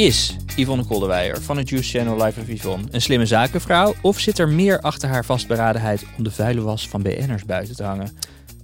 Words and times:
Is 0.00 0.36
Yvonne 0.56 0.84
Kolderweijer 0.84 1.42
van 1.42 1.56
het 1.56 1.68
Juice 1.68 1.98
Channel 1.98 2.24
Live 2.24 2.40
of 2.40 2.48
Yvonne 2.48 2.86
een 2.90 3.02
slimme 3.02 3.26
zakenvrouw? 3.26 3.94
Of 4.02 4.18
zit 4.18 4.38
er 4.38 4.48
meer 4.48 4.80
achter 4.80 5.08
haar 5.08 5.24
vastberadenheid 5.24 6.04
om 6.18 6.24
de 6.24 6.30
vuile 6.30 6.60
was 6.60 6.88
van 6.88 7.02
BN'ers 7.02 7.44
buiten 7.44 7.76
te 7.76 7.82
hangen? 7.82 8.10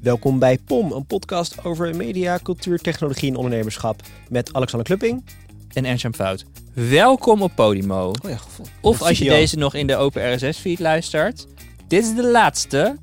Welkom 0.01 0.38
bij 0.38 0.59
POM, 0.59 0.93
een 0.93 1.07
podcast 1.07 1.64
over 1.64 1.96
media, 1.96 2.38
cultuur, 2.43 2.79
technologie 2.79 3.30
en 3.30 3.37
ondernemerschap 3.37 4.03
met 4.29 4.53
Alexander 4.53 4.87
Klupping. 4.87 5.25
En 5.72 5.85
Ernst 5.85 6.07
Fout. 6.14 6.45
Welkom 6.72 7.42
op 7.42 7.53
Podimo. 7.54 8.12
Oh 8.24 8.30
ja. 8.30 8.38
Of 8.80 9.03
als 9.03 9.18
je 9.18 9.24
deze 9.24 9.56
nog 9.56 9.74
in 9.74 9.87
de 9.87 9.96
open 9.96 10.34
RSS-feed 10.34 10.78
luistert. 10.78 11.46
Dit 11.88 12.04
is 12.04 12.14
de 12.14 12.26
laatste 12.26 12.96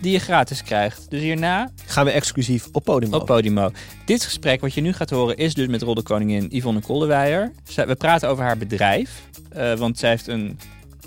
die 0.00 0.12
je 0.12 0.18
gratis 0.18 0.62
krijgt. 0.62 1.10
Dus 1.10 1.20
hierna 1.20 1.70
gaan 1.86 2.04
we 2.04 2.10
exclusief 2.10 2.68
op 2.72 2.84
Podimo. 2.84 3.16
Op 3.16 3.26
Podimo. 3.26 3.70
Dit 4.04 4.24
gesprek 4.24 4.60
wat 4.60 4.74
je 4.74 4.80
nu 4.80 4.92
gaat 4.92 5.10
horen 5.10 5.36
is 5.36 5.54
dus 5.54 5.66
met 5.66 5.82
Roddelkoningin 5.82 6.46
Yvonne 6.50 6.80
Kolderweijer. 6.80 7.52
We 7.74 7.94
praten 7.94 8.28
over 8.28 8.44
haar 8.44 8.58
bedrijf, 8.58 9.22
uh, 9.56 9.74
want 9.74 9.98
zij 9.98 10.10
heeft 10.10 10.26
een 10.26 10.58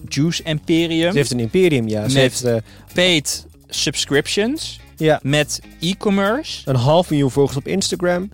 juice 0.07 0.43
imperium. 0.43 1.11
Ze 1.11 1.17
heeft 1.17 1.31
een 1.31 1.39
imperium, 1.39 1.87
ja. 1.87 2.09
Ze 2.09 2.19
heeft 2.19 2.45
uh, 2.45 2.55
paid 2.93 3.45
subscriptions. 3.67 4.79
Ja. 4.95 5.19
Met 5.23 5.61
e-commerce. 5.79 6.69
Een 6.69 6.75
half 6.75 7.09
miljoen 7.09 7.31
volgers 7.31 7.57
op 7.57 7.67
Instagram. 7.67 8.29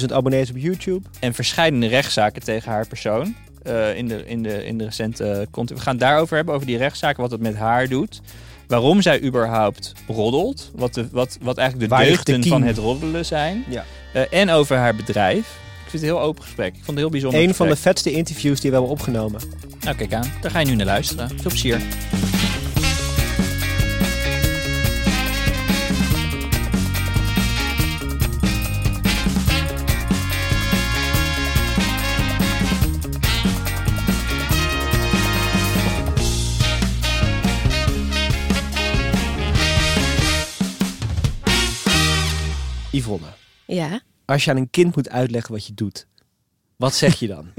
170.000 0.00 0.06
abonnees 0.12 0.50
op 0.50 0.56
YouTube. 0.56 1.08
En 1.20 1.34
verschillende 1.34 1.86
rechtszaken 1.86 2.42
tegen 2.42 2.72
haar 2.72 2.86
persoon. 2.86 3.34
Uh, 3.66 3.96
in, 3.96 4.08
de, 4.08 4.26
in, 4.26 4.42
de, 4.42 4.66
in 4.66 4.78
de 4.78 4.84
recente 4.84 5.46
content. 5.50 5.78
We 5.78 5.84
gaan 5.84 5.94
het 5.94 6.02
daarover 6.02 6.36
hebben, 6.36 6.54
over 6.54 6.66
die 6.66 6.76
rechtszaken, 6.76 7.22
wat 7.22 7.30
het 7.30 7.40
met 7.40 7.56
haar 7.56 7.88
doet. 7.88 8.20
Waarom 8.70 9.02
zij 9.02 9.22
überhaupt 9.22 9.92
roddelt. 10.06 10.70
Wat, 10.74 10.94
de, 10.94 11.08
wat, 11.12 11.38
wat 11.42 11.58
eigenlijk 11.58 11.90
de 11.90 11.96
Waar 11.96 12.04
deugden 12.04 12.40
de 12.40 12.48
van 12.48 12.62
het 12.62 12.76
roddelen 12.76 13.26
zijn. 13.26 13.64
Ja. 13.68 13.84
Uh, 14.14 14.22
en 14.30 14.50
over 14.50 14.76
haar 14.76 14.94
bedrijf. 14.94 15.38
Ik 15.84 15.90
vind 15.90 16.02
het 16.02 16.02
een 16.02 16.16
heel 16.16 16.20
open 16.20 16.42
gesprek. 16.42 16.68
Ik 16.68 16.74
vond 16.74 16.86
het 16.86 16.96
heel 16.96 17.10
bijzonder. 17.10 17.40
Een 17.40 17.48
gesprek. 17.48 17.68
van 17.68 17.76
de 17.76 17.82
vetste 17.82 18.12
interviews 18.12 18.60
die 18.60 18.70
we 18.70 18.76
hebben 18.76 18.94
opgenomen. 18.94 19.40
Nou, 19.80 19.96
kijk 19.96 20.12
aan. 20.12 20.32
Daar 20.40 20.50
ga 20.50 20.58
je 20.58 20.66
nu 20.66 20.74
naar 20.74 20.86
luisteren. 20.86 21.28
Veel 21.28 21.50
plezier. 21.50 21.80
Ja. 43.74 44.00
als 44.24 44.44
je 44.44 44.50
aan 44.50 44.56
een 44.56 44.70
kind 44.70 44.96
moet 44.96 45.08
uitleggen 45.08 45.52
wat 45.52 45.66
je 45.66 45.74
doet, 45.74 46.06
wat 46.76 46.94
zeg 46.94 47.18
je 47.18 47.26
dan? 47.26 47.48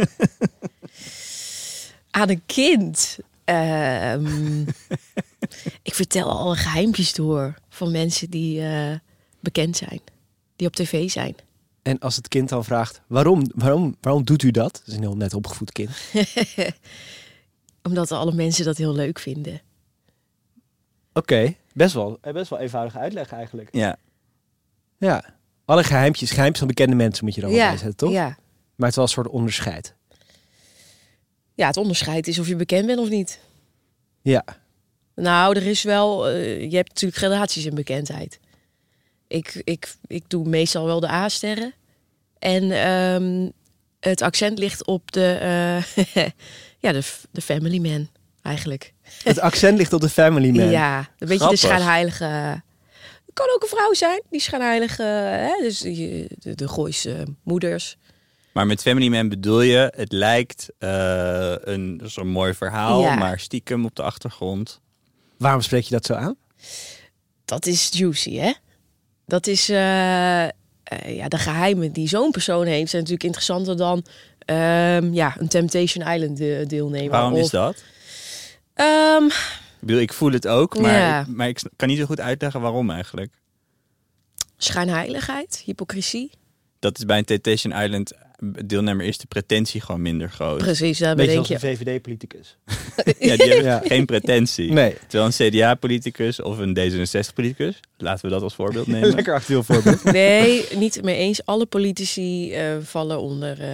Aan 2.11 2.29
een 2.29 2.45
kind. 2.45 3.19
Ehm, 3.43 4.61
ik 5.89 5.93
vertel 5.93 6.29
alle 6.29 6.55
geheimpjes 6.55 7.13
door 7.13 7.55
van 7.69 7.91
mensen 7.91 8.29
die 8.29 8.61
eh, 8.61 8.95
bekend 9.39 9.77
zijn, 9.77 10.01
die 10.55 10.67
op 10.67 10.75
tv 10.75 11.09
zijn. 11.09 11.35
en 11.81 11.99
als 11.99 12.15
het 12.15 12.27
kind 12.27 12.49
dan 12.49 12.63
vraagt, 12.63 13.01
waarom, 13.07 13.43
waarom, 13.55 13.95
waarom 14.01 14.23
doet 14.23 14.43
u 14.43 14.51
dat? 14.51 14.73
Dat 14.73 14.87
is 14.87 14.93
een 14.93 15.01
heel 15.01 15.17
net 15.17 15.33
opgevoed 15.33 15.71
kind. 15.71 15.89
Omdat 17.87 18.11
alle 18.11 18.33
mensen 18.33 18.65
dat 18.65 18.77
heel 18.77 18.93
leuk 18.93 19.19
vinden. 19.19 19.61
Oké, 21.13 21.55
best, 21.73 21.93
wel, 21.93 22.17
eh, 22.21 22.33
best 22.33 22.49
wel 22.49 22.59
eenvoudige 22.59 22.97
uitleg 22.97 23.31
eigenlijk. 23.31 23.69
Ja. 23.71 23.97
Ja, 24.97 25.39
alle 25.65 25.83
geheimpjes, 25.83 26.29
geheimpjes 26.29 26.59
van 26.59 26.67
bekende 26.67 26.95
mensen 26.95 27.25
moet 27.25 27.35
je 27.35 27.41
er 27.41 27.47
wel 27.47 27.57
ja, 27.57 27.67
bij 27.67 27.77
zetten, 27.77 27.95
toch? 27.95 28.11
Ja. 28.11 28.25
Maar 28.75 28.89
het 28.89 28.89
is 28.89 28.95
wel 28.95 29.05
een 29.05 29.11
soort 29.11 29.27
onderscheid. 29.27 29.95
ja, 31.53 31.67
het 31.67 31.77
onderscheid 31.77 32.27
is 32.27 32.39
of 32.39 32.47
je 32.47 32.55
bekend 32.55 32.85
bent 32.85 32.99
of 32.99 33.09
niet. 33.09 33.39
Ja, 34.21 34.43
Nou, 35.15 35.55
er 35.55 35.67
is 35.67 35.83
wel, 35.83 36.27
eh, 36.27 36.61
je 36.71 36.75
hebt 36.75 36.89
natuurlijk 36.89 37.21
gradaties 37.21 37.66
in 37.66 37.75
bekendheid. 37.75 38.39
Ik, 39.27 39.61
ik, 39.63 39.95
ik 40.07 40.23
doe 40.27 40.47
meestal 40.47 40.85
wel 40.85 41.00
de 41.00 41.09
A-sterren. 41.09 41.73
En 42.39 42.71
ehm, 42.71 43.50
het 44.00 44.21
accent 44.21 44.59
ligt 44.59 44.85
op 44.85 45.11
de, 45.11 45.33
eh, 45.33 46.03
ja, 46.83 46.91
de, 46.91 47.03
de 47.31 47.41
family 47.41 47.77
man 47.77 48.09
eigenlijk. 48.41 48.94
het 49.23 49.39
accent 49.39 49.77
ligt 49.77 49.94
op 49.94 50.01
de 50.01 50.09
family 50.09 50.50
man. 50.50 50.69
Ja, 50.69 50.97
een 50.97 51.05
beetje 51.17 51.38
Grappig. 51.38 51.59
de 51.59 51.67
schijnheilige. 51.67 52.61
Kan 53.34 53.46
ook 53.56 53.62
een 53.62 53.68
vrouw 53.78 53.94
zijn, 53.94 54.22
die 54.30 54.40
schijnheilige. 54.42 55.03
Hè? 55.03 55.53
Dus 55.62 55.80
die, 55.80 56.28
de, 56.40 56.56
de 56.56 56.68
Gooise 56.68 57.25
moeders. 57.44 57.97
Maar 58.53 58.66
met 58.68 58.81
Family 58.81 59.08
Man 59.08 59.30
bedoel 59.30 59.62
je, 59.62 59.94
het 59.96 60.12
lijkt 60.12 60.68
eh, 60.78 61.53
een 61.59 62.02
zo'n 62.06 62.28
mooi 62.28 62.53
verhaal, 62.53 63.02
Ja. 63.02 63.16
maar 63.16 63.40
stiekem 63.40 63.86
op 63.86 63.96
de 63.96 64.02
achtergrond. 64.02 64.80
Waarom 65.38 65.62
spreek 65.62 65.84
je 65.84 65.90
dat 65.94 66.06
zo 66.06 66.14
aan? 66.14 66.36
Dat 67.46 67.66
is 67.66 67.90
juicy, 67.92 68.36
hè? 68.36 68.52
Dat 69.25 69.48
is 69.48 69.69
eh, 69.69 70.44
eh, 70.44 70.52
ja, 71.06 71.28
de 71.28 71.38
geheimen 71.38 71.92
die 71.92 72.08
zo'n 72.08 72.31
persoon 72.31 72.66
heeft, 72.66 72.90
zijn 72.90 73.02
natuurlijk 73.02 73.24
interessanter 73.24 73.78
dan 73.78 74.06
ehm, 74.46 75.13
ja, 75.13 75.36
een 75.40 75.48
Temptation 75.48 76.08
Island 76.08 76.38
de- 76.38 76.63
deelnemer. 76.68 77.09
Waarom 77.09 77.36
is 77.36 77.50
dat? 77.50 77.84
ehm, 78.74 79.30
bedoel, 79.81 80.02
ik 80.02 80.14
voel 80.14 80.31
het 80.31 80.47
ook, 80.47 80.80
maar, 80.80 80.97
Ja. 80.97 81.25
maar 81.30 81.47
ik 81.47 81.62
kan 81.75 81.88
niet 81.88 81.97
zo 81.97 82.06
goed 82.06 82.19
uitleggen 82.19 82.62
waarom 82.62 82.90
eigenlijk. 82.90 83.34
schijnheiligheid, 84.58 85.62
hypocrisie. 85.66 86.31
Dat 86.80 86.97
is 86.97 87.06
bij 87.06 87.18
een 87.18 87.25
Temptation 87.25 87.74
Island 87.84 88.12
deelnemer 88.66 89.06
is 89.06 89.18
de 89.18 89.28
pretentie 89.28 89.81
gewoon 89.81 90.02
minder 90.02 90.30
groot. 90.30 90.58
Precies, 90.58 90.97
daar 91.00 91.16
Beetje 91.16 91.36
bedenk 91.36 91.52
als 91.53 91.64
een 91.64 91.69
je. 91.69 91.75
VVD-politicus. 91.78 92.58
Ja, 93.19 93.36
die 93.38 93.47
hebben 93.47 93.64
Ja. 93.64 93.81
geen 93.86 94.06
pretentie. 94.06 94.72
Nee, 94.72 94.96
Terwijl 95.08 95.25
een 95.38 95.50
CDA-politicus 95.52 96.42
of 96.42 96.58
een 96.58 96.78
D66-politicus, 96.78 97.80
laten 97.98 98.25
we 98.25 98.31
dat 98.31 98.42
als 98.42 98.56
voorbeeld 98.56 98.88
nemen. 98.96 99.09
lekker 99.09 99.34
actueel 99.34 99.63
voorbeeld. 99.63 100.03
Nee, 100.03 100.66
niet 100.75 101.03
mee 101.03 101.16
eens. 101.16 101.46
Alle 101.46 101.66
politici 101.66 102.53
eh, 102.53 102.78
vallen 102.81 103.19
onder. 103.22 103.62
eh, 103.62 103.69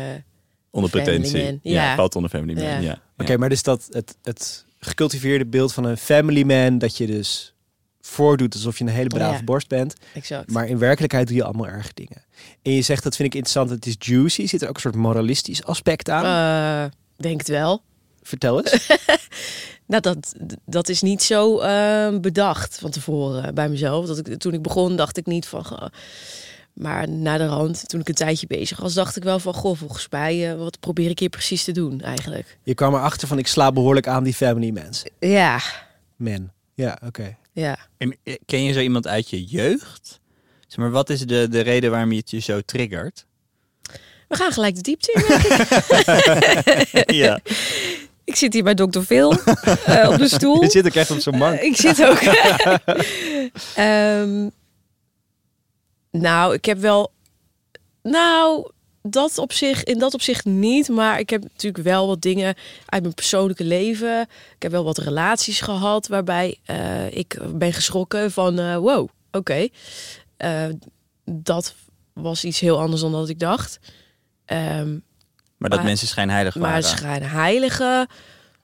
Onder 0.72 0.89
pretentie. 0.89 1.44
Ja. 1.44 1.59
Ja. 1.62 1.95
valt 1.95 2.16
onder 2.16 2.29
Family 2.29 2.53
Man. 2.53 2.63
Ja. 2.63 2.78
Ja. 2.79 3.01
Oké, 3.18 3.38
maar 3.38 3.50
dus 3.50 3.63
dat 3.63 3.88
het, 3.91 4.18
het 4.24 4.66
gecultiveerde 4.87 5.45
beeld 5.45 5.73
van 5.73 5.83
een 5.83 5.97
family 5.97 6.43
man, 6.43 6.77
dat 6.77 6.97
je 6.97 7.07
dus 7.07 7.53
voordoet 8.01 8.53
alsof 8.53 8.77
je 8.77 8.83
een 8.83 8.89
hele 8.89 9.07
brave 9.07 9.37
Ja. 9.37 9.43
borst 9.43 9.67
bent. 9.67 9.93
exact. 10.13 10.51
Maar 10.51 10.67
in 10.67 10.77
werkelijkheid 10.77 11.27
doe 11.27 11.35
je 11.35 11.43
allemaal 11.43 11.67
erg 11.67 11.93
dingen. 11.93 12.23
En 12.61 12.71
je 12.71 12.81
zegt, 12.81 13.03
dat 13.03 13.15
vind 13.15 13.27
ik 13.27 13.33
interessant, 13.35 13.69
het 13.69 13.85
is 13.85 13.95
juicy. 13.99 14.47
Zit 14.47 14.61
er 14.61 14.67
ook 14.69 14.75
een 14.75 14.81
soort 14.81 14.95
moralistisch 14.95 15.63
aspect 15.63 16.09
aan? 16.09 16.25
Eh, 16.85 16.91
denk 17.15 17.39
het 17.39 17.47
wel. 17.47 17.81
Vertel 18.21 18.65
eens. 18.65 18.87
Nou, 19.85 20.01
dat, 20.01 20.33
dat 20.65 20.89
is 20.89 21.01
niet 21.01 21.23
zo 21.23 21.59
eh, 21.59 22.17
bedacht 22.19 22.77
van 22.79 22.91
tevoren 22.91 23.53
bij 23.55 23.69
mezelf. 23.69 24.05
Dat 24.05 24.17
ik, 24.27 24.37
toen 24.39 24.53
ik 24.53 24.61
begon, 24.61 24.95
dacht 24.95 25.17
ik 25.17 25.25
niet 25.25 25.45
van. 25.45 25.91
Maar 26.77 27.09
na 27.09 27.38
de 27.38 27.45
rand, 27.45 27.89
toen 27.89 27.99
ik 27.99 28.07
een 28.07 28.13
tijdje 28.15 28.47
bezig 28.47 28.79
was, 28.79 28.93
dacht 28.93 29.15
ik 29.15 29.23
wel 29.23 29.39
van: 29.39 29.53
Goh, 29.53 29.77
volgens 29.77 30.07
mij, 30.09 30.51
eh, 30.51 30.57
wat 30.57 30.79
probeer 30.79 31.09
ik 31.09 31.19
hier 31.19 31.29
precies 31.29 31.63
te 31.63 31.71
doen 31.71 32.01
eigenlijk? 32.01 32.57
Je 32.63 32.73
kwam 32.73 32.93
erachter 32.93 33.27
van, 33.27 33.38
ik 33.38 33.47
sla 33.47 33.71
behoorlijk 33.71 34.07
aan 34.07 34.23
die 34.23 34.33
family 34.33 34.69
mensen. 34.69 35.09
Ja, 35.19 35.61
Man. 36.15 36.51
Ja, 36.73 36.97
oké. 37.05 37.38
ja. 37.51 37.77
En, 37.97 38.15
eh, 38.23 38.35
Ken 38.45 38.63
je 38.63 38.73
zo 38.73 38.79
iemand 38.79 39.07
uit 39.07 39.29
je 39.29 39.43
jeugd? 39.45 40.19
Zeg 40.67 40.77
maar, 40.77 40.91
wat 40.91 41.09
is 41.09 41.19
de, 41.19 41.47
de 41.49 41.59
reden 41.59 41.91
waarom 41.91 42.11
je 42.11 42.17
het 42.17 42.31
je 42.31 42.39
zo 42.39 42.61
triggert? 42.61 43.25
We 44.27 44.35
gaan 44.35 44.51
gelijk 44.51 44.75
de 44.75 44.81
diepte 44.81 45.11
in. 45.13 45.21
ik. 46.91 47.11
ja. 47.23 47.39
ik 48.23 48.35
zit 48.35 48.53
hier 48.53 48.63
bij 48.63 48.73
Dr. 48.73 48.99
Phil 48.99 49.31
eh, 49.31 50.09
op 50.09 50.17
de 50.17 50.27
stoel. 50.38 50.61
Je 50.63 50.69
zit 50.69 50.85
ook 50.85 50.94
echt 50.94 51.11
op 51.11 51.19
zo'n 51.19 51.38
bank. 51.39 51.59
Ik 51.59 51.75
zit 51.75 52.05
ook. 52.05 52.19
Ehm, 53.75 54.49
nou, 56.12 56.53
ik 56.53 56.66
heb 56.66 56.78
wel. 56.78 57.12
Nou, 58.03 58.72
dat 59.01 59.38
op 59.38 59.53
zich, 59.53 59.84
in 59.84 60.00
dat 60.00 60.13
opzicht 60.13 60.45
niet. 60.45 60.90
Maar 60.90 61.19
ik 61.19 61.30
heb 61.30 61.44
natuurlijk 61.44 61.83
wel 61.83 62.07
wat 62.07 62.21
dingen 62.21 62.56
uit 62.86 63.01
mijn 63.01 63.13
persoonlijke 63.13 63.63
leven. 63.63 64.21
Ik 64.56 64.62
heb 64.62 64.71
wel 64.71 64.83
wat 64.83 64.98
relaties 64.98 65.62
gehad 65.62 66.07
waarbij 66.07 66.57
eh, 66.65 67.12
ik 67.12 67.38
ben 67.54 67.74
geschrokken 67.74 68.31
van 68.31 68.59
eh, 68.59 68.77
wow, 68.77 69.09
oké. 69.31 69.68
Eh, 70.38 70.65
dat 71.25 71.75
was 72.13 72.44
iets 72.44 72.60
heel 72.60 72.80
anders 72.80 73.01
dan 73.01 73.12
dat 73.12 73.30
ik 73.30 73.39
dacht. 73.39 73.80
Ehm, 74.45 74.92
Maar 75.57 75.69
dat 75.69 75.80
Maar- 75.80 75.88
mensen 75.88 76.07
schijnheilig 76.07 76.56
maar 76.56 76.63
waren. 76.69 76.83
schijnheilige... 76.83 78.07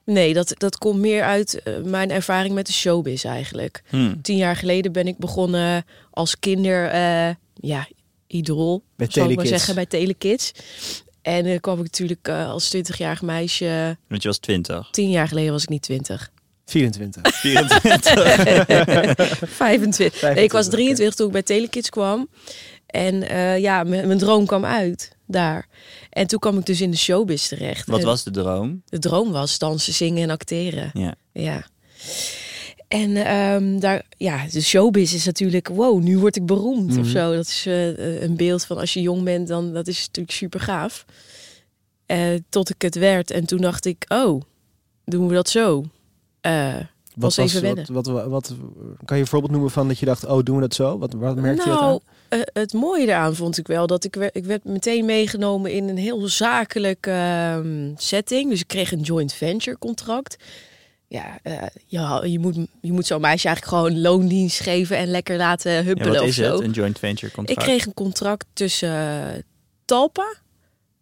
Nee, 0.04 0.34
dat, 0.34 0.54
dat 0.56 0.78
komt 0.78 0.98
meer 1.00 1.22
uit 1.22 1.62
mijn 1.84 2.10
ervaring 2.10 2.54
met 2.54 2.66
de 2.66 2.72
showbiz 2.72 3.24
eigenlijk. 3.24 3.82
Hmm. 3.88 4.22
Tien 4.22 4.36
jaar 4.36 4.56
geleden 4.56 4.92
ben 4.92 5.06
ik 5.06 5.18
begonnen 5.18 5.84
als 6.14 6.38
kinder... 6.38 6.88
eh, 6.88 7.34
ja, 7.54 7.88
idool, 8.26 8.84
Bij 8.96 9.06
zal 9.10 9.30
ik 9.30 9.36
maar 9.36 9.46
zeggen, 9.46 9.74
bij 9.74 9.86
Telekids. 9.86 10.52
En 11.22 11.44
dan 11.44 11.60
kwam 11.60 11.76
ik 11.76 11.82
natuurlijk 11.82 12.28
eh, 12.28 12.50
als 12.50 12.76
20-jarig 12.76 13.22
meisje... 13.22 13.96
Want 14.08 14.22
je 14.22 14.28
was 14.28 14.38
20. 14.38 14.88
Tien 14.90 15.10
jaar 15.10 15.28
geleden 15.28 15.52
was 15.52 15.62
ik 15.62 15.68
niet 15.68 15.82
20. 15.82 16.30
24. 16.66 17.34
24. 17.34 19.48
25. 19.48 20.22
Nee, 20.22 20.44
ik 20.44 20.52
was 20.52 20.66
25, 20.66 20.72
23 20.72 21.14
toen 21.14 21.26
ik 21.26 21.32
bij 21.32 21.42
Telekids 21.42 21.90
kwam. 21.90 22.28
En 22.86 23.28
eh, 23.28 23.58
ja, 23.58 23.82
mijn 23.84 24.06
mijn 24.06 24.18
droom 24.18 24.46
kwam 24.46 24.64
uit. 24.64 25.16
daar. 25.26 25.68
En 26.10 26.26
toen 26.26 26.38
kwam 26.38 26.58
ik 26.58 26.66
dus 26.66 26.80
in 26.80 26.90
de 26.90 26.96
showbiz 26.96 27.48
terecht. 27.48 27.86
Wat 27.86 28.00
En 28.00 28.06
was 28.06 28.24
de 28.24 28.30
droom? 28.30 28.82
De 28.84 28.98
droom 28.98 29.32
was 29.32 29.58
dansen, 29.58 29.92
zingen 29.92 30.22
en 30.22 30.30
acteren. 30.30 30.90
Ja. 30.92 31.14
Ja. 31.32 31.64
En 32.88 33.16
ehm, 33.16 33.78
daar, 33.78 34.02
ja, 34.16 34.46
de 34.52 34.60
showbiz 34.62 35.12
is 35.14 35.24
natuurlijk, 35.24 35.68
wow, 35.68 36.02
nu 36.02 36.18
word 36.18 36.36
ik 36.36 36.46
beroemd 36.46 36.90
of 36.90 36.96
Mhm. 36.96 37.06
zo. 37.06 37.34
Dat 37.34 37.46
is 37.46 37.66
eh, 37.66 38.22
een 38.22 38.36
beeld 38.36 38.64
van 38.64 38.78
als 38.78 38.92
je 38.92 39.00
jong 39.00 39.22
bent, 39.24 39.48
dan 39.48 39.72
dat 39.72 39.86
is 39.86 40.06
natuurlijk 40.06 40.36
super 40.36 40.60
gaaf. 40.60 41.04
Eh, 42.06 42.28
tot 42.48 42.70
ik 42.70 42.82
het 42.82 42.94
werd 42.94 43.30
en 43.30 43.46
toen 43.46 43.60
dacht 43.60 43.84
ik, 43.84 44.04
oh, 44.08 44.42
doen 45.04 45.28
we 45.28 45.34
dat 45.34 45.48
zo? 45.48 45.84
Eh, 46.40 46.74
was 47.16 47.36
even 47.36 47.62
wennen. 47.62 47.92
wat, 47.92 48.06
wat, 48.06 48.26
wat, 48.26 48.54
kan 49.04 49.16
je 49.16 49.22
een 49.22 49.28
voorbeeld 49.28 49.52
noemen 49.52 49.70
van 49.70 49.88
dat 49.88 49.98
je 49.98 50.06
dacht, 50.06 50.24
oh, 50.24 50.42
doen 50.42 50.54
we 50.54 50.60
dat 50.60 50.74
zo? 50.74 50.98
Wat, 50.98 51.12
wat 51.12 51.36
merkte 51.36 51.62
je 51.62 51.68
dat 51.68 51.80
aan? 51.80 51.88
nou, 51.88 52.00
eh, 52.28 52.40
het 52.52 52.72
mooie 52.72 53.06
daaraan 53.06 53.34
vond 53.34 53.58
ik 53.58 53.66
wel 53.66 53.86
dat 53.86 54.04
ik 54.04 54.14
werd, 54.14 54.36
ik 54.36 54.44
werd 54.44 54.64
meteen 54.64 55.04
meegenomen 55.04 55.72
in 55.72 55.88
een 55.88 55.96
heel 55.96 56.28
zakelijke 56.28 57.10
ehm, 57.10 57.92
setting. 57.96 58.50
Dus 58.50 58.60
ik 58.60 58.66
kreeg 58.68 58.92
een 58.92 59.00
joint 59.00 59.32
venture 59.32 59.78
contract. 59.78 60.36
Ja, 61.14 61.38
eh, 61.42 61.62
ja 61.86 62.24
je, 62.24 62.38
moet, 62.38 62.56
je 62.80 62.92
moet 62.92 63.06
zo'n 63.06 63.20
meisje 63.20 63.46
eigenlijk 63.46 63.76
gewoon 63.76 64.00
loondienst 64.00 64.60
geven 64.60 64.96
en 64.96 65.08
lekker 65.08 65.36
laten 65.36 65.72
Ja, 65.72 65.82
huppelen 65.82 66.20
of 66.22 66.28
is 66.28 66.34
zo. 66.34 66.52
het? 66.52 66.60
Een 66.60 66.70
joint 66.70 66.98
venture 66.98 67.26
Ik 67.26 67.32
contract? 67.32 67.62
kreeg 67.62 67.86
een 67.86 67.94
contract 67.94 68.46
tussen 68.52 68.88
eh, 68.90 69.42
Talpa, 69.84 70.34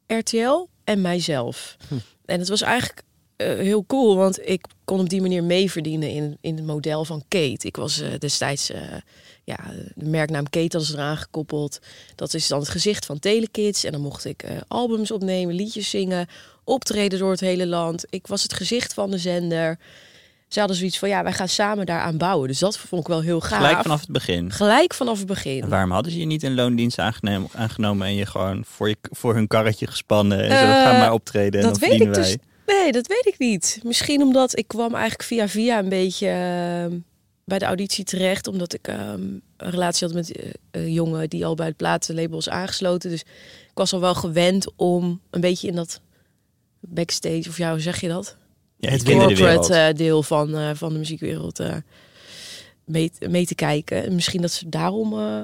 RTL 0.07 0.67
en 0.85 1.01
mijzelf. 1.01 1.77
Hm. 1.89 1.95
En 2.25 2.39
het 2.39 2.49
was 2.49 2.63
eigenlijk 2.63 3.03
eh, 3.37 3.47
heel 3.47 3.87
cool, 3.87 4.17
want 4.17 4.49
ik 4.49 4.67
kon 4.85 5.01
op 5.01 5.09
die 5.09 5.21
manier 5.21 5.45
meeverdienen 5.45 6.11
in, 6.11 6.39
in 6.41 6.57
het 6.57 6.67
model 6.67 7.05
van 7.05 7.25
Kate. 7.29 7.67
Ik 7.67 7.77
was 7.77 8.03
destijds, 8.19 8.73
ja, 9.45 9.57
de 9.95 10.09
merknaam 10.09 10.51
Kate 10.51 10.79
was 10.79 10.93
eraan 10.93 11.17
gekoppeld. 11.17 11.79
Dat 12.15 12.35
is 12.35 12.49
dan 12.49 12.59
het 12.59 12.69
gezicht 12.69 13.07
van 13.07 13.19
Telekids. 13.19 13.85
En 13.85 13.93
dan 13.93 14.01
mocht 14.01 14.25
ik 14.25 14.45
albums 14.69 15.11
opnemen, 15.11 15.55
liedjes 15.55 15.91
zingen, 15.91 16.29
optreden 16.65 17.19
door 17.19 17.31
het 17.31 17.41
hele 17.41 17.67
land. 17.67 18.05
Ik 18.11 18.27
was 18.27 18.43
het 18.43 18.53
gezicht 18.55 18.95
van 18.95 19.11
de 19.11 19.19
zender. 19.19 19.79
Ze 20.49 20.59
hadden 20.59 20.77
zoiets 20.77 20.99
van, 20.99 21.09
ja, 21.09 21.23
wij 21.23 21.33
gaan 21.33 21.49
samen 21.49 21.87
daaraan 21.87 22.17
bouwen. 22.17 22.49
Dus 22.49 22.59
dat 22.59 22.79
vond 22.79 23.03
ik 23.03 23.09
wel 23.09 23.21
heel 23.21 23.41
gaaf. 23.41 23.59
Gelijk 23.59 23.83
vanaf 23.83 24.01
het 24.01 24.11
begin. 24.11 24.51
Gelijk 24.53 24.95
vanaf 24.95 25.19
het 25.19 25.27
begin. 25.27 25.63
En 25.63 25.69
waarom 25.69 25.91
hadden 25.91 26.13
ze 26.13 26.19
je 26.19 26.25
niet 26.27 26.43
in 26.43 26.55
loondienst 26.55 26.99
aangenomen, 26.99 27.49
aangenomen 27.55 28.07
en 28.07 28.15
je 28.15 28.27
gewoon 28.27 28.65
voor, 28.67 28.89
je, 28.89 28.97
voor 29.11 29.35
hun 29.35 29.47
karretje 29.47 29.87
gespannen 29.87 30.39
en 30.39 30.51
zo, 30.59 30.65
Eh, 30.65 30.83
ga 30.83 30.99
maar 30.99 31.13
optreden 31.13 31.61
en 31.61 31.67
dat 31.67 31.81
dan 31.81 31.89
weet 31.89 32.01
ik 32.01 32.07
wij. 32.09 32.23
dus 32.23 32.37
Nee, 32.67 32.93
dat 32.93 33.07
weet 33.07 33.27
ik 33.27 33.39
niet. 33.39 33.81
Misschien 33.83 34.23
omdat 34.23 34.59
ik 34.59 34.69
kwam 34.69 34.93
eigenlijk 34.95 35.23
via 35.23 35.49
via 35.49 35.79
een 35.79 35.89
beetje 35.89 36.29
ehm, 36.29 36.99
bij 37.45 37.59
de 37.59 37.65
auditie 37.65 38.05
terecht. 38.05 38.47
Omdat 38.47 38.73
ik 38.75 38.89
ehm, 38.89 39.21
een 39.57 39.71
relatie 39.71 40.07
had 40.07 40.17
met 40.17 40.33
eh, 40.33 40.51
een 40.71 40.93
jongen 40.93 41.29
die 41.31 41.47
al 41.47 41.55
bij 41.55 41.67
het 41.67 41.77
platenlabel 41.77 42.35
was 42.35 42.49
aangesloten. 42.49 43.11
Dus 43.11 43.21
ik 43.21 43.71
was 43.75 43.93
al 43.93 44.01
wel 44.01 44.15
gewend 44.15 44.67
om 44.77 45.21
een 45.31 45.41
beetje 45.41 45.69
in 45.69 45.75
dat 45.75 46.01
backstage, 46.89 47.49
of 47.49 47.57
ja, 47.59 47.71
hoe 47.71 47.81
zeg 47.81 48.01
je 48.01 48.09
dat? 48.09 48.37
Ja, 48.77 48.91
Het 48.91 49.07
de. 49.07 49.13
Corporate 49.15 49.75
eh, 49.75 49.95
deel 49.95 50.23
van, 50.23 50.57
eh, 50.57 50.71
van 50.75 50.93
de 50.93 50.99
muziekwereld 50.99 51.59
eh, 51.61 51.75
mee, 52.85 53.13
mee 53.29 53.47
te 53.47 53.55
kijken. 53.55 54.05
En 54.05 54.15
misschien 54.15 54.41
dat 54.43 54.51
ze 54.51 54.69
daarom... 54.69 55.13
eh, 55.19 55.43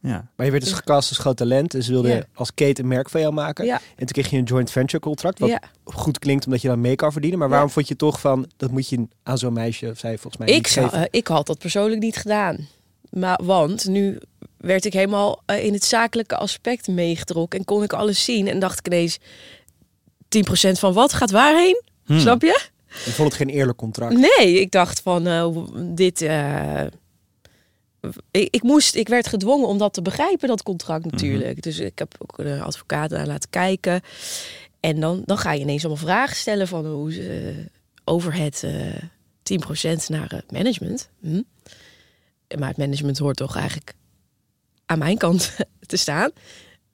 ja. 0.00 0.28
Maar 0.36 0.46
je 0.46 0.52
werd 0.52 0.64
dus 0.64 0.72
gecast 0.72 1.08
als 1.08 1.18
groot 1.18 1.36
talent 1.36 1.74
en 1.74 1.82
ze 1.82 1.90
wilden 1.92 2.26
als 2.34 2.54
Kate 2.54 2.80
een 2.82 2.88
merk 2.88 3.10
van 3.10 3.20
jou 3.20 3.32
maken. 3.32 3.64
ja, 3.64 3.76
En 3.76 3.80
toen 3.96 4.06
kreeg 4.06 4.30
je 4.30 4.36
een 4.36 4.44
joint 4.44 4.70
venture 4.70 5.02
contract, 5.02 5.38
wat 5.38 5.48
ja. 5.48 5.60
goed 5.84 6.18
klinkt 6.18 6.46
omdat 6.46 6.62
je 6.62 6.68
dan 6.68 6.80
mee 6.80 6.94
kan 6.96 7.12
verdienen. 7.12 7.38
Maar 7.38 7.48
waarom 7.48 7.70
vond 7.70 7.88
je 7.88 7.96
toch 7.96 8.20
van, 8.20 8.50
dat 8.56 8.70
moet 8.70 8.88
je 8.88 9.06
aan 9.22 9.38
zo'n 9.38 9.52
meisje, 9.52 9.90
of 9.90 9.98
zij 9.98 10.18
volgens 10.18 10.36
mij 10.36 10.48
Ik, 10.48 10.54
niet 10.54 10.68
zou, 10.68 10.88
geven? 10.88 11.08
ik 11.10 11.26
had 11.26 11.46
dat 11.46 11.58
persoonlijk 11.58 12.00
niet 12.00 12.16
gedaan. 12.16 12.68
Maar, 13.10 13.40
want 13.42 13.86
nu 13.88 14.18
werd 14.56 14.84
ik 14.84 14.92
helemaal 14.92 15.42
in 15.62 15.72
het 15.72 15.84
zakelijke 15.84 16.36
aspect 16.36 16.88
meegetrokken. 16.88 17.58
En 17.58 17.64
kon 17.64 17.82
ik 17.82 17.92
alles 17.92 18.24
zien. 18.24 18.48
En 18.48 18.58
dacht 18.58 18.78
ik 18.78 18.86
ineens, 18.86 19.18
10% 20.36 20.78
van 20.78 20.92
wat 20.92 21.12
gaat 21.12 21.30
waarheen? 21.30 21.82
Hm. 22.04 22.18
Snap 22.18 22.42
je? 22.42 22.68
Je 23.04 23.10
vond 23.10 23.28
het 23.28 23.36
geen 23.36 23.48
eerlijk 23.48 23.78
contract. 23.78 24.16
Nee, 24.16 24.60
ik 24.60 24.70
dacht 24.70 25.00
van 25.00 25.26
eh, 25.26 25.56
dit... 25.74 26.22
eh, 26.22 26.84
ik, 28.30 28.48
ik, 28.50 28.62
moest, 28.62 28.94
ik 28.94 29.08
werd 29.08 29.26
gedwongen 29.26 29.68
om 29.68 29.78
dat 29.78 29.94
te 29.94 30.02
begrijpen, 30.02 30.48
dat 30.48 30.62
contract 30.62 31.10
natuurlijk. 31.10 31.62
Dus 31.62 31.78
ik 31.78 31.98
heb 31.98 32.14
ook 32.18 32.38
een 32.38 32.60
advocaat 32.60 33.10
naar 33.10 33.26
laten 33.26 33.50
kijken. 33.50 34.00
En 34.80 35.00
dan, 35.00 35.22
dan 35.26 35.38
ga 35.38 35.52
je 35.52 35.60
ineens 35.60 35.84
allemaal 35.84 36.04
vragen 36.04 36.36
stellen 36.36 36.68
van 36.68 36.86
hoe 36.86 37.12
ze 37.12 37.54
over 38.04 38.34
het 38.34 38.62
eh 38.62 39.02
10% 39.44 40.06
naar 40.06 40.30
het 40.30 40.52
management. 40.52 41.08
Hm? 41.20 41.42
Maar 42.58 42.68
het 42.68 42.76
management 42.76 43.18
hoort 43.18 43.36
toch 43.36 43.56
eigenlijk 43.56 43.94
aan 44.86 44.98
mijn 44.98 45.18
kant 45.18 45.56
te 45.86 45.96
staan. 45.96 46.30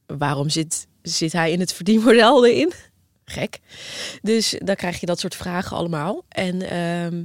Waarom 0.07 0.49
zit, 0.49 0.87
zit 1.03 1.33
hij 1.33 1.53
in 1.53 1.61
het 1.61 1.73
verdienmodel 1.73 2.47
erin? 2.47 2.73
Gek. 3.31 3.61
Dus 4.23 4.55
dan 4.59 4.75
krijg 4.75 5.01
je 5.01 5.07
dat 5.07 5.21
soort 5.21 5.37
vragen 5.37 5.77
allemaal. 5.77 6.25
En 6.29 6.63
ehm, 6.63 7.23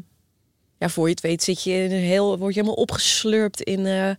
ja, 0.78 0.90
voor 0.90 1.06
je 1.06 1.12
het 1.12 1.22
weet 1.22 1.44
zit 1.44 1.63
je 1.63 1.72
in 1.72 1.92
een 1.92 2.04
heel, 2.04 2.38
word 2.38 2.54
je 2.54 2.60
helemaal 2.60 2.81
opgeslurpt 2.81 3.62
in, 3.62 3.86
eh, 3.86 4.10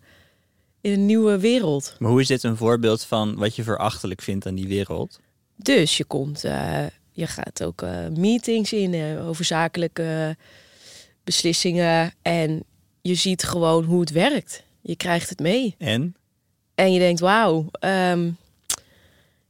in 0.81 0.93
een 0.93 1.07
nieuwe 1.07 1.39
wereld. 1.39 1.97
Maar 1.99 2.11
hoe 2.11 2.21
is 2.21 2.27
dit 2.27 2.43
een 2.43 2.57
voorbeeld 2.57 3.05
van 3.05 3.37
wat 3.37 3.57
je 3.57 3.63
verachtelijk 3.63 4.23
vindt 4.23 4.47
aan 4.47 4.55
die 4.55 4.69
wereld? 4.69 5.21
Dus 5.57 5.97
je 5.97 6.05
komt, 6.05 6.45
eh, 6.45 6.85
je 7.13 7.27
gaat 7.27 7.63
ook 7.63 7.83
eh, 7.83 8.07
meetings 8.09 8.73
in 8.73 9.19
over 9.19 9.45
zakelijke 9.45 10.37
beslissingen 11.25 12.13
en 12.23 12.65
je 13.03 13.15
ziet 13.15 13.43
gewoon 13.43 13.85
hoe 13.85 14.01
het 14.01 14.11
werkt. 14.11 14.63
Je 14.81 14.97
krijgt 14.97 15.29
het 15.29 15.39
mee. 15.39 15.75
En? 15.79 16.17
En 16.75 16.93
je 16.93 16.99
denkt, 16.99 17.21
wauw. 17.21 17.67
ehm, 17.71 18.31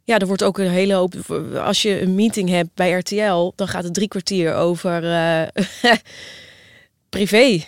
ja, 0.06 0.18
er 0.18 0.26
wordt 0.26 0.42
ook 0.42 0.58
een 0.58 0.70
hele 0.70 0.94
hoop. 0.94 1.14
Als 1.64 1.82
je 1.82 2.02
een 2.02 2.14
meeting 2.14 2.48
hebt 2.48 2.70
bij 2.74 2.92
RTL, 2.92 3.52
dan 3.56 3.68
gaat 3.68 3.84
het 3.84 3.94
drie 3.94 4.08
kwartier 4.08 4.54
over 4.54 5.04
eh, 5.12 5.92
privé 7.08 7.64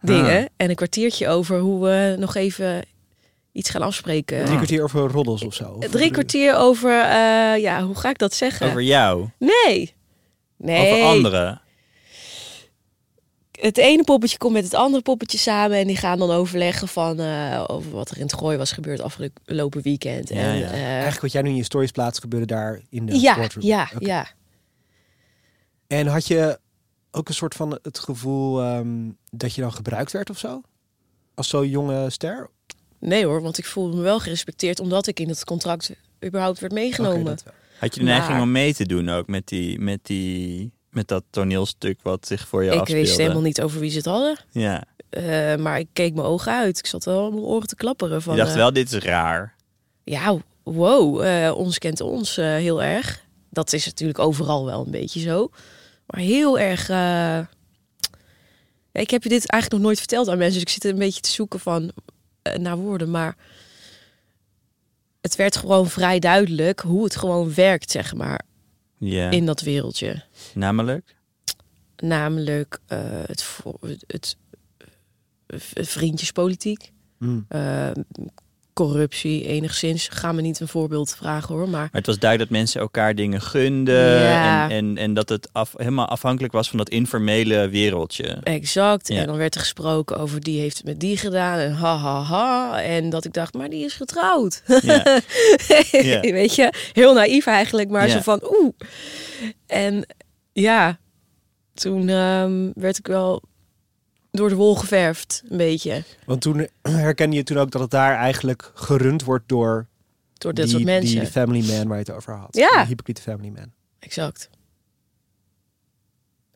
dingen. 0.00 0.42
Ah. 0.42 0.48
En 0.56 0.70
een 0.70 0.74
kwartiertje 0.74 1.28
over 1.28 1.58
hoe 1.58 1.84
we 1.84 2.16
nog 2.18 2.34
even 2.34 2.82
iets 3.52 3.70
gaan 3.70 3.82
afspreken. 3.82 4.44
Drie 4.44 4.56
kwartier 4.56 4.82
over 4.82 5.10
roddels 5.10 5.42
of 5.42 5.54
zo. 5.54 5.64
Of 5.64 5.88
Drie 5.88 6.10
kwartier 6.10 6.56
over, 6.56 7.00
eh, 7.00 7.62
ja, 7.62 7.82
hoe 7.82 7.96
ga 7.96 8.08
ik 8.08 8.18
dat 8.18 8.34
zeggen? 8.34 8.66
Over 8.66 8.82
jou? 8.82 9.28
Nee. 9.38 9.94
Nee. 10.56 10.92
Over 10.92 11.08
anderen? 11.08 11.60
Het 13.60 13.76
ene 13.78 14.04
poppetje 14.04 14.38
komt 14.38 14.52
met 14.52 14.64
het 14.64 14.74
andere 14.74 15.02
poppetje 15.02 15.38
samen 15.38 15.76
en 15.78 15.86
die 15.86 15.96
gaan 15.96 16.18
dan 16.18 16.30
overleggen 16.30 16.88
van 16.88 17.18
eh, 17.20 17.64
over 17.66 17.90
wat 17.90 18.10
er 18.10 18.16
in 18.16 18.22
het 18.22 18.34
gooi 18.34 18.56
was 18.56 18.72
gebeurd 18.72 19.00
afgelopen 19.00 19.82
weekend. 19.82 20.28
Ja, 20.28 20.34
en, 20.36 20.56
ja. 20.58 20.70
eh, 20.70 20.82
Eigenlijk 20.84 21.20
wat 21.20 21.32
jij 21.32 21.42
nu 21.42 21.48
in 21.48 21.56
je 21.56 21.62
stories 21.64 21.90
plaatst 21.90 22.20
gebeurde 22.20 22.46
daar 22.46 22.80
in 22.88 23.06
de 23.06 23.20
ja, 23.20 23.34
boardroom. 23.36 23.64
ja, 23.64 23.90
ja. 23.98 24.26
En 25.86 26.06
had 26.06 26.26
je 26.26 26.58
ook 27.10 27.28
een 27.28 27.34
soort 27.34 27.54
van 27.54 27.78
het 27.82 27.98
gevoel 27.98 28.62
ehm, 28.62 29.10
dat 29.30 29.54
je 29.54 29.60
dan 29.60 29.72
gebruikt 29.72 30.12
werd 30.12 30.30
of 30.30 30.38
zo? 30.38 30.60
Als 31.34 31.48
zo'n 31.48 31.68
jonge 31.68 32.10
ster? 32.10 32.50
Nee 32.98 33.24
hoor, 33.24 33.42
want 33.42 33.58
ik 33.58 33.64
voelde 33.66 33.96
me 33.96 34.02
wel 34.02 34.20
gerespecteerd 34.20 34.80
omdat 34.80 35.06
ik 35.06 35.20
in 35.20 35.28
het 35.28 35.44
contract 35.44 35.90
überhaupt 36.24 36.58
werd 36.58 36.72
meegenomen. 36.72 37.24
Dat. 37.24 37.44
Had 37.78 37.94
je 37.94 38.00
de 38.00 38.06
neiging 38.06 38.32
Maar- 38.32 38.42
om 38.42 38.52
mee 38.52 38.74
te 38.74 38.86
doen 38.86 39.08
ook 39.08 39.26
met, 39.26 39.48
die, 39.48 39.78
met, 39.80 40.00
die, 40.06 40.72
met 40.90 41.08
dat 41.08 41.24
toneelstuk 41.30 41.98
wat 42.02 42.26
zich 42.26 42.48
voor 42.48 42.64
je 42.64 42.70
ik 42.70 42.78
afspeelde? 42.78 43.06
wist 43.06 43.18
helemaal 43.18 43.42
niet 43.42 43.62
over 43.62 43.80
wie 43.80 43.90
ze 43.90 43.96
het 43.96 44.06
hadden. 44.06 44.38
Ja, 44.50 44.84
Eh, 45.10 45.56
maar 45.56 45.78
ik 45.78 45.88
keek 45.92 46.14
mijn 46.14 46.26
ogen 46.26 46.52
uit. 46.52 46.78
Ik 46.78 46.86
zat 46.86 47.04
wel 47.04 47.30
mijn 47.30 47.42
oren 47.42 47.68
te 47.68 47.74
klapperen. 47.74 48.22
Van, 48.22 48.34
je 48.34 48.40
dacht 48.40 48.52
eh, 48.52 48.56
wel, 48.56 48.72
dit 48.72 48.92
is 48.92 48.98
raar. 48.98 49.54
Ja, 50.04 50.36
wow, 50.62 51.22
eh, 51.22 51.56
ons 51.56 51.78
kent 51.78 52.00
ons 52.00 52.36
heel 52.36 52.82
erg. 52.82 53.24
Dat 53.50 53.72
is 53.72 53.84
natuurlijk 53.86 54.18
overal 54.18 54.64
wel 54.64 54.84
een 54.84 54.90
beetje 54.90 55.20
zo. 55.20 55.50
Maar 56.06 56.20
heel 56.20 56.58
erg... 56.58 56.88
Ik 58.92 59.10
heb 59.10 59.22
je 59.22 59.28
dit 59.28 59.46
eigenlijk 59.46 59.72
nog 59.72 59.80
nooit 59.80 59.98
verteld 59.98 60.28
aan 60.28 60.38
mensen. 60.38 60.60
Dus 60.60 60.74
ik 60.74 60.82
zit 60.82 60.92
een 60.92 60.98
beetje 60.98 61.20
te 61.20 61.30
zoeken 61.30 61.60
van, 61.60 61.92
naar 62.58 62.76
woorden. 62.76 63.10
Maar 63.10 63.36
het 65.20 65.36
werd 65.36 65.56
gewoon 65.56 65.88
vrij 65.88 66.18
duidelijk 66.18 66.80
hoe 66.80 67.04
het 67.04 67.16
gewoon 67.16 67.54
werkt, 67.54 67.90
zeg 67.90 68.14
maar, 68.14 68.40
Ja, 69.00 69.30
in 69.30 69.46
dat 69.46 69.60
wereldje. 69.60 70.22
namelijk? 70.54 71.16
Namelijk 71.96 72.80
eh, 72.86 72.98
het, 73.26 73.58
het, 74.06 74.36
het 75.46 75.88
vriendjespolitiek. 75.88 76.92
Mm. 77.18 77.44
eh, 77.48 77.90
corruptie 78.86 79.46
enigszins. 79.46 80.08
Ga 80.08 80.32
me 80.32 80.40
niet 80.40 80.60
een 80.60 80.68
voorbeeld 80.68 81.14
vragen 81.16 81.54
hoor, 81.54 81.68
maar 81.68 81.80
Maar 81.80 81.88
het 81.92 82.06
was 82.06 82.18
duidelijk 82.18 82.50
dat 82.50 82.58
mensen 82.58 82.80
elkaar 82.80 83.14
dingen 83.14 83.40
gunden. 83.40 84.20
Ja. 84.20 84.70
En, 84.70 84.76
en, 84.76 84.96
en 84.98 85.14
dat 85.14 85.28
het 85.28 85.48
af, 85.52 85.74
helemaal 85.76 86.06
afhankelijk 86.06 86.52
was 86.52 86.68
van 86.68 86.78
dat 86.78 86.88
informele 86.88 87.68
wereldje. 87.68 88.24
exact. 88.42 89.08
Ja. 89.08 89.20
En 89.20 89.26
dan 89.26 89.36
werd 89.36 89.54
er 89.54 89.60
gesproken 89.60 90.18
over 90.18 90.40
die 90.40 90.60
heeft 90.60 90.76
het 90.76 90.86
met 90.86 91.00
die 91.00 91.16
gedaan 91.16 91.58
en 91.58 91.72
ha 91.72 91.96
ha 91.96 92.20
ha. 92.20 92.82
En 92.82 93.10
dat 93.10 93.24
ik 93.24 93.32
dacht, 93.32 93.54
maar 93.54 93.70
die 93.70 93.84
is 93.84 93.94
getrouwd. 93.94 94.62
Ja. 94.80 95.20
Weet 96.40 96.54
je, 96.54 96.72
heel 96.92 97.14
naïef 97.14 97.46
eigenlijk, 97.46 97.88
maar 97.90 98.08
zo 98.08 98.20
van 98.20 98.40
oeh. 98.60 98.72
En 99.66 100.06
ja, 100.52 100.98
toen 101.74 102.08
ehm, 102.08 102.70
werd 102.74 102.98
ik 102.98 103.06
wel 103.06 103.42
door 104.30 104.48
de 104.48 104.54
wol 104.54 104.76
geverfd, 104.76 105.42
een 105.48 105.56
beetje. 105.56 106.04
Want 106.26 106.40
toen 106.40 106.68
herkende 106.82 107.36
je 107.36 107.42
toen 107.42 107.58
ook 107.58 107.70
dat 107.70 107.80
het 107.80 107.90
daar 107.90 108.16
eigenlijk 108.16 108.70
gerund 108.74 109.24
wordt 109.24 109.48
door 109.48 109.86
Door 110.38 110.54
dit 110.54 110.64
die, 110.64 110.74
soort 110.74 110.84
mensen. 110.84 111.20
Die 111.20 111.28
family 111.28 111.66
man 111.66 111.88
waar 111.88 111.98
je 111.98 112.04
het 112.04 112.12
over 112.12 112.34
had. 112.34 112.56
Ja. 112.56 112.78
Die 112.78 112.86
hypocriete 112.86 113.22
family 113.22 113.48
man. 113.48 113.72
Exact. 113.98 114.48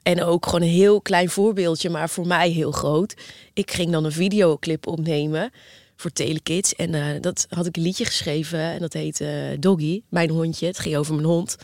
En 0.02 0.23
ook 0.23 0.45
gewoon 0.45 0.62
een 0.62 0.69
heel 0.69 1.00
klein 1.00 1.31
voorbeeldje, 1.31 1.90
maar 1.90 2.09
voor 2.09 2.26
mij 2.26 2.50
heel 2.50 2.73
groot. 2.73 3.14
Ik 3.52 3.71
ging 3.71 3.93
dan 3.93 4.04
een 4.04 4.12
videoclip 4.12 4.87
opnemen 4.87 5.50
voor 5.97 6.11
Telekids. 6.11 6.75
En 6.75 6.95
eh, 6.95 7.21
dat 7.21 7.47
had 7.49 7.66
ik 7.66 7.76
een 7.76 7.83
liedje 7.83 8.04
geschreven 8.04 8.59
en 8.59 8.78
dat 8.78 8.93
heette 8.93 9.26
eh, 9.26 9.61
Doggy, 9.61 10.02
mijn 10.09 10.31
hondje. 10.31 10.66
Het 10.66 10.78
ging 10.78 10.97
over 10.97 11.14
mijn 11.14 11.26
hond. 11.26 11.57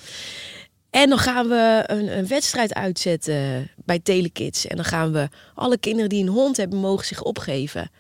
En 0.91 1.09
dan 1.09 1.19
gaan 1.19 1.49
we 1.49 1.85
een, 1.87 2.19
een 2.19 2.27
wedstrijd 2.27 2.75
uitzetten 2.75 3.71
bij 3.85 3.99
Telekids. 3.99 4.67
En 4.67 4.77
dan 4.77 4.85
gaan 4.85 5.13
we 5.13 5.29
alle 5.55 5.79
kinderen 5.79 6.09
die 6.09 6.23
een 6.23 6.29
hond 6.29 6.57
hebben, 6.57 6.79
mogen 6.79 7.07
zich 7.07 7.23
opgeven. 7.23 7.91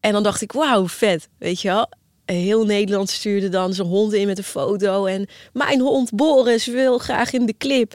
En 0.00 0.12
dan 0.12 0.22
dacht 0.22 0.40
ik, 0.40 0.52
wauw, 0.52 0.88
vet, 0.88 1.28
weet 1.38 1.60
je 1.60 1.68
wel. 1.68 1.88
Heel 2.24 2.64
Nederland 2.64 3.10
stuurde 3.10 3.48
dan 3.48 3.74
zijn 3.74 3.88
hond 3.88 4.12
in 4.12 4.26
met 4.26 4.38
een 4.38 4.44
foto. 4.44 5.04
En 5.04 5.26
mijn 5.52 5.80
hond 5.80 6.14
Boris 6.14 6.66
wil 6.66 6.98
graag 6.98 7.32
in 7.32 7.46
de 7.46 7.54
clip. 7.58 7.94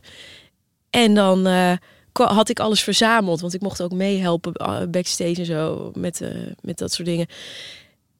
En 0.90 1.14
dan 1.14 1.48
eh, 1.48 1.74
had 2.14 2.50
ik 2.50 2.60
alles 2.60 2.84
verzameld. 2.84 3.42
Want 3.42 3.54
ik 3.54 3.62
mocht 3.62 3.82
ook 3.82 3.92
meehelpen 3.92 4.54
eh, 4.54 4.82
backstage 4.90 5.36
en 5.36 5.46
zo. 5.46 5.92
Met, 5.94 6.22
eh, 6.22 6.30
met 6.62 6.78
dat 6.78 6.94
soort 6.94 7.08
dingen. 7.08 7.28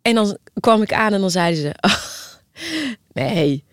En 0.02 0.16
dan 0.16 0.38
kwam 0.60 0.82
ik 0.82 0.94
aan 0.94 1.14
en 1.14 1.20
dan 1.20 1.32
zeiden 1.32 1.62
ze... 1.62 1.74
nee, 3.22 3.64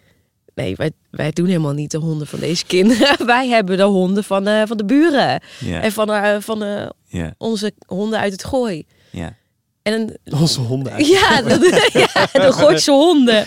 nee 0.55 0.77
wij, 0.77 0.91
wij 1.11 1.31
doen 1.31 1.47
helemaal 1.47 1.73
niet 1.73 1.91
de 1.91 1.99
honden 1.99 2.27
van 2.27 2.39
deze 2.41 2.67
kinderen. 2.67 3.27
wij 3.27 3.49
hebben 3.49 3.77
de 3.77 3.83
honden 3.83 4.25
van, 4.25 4.47
eh, 4.47 4.63
van 4.67 4.77
de 4.77 4.85
buren. 4.85 5.41
En 5.83 5.93
van, 5.93 6.13
eh, 6.13 6.37
van 6.41 6.63
eh, 6.63 7.27
onze 7.39 7.73
honden 7.87 8.19
uit 8.19 8.33
het 8.33 8.45
gooi. 8.45 8.85
ja. 9.11 9.39
En 9.83 10.19
Onze 10.25 10.61
honden 10.61 10.93
uit. 10.93 11.07
ja, 11.21 11.43
de, 11.43 11.91
ja, 12.15 12.27
de 12.47 12.53
Gooise 12.53 12.91
honden. 12.91 13.47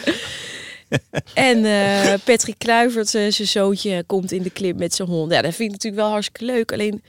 En 1.33 1.65
eh, 1.65 2.13
Patrick 2.23 2.57
Kluivert, 2.57 3.09
zijn 3.09 3.31
zoontje, 3.33 4.03
komt 4.03 4.31
in 4.31 4.41
de 4.43 4.51
clip 4.51 4.77
met 4.77 4.93
zijn 4.93 5.07
hond. 5.07 5.31
Ja, 5.31 5.41
dat 5.41 5.53
vind 5.53 5.67
ik 5.67 5.71
natuurlijk 5.71 6.01
wel 6.03 6.11
hartstikke 6.11 6.45
leuk. 6.45 6.71
Alleen 6.71 7.03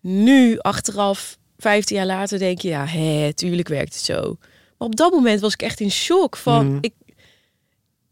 nu, 0.00 0.58
achteraf, 0.58 1.36
15 1.58 1.96
jaar 1.96 2.06
later, 2.06 2.38
denk 2.38 2.60
je... 2.60 2.68
Ja, 2.68 2.86
hè, 2.86 3.34
tuurlijk 3.34 3.68
werkt 3.68 3.94
het 3.94 4.02
zo. 4.04 4.36
Maar 4.78 4.88
op 4.88 4.96
dat 4.96 5.12
moment 5.12 5.40
was 5.40 5.52
ik 5.52 5.62
echt 5.62 5.80
in 5.80 5.90
shock. 5.90 6.36
Van, 6.36 6.66
Mhm. 6.66 6.78
ik, 6.80 6.92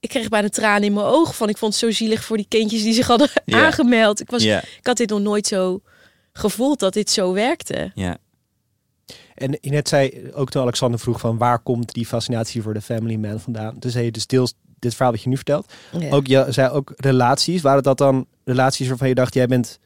ik 0.06 0.12
kreeg 0.12 0.28
bijna 0.28 0.48
tranen 0.48 0.82
in 0.82 0.92
mijn 0.92 1.06
ogen 1.06 1.34
van. 1.34 1.48
Ik 1.48 1.56
vond 1.56 1.72
het 1.72 1.82
zo 1.82 1.90
zielig 1.90 2.24
voor 2.24 2.36
die 2.36 2.46
kindjes 2.48 2.82
die 2.82 2.92
zich 2.92 3.06
hadden 3.06 3.28
aangemeld. 3.46 4.20
Ik, 4.20 4.30
was, 4.30 4.42
ja, 4.42 4.58
ik 4.58 4.86
had 4.86 4.96
dit 4.96 5.08
nog 5.08 5.20
nooit 5.20 5.46
zo 5.46 5.80
gevoeld 6.32 6.78
dat 6.78 6.92
dit 6.92 7.10
zo 7.10 7.32
werkte. 7.32 7.90
ja. 7.94 8.16
En 9.34 9.58
net 9.60 9.88
zei 9.88 10.30
ook 10.34 10.50
toen 10.50 10.62
Alexander 10.62 11.00
vroeg 11.00 11.20
van 11.20 11.38
waar 11.38 11.58
komt 11.58 11.92
die 11.92 12.06
fascinatie 12.06 12.62
voor 12.62 12.74
de 12.74 12.80
family 12.80 13.14
man 13.14 13.40
vandaan? 13.40 13.76
Dus 13.78 13.92
zei 13.92 14.04
je 14.04 14.10
dus 14.10 14.26
deels 14.26 14.54
dit 14.78 14.94
verhaal 14.94 15.12
wat 15.12 15.22
je 15.22 15.28
nu 15.28 15.36
vertelt. 15.36 15.72
Ja. 15.98 16.10
Ook 16.10 16.26
je 16.26 16.46
zei 16.48 16.70
ook 16.70 16.92
relaties. 16.96 17.62
Waren 17.62 17.82
dat 17.82 17.98
dan 17.98 18.26
relaties 18.44 18.88
waarvan 18.88 19.08
je 19.08 19.14
dacht 19.14 19.34
jij 19.34 19.46
bent 19.46 19.78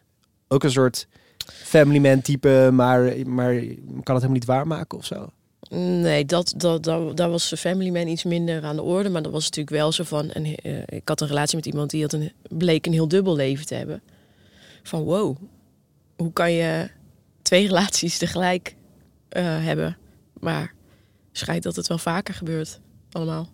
ook 0.49 0.65
een 0.65 0.71
soort 0.71 1.07
family 1.53 1.99
man 1.99 2.21
type, 2.21 2.71
maar, 2.73 3.01
maar 3.27 3.55
kan 3.55 3.75
het 3.95 4.07
helemaal 4.07 4.31
niet 4.31 4.45
waarmaken 4.45 4.99
of 4.99 5.05
zo? 5.05 5.31
Nee, 5.79 6.25
dat, 6.25 6.55
dat, 6.57 6.85
dat, 6.85 7.17
daar 7.17 7.31
was 7.31 7.53
Family 7.57 7.91
Man 7.91 8.07
iets 8.07 8.25
minder 8.25 8.65
aan 8.65 8.77
de 8.77 8.83
orde. 8.83 9.09
Maar 9.09 9.23
dat 9.23 9.33
was 9.33 9.45
natuurlijk 9.45 9.77
wel 9.77 9.93
zo 9.93 10.05
van... 10.05 10.31
En, 10.31 10.45
eh, 10.45 10.83
ik 10.87 11.09
had 11.09 11.21
een 11.21 11.27
relatie 11.29 11.57
met 11.57 11.67
iemand 11.67 11.91
die 11.91 12.03
had 12.03 12.13
een, 12.13 12.33
bleek 12.49 12.87
een 12.87 12.93
heel 12.93 13.09
dubbel 13.09 13.37
leven 13.37 13.67
te 13.67 13.75
hebben. 13.75 14.03
Van 14.83 15.03
wow, 15.03 15.37
hoe 16.17 16.33
kan 16.33 16.53
je 16.53 16.91
twee 17.43 17.67
relaties 17.67 18.19
tegelijk 18.19 18.75
eh, 19.29 19.43
hebben? 19.45 19.97
Maar 20.41 20.75
schijnt 21.33 21.63
dat 21.63 21.77
het 21.77 21.87
wel 21.87 21.99
vaker 21.99 22.35
gebeurt, 22.35 22.81
allemaal. 23.11 23.49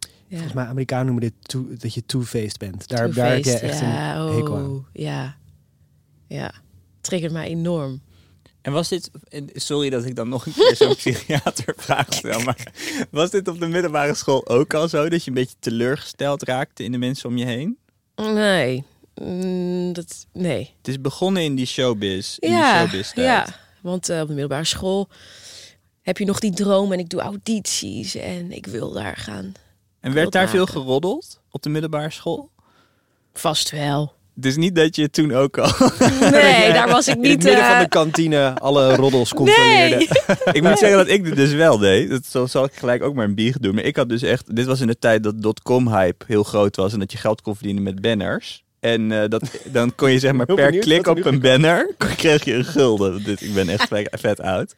Ja. 0.00 0.36
Volgens 0.40 0.52
mij 0.52 0.64
Amerikanen 0.64 1.06
noemen 1.06 1.22
dit 1.22 1.80
dat 1.80 1.94
je 1.94 2.06
two-faced 2.06 2.58
bent. 2.58 2.88
Daar, 2.88 3.12
daar 3.12 3.32
heb 3.32 3.44
je 3.44 3.58
echt 3.58 3.80
ja, 3.80 4.16
een 4.16 4.34
hekel 4.34 4.56
aan. 4.56 4.70
oh, 4.70 4.84
Ja, 4.92 5.36
ja. 6.26 6.52
Triggert 7.00 7.32
mij 7.32 7.46
enorm. 7.46 8.00
En 8.64 8.72
was 8.72 8.88
dit, 8.88 9.10
sorry 9.54 9.90
dat 9.90 10.04
ik 10.04 10.16
dan 10.16 10.28
nog 10.28 10.46
een 10.46 10.52
keer 10.52 10.76
zo'n 10.76 10.94
psychiatervraag 11.04 12.06
stel, 12.14 12.40
maar 12.40 12.72
was 13.10 13.30
dit 13.30 13.48
op 13.48 13.60
de 13.60 13.66
middelbare 13.66 14.14
school 14.14 14.48
ook 14.48 14.74
al 14.74 14.88
zo? 14.88 15.08
Dat 15.08 15.24
je 15.24 15.28
een 15.30 15.36
beetje 15.36 15.56
teleurgesteld 15.58 16.42
raakte 16.42 16.84
in 16.84 16.92
de 16.92 16.98
mensen 16.98 17.28
om 17.28 17.36
je 17.36 17.44
heen? 17.44 17.78
Nee, 18.16 18.84
Mm, 19.22 19.92
dat, 19.92 20.26
nee. 20.32 20.74
Het 20.78 20.88
is 20.88 21.00
begonnen 21.00 21.42
in 21.42 21.54
die 21.54 21.66
showbiz, 21.66 22.36
in 22.38 22.48
die 22.48 22.58
Ja, 22.58 22.80
showbiz 22.80 23.12
tijd. 23.12 23.26
ja, 23.26 23.46
want 23.80 24.08
eh, 24.08 24.20
op 24.20 24.26
de 24.26 24.32
middelbare 24.32 24.64
school 24.64 25.08
heb 26.02 26.18
je 26.18 26.24
nog 26.24 26.38
die 26.38 26.52
droom 26.54 26.92
en 26.92 26.98
ik 26.98 27.08
doe 27.10 27.20
audities 27.20 28.14
en 28.14 28.52
ik 28.52 28.66
wil 28.66 28.92
daar 28.92 29.16
gaan. 29.16 29.52
En 30.00 30.12
werd 30.12 30.32
daar 30.32 30.48
veel 30.48 30.66
geroddeld 30.66 31.40
op 31.50 31.62
de 31.62 31.68
middelbare 31.68 32.10
school? 32.10 32.50
Vast 33.34 33.70
wel. 33.70 34.12
Dus 34.34 34.56
niet 34.56 34.74
dat 34.74 34.96
je 34.96 35.10
toen 35.10 35.32
ook 35.32 35.58
al... 35.58 35.70
Nee, 36.30 36.72
daar 36.72 36.88
was 36.88 37.08
ik 37.08 37.14
In 37.14 37.20
het 37.20 37.30
niet. 37.30 37.42
midden 37.44 37.64
van 37.64 37.74
eh, 37.74 37.80
de 37.80 37.88
kantine 37.88 38.54
alle 38.58 38.94
roddels 38.96 39.34
controleerde. 39.34 39.96
nee. 39.96 40.08
ik 40.54 40.62
moet 40.62 40.78
zeggen 40.78 40.98
dat 40.98 41.08
ik 41.08 41.24
dit 41.24 41.36
dus 41.36 41.52
wel 41.52 41.78
deed. 41.78 42.10
Dat 42.10 42.26
zal, 42.26 42.48
zal 42.48 42.64
ik 42.64 42.72
gelijk 42.74 43.02
ook 43.02 43.14
maar 43.14 43.24
een 43.24 43.34
bier 43.34 43.54
doen. 43.60 43.74
Maar 43.74 43.84
ik 43.84 43.96
had 43.96 44.08
dus 44.08 44.22
echt... 44.22 44.56
Dit 44.56 44.66
was 44.66 44.80
in 44.80 44.86
de 44.86 44.98
tijd 44.98 45.22
dat 45.22 45.42
dotcom-hype 45.42 46.24
heel 46.26 46.42
groot 46.42 46.76
was. 46.76 46.92
En 46.92 46.98
dat 46.98 47.12
je 47.12 47.18
geld 47.18 47.40
kon 47.42 47.54
verdienen 47.56 47.82
met 47.82 48.00
banners. 48.00 48.62
En 48.80 49.12
eh, 49.22 49.28
dat, 49.28 49.50
dan 49.64 49.94
kon 49.94 50.10
je 50.10 50.18
zeg 50.18 50.32
maar 50.32 50.46
per 50.46 50.54
benieuwd 50.56 50.84
klik 50.84 51.06
op 51.06 51.24
een 51.24 51.40
banner... 51.40 51.94
kreeg 51.98 52.44
je 52.44 52.54
een 52.54 52.64
gulden. 52.64 53.24
Dus 53.24 53.42
ik 53.42 53.54
ben 53.54 53.68
echt 53.68 53.88
vet- 53.88 54.16
vet 54.20 54.40
oud. 54.40 54.74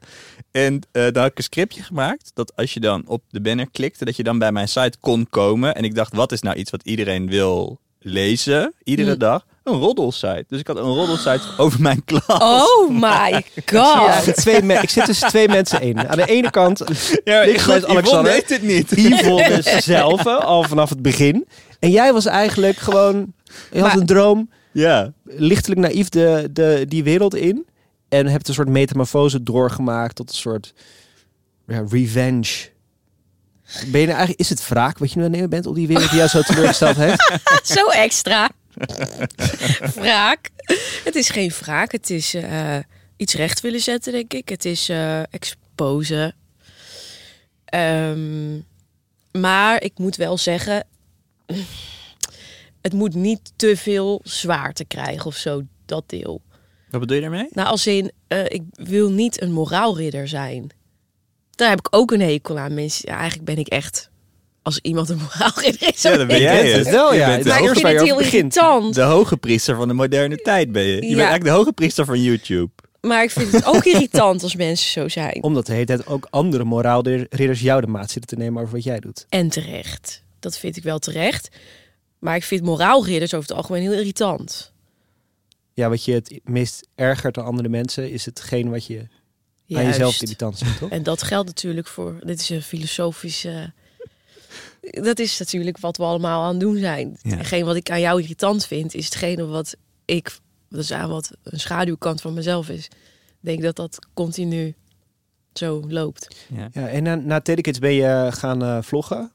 En 0.50 0.80
eh, 0.92 1.02
dan 1.02 1.22
had 1.22 1.30
ik 1.30 1.38
een 1.38 1.44
scriptje 1.44 1.82
gemaakt. 1.82 2.30
Dat 2.34 2.52
als 2.56 2.74
je 2.74 2.80
dan 2.80 3.02
op 3.06 3.22
de 3.30 3.40
banner 3.40 3.70
klikte... 3.72 4.04
dat 4.04 4.16
je 4.16 4.22
dan 4.22 4.38
bij 4.38 4.52
mijn 4.52 4.68
site 4.68 4.96
kon 5.00 5.26
komen. 5.30 5.74
En 5.74 5.84
ik 5.84 5.94
dacht, 5.94 6.14
wat 6.14 6.32
is 6.32 6.40
nou 6.40 6.56
iets 6.56 6.70
wat 6.70 6.82
iedereen 6.84 7.28
wil 7.28 7.78
lezen? 8.10 8.72
Iedere 8.84 9.12
Hm. 9.12 9.18
dag. 9.18 9.46
Een 9.62 9.74
roddelsite. 9.78 10.44
Dus 10.48 10.60
ik 10.60 10.66
had 10.66 10.76
een 10.76 10.82
roddelsite 10.82 11.40
over 11.62 11.80
mijn 11.80 12.04
klas. 12.04 12.24
Oh 12.42 12.90
my 13.06 13.44
Ja, 13.66 14.12
god. 14.22 14.36
twee 14.36 14.62
me- 14.62 14.74
ik 14.74 14.90
zit 14.90 15.04
tussen 15.04 15.28
twee 15.28 15.48
mensen 15.48 15.80
in. 15.80 16.08
Aan 16.08 16.16
de 16.16 16.26
ene 16.26 16.50
kant 16.50 16.82
Ja, 17.24 17.42
Ik 17.42 17.56
Yvonne 17.56 17.86
Alexander. 17.86 18.32
weet 18.32 18.48
het 18.48 18.62
niet. 18.62 18.90
Yvonne 18.90 19.58
zelf, 19.82 20.26
al 20.26 20.62
vanaf 20.62 20.88
het 20.88 21.02
begin. 21.02 21.46
En 21.78 21.90
jij 21.90 22.12
was 22.12 22.26
eigenlijk 22.26 22.76
gewoon... 22.76 23.32
Je 23.72 23.80
had 23.80 23.88
Maar- 23.88 23.96
een 24.00 24.06
droom, 24.06 24.50
Ja. 24.72 25.12
lichtelijk 25.24 25.80
naïef 25.80 26.08
de, 26.08 26.48
de, 26.52 26.84
die 26.88 27.04
wereld 27.04 27.34
in. 27.34 27.66
En 28.08 28.26
hebt 28.26 28.48
een 28.48 28.54
soort 28.54 28.68
metamorfose 28.68 29.42
doorgemaakt 29.42 30.14
tot 30.16 30.28
een 30.28 30.36
soort 30.36 30.74
ja, 31.66 31.84
revenge. 31.90 32.68
Ben 33.86 34.00
je 34.00 34.06
nou 34.06 34.18
eigenlijk, 34.18 34.40
is 34.40 34.48
het 34.48 34.68
wraak 34.68 34.98
wat 34.98 35.12
je 35.12 35.18
nu 35.18 35.24
aan 35.24 35.28
het 35.30 35.36
nemen 35.36 35.50
bent 35.50 35.66
op 35.66 35.74
die 35.74 35.86
wereld 35.86 36.08
die 36.08 36.18
jou 36.18 36.28
zo 36.28 36.42
teleurgesteld 36.42 36.96
heeft? 36.96 37.40
Zo 37.76 37.86
extra. 37.86 38.50
wraak. 39.94 40.50
Het 41.04 41.14
is 41.14 41.28
geen 41.28 41.50
wraak. 41.60 41.92
Het 41.92 42.10
is 42.10 42.34
eh, 42.34 42.76
iets 43.16 43.34
recht 43.34 43.60
willen 43.60 43.80
zetten, 43.80 44.12
denk 44.12 44.32
ik. 44.32 44.48
Het 44.48 44.64
is 44.64 44.88
eh 44.88 45.34
exposen. 45.34 46.34
Ehm, 47.64 48.56
maar 49.32 49.82
ik 49.82 49.98
moet 49.98 50.16
wel 50.16 50.38
zeggen... 50.38 50.86
Het 52.80 52.92
moet 52.92 53.14
niet 53.14 53.52
te 53.56 53.76
veel 53.76 54.20
zwaarte 54.24 54.84
krijgen 54.84 55.26
of 55.26 55.36
zo, 55.36 55.62
dat 55.86 56.04
deel. 56.06 56.42
Wat 56.90 57.00
bedoel 57.00 57.16
je 57.16 57.22
daarmee? 57.22 57.48
Nou, 57.50 57.68
als 57.68 57.86
in, 57.86 58.12
eh, 58.26 58.44
ik 58.44 58.62
wil 58.72 59.10
niet 59.10 59.42
een 59.42 59.52
moraalridder 59.52 60.28
zijn. 60.28 60.70
Daar 61.56 61.68
heb 61.68 61.78
ik 61.78 61.88
ook 61.90 62.10
een 62.10 62.20
hekel 62.20 62.58
aan. 62.58 62.74
Mensen, 62.74 63.08
ja, 63.08 63.16
eigenlijk 63.16 63.44
ben 63.44 63.58
ik 63.58 63.68
echt... 63.68 64.10
Als 64.62 64.78
iemand 64.82 65.08
een 65.08 65.18
moraalridder 65.18 65.88
is, 65.94 66.02
Ja, 66.02 66.16
dan 66.16 66.26
ben 66.26 66.40
jij 66.40 66.70
het. 66.70 66.90
wel, 66.90 67.12
Je 67.12 67.18
ja. 67.18 67.26
bent 67.26 67.44
Maar 67.44 67.62
is 67.62 67.70
ik 67.70 67.76
vind 67.76 67.88
het 67.88 68.02
heel 68.02 68.20
irritant. 68.20 68.94
De 68.94 69.02
hoge 69.02 69.36
priester 69.36 69.76
van 69.76 69.88
de 69.88 69.94
moderne 69.94 70.36
tijd 70.36 70.72
ben 70.72 70.82
je. 70.82 70.94
Je 70.94 71.00
bent 71.00 71.10
eigenlijk 71.12 71.44
de 71.44 71.50
hoge 71.50 71.72
priester 71.72 72.04
van 72.04 72.22
YouTube. 72.22 72.70
Maar 73.00 73.22
ik 73.22 73.30
vind 73.30 73.52
het 73.52 73.64
ook 73.64 73.84
irritant 73.94 74.42
als 74.42 74.56
mensen 74.56 74.90
zo 74.90 75.08
zijn. 75.08 75.42
Omdat 75.42 75.66
de 75.66 75.72
hele 75.72 75.84
tijd 75.84 76.06
ook 76.06 76.26
andere 76.30 76.64
moraalridders 76.64 77.60
jou 77.60 77.80
de 77.80 77.86
maat 77.86 78.10
zitten 78.10 78.36
te 78.36 78.44
nemen 78.44 78.62
over 78.62 78.74
wat 78.74 78.84
jij 78.84 79.00
doet. 79.00 79.26
En 79.28 79.48
terecht. 79.48 80.22
Dat 80.40 80.58
vind 80.58 80.76
ik 80.76 80.82
wel 80.82 80.98
terecht. 80.98 81.48
Maar 82.18 82.36
ik 82.36 82.44
vind 82.44 82.62
moraalridders 82.62 83.34
over 83.34 83.48
het 83.48 83.56
algemeen 83.56 83.82
heel 83.82 83.92
irritant. 83.92 84.72
Ja, 85.74 85.88
wat 85.88 86.04
je 86.04 86.12
het 86.12 86.40
meest 86.44 86.88
ergert 86.94 87.34
dan 87.34 87.44
andere 87.44 87.68
mensen, 87.68 88.10
is 88.10 88.24
hetgeen 88.24 88.70
wat 88.70 88.86
je 88.86 89.06
aan 89.72 89.84
jezelf 89.84 90.22
irritant 90.22 90.58
vindt, 90.58 90.78
toch? 90.78 90.90
En 90.90 91.02
dat 91.02 91.22
geldt 91.22 91.46
natuurlijk 91.46 91.86
voor... 91.86 92.18
Dit 92.24 92.40
is 92.40 92.48
een 92.48 92.62
filosofische... 92.62 93.72
Dat 94.80 95.18
is 95.18 95.38
natuurlijk 95.38 95.78
wat 95.78 95.96
we 95.96 96.02
allemaal 96.02 96.42
aan 96.42 96.50
het 96.50 96.60
doen 96.60 96.76
zijn. 96.76 97.18
Ja. 97.22 97.36
Hetgeen 97.36 97.64
wat 97.64 97.76
ik 97.76 97.90
aan 97.90 98.00
jou 98.00 98.22
irritant 98.22 98.66
vind, 98.66 98.94
is 98.94 99.04
hetgene 99.04 99.46
wat 99.46 99.76
ik... 100.04 100.38
Dat 100.68 100.80
is 100.80 100.92
aan 100.92 101.08
wat 101.08 101.30
een 101.42 101.60
schaduwkant 101.60 102.20
van 102.20 102.34
mezelf 102.34 102.68
is. 102.68 102.84
Ik 102.84 102.92
denk 103.40 103.62
dat 103.62 103.76
dat 103.76 103.98
continu 104.14 104.74
zo 105.58 105.84
loopt. 105.88 106.36
Ja. 106.54 106.68
Ja, 106.72 106.88
en 106.88 107.02
na, 107.02 107.14
na 107.14 107.40
Telekids 107.40 107.78
ben 107.78 107.92
je 107.92 108.28
gaan 108.30 108.62
eh, 108.62 108.78
vloggen. 108.82 109.32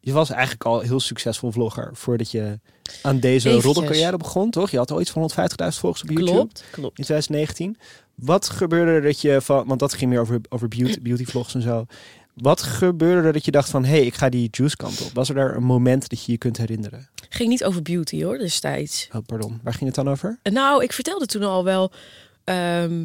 Je 0.00 0.12
was 0.12 0.30
eigenlijk 0.30 0.64
al 0.64 0.80
heel 0.80 1.00
succesvol 1.00 1.52
vlogger 1.52 1.90
voordat 1.92 2.30
je 2.30 2.58
aan 3.02 3.20
deze 3.20 3.50
roddelcarrière 3.60 4.16
begon, 4.16 4.50
toch? 4.50 4.70
Je 4.70 4.76
had 4.76 4.90
al 4.90 5.00
iets 5.00 5.10
van 5.10 5.30
150.000 5.30 5.36
volgers 5.68 6.02
op 6.02 6.08
YouTube 6.08 6.30
Klopt, 6.30 6.64
klopt. 6.70 6.98
in 6.98 7.04
2019. 7.04 7.76
Wat 8.24 8.48
gebeurde 8.48 8.90
er 8.90 9.02
dat 9.02 9.20
je 9.20 9.40
van, 9.40 9.66
want 9.66 9.80
dat 9.80 9.94
ging 9.94 10.10
meer 10.10 10.20
over, 10.20 10.40
over 10.48 10.68
beauty, 10.68 11.00
beauty 11.02 11.24
vlogs 11.24 11.54
en 11.54 11.62
zo. 11.62 11.86
Wat 12.34 12.62
gebeurde 12.62 13.26
er 13.26 13.32
dat 13.32 13.44
je 13.44 13.50
dacht 13.50 13.70
van, 13.70 13.84
hé, 13.84 13.90
hey, 13.90 14.06
ik 14.06 14.14
ga 14.14 14.28
die 14.28 14.48
juice 14.50 14.76
kant 14.76 15.00
op? 15.00 15.10
Was 15.14 15.28
er 15.28 15.34
daar 15.34 15.56
een 15.56 15.62
moment 15.62 16.08
dat 16.08 16.24
je 16.24 16.32
je 16.32 16.38
kunt 16.38 16.56
herinneren? 16.56 17.08
Ging 17.28 17.48
niet 17.48 17.64
over 17.64 17.82
beauty 17.82 18.24
hoor, 18.24 18.38
destijds. 18.38 19.08
Oh, 19.12 19.22
pardon. 19.26 19.60
Waar 19.62 19.72
ging 19.72 19.86
het 19.86 19.94
dan 19.94 20.08
over? 20.08 20.38
Nou, 20.42 20.82
ik 20.82 20.92
vertelde 20.92 21.26
toen 21.26 21.42
al 21.42 21.64
wel 21.64 21.92
ehm, 22.44 23.04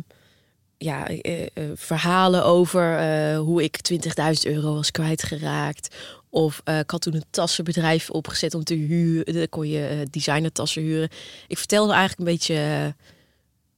ja, 0.78 1.08
eh, 1.08 1.42
eh, 1.42 1.48
verhalen 1.76 2.46
over 2.46 2.98
eh, 2.98 3.40
hoe 3.40 3.64
ik 3.64 3.80
20.000 3.82 4.02
euro 4.42 4.74
was 4.74 4.92
kwijtgeraakt. 4.92 5.96
Of 6.30 6.62
eh, 6.64 6.80
ik 6.80 6.90
had 6.90 7.02
toen 7.02 7.16
een 7.16 7.24
tassenbedrijf 7.30 8.10
opgezet 8.10 8.54
om 8.54 8.64
te 8.64 8.74
huren. 8.74 9.34
Dan 9.34 9.50
kon 9.50 9.68
je 9.68 9.88
eh, 9.88 9.98
designertassen 10.12 10.82
huren. 10.82 11.10
Ik 11.48 11.58
vertelde 11.58 11.94
eigenlijk 11.94 12.20
een 12.20 12.36
beetje 12.36 12.96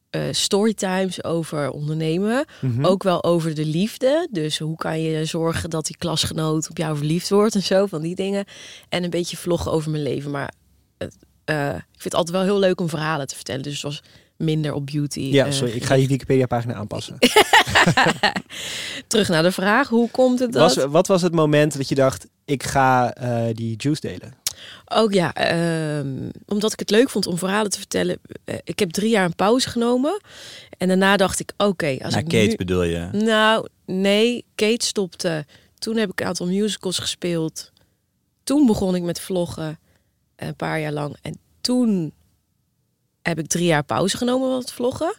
eh, 0.10 0.22
storytimes 0.32 1.24
over 1.24 1.70
ondernemen. 1.72 2.46
Mhm. 2.62 2.86
Ook 2.86 3.04
wel 3.04 3.24
over 3.24 3.56
de 3.56 3.66
liefde. 3.66 4.28
Dus 4.32 4.60
hoe 4.60 4.76
kan 4.76 5.02
je 5.02 5.26
zorgen 5.26 5.70
dat 5.70 5.86
die 5.86 5.98
klasgenoot 5.98 6.70
op 6.70 6.78
jou 6.78 6.98
verliefd 6.98 7.30
wordt 7.30 7.56
en 7.56 7.64
zo, 7.64 7.86
van 7.86 8.02
die 8.02 8.16
dingen. 8.16 8.46
En 8.90 9.04
een 9.04 9.10
beetje 9.10 9.38
vloggen 9.38 9.72
over 9.72 9.92
mijn 9.92 10.04
leven. 10.04 10.32
Maar 10.32 10.54
eh, 11.46 11.76
ik 11.76 12.02
vind 12.02 12.04
het 12.04 12.16
altijd 12.16 12.38
wel 12.38 12.46
heel 12.46 12.60
leuk 12.60 12.82
om 12.82 12.90
verhalen 12.90 13.28
te 13.28 13.36
vertellen. 13.36 13.62
Dus 13.62 13.74
het 13.74 13.82
was 13.82 14.04
minder 14.38 14.74
op 14.74 14.86
beauty. 14.86 15.20
Ja, 15.20 15.46
eh, 15.46 15.52
sorry. 15.52 15.74
Ik 15.74 15.84
ga 15.84 15.94
je 15.94 16.08
Wikipedia-pagina 16.08 16.74
aanpassen. 16.74 17.18
Terug 19.08 19.28
naar 19.28 19.44
de 19.44 19.52
vraag, 19.52 19.88
hoe 19.88 20.10
komt 20.10 20.40
het 20.40 20.52
dat? 20.52 20.76
Was, 20.76 20.86
wat 20.86 21.08
was 21.08 21.22
het 21.22 21.34
moment 21.34 21.78
dat 21.78 21.90
je 21.90 21.96
dacht, 21.96 22.28
ik 22.46 22.64
ga 22.64 23.14
die 23.54 23.76
juice 23.78 24.02
delen? 24.02 24.34
Ook 24.86 25.14
ja, 25.14 25.34
ehm, 25.34 26.30
omdat 26.46 26.74
ik 26.74 26.80
het 26.80 26.90
leuk 26.90 27.10
vond 27.10 27.28
om 27.28 27.38
verhalen 27.38 27.72
te 27.72 27.78
vertellen. 27.78 28.20
Eh, 28.44 28.56
ik 28.64 28.80
heb 28.80 28.92
drie 28.92 29.10
jaar 29.10 29.26
een 29.26 29.36
pauze 29.36 29.70
genomen. 29.70 30.22
En 30.78 30.88
daarna 30.88 31.18
dacht 31.18 31.40
ik, 31.40 31.54
oké, 31.58 31.98
als 32.02 32.14
Nou, 32.14 32.24
ik 32.26 32.30
Kate 32.30 32.48
nu... 32.48 32.56
bedoel 32.56 32.84
je? 32.84 33.10
Nou, 33.12 33.68
nee, 33.86 34.46
Kate 34.56 34.86
stopte. 34.86 35.46
Toen 35.78 35.98
heb 35.98 36.12
ik 36.12 36.20
een 36.20 36.28
aantal 36.28 36.48
musicals 36.48 37.00
gespeeld. 37.00 37.72
Toen 38.44 38.66
begon 38.66 38.96
ik 38.96 39.04
met 39.04 39.20
vloggen, 39.20 39.80
een 40.36 40.56
paar 40.56 40.80
jaar 40.80 40.92
lang. 40.94 41.16
En 41.22 41.38
toen 41.62 42.14
heb 43.22 43.40
ik 43.40 43.48
drie 43.48 43.66
jaar 43.66 43.84
pauze 43.84 44.18
genomen 44.18 44.58
met 44.58 44.72
vloggen. 44.72 45.14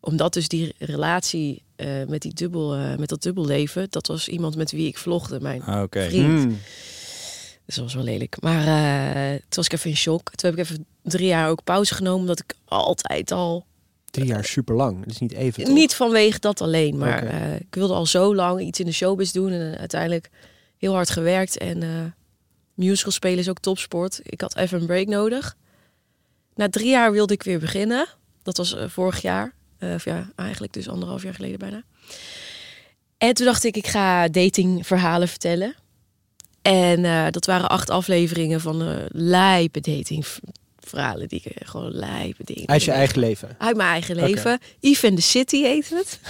Omdat 0.00 0.32
dus 0.32 0.48
die 0.48 0.74
relatie 0.78 1.62
eh, 1.76 1.88
met, 2.08 2.22
die 2.22 2.34
dubbel, 2.34 2.74
eh, 2.74 2.96
met 2.96 3.08
dat 3.08 3.22
dubbelleven... 3.22 3.86
dat 3.90 4.06
was 4.06 4.28
iemand 4.28 4.56
met 4.56 4.70
wie 4.70 4.86
ik 4.86 4.98
vlogde, 4.98 5.40
mijn 5.40 5.62
Ah, 5.62 5.82
Oké. 5.82 6.02
vriend. 6.08 6.42
Hmm. 6.42 6.58
Dus 7.68 7.76
dat 7.76 7.84
was 7.84 7.94
wel 7.94 8.04
lelijk. 8.04 8.36
Maar 8.40 8.66
eh, 8.66 9.32
toen 9.32 9.48
was 9.50 9.66
ik 9.66 9.72
even 9.72 9.90
in 9.90 9.96
shock. 9.96 10.30
Toen 10.34 10.50
heb 10.50 10.58
ik 10.58 10.64
even 10.64 10.86
drie 11.02 11.26
jaar 11.26 11.48
ook 11.48 11.64
pauze 11.64 11.94
genomen... 11.94 12.20
omdat 12.20 12.40
ik 12.40 12.54
altijd 12.64 13.32
al 13.32 13.66
Drie 14.10 14.26
jaar 14.26 14.44
super 14.44 14.74
lang. 14.74 14.98
Dat 14.98 15.10
is 15.10 15.18
niet 15.18 15.32
even. 15.32 15.64
toch? 15.64 15.74
Niet 15.74 15.94
vanwege 15.94 16.38
dat 16.38 16.60
alleen, 16.60 16.98
maar 16.98 17.26
eh, 17.26 17.54
ik 17.54 17.74
wilde 17.74 17.94
al 17.94 18.06
zo 18.06 18.34
lang 18.34 18.60
iets 18.60 18.80
in 18.80 18.86
de 18.86 18.92
showbiz 18.92 19.30
doen 19.30 19.52
en 19.52 19.72
eh, 19.72 19.78
uiteindelijk 19.78 20.30
heel 20.76 20.92
hard 20.92 21.10
gewerkt. 21.10 21.58
En 21.58 21.82
eh 21.82 21.88
musical 22.74 23.12
spelen 23.12 23.38
is 23.38 23.48
ook 23.48 23.58
topsport. 23.58 24.20
Ik 24.22 24.40
had 24.40 24.56
even 24.56 24.80
een 24.80 24.86
break 24.86 25.06
nodig. 25.06 25.56
Na 26.54 26.68
drie 26.68 26.88
jaar 26.88 27.12
wilde 27.12 27.34
ik 27.34 27.42
weer 27.42 27.58
beginnen. 27.58 28.06
Dat 28.42 28.56
was 28.56 28.76
vorig 28.86 29.22
jaar. 29.22 29.54
Of 29.80 30.04
ja, 30.04 30.30
eigenlijk 30.36 30.72
dus 30.72 30.88
anderhalf 30.88 31.22
jaar 31.22 31.34
geleden 31.34 31.58
bijna. 31.58 31.82
En 33.18 33.34
toen 33.34 33.46
dacht 33.46 33.64
ik, 33.64 33.76
ik 33.76 33.86
ga 33.86 34.28
datingverhalen 34.28 35.28
vertellen. 35.28 35.74
En 36.68 37.04
eh, 37.04 37.26
dat 37.30 37.46
waren 37.46 37.68
acht 37.68 37.90
afleveringen 37.90 38.60
van 38.60 38.82
eh 38.82 39.04
lijpe 39.08 39.80
datingverhalen. 39.80 41.28
Die 41.28 41.40
ik 41.44 41.52
eh, 41.52 41.68
gewoon 41.68 41.90
lijpe 41.90 42.44
dingen. 42.44 42.68
Uit 42.68 42.82
je 42.82 42.90
eigen 42.90 43.18
leven. 43.18 43.56
Uit 43.58 43.76
mijn 43.76 43.88
eigen 43.88 44.16
leven. 44.16 44.58
Eve 44.80 45.06
in 45.06 45.14
the 45.14 45.22
City 45.22 45.62
heet 45.62 45.90
het. 45.90 46.20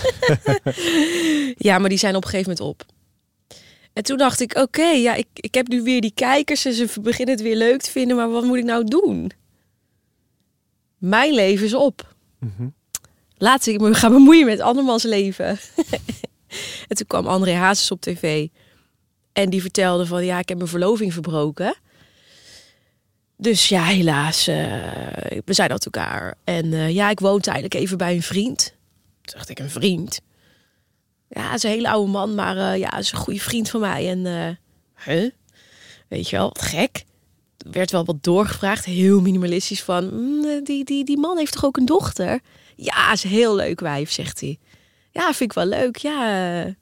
ja, 1.68 1.78
maar 1.78 1.88
die 1.88 1.99
zijn 1.99 2.16
op 2.16 2.25
een 2.25 2.30
gegeven 2.30 2.50
moment 2.50 2.68
op. 2.68 2.87
En 3.92 4.02
toen 4.02 4.16
dacht 4.16 4.40
ik, 4.40 4.57
oké, 4.57 4.87
ja, 4.88 5.14
ik, 5.14 5.26
ik 5.35 5.54
heb 5.54 5.68
nu 5.68 5.83
weer 5.83 6.00
die 6.00 6.12
kijkers 6.14 6.64
en 6.64 6.75
ze 6.75 6.88
beginnen 7.00 7.35
het 7.35 7.45
weer 7.45 7.57
leuk 7.57 7.80
te 7.80 7.90
vinden, 7.90 8.16
maar 8.16 8.30
wat 8.30 8.45
moet 8.45 8.59
ik 8.59 8.64
nou 8.64 8.85
doen? 8.85 9.30
Mijn 10.99 11.35
leven 11.35 11.66
is 11.66 11.75
op. 11.75 12.15
Mhm. 12.39 12.69
Laat 13.36 13.67
ik 13.67 13.80
me 13.80 13.95
gaan 13.95 14.13
bemoeien 14.13 14.47
met 14.47 14.60
andermans 14.60 15.02
leven. 15.02 15.47
en 16.89 16.97
toen 16.97 17.06
kwam 17.06 17.26
André 17.26 17.52
Hazes 17.52 17.91
op 17.91 18.00
tv. 18.00 18.49
En 19.39 19.51
die 19.51 19.61
vertelde 19.61 20.07
van, 20.07 20.25
ja, 20.25 20.39
ik 20.39 20.49
heb 20.49 20.59
mijn 20.59 20.71
verloving 20.71 21.13
verbroken. 21.13 21.75
Dus 23.37 23.69
ja, 23.69 23.85
helaas, 23.85 24.47
eh, 24.47 24.57
we 25.45 25.55
zijn 25.55 25.71
uit 25.71 25.85
elkaar. 25.85 26.35
En 26.45 26.73
eh, 26.73 26.95
ja, 26.95 27.11
ik 27.11 27.21
woon 27.21 27.41
tijdelijk 27.41 27.75
even 27.75 27.99
bij 27.99 28.15
een 28.15 28.23
vriend. 28.23 28.75
Toen 29.21 29.41
ik, 29.47 29.59
een 29.59 29.71
vriend? 29.71 30.21
Ja, 31.29 31.47
hij 31.47 31.55
is 31.55 31.63
een 31.63 31.71
hele 31.71 31.91
oude 31.91 32.11
man, 32.11 32.35
maar 32.35 32.57
eh, 32.57 32.79
ja, 32.79 32.99
is 32.99 33.13
een 33.13 33.19
goede 33.19 33.41
vriend 33.41 33.71
van 33.71 33.81
mij. 33.81 34.09
En, 34.09 34.59
huh? 35.05 35.31
Weet 36.09 36.29
je 36.31 36.37
wel, 36.37 36.49
wat 36.49 36.63
gek. 36.63 37.05
Er 37.59 37.71
werd 37.71 37.91
wel 37.91 38.05
wat 38.05 38.23
doorgevraagd, 38.23 38.85
heel 38.85 39.21
minimalistisch 39.21 39.83
van... 39.83 40.05
"Mm, 40.15 40.65
die, 40.65 40.85
die, 40.85 41.05
die 41.05 41.19
man 41.19 41.39
heeft 41.39 41.53
toch 41.53 41.65
ook 41.65 41.77
een 41.77 41.87
dochter? 41.87 42.41
Ja, 42.77 43.13
is 43.13 43.25
een 43.25 43.31
heel 43.31 43.55
leuk 43.55 43.81
wijf, 43.81 44.11
zegt 44.11 44.41
hij. 44.41 44.59
Ja, 45.11 45.23
vind 45.25 45.51
ik 45.51 45.53
wel 45.53 45.67
leuk. 45.67 45.97
Ja, 45.97 46.75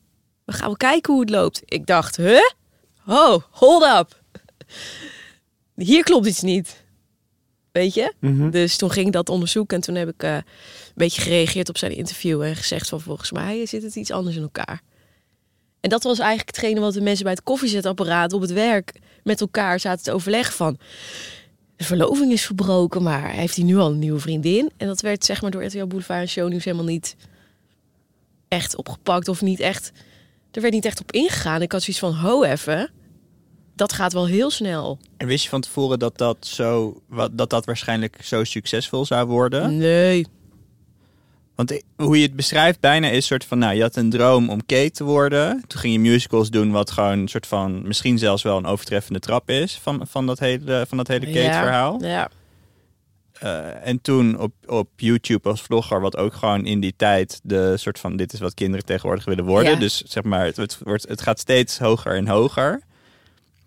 we 0.47 0.53
gaan 0.53 0.67
wel 0.67 0.77
kijken 0.77 1.13
hoe 1.13 1.23
het 1.23 1.31
loopt. 1.31 1.63
Ik 1.65 1.87
dacht, 1.87 2.17
huh? 2.17 2.51
Oh, 3.07 3.43
hold 3.51 3.83
up. 3.83 4.23
Hier 5.75 6.03
klopt 6.03 6.27
iets 6.27 6.43
niet. 6.43 6.85
Weet 7.73 7.95
je? 7.95 8.15
Mhm. 8.21 8.51
Dus 8.51 8.77
toen 8.77 8.91
ging 8.91 9.07
ik 9.07 9.13
dat 9.13 9.29
onderzoeken 9.29 9.77
en 9.77 9.83
toen 9.83 9.95
heb 9.95 10.09
ik 10.09 10.23
eh, 10.23 10.35
een 10.35 10.43
beetje 10.95 11.23
gereageerd 11.23 11.69
op 11.69 11.79
zijn 11.79 11.97
interview 11.97 12.43
en 12.43 12.57
gezegd 12.57 12.89
van 12.89 13.01
volgens 13.01 13.33
mij 13.33 13.67
zit 13.67 13.83
het 13.83 13.97
iets 13.97 14.11
anders 14.11 14.37
in 14.37 14.43
elkaar. 14.43 14.83
En 15.81 15.91
dat 15.91 16.03
was 16.03 16.19
eigenlijk 16.19 16.57
hetgene 16.57 16.81
wat 16.81 16.95
de 16.95 17.01
mensen 17.01 17.25
bij 17.25 17.33
het 17.33 17.43
koffiezetapparaat 17.43 18.33
op 18.33 18.41
het 18.41 18.53
werk 18.53 19.01
met 19.23 19.41
elkaar 19.41 19.81
zaten 19.81 20.05
te 20.05 20.13
overleggen 20.13 20.55
van. 20.55 20.79
De 21.77 21.85
verloving 21.85 22.33
is 22.33 22.47
verbroken, 22.47 23.03
maar 23.03 23.31
heeft 23.31 23.57
hij 23.57 23.65
nu 23.65 23.77
al 23.77 23.91
een 23.91 23.99
nieuwe 23.99 24.21
vriendin? 24.21 24.71
En 24.77 24.87
dat 24.87 25.01
werd 25.01 25.25
zeg 25.25 25.43
maar 25.43 25.51
door 25.51 25.65
RTL 25.65 25.87
Boulevard 25.87 26.21
en 26.21 26.29
Shownieuws 26.29 26.65
helemaal 26.65 26.87
niet 26.87 27.17
echt 28.49 28.77
opgepakt 28.77 29.29
of 29.29 29.43
niet 29.43 29.61
echt. 29.61 29.93
Er 30.57 30.63
werd 30.63 30.75
niet 30.75 30.85
echt 30.85 31.01
op 31.01 31.13
ingegaan. 31.13 31.63
Ik 31.63 31.73
had 31.73 31.83
zoiets 31.83 32.03
van, 32.03 32.15
ho 32.15 32.43
even, 32.43 32.91
dat 33.75 33.93
gaat 33.93 34.13
wel 34.13 34.27
heel 34.27 34.51
snel. 34.51 34.99
En 35.17 35.27
wist 35.27 35.45
je 35.45 35.51
van 35.51 35.61
tevoren 35.61 35.99
dat 35.99 36.19
dat, 36.19 36.37
zo, 36.41 37.03
dat 37.33 37.51
dat 37.51 37.65
waarschijnlijk 37.65 38.19
zo 38.23 38.45
succesvol 38.45 39.05
zou 39.05 39.27
worden? 39.27 39.77
Nee. 39.77 40.27
Want 41.55 41.83
hoe 41.97 42.17
je 42.17 42.23
het 42.23 42.37
beschrijft 42.37 42.81
bijna 42.81 43.09
is 43.09 43.27
soort 43.27 43.45
van, 43.45 43.59
nou, 43.59 43.75
je 43.75 43.83
had 43.83 43.97
een 43.97 44.11
droom 44.11 44.51
om 44.51 44.67
Kate 44.67 44.91
te 44.91 45.05
worden. 45.05 45.65
Toen 45.67 45.81
ging 45.81 45.93
je 45.93 45.99
musicals 45.99 46.51
doen, 46.51 46.71
wat 46.71 46.91
gewoon 46.91 47.19
een 47.19 47.29
soort 47.29 47.47
van, 47.47 47.87
misschien 47.87 48.19
zelfs 48.19 48.43
wel 48.43 48.57
een 48.57 48.67
overtreffende 48.67 49.21
trap 49.21 49.51
is 49.51 49.79
van, 49.83 50.07
van 50.07 50.27
dat 50.27 50.39
hele, 50.39 50.85
van 50.89 50.97
dat 50.97 51.09
hele 51.09 51.27
Kate-verhaal. 51.27 52.05
Ja. 52.05 52.31
Eh, 53.41 53.87
en 53.87 54.01
toen 54.01 54.39
op, 54.39 54.53
op 54.67 54.89
YouTube 54.97 55.49
als 55.49 55.63
vlogger, 55.63 56.01
wat 56.01 56.17
ook 56.17 56.35
gewoon 56.35 56.67
in 56.67 56.81
die 56.81 56.95
tijd 56.97 57.41
de 57.43 57.77
soort 57.77 57.99
van, 57.99 58.17
dit 58.17 58.33
is 58.33 58.41
wat 58.41 58.55
kinderen 58.55 58.85
tegenwoordig 58.85 59.25
willen 59.25 59.45
worden. 59.45 59.73
Ja. 59.73 59.79
Dus 59.79 60.03
zeg 60.03 60.23
maar, 60.23 60.45
het, 60.45 60.57
het, 60.57 60.79
wordt, 60.83 61.09
het 61.09 61.23
gaat 61.23 61.39
steeds 61.39 61.79
hoger 61.79 62.17
en 62.17 62.27
hoger. 62.27 62.81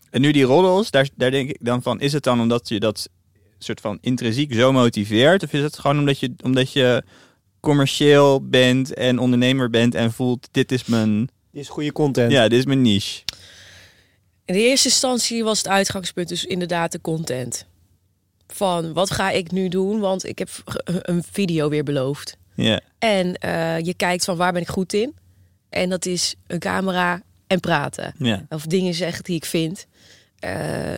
En 0.10 0.21
nu 0.21 0.32
die 0.32 0.43
roddels, 0.43 0.91
daar, 0.91 1.10
daar 1.15 1.32
denk 1.32 1.49
ik 1.49 1.58
dan 1.60 1.82
van, 1.82 1.99
is 1.99 2.13
het 2.13 2.23
dan 2.23 2.41
omdat 2.41 2.67
je 2.69 2.79
dat 2.79 3.10
soort 3.58 3.82
van 3.82 3.97
intrinsiek 4.01 4.53
zo 4.53 4.71
motiveert? 4.71 5.43
Of 5.43 5.53
is 5.53 5.62
het 5.62 5.79
gewoon 5.79 5.99
omdat 5.99 6.19
je, 6.19 6.34
omdat 6.43 6.71
je 6.71 7.03
commercieel 7.60 8.47
bent 8.49 8.93
en 8.93 9.19
ondernemer 9.19 9.69
bent 9.69 9.95
en 9.95 10.12
voelt, 10.12 10.47
dit 10.51 10.71
is 10.71 10.86
mijn, 10.86 11.29
Dit 11.51 11.62
is 11.62 11.69
goede 11.69 11.91
content. 11.91 12.32
ja, 12.32 12.47
dit 12.47 12.60
is 12.60 12.65
mijn 12.65 12.82
niche. 12.82 13.21
In 14.45 14.53
de 14.53 14.62
eerste 14.62 14.88
instantie 14.88 15.43
was 15.43 15.58
het 15.58 15.67
uitgangspunt 15.67 16.29
dus 16.29 16.45
inderdaad 16.45 16.91
de 16.91 17.01
content. 17.01 17.65
Van 18.53 18.93
wat 18.93 19.12
ga 19.12 19.29
ik 19.29 19.51
nu 19.51 19.67
doen? 19.67 19.99
Want 19.99 20.25
ik 20.25 20.39
heb 20.39 20.49
een 20.83 21.23
video 21.31 21.69
weer 21.69 21.83
beloofd. 21.83 22.38
Ja, 22.55 22.81
En 22.99 23.35
eh, 23.35 23.79
je 23.79 23.93
kijkt 23.93 24.25
van 24.25 24.38
waar 24.38 24.53
ben 24.53 24.62
ik 24.62 24.67
goed 24.67 24.93
in? 24.93 25.15
En 25.69 25.89
dat 25.89 26.05
is 26.05 26.35
een 26.47 26.59
camera 26.59 27.21
en 27.47 27.59
praten. 27.59 28.13
ja. 28.17 28.45
Of 28.49 28.63
dingen 28.63 28.93
zeggen 28.93 29.23
die 29.23 29.35
ik 29.35 29.45
vind. 29.45 29.88
Eh, 30.39 30.97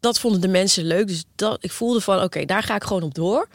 dat 0.00 0.20
vonden 0.20 0.40
de 0.40 0.48
mensen 0.48 0.84
leuk. 0.84 1.06
Dus 1.06 1.24
dat, 1.34 1.64
ik 1.64 1.70
voelde 1.70 2.00
van 2.00 2.22
oké, 2.22 2.44
daar 2.44 2.62
ga 2.62 2.74
ik 2.74 2.84
gewoon 2.84 3.02
op 3.02 3.14
door. 3.14 3.48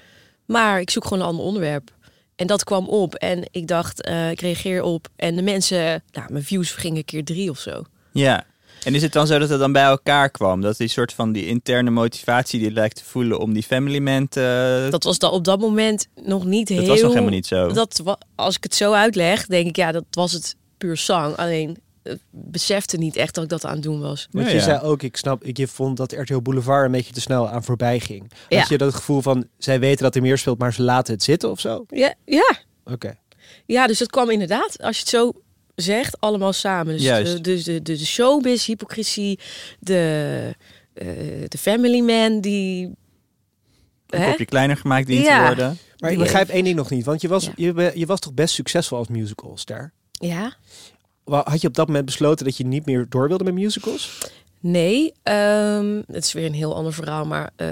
Maar 0.45 0.79
ik 0.79 0.89
zoek 0.89 1.03
gewoon 1.03 1.19
een 1.19 1.25
ander 1.25 1.45
onderwerp. 1.45 1.93
En 2.36 2.47
dat 2.47 2.63
kwam 2.63 2.88
op. 2.88 3.15
En 3.15 3.47
ik 3.51 3.67
dacht, 3.67 4.01
eh, 4.01 4.31
ik 4.31 4.41
reageer 4.41 4.81
op. 4.84 5.08
En 5.15 5.36
de 5.36 5.41
mensen, 5.41 6.03
nou, 6.12 6.31
mijn 6.31 6.43
views 6.43 6.71
gingen 6.71 7.05
keer 7.05 7.23
drie 7.23 7.49
of 7.49 7.60
zo. 7.60 7.84
Ja. 8.12 8.45
En 8.86 8.95
is 8.95 9.02
het 9.02 9.13
dan 9.13 9.28
zo 9.28 9.39
dat 9.39 9.50
het 9.50 9.60
dan 9.60 9.71
bij 9.71 9.84
elkaar 9.84 10.30
kwam? 10.30 10.62
Dat 10.62 10.78
die 10.78 10.88
soort 10.88 11.13
van 11.13 11.32
die 11.32 11.45
interne 11.45 11.89
motivatie 11.89 12.60
die 12.60 12.71
lijkt 12.71 12.95
te 12.95 13.04
voelen 13.04 13.39
om 13.39 13.54
die 13.54 13.63
family 13.63 14.00
man 14.00 14.28
te... 14.28 14.88
Dat 14.89 15.04
was 15.04 15.17
dan 15.19 15.32
op 15.32 15.43
dat 15.43 15.60
moment 15.60 16.08
nog 16.24 16.45
niet 16.45 16.69
heel... 16.69 16.78
Dat 16.78 16.88
was 16.88 17.02
nog 17.02 17.10
helemaal 17.10 17.34
niet 17.34 17.48
zo. 17.48 17.71
Dat, 17.71 18.04
als 18.36 18.56
ik 18.56 18.63
het 18.63 18.76
zo 18.76 18.93
uitleg, 18.93 19.45
denk 19.45 19.67
ik, 19.67 19.76
ja, 19.76 19.91
dat 19.91 20.04
was 20.10 20.32
het 20.32 20.56
puur 20.78 20.98
zang. 20.98 21.36
Alleen, 21.36 21.78
ik 22.04 22.19
besefte 22.30 22.98
niet 22.98 23.15
echt 23.15 23.36
dat 23.36 23.43
ik 23.43 23.50
dat 23.50 23.65
aan 23.65 23.74
het 23.74 23.84
doen 23.84 24.02
was. 24.02 24.28
Want 24.32 24.45
Ja, 24.45 24.52
je 24.52 24.58
ja. 24.58 24.63
zei 24.63 24.82
ook, 24.82 25.02
ik 25.02 25.17
snap, 25.17 25.43
ik 25.43 25.58
je 25.58 25.67
vond 25.67 25.98
dat 25.98 26.12
RTL 26.12 26.39
Boulevard 26.39 26.86
een 26.86 26.91
beetje 26.91 27.13
te 27.13 27.21
snel 27.21 27.50
aan 27.50 27.63
voorbij 27.63 28.00
ging. 28.00 28.32
Ja. 28.50 28.60
Had 28.60 28.69
je 28.69 28.78
dat 28.78 28.93
gevoel 28.93 29.21
van, 29.21 29.48
zij 29.58 29.80
weten 29.80 30.04
dat 30.04 30.15
er 30.15 30.21
meer 30.21 30.38
speelt, 30.38 30.60
maar 30.60 30.74
ze 30.74 30.82
laten 30.82 31.13
het 31.13 31.24
zitten 31.24 31.52
of 31.52 31.60
zo? 31.60 31.86
Ja, 31.89 32.13
ja. 32.26 32.58
Oké. 32.84 33.15
ja, 33.65 33.88
dus 33.88 33.98
dat 34.00 34.10
kwam 34.10 34.30
inderdaad. 34.30 34.82
Als 34.82 34.95
je 34.95 35.02
het 35.02 35.10
zo 35.12 35.34
zegt, 35.75 36.19
allemaal 36.19 36.53
samen. 36.53 36.93
Dus, 36.93 37.03
Juist. 37.03 37.33
de, 37.33 37.41
dus 37.41 37.63
de, 37.63 37.81
de, 37.81 37.97
de 37.97 38.05
showbiz, 38.05 38.65
hypocrisie, 38.65 39.39
de, 39.79 40.55
eh, 40.93 41.07
de 41.47 41.57
family 41.57 41.99
man, 41.99 42.41
die... 42.41 42.89
Een 44.09 44.21
Hè? 44.21 44.29
kopje 44.29 44.45
kleiner 44.45 44.77
gemaakt 44.77 45.07
dient 45.07 45.25
Ja. 45.25 45.39
te 45.39 45.45
worden. 45.55 45.77
Maar 45.97 46.11
ik 46.11 46.17
begrijp 46.17 46.49
één 46.49 46.63
ding 46.63 46.75
nog 46.75 46.89
niet. 46.89 47.05
Want 47.05 47.21
je 47.21 47.27
was, 47.27 47.45
Ja. 47.45 47.51
je, 47.55 47.91
je 47.95 48.05
was 48.05 48.19
toch 48.19 48.33
best 48.33 48.53
succesvol 48.53 48.97
als 48.97 49.07
musicalster? 49.07 49.91
Ja? 50.11 50.53
Had 51.25 51.61
je 51.61 51.67
op 51.67 51.73
dat 51.73 51.88
moment 51.88 52.05
besloten 52.05 52.45
dat 52.45 52.57
je 52.57 52.65
niet 52.65 52.85
meer 52.85 53.05
door 53.09 53.27
wilde 53.27 53.43
met 53.43 53.53
musicals? 53.53 54.17
Nee, 54.59 55.13
ehm, 55.23 56.01
het 56.07 56.23
is 56.23 56.33
weer 56.33 56.45
een 56.45 56.53
heel 56.53 56.75
ander 56.75 56.93
verhaal. 56.93 57.25
Maar 57.25 57.49
eh, 57.55 57.67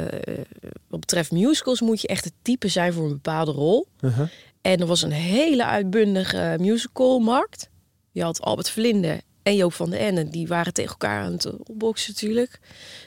wat 0.88 1.00
betreft 1.00 1.32
musicals 1.32 1.82
moet 1.82 2.02
je 2.02 2.08
echt 2.08 2.24
het 2.24 2.34
type 2.42 2.68
zijn 2.68 2.94
voor 2.94 3.04
een 3.04 3.10
bepaalde 3.10 3.52
rol. 3.52 3.88
Uh-huh. 4.02 4.28
En 4.62 4.80
er 4.80 4.86
was 4.86 5.02
een 5.02 5.12
hele 5.12 5.66
uitbundige 5.66 6.56
musicalmarkt. 6.60 7.70
Je 8.14 8.24
had 8.24 8.42
Albert 8.42 8.70
Verlinde 8.70 9.22
en 9.44 9.56
Joop 9.56 9.74
van 9.74 9.90
den 9.90 10.00
Ende. 10.00 10.30
Die 10.30 10.48
waren 10.48 10.74
tegen 10.74 10.92
elkaar 10.92 11.24
aan 11.24 11.32
het 11.32 11.58
opboksen 11.58 12.12
natuurlijk. 12.12 12.60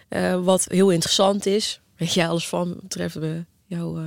Eh, 0.09 0.45
wat 0.45 0.65
heel 0.65 0.91
interessant 0.91 1.47
is. 1.47 1.81
Weet 1.97 2.15
je 2.15 2.27
alles 2.27 2.49
van 2.49 2.77
betreft 2.83 3.19
jouw 3.67 3.99
eh, 3.99 4.05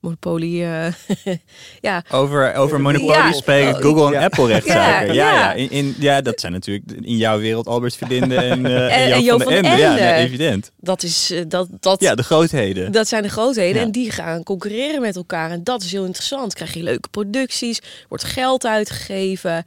monopolie. 0.00 0.64
eh, 0.64 0.92
ja, 1.80 2.04
Over, 2.10 2.54
over 2.54 2.80
Monopoly 2.80 3.12
Ja. 3.12 3.32
spreken 3.32 3.82
Google 3.82 4.06
en 4.06 4.12
Ja. 4.12 4.24
Apple 4.24 4.46
rechtszaken. 4.46 5.14
Ja, 5.14 5.32
Ja. 5.34 5.52
In, 5.52 5.70
in, 5.70 5.94
ja, 5.98 6.20
dat 6.20 6.40
zijn 6.40 6.52
natuurlijk 6.52 6.84
in 7.00 7.16
jouw 7.16 7.38
wereld 7.38 7.66
Albert 7.66 7.96
Verlinde 7.96 8.36
en, 8.36 8.66
eh 8.66 8.74
en, 8.84 8.90
En- 8.90 9.12
en 9.12 9.22
Joop 9.22 9.42
van 9.42 9.52
Ende. 9.52 9.68
Ja, 9.68 9.94
nee, 9.94 10.12
evident. 10.26 10.70
dat, 10.80 11.02
is, 11.02 11.30
eh, 11.30 11.42
dat, 11.48 11.68
dat, 11.80 12.00
Ja, 12.00 12.14
de 12.14 12.22
grootheden. 12.22 12.92
dat 12.92 13.08
zijn 13.08 13.22
de 13.22 13.28
grootheden. 13.28 13.82
En 13.82 13.92
die 13.92 14.10
gaan 14.10 14.42
concurreren 14.42 15.00
met 15.00 15.16
elkaar. 15.16 15.50
En 15.50 15.64
dat 15.64 15.82
is 15.82 15.92
heel 15.92 16.04
interessant. 16.04 16.54
Krijg 16.54 16.74
je 16.74 16.82
leuke 16.82 17.08
producties. 17.08 17.80
Wordt 18.08 18.24
geld 18.24 18.66
uitgegeven. 18.66 19.64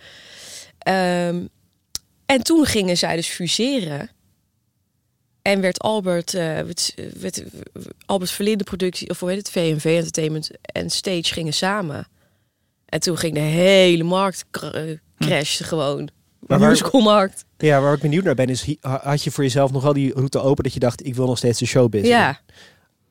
Ehm, 0.77 1.39
en 2.25 2.43
toen 2.43 2.65
gingen 2.65 2.97
zij 2.97 3.15
dus 3.15 3.27
fuseren. 3.27 4.09
En 5.41 5.61
werd 5.61 5.79
Albert, 5.79 6.33
eh, 6.33 6.41
werd, 6.59 6.93
werd 7.19 7.43
Albert 8.05 8.31
Verlinde 8.31 8.63
productie, 8.63 9.09
of 9.09 9.19
hoe 9.19 9.29
heet 9.29 9.37
het, 9.37 9.51
VNV 9.51 9.85
Entertainment 9.85 10.49
en 10.61 10.89
Stage 10.89 11.33
gingen 11.33 11.53
samen. 11.53 12.07
En 12.85 12.99
toen 12.99 13.17
ging 13.17 13.33
de 13.33 13.39
hele 13.39 14.03
markt 14.03 14.45
eh, 14.51 14.81
crashte 15.17 15.63
gewoon. 15.63 16.05
De 16.05 16.11
Maar 16.47 16.59
waar- 16.59 16.69
musicalmarkt. 16.69 17.45
Ja, 17.57 17.81
waar 17.81 17.93
ik 17.93 18.01
benieuwd 18.01 18.23
naar 18.23 18.35
ben 18.35 18.49
is, 18.49 18.75
had 18.81 19.23
je 19.23 19.31
voor 19.31 19.43
jezelf 19.43 19.71
nog 19.71 19.83
wel 19.83 19.93
die 19.93 20.13
route 20.13 20.39
open 20.39 20.63
dat 20.63 20.73
je 20.73 20.79
dacht, 20.79 21.05
ik 21.05 21.15
wil 21.15 21.25
nog 21.27 21.37
steeds 21.37 21.59
de 21.59 21.65
showbiz? 21.65 22.07
Ja. 22.07 22.39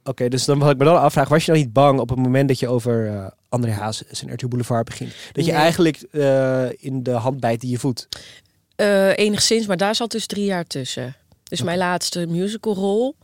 Oké, 0.04 0.28
dus 0.28 0.44
dan 0.44 0.58
wil 0.58 0.70
ik 0.70 0.76
me 0.78 0.84
dan 0.84 1.00
afvragen, 1.00 1.30
was 1.30 1.44
je 1.44 1.52
dan 1.52 1.60
niet 1.60 1.72
bang 1.72 2.00
op 2.00 2.08
het 2.08 2.18
moment 2.18 2.48
dat 2.48 2.58
je 2.58 2.68
over 2.68 3.06
eh 3.08 3.26
André 3.48 3.70
Hazes 3.72 4.22
en 4.24 4.32
RTL 4.32 4.48
Boulevard 4.48 4.84
begint? 4.84 5.12
Dat 5.32 5.44
je 5.44 5.52
Nee. 5.52 5.60
eigenlijk 5.60 5.96
in 6.78 7.02
de 7.02 7.10
hand 7.10 7.40
bijt 7.40 7.60
die 7.60 7.70
je 7.70 7.78
voet? 7.78 8.08
Enigszins, 9.16 9.66
maar 9.66 9.76
daar 9.76 9.94
zat 9.94 10.10
dus 10.10 10.26
drie 10.26 10.44
jaar 10.44 10.64
tussen. 10.66 11.16
Dus 11.50 11.62
mijn 11.62 11.78
laatste 11.78 12.26
musicalrol 12.26 13.16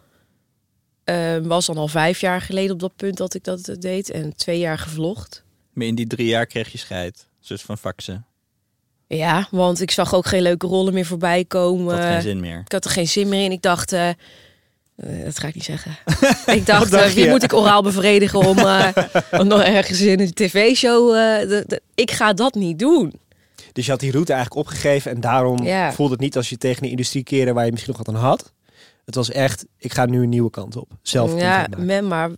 eh, 1.05 1.37
was 1.43 1.67
dan 1.67 1.77
al 1.77 1.89
vijf 1.89 2.21
jaar 2.21 2.41
geleden 2.41 2.73
op 2.73 2.81
dat 2.81 2.97
punt 2.97 3.17
dat 3.17 3.35
ik 3.35 3.45
dat 3.45 3.69
eh, 3.69 3.77
deed. 3.79 4.11
En 4.11 4.37
twee 4.37 4.59
jaar 4.59 4.79
gevlogd. 4.79 5.45
Maar 5.73 5.87
in 5.87 5.95
die 5.95 6.07
drie 6.07 6.27
jaar 6.27 6.47
kreeg 6.47 6.73
je 6.73 6.79
scheid. 6.79 7.27
Zus 7.41 7.63
van 7.63 7.79
faxen. 7.79 8.27
Ja, 9.07 9.49
want 9.51 9.81
ik 9.81 9.91
zag 9.91 10.15
ook 10.15 10.27
geen 10.27 10.43
leuke 10.43 10.67
rollen 10.67 10.95
meer 10.95 11.07
voorbij 11.07 11.45
komen. 11.45 11.87
Dat 11.87 12.05
had 12.05 12.13
geen 12.13 12.23
zin 12.23 12.41
meer. 12.41 12.63
Ik 12.65 12.73
had 12.73 12.85
er 12.85 12.91
geen 12.91 13.09
zin 13.09 13.29
meer 13.29 13.45
in. 13.45 13.53
Ik 13.53 13.63
dacht, 13.63 13.93
eh, 13.93 14.11
dat 15.25 15.39
ga 15.39 15.49
ik 15.49 15.55
niet 15.55 15.65
zeggen. 15.65 15.99
ik 16.59 16.67
dacht, 16.67 16.91
dacht 16.91 17.15
wie 17.15 17.29
moet 17.29 17.43
ik 17.43 17.53
oraal 17.53 17.83
bevredigen 17.83 18.39
om, 18.39 18.59
om 19.41 19.47
nog 19.47 19.63
ergens 19.63 20.01
in 20.01 20.21
een 20.21 20.33
tv-show... 20.33 21.15
ik 21.95 22.11
ga 22.11 22.33
dat 22.33 22.55
niet 22.55 22.79
doen. 22.79 23.21
Dus 23.77 23.85
je 23.85 23.91
had 23.91 24.01
die 24.01 24.11
route 24.13 24.33
eigenlijk 24.33 24.67
opgegeven 24.67 25.11
en 25.11 25.21
daarom 25.21 25.63
Ja. 25.65 25.93
voelde 25.93 26.13
het 26.13 26.21
niet 26.21 26.37
als 26.37 26.49
je 26.49 26.59
tegen 26.59 26.83
de 26.83 26.91
industrie 26.91 27.23
keren 27.23 27.55
waar 27.55 27.65
je 27.65 27.71
misschien 27.73 27.95
nog 27.97 28.07
wat 28.07 28.15
aan 28.17 28.23
had. 28.23 28.53
Het 29.05 29.15
was 29.15 29.31
echt, 29.31 29.67
ik 29.79 29.93
ga 29.93 30.07
nu 30.07 30.23
een 30.23 30.29
nieuwe 30.29 30.51
kant 30.51 30.77
op. 30.77 30.91
Zelf 31.03 31.39
Ja, 31.41 31.67
men, 31.79 32.09
maar 32.09 32.31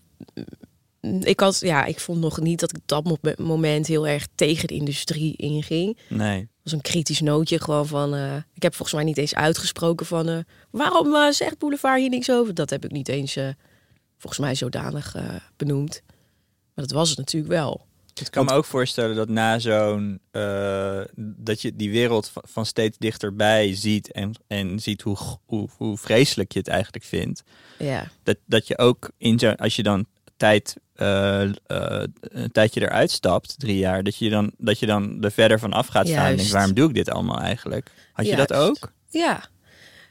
mm, 1.01 1.20
ik 1.22 1.40
had, 1.40 1.61
ja, 1.61 1.85
ik 1.85 2.01
vond 2.01 2.20
nog 2.20 2.40
niet 2.40 2.61
dat 2.61 2.70
ik 2.70 2.77
op 2.77 2.83
dat 2.88 3.05
mo- 3.05 3.44
moment 3.46 3.87
heel 3.87 4.07
erg 4.07 4.27
tegen 4.35 4.68
de 4.68 4.74
industrie 4.74 5.37
inging. 5.37 5.98
Nee. 6.09 6.48
Was 6.62 6.72
een 6.72 6.81
kritisch 6.81 7.20
nootje 7.20 7.61
gewoon 7.61 7.87
van. 7.87 8.14
eh, 8.14 8.37
ik 8.55 8.62
heb 8.62 8.74
volgens 8.74 8.96
mij 8.96 9.05
niet 9.07 9.18
eens 9.18 9.35
uitgesproken 9.35 10.07
van. 10.07 10.29
eh, 10.29 10.38
waarom 10.70 11.14
eh, 11.14 11.31
zegt 11.31 11.59
Boulevard 11.59 12.01
hier 12.01 12.09
niks 12.11 12.31
over? 12.31 12.55
Dat 12.55 12.70
heb 12.70 12.85
ik 12.85 12.90
niet 12.90 13.09
eens 13.09 13.37
volgens 14.18 14.40
mij 14.42 14.55
zodanig 14.55 15.14
eh, 15.14 15.22
benoemd. 15.57 16.03
Maar 16.74 16.87
dat 16.87 16.90
was 16.90 17.09
het 17.09 17.18
natuurlijk 17.18 17.53
wel. 17.53 17.87
Ik 18.26 18.31
kan 18.31 18.44
me 18.44 18.52
ook 18.52 18.64
voorstellen 18.64 19.16
dat 19.16 19.28
na 19.28 19.59
zo'n... 19.59 20.20
eh, 20.31 21.00
dat 21.16 21.62
je 21.62 21.76
die 21.76 21.90
wereld 21.90 22.33
van, 22.35 22.66
steeds 22.66 22.98
dichterbij 22.98 23.74
ziet... 23.74 24.12
en, 24.12 24.33
en 24.46 24.81
ziet 24.81 25.02
hoe, 25.02 25.16
hoe, 25.44 25.68
hoe 25.76 25.96
vreselijk 25.96 26.52
je 26.52 26.59
het 26.59 26.68
eigenlijk 26.68 27.04
vindt. 27.04 27.42
Ja, 27.78 28.11
Dat, 28.22 28.37
dat 28.46 28.66
je 28.66 28.78
ook 28.78 29.11
in 29.18 29.38
zo... 29.38 29.50
Als 29.50 29.76
je 29.76 29.83
dan 29.83 30.07
tijd, 30.37 30.76
eh, 30.94 31.42
eh, 31.42 31.50
een 32.20 32.52
tijdje 32.52 32.81
eruit 32.81 33.11
stapt, 33.11 33.59
drie 33.59 33.78
jaar... 33.78 34.02
Dat 34.02 34.16
je 34.16 34.31
dan, 34.31 34.52
dat 34.59 34.78
je 34.78 34.87
dan 34.87 35.22
er 35.24 35.33
verder 35.33 35.59
van 35.59 35.72
af 35.72 35.87
gaat 35.87 36.07
staan 36.07 36.18
en 36.18 36.22
Juist. 36.24 36.37
denkt... 36.38 36.52
Waarom 36.52 36.74
doe 36.74 36.88
ik 36.88 36.94
dit 36.94 37.11
allemaal 37.11 37.40
eigenlijk? 37.40 37.90
Had 38.12 38.26
je 38.26 38.37
dat 38.37 38.52
ook? 38.52 38.92
ja. 39.11 39.42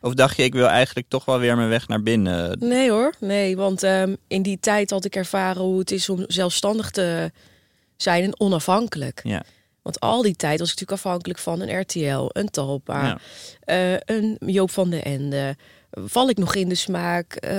Of 0.02 0.14
dacht 0.14 0.38
je, 0.38 0.44
ik 0.44 0.54
wil 0.54 0.68
eigenlijk 0.68 1.10
toch 1.10 1.26
wel 1.26 1.40
weer 1.40 1.56
mijn 1.56 1.70
weg 1.70 1.88
naar 1.88 2.04
binnen? 2.04 2.60
Nee 2.60 2.90
hoor, 2.90 3.14
nee. 3.20 3.58
Want 3.58 3.84
ehm, 3.84 4.16
in 4.28 4.42
die 4.42 4.60
tijd 4.60 4.90
had 4.90 5.06
ik 5.06 5.16
ervaren 5.16 5.62
hoe 5.62 5.80
het 5.80 5.92
is 5.92 6.10
om 6.10 6.24
zelfstandig 6.28 6.92
te 6.92 7.32
zijn 7.98 8.24
en 8.24 8.40
onafhankelijk. 8.40 9.20
Ja. 9.24 9.44
Want 9.82 10.00
al 10.00 10.22
die 10.22 10.36
tijd 10.36 10.60
was 10.60 10.72
ik 10.72 10.80
natuurlijk 10.80 11.06
afhankelijk 11.06 11.40
van 11.40 11.62
een 11.62 11.80
RTL, 11.80 12.30
een 12.32 12.50
Talpa, 12.50 13.06
Ja. 13.06 13.20
eh, 13.60 14.16
een 14.18 14.38
Joop 14.46 14.72
van 14.72 14.90
den 14.90 15.04
Ende. 15.04 15.56
Val 15.92 16.30
ik 16.30 16.38
nog 16.38 16.56
in 16.56 16.70
de 16.70 16.76
smaak? 16.76 17.34
Eh, 17.34 17.52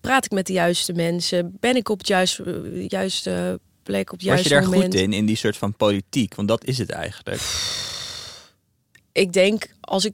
praat 0.00 0.24
ik 0.24 0.30
met 0.30 0.46
de 0.46 0.52
juiste 0.52 0.92
mensen? 0.92 1.56
Ben 1.60 1.76
ik 1.76 1.88
op 1.88 1.98
het 1.98 2.06
juiste, 2.08 2.84
juiste 2.88 3.60
plek 3.82 4.12
op 4.12 4.18
het 4.18 4.26
Was 4.28 4.28
juiste 4.28 4.48
je 4.48 4.54
daar 4.60 4.64
moment? 4.70 4.84
goed 4.94 5.02
in, 5.02 5.12
in 5.12 5.26
die 5.26 5.36
soort 5.36 5.56
van 5.56 5.74
politiek? 5.76 6.34
Want 6.34 6.48
dat 6.48 6.64
is 6.64 6.78
het 6.78 6.90
eigenlijk. 6.90 7.40
Ik 9.12 9.32
denk, 9.32 9.70
als 9.80 10.04
ik... 10.04 10.12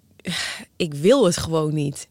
Ik 0.76 0.94
wil 0.94 1.24
het 1.24 1.36
gewoon 1.36 1.74
niet. 1.74 2.08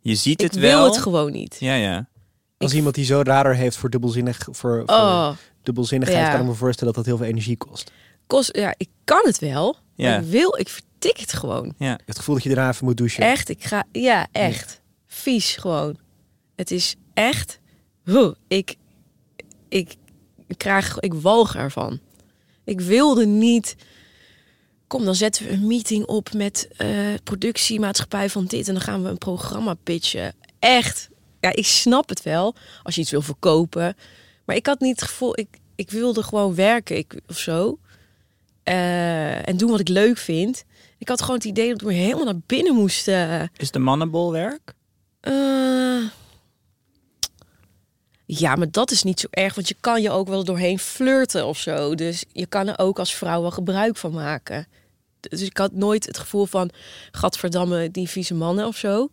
Je 0.00 0.14
ziet 0.14 0.42
Ik 0.42 0.50
het 0.50 0.60
wel. 0.60 0.82
wil 0.82 0.92
het 0.92 1.02
gewoon 1.02 1.32
niet. 1.32 1.56
Ja, 1.60 1.74
ja. 1.74 2.08
Als 2.58 2.70
Ik- 2.70 2.76
iemand 2.76 2.94
die 2.94 3.04
zo 3.04 3.20
radar 3.24 3.54
heeft 3.54 3.76
voor, 3.76 3.90
dubbelzinnig, 3.90 4.38
voor, 4.38 4.54
voor 4.54 4.82
Oh, 4.86 5.30
dubbelzinnigheid, 5.62 6.20
Ja. 6.26 6.30
kan 6.30 6.40
ik 6.40 6.46
me 6.46 6.52
voorstellen 6.54 6.94
dat 6.94 7.04
dat 7.04 7.12
heel 7.12 7.22
veel 7.22 7.32
energie 7.32 7.56
kost. 7.56 7.90
kost, 8.26 8.56
ja, 8.56 8.74
ik 8.76 8.88
kan 9.04 9.20
het 9.24 9.38
wel. 9.38 9.76
Ja. 9.94 10.10
Maar 10.10 10.20
ik 10.22 10.28
wil, 10.30 10.58
ik 10.58 10.68
vertik 10.68 11.16
het 11.16 11.32
gewoon. 11.32 11.74
ja. 11.78 11.98
Het 12.06 12.16
gevoel 12.18 12.34
dat 12.34 12.44
je 12.44 12.54
daarna 12.54 12.70
even 12.70 12.84
moet 12.84 12.96
douchen. 12.96 13.22
Echt, 13.22 13.48
ik 13.48 13.64
ga, 13.64 13.84
ja, 13.92 14.26
echt. 14.32 14.80
Vies 15.06 15.56
gewoon. 15.56 15.96
Het 16.56 16.70
is 16.70 16.94
echt, 17.14 17.58
huh, 18.04 18.30
ik, 18.48 18.74
ik, 19.68 19.94
ik 20.46 20.58
krijg, 20.58 20.98
ik 21.00 21.14
walg 21.14 21.54
ervan. 21.56 22.00
Ik 22.64 22.80
wilde 22.80 23.26
niet, 23.26 23.76
kom 24.86 25.04
dan 25.04 25.14
zetten 25.14 25.44
we 25.46 25.50
een 25.52 25.66
meeting 25.66 26.06
op 26.06 26.32
met 26.32 26.68
eh 26.76 26.88
productiemaatschappij 27.24 28.30
van 28.30 28.44
dit 28.44 28.68
en 28.68 28.74
dan 28.74 28.82
gaan 28.82 29.02
we 29.02 29.08
een 29.08 29.18
programma 29.18 29.74
pitchen. 29.74 30.34
Echt, 30.58 31.08
ja, 31.44 31.52
ik 31.54 31.66
snap 31.66 32.08
het 32.08 32.22
wel 32.22 32.54
als 32.82 32.94
je 32.94 33.00
iets 33.00 33.10
wil 33.10 33.22
verkopen. 33.22 33.96
Maar 34.44 34.56
ik 34.56 34.66
had 34.66 34.80
niet 34.80 35.00
het 35.00 35.08
gevoel, 35.08 35.38
ik, 35.38 35.48
ik 35.74 35.90
wilde 35.90 36.22
gewoon 36.22 36.54
werken 36.54 36.96
ik, 36.96 37.20
of 37.28 37.38
zo. 37.38 37.78
Eh, 38.62 39.48
en 39.48 39.56
doen 39.56 39.70
wat 39.70 39.80
ik 39.80 39.88
leuk 39.88 40.18
vind. 40.18 40.64
Ik 40.98 41.08
had 41.08 41.20
gewoon 41.20 41.36
het 41.36 41.44
idee 41.44 41.68
dat 41.68 41.80
we 41.80 41.92
helemaal 41.92 42.24
naar 42.24 42.40
binnen 42.46 42.74
moesten. 42.74 43.50
Is 43.56 43.70
de 43.70 43.78
mannenbolwerk? 43.78 44.74
Eh, 45.20 46.02
ja, 48.26 48.54
maar 48.54 48.70
dat 48.70 48.90
is 48.90 49.02
niet 49.02 49.20
zo 49.20 49.26
erg, 49.30 49.54
want 49.54 49.68
je 49.68 49.76
kan 49.80 50.02
je 50.02 50.10
ook 50.10 50.28
wel 50.28 50.44
doorheen 50.44 50.78
flirten 50.78 51.46
of 51.46 51.58
zo. 51.58 51.94
Dus 51.94 52.24
je 52.32 52.46
kan 52.46 52.68
er 52.68 52.78
ook 52.78 52.98
als 52.98 53.14
vrouw 53.14 53.40
wel 53.40 53.50
gebruik 53.50 53.96
van 53.96 54.12
maken. 54.12 54.66
Dus 55.20 55.40
ik 55.42 55.56
had 55.56 55.72
nooit 55.72 56.06
het 56.06 56.18
gevoel 56.18 56.46
van, 56.46 56.70
gadverdamme, 57.10 57.90
die 57.90 58.08
vieze 58.08 58.34
mannen 58.34 58.66
of 58.66 58.76
zo. 58.76 59.10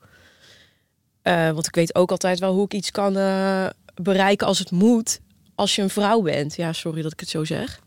Eh, 1.22 1.50
want 1.52 1.68
ik 1.68 1.76
weet 1.76 1.96
ook 1.96 2.12
altijd 2.12 2.40
wel 2.40 2.54
hoe 2.54 2.66
ik 2.66 2.74
iets 2.74 2.92
kan 2.92 3.18
eh, 3.18 3.68
bereiken 4.02 4.48
als 4.48 4.60
het 4.60 4.72
moet. 4.72 5.20
Als 5.56 5.76
je 5.76 5.82
een 5.82 5.90
vrouw 5.90 6.22
bent. 6.22 6.56
Ja, 6.56 6.74
sorry 6.74 7.02
dat 7.02 7.12
ik 7.12 7.20
het 7.20 7.30
zo 7.30 7.44
zeg. 7.44 7.80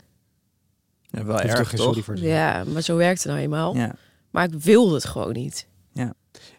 Ja, 1.11 1.25
wel 1.25 1.40
er 1.40 1.49
erg, 1.59 1.73
sorry 1.75 2.03
voor 2.03 2.14
te. 2.14 2.23
Ja, 2.27 2.64
maar 2.64 2.83
zo 2.83 2.97
werkt 2.97 3.23
het 3.23 3.33
nou 3.33 3.44
eenmaal. 3.44 3.77
Ja. 3.77 3.94
Maar 4.31 4.44
ik 4.44 4.55
wilde 4.55 4.94
het 4.94 5.05
gewoon 5.05 5.33
niet. 5.33 5.66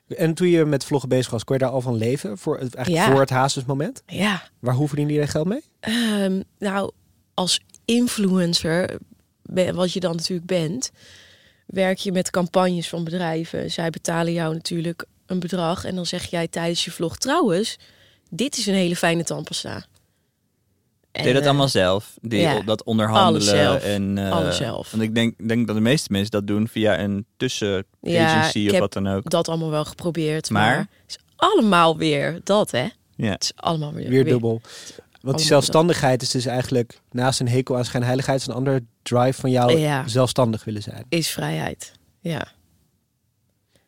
En 0.08 0.34
toen 0.34 0.48
je 0.48 0.66
met 0.66 0.84
vloggen 0.86 1.10
bezig 1.10 1.32
was, 1.32 1.44
kon 1.44 1.56
je 1.58 1.62
daar 1.64 1.72
al 1.72 1.82
van 1.82 1.96
leven? 1.96 2.38
Voor, 2.38 2.60
het- 2.60 2.76
eigenlijk 2.76 3.06
Ja. 3.06 3.12
voor 3.12 3.22
het 3.22 3.30
Hazes-moment? 3.30 4.04
Ja, 4.06 4.44
Waar 4.60 4.74
hoe 4.76 4.88
verdiende 4.88 5.14
je 5.14 5.20
daar 5.20 5.28
geld 5.28 5.48
mee? 5.48 5.62
Ehm, 5.80 6.42
nou, 6.60 6.92
als 7.34 7.60
influencer, 7.86 8.98
wat 9.74 9.94
je 9.94 10.00
dan 10.00 10.16
natuurlijk 10.16 10.48
bent, 10.48 10.92
werk 11.66 11.98
je 11.98 12.12
met 12.12 12.30
campagnes 12.30 12.90
van 12.90 13.04
bedrijven. 13.04 13.72
Zij 13.72 13.90
betalen 13.90 14.34
jou 14.34 14.54
natuurlijk 14.54 15.06
een 15.26 15.40
bedrag 15.40 15.86
en 15.86 15.96
dan 15.96 16.06
zeg 16.06 16.26
jij 16.26 16.48
tijdens 16.48 16.86
je 16.86 16.92
vlog 16.92 17.18
trouwens, 17.18 17.78
dit 18.30 18.58
is 18.58 18.66
een 18.66 18.74
hele 18.74 18.96
fijne 18.96 19.24
tandpasta. 19.24 19.86
En, 21.12 21.24
Deed 21.24 21.34
dat 21.34 21.42
eh, 21.42 21.48
allemaal 21.48 21.68
zelf? 21.68 22.14
Die, 22.22 22.40
ja, 22.40 22.62
dat 22.62 22.84
onderhandelen 22.84 23.26
alles 23.28 23.46
zelf. 23.46 23.84
en 23.84 24.18
eh, 24.18 24.32
Alles 24.32 24.58
zelf. 24.58 24.92
Want 24.92 25.04
ik 25.04 25.16
denk, 25.16 25.48
denk 25.48 25.68
dat 25.68 25.76
de 25.76 25.82
meeste 25.82 26.12
mensen 26.12 26.32
dat 26.32 26.48
doen 26.48 26.68
via 26.68 27.00
een 27.00 27.26
tussenagency 27.38 28.60
Ja, 28.60 28.72
of 28.72 28.80
wat 28.80 28.94
dan 28.94 29.08
ook. 29.08 29.30
dat 29.30 29.48
allemaal 29.48 29.70
wel 29.70 29.86
geprobeerd. 29.86 30.50
Maar? 30.50 30.76
Maar, 30.76 30.78
het 30.78 30.90
is 31.08 31.18
allemaal 31.36 31.98
weer 31.98 32.40
dat, 32.44 32.72
hè? 32.72 32.88
Ja. 33.16 33.32
Het 33.32 33.44
is 33.44 33.52
allemaal 33.56 33.94
weer, 33.94 34.10
Weer 34.10 34.26
dubbel. 34.26 34.62
Want 35.22 35.38
die 35.38 35.46
zelfstandigheid 35.48 36.22
is 36.22 36.30
dus 36.30 36.46
eigenlijk 36.46 37.00
naast 37.12 37.40
een 37.40 37.48
hekel 37.48 37.78
aan 37.78 37.86
schijnheiligheid 37.86 38.40
is 38.40 38.48
een 38.48 38.54
ander 38.54 38.80
drive 39.02 39.40
van 39.42 39.52
jou 39.52 39.78
Ja. 39.78 40.08
zelfstandig 40.08 40.64
willen 40.64 40.82
zijn. 40.82 41.06
Is 41.10 41.30
vrijheid. 41.30 41.92
Ja. 42.20 42.48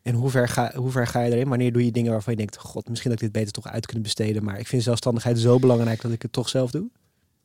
En 0.08 0.14
hoe 0.14 0.30
ver, 0.30 0.48
ga, 0.48 0.72
hoe 0.76 0.92
ver 0.92 1.08
ga 1.08 1.22
je 1.22 1.32
erin? 1.32 1.48
Wanneer 1.48 1.74
doe 1.74 1.86
je 1.86 1.92
dingen 1.92 2.12
waarvan 2.12 2.34
je 2.34 2.40
denkt, 2.40 2.58
god, 2.58 2.90
misschien 2.90 3.12
dat 3.12 3.22
ik 3.22 3.26
dit 3.26 3.36
beter 3.36 3.54
toch 3.54 3.68
uit 3.68 3.86
kunnen 3.86 4.04
besteden. 4.04 4.44
Maar 4.44 4.60
ik 4.60 4.68
vind 4.68 4.84
zelfstandigheid 4.84 5.40
zo 5.40 5.60
belangrijk 5.60 6.02
dat 6.02 6.12
ik 6.12 6.22
het 6.22 6.32
toch 6.32 6.50
zelf 6.50 6.72
doe. 6.72 6.90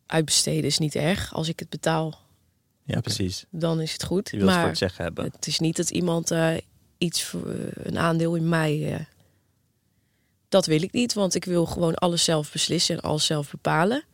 Uitbesteden 0.06 0.64
is 0.64 0.78
niet 0.78 0.94
erg. 0.94 1.34
Als 1.34 1.48
ik 1.48 1.58
het 1.58 1.68
betaal, 1.68 2.18
ja, 2.84 3.00
precies. 3.00 3.44
dan 3.50 3.80
is 3.80 3.92
het 3.92 4.04
goed. 4.04 4.30
Je 4.30 4.36
wil 4.36 4.46
het 4.46 4.54
voor 4.54 4.60
maar 4.62 4.70
het 4.70 4.78
zeggen 4.78 5.04
hebben. 5.04 5.24
het 5.24 5.46
is 5.46 5.58
niet 5.58 5.76
dat 5.76 5.90
iemand 5.90 6.30
eh, 6.30 6.54
iets 6.98 7.24
voor 7.24 7.50
eh, 7.50 7.56
een 7.72 7.98
aandeel 7.98 8.34
in 8.34 8.48
mij. 8.48 8.94
eh, 8.94 9.00
dat 10.48 10.66
wil 10.66 10.82
ik 10.82 10.92
niet, 10.92 11.12
want 11.12 11.34
ik 11.34 11.44
wil 11.44 11.66
gewoon 11.66 11.94
alles 11.94 12.24
zelf 12.24 12.52
beslissen 12.52 12.96
en 12.96 13.02
alles 13.02 13.26
zelf 13.26 13.50
bepalen. 13.50 14.04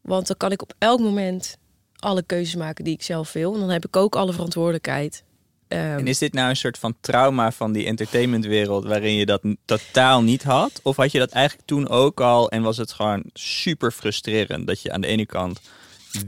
Want 0.00 0.26
dan 0.26 0.36
kan 0.36 0.52
ik 0.52 0.62
op 0.62 0.74
elk 0.78 1.00
moment 1.00 1.56
alle 1.96 2.22
keuzes 2.22 2.54
maken 2.54 2.84
die 2.84 2.94
ik 2.94 3.02
zelf 3.02 3.32
wil. 3.32 3.54
En 3.54 3.60
dan 3.60 3.70
heb 3.70 3.86
ik 3.86 3.96
ook 3.96 4.16
alle 4.16 4.32
verantwoordelijkheid. 4.32 5.24
Ehm, 5.74 5.98
En 5.98 6.06
is 6.06 6.18
dit 6.18 6.32
nou 6.32 6.48
een 6.48 6.56
soort 6.56 6.78
van 6.78 6.94
trauma 7.00 7.52
van 7.52 7.72
die 7.72 7.86
entertainmentwereld 7.86 8.84
waarin 8.84 9.14
je 9.14 9.26
dat 9.26 9.42
totaal 9.64 10.22
niet 10.22 10.42
had? 10.42 10.80
Of 10.82 10.96
had 10.96 11.12
je 11.12 11.18
dat 11.18 11.30
eigenlijk 11.30 11.66
toen 11.66 11.88
ook 11.88 12.20
al 12.20 12.50
en 12.50 12.62
was 12.62 12.76
het 12.76 12.92
gewoon 12.92 13.22
super 13.32 13.90
frustrerend 13.92 14.66
dat 14.66 14.82
je 14.82 14.92
aan 14.92 15.00
de 15.00 15.06
ene 15.06 15.26
kant 15.26 15.60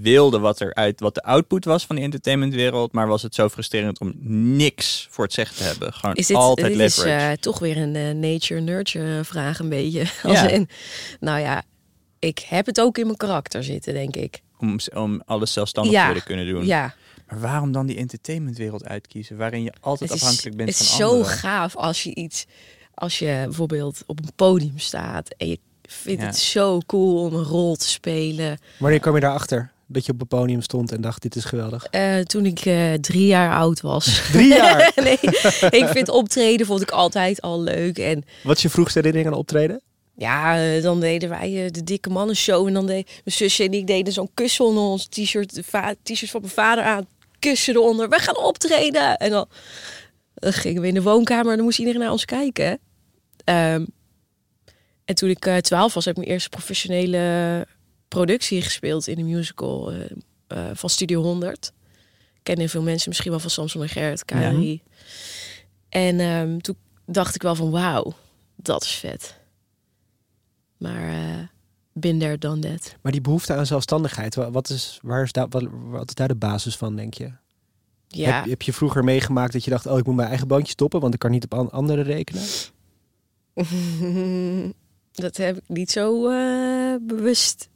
wilde 0.01 0.39
wat 0.39 0.61
er 0.61 0.75
uit 0.75 1.01
wat 1.01 1.15
de 1.15 1.23
output 1.23 1.65
was 1.65 1.87
van 1.87 1.97
die 1.97 2.05
entertainmentwereld, 2.05 2.93
maar 2.93 3.07
was 3.07 3.23
het 3.23 3.35
zo 3.35 3.49
frustrerend 3.49 4.01
om 4.01 4.13
niks 4.57 5.07
voor 5.11 5.25
het 5.25 5.33
zeggen 5.33 5.57
te 5.57 5.63
hebben? 5.63 5.93
Gewoon 5.93 6.15
is 6.15 6.27
dit, 6.27 6.37
altijd 6.37 6.73
dit 6.73 6.81
is 6.81 6.99
eh, 6.99 7.31
toch 7.33 7.59
weer 7.59 7.77
een 7.77 7.97
eh, 7.97 8.11
nature-nurture 8.11 9.25
vraag 9.25 9.59
een 9.59 9.69
beetje. 9.69 10.05
Ja. 10.23 10.43
Als 10.43 10.53
in, 10.53 10.69
nou 11.21 11.41
ja, 11.41 11.63
ik 12.19 12.39
heb 12.49 12.67
het 12.67 12.81
ook 12.81 12.99
in 12.99 13.05
mijn 13.07 13.17
karakter 13.19 13.65
zitten, 13.65 13.95
denk 13.95 14.17
ik. 14.17 14.41
om, 14.59 14.79
om 14.95 15.23
alles 15.27 15.53
zelfstandig 15.53 15.93
Ja. 15.95 16.13
te 16.13 16.23
kunnen 16.23 16.47
doen. 16.47 16.67
Ja, 16.67 16.95
Maar 17.29 17.41
waarom 17.41 17.73
dan 17.73 17.87
die 17.87 17.97
entertainmentwereld 17.97 18.85
uitkiezen, 18.85 19.37
waarin 19.37 19.63
je 19.63 19.73
altijd 19.81 20.11
is, 20.13 20.23
afhankelijk 20.23 20.57
bent 20.57 20.69
het 20.69 20.81
is 20.81 20.89
van 20.89 20.97
zo 20.99 21.09
anderen? 21.11 21.33
gaaf 21.33 21.77
als 21.77 22.03
je 22.03 22.15
iets, 22.15 22.47
als 22.95 23.19
je 23.19 23.43
bijvoorbeeld 23.45 24.03
op 24.07 24.19
een 24.19 24.33
podium 24.37 24.79
staat 24.79 25.29
en 25.37 25.49
je 25.49 25.59
vindt 25.83 26.21
Ja. 26.21 26.27
het 26.27 26.37
zo 26.39 26.81
cool 26.87 27.25
om 27.25 27.35
een 27.35 27.45
rol 27.45 27.77
te 27.77 27.89
spelen. 27.89 28.59
Wanneer 28.79 29.01
kwam 29.01 29.15
je 29.15 29.21
daarachter? 29.21 29.73
Dat 29.89 30.07
je 30.07 30.13
op 30.13 30.19
het 30.19 30.29
podium 30.29 30.63
stond 30.63 30.93
en 30.93 31.01
dacht, 31.01 31.23
dit 31.23 31.37
is 31.37 31.45
geweldig. 31.45 31.85
Eh, 31.85 32.19
toen 32.19 32.47
ik 32.47 32.61
eh, 32.61 32.93
drie 32.93 33.27
jaar 33.27 33.57
oud 33.57 33.81
was. 33.81 34.05
Drie 34.33 34.49
jaar! 34.49 34.93
nee, 35.05 35.19
ik 35.71 35.87
vind 35.89 36.09
optreden 36.09 36.67
vond 36.67 36.81
ik 36.83 36.91
altijd 36.91 37.41
al 37.43 37.61
leuk. 37.63 37.99
En 37.99 38.25
Wat 38.43 38.57
is 38.57 38.63
je 38.63 38.69
vroegste 38.71 38.99
herinnering 38.99 39.33
aan 39.33 39.39
optreden? 39.39 39.81
ja, 40.17 40.59
eh, 40.75 40.83
dan 40.83 41.01
deden 41.01 41.29
wij 41.29 41.69
de 41.73 41.85
dikke 41.85 42.11
mannen 42.11 42.37
show. 42.37 42.67
En 42.67 42.73
dan 42.75 42.87
deed 42.87 43.07
mijn 43.25 43.37
zusje 43.37 43.65
en 43.65 43.73
ik 43.73 43.87
deden 43.87 44.13
zo'n 44.13 44.31
kussen 44.35 44.65
onder 44.65 44.83
ons 44.83 45.07
t-shirt. 45.07 45.55
De 45.55 45.63
va- 45.65 45.95
t-shirt 46.03 46.31
van 46.31 46.41
mijn 46.41 46.53
vader 46.53 46.85
aan. 46.85 47.07
Kussen 47.39 47.75
eronder. 47.75 48.09
We 48.09 48.19
gaan 48.19 48.39
optreden. 48.39 49.17
En 49.17 49.31
dan, 49.31 49.49
dan 50.35 50.53
gingen 50.53 50.83
we 50.83 50.89
in 50.89 50.95
de 50.95 51.03
woonkamer. 51.03 51.51
En 51.51 51.57
dan 51.57 51.65
moest 51.65 51.79
iedereen 51.79 52.01
naar 52.01 52.11
ons 52.11 52.25
kijken. 52.25 52.79
Ehm, 53.45 53.85
en 55.05 55.15
toen 55.15 55.31
ik 55.31 55.47
eh, 55.47 55.57
twaalf 55.57 55.95
was, 55.95 56.05
heb 56.05 56.15
ik 56.15 56.21
mijn 56.21 56.33
eerste 56.33 56.49
professionele 56.49 57.67
productie 58.09 58.63
gespeeld 58.63 59.07
in 59.07 59.19
een 59.19 59.27
musical 59.27 59.93
eh, 59.93 60.01
eh, 60.47 60.71
van 60.73 60.91
Studio 60.91 61.23
100. 61.23 61.73
Kennen 62.43 62.69
veel 62.69 62.83
mensen 62.83 63.09
misschien 63.09 63.31
wel 63.31 63.41
van 63.41 63.51
Samson 63.51 63.83
en 63.83 63.89
Gerrit, 63.89 64.25
KRI. 64.25 64.83
En 65.89 66.21
ehm, 66.21 66.59
toen 66.59 66.77
dacht 67.07 67.35
ik 67.35 67.43
wel 67.43 67.55
van 67.55 67.71
wauw, 67.71 68.15
dat 68.57 68.83
is 68.83 68.95
vet. 68.95 69.39
Maar 70.77 71.55
been 71.99 72.19
there, 72.19 72.39
done 72.39 72.59
that. 72.61 72.95
Maar 73.03 73.13
die 73.13 73.21
behoefte 73.21 73.55
aan 73.55 73.67
zelfstandigheid, 73.67 74.35
wa- 74.35 74.51
wat 74.51 74.69
is, 74.69 74.99
waar 75.03 75.23
is 75.23 75.33
daar, 75.33 75.49
wat, 75.49 75.65
wat 75.71 76.09
is 76.09 76.15
daar 76.15 76.29
de 76.29 76.35
basis 76.37 76.77
van, 76.77 76.97
denk 76.97 77.15
je? 77.15 77.31
Ja, 78.09 78.35
Heb, 78.37 78.45
heb 78.51 78.63
je 78.63 78.73
vroeger 78.73 79.05
meegemaakt 79.05 79.53
dat 79.53 79.65
je 79.65 79.71
dacht, 79.71 79.87
oh, 79.87 79.99
ik 79.99 80.07
moet 80.07 80.15
mijn 80.17 80.29
eigen 80.29 80.49
bandje 80.49 80.73
stoppen, 80.73 81.01
want 81.01 81.15
ik 81.15 81.21
kan 81.21 81.31
niet 81.31 81.45
op 81.45 81.55
an- 81.55 81.71
anderen 81.71 82.05
rekenen? 82.05 82.43
dat 85.13 85.37
heb 85.37 85.57
ik 85.57 85.63
niet 85.67 85.91
zo 85.91 86.29
eh, 86.31 86.95
bewust 87.01 87.69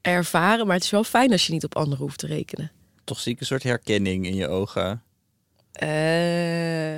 ervaren. 0.00 0.66
Maar 0.66 0.74
het 0.74 0.84
is 0.84 0.90
wel 0.90 1.04
fijn 1.04 1.32
als 1.32 1.46
je 1.46 1.52
niet 1.52 1.64
op 1.64 1.76
anderen 1.76 2.04
hoeft 2.04 2.18
te 2.18 2.26
rekenen. 2.26 2.70
Toch 3.04 3.20
zie 3.20 3.32
ik 3.32 3.40
een 3.40 3.46
soort 3.46 3.62
herkenning 3.62 4.26
in 4.26 4.34
je 4.34 4.48
ogen. 4.48 5.02
Eh, 5.72 6.96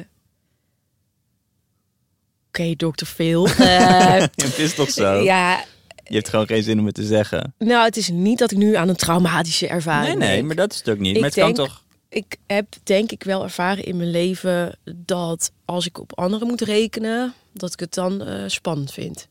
Oké, 2.49 2.75
dokter 2.77 3.07
Phil. 3.07 3.47
Eh, 3.59 4.15
het 4.35 4.59
is 4.59 4.75
toch 4.75 4.91
zo? 4.91 5.23
ja, 5.23 5.65
Je 6.09 6.15
hebt 6.15 6.29
gewoon 6.29 6.47
geen 6.47 6.63
zin 6.63 6.79
om 6.79 6.87
het 6.87 6.95
te 6.95 7.05
zeggen. 7.05 7.55
nou, 7.59 7.85
het 7.85 7.97
is 7.97 8.09
niet 8.11 8.39
dat 8.39 8.51
ik 8.51 8.59
nu 8.59 8.75
aan 8.75 8.89
een 8.89 8.97
traumatische 8.97 9.65
Nee, 9.65 9.75
ervaring 9.75 10.19
nee, 10.19 10.35
denk. 10.35 10.47
maar 10.47 10.57
dat 10.57 10.73
is 10.73 10.79
het 10.79 10.89
ook 10.89 10.99
niet. 10.99 11.15
Ik 11.15 11.21
maar 11.21 11.31
het 11.31 11.39
kan 11.39 11.55
toch... 11.55 11.85
ik 12.09 12.37
heb 12.47 12.67
denk 12.83 13.13
ik 13.13 13.23
wel 13.23 13.43
ervaren 13.43 13.85
in 13.85 13.97
mijn 13.97 14.11
leven 14.11 14.79
dat 14.97 15.53
als 15.65 15.87
ik 15.87 15.99
op 16.01 16.19
anderen 16.19 16.47
moet 16.49 16.61
rekenen, 16.61 17.35
dat 17.53 17.73
ik 17.73 17.81
het 17.81 17.95
dan 17.95 18.23
eh, 18.23 18.43
spannend 18.47 18.93
vind. 18.93 19.29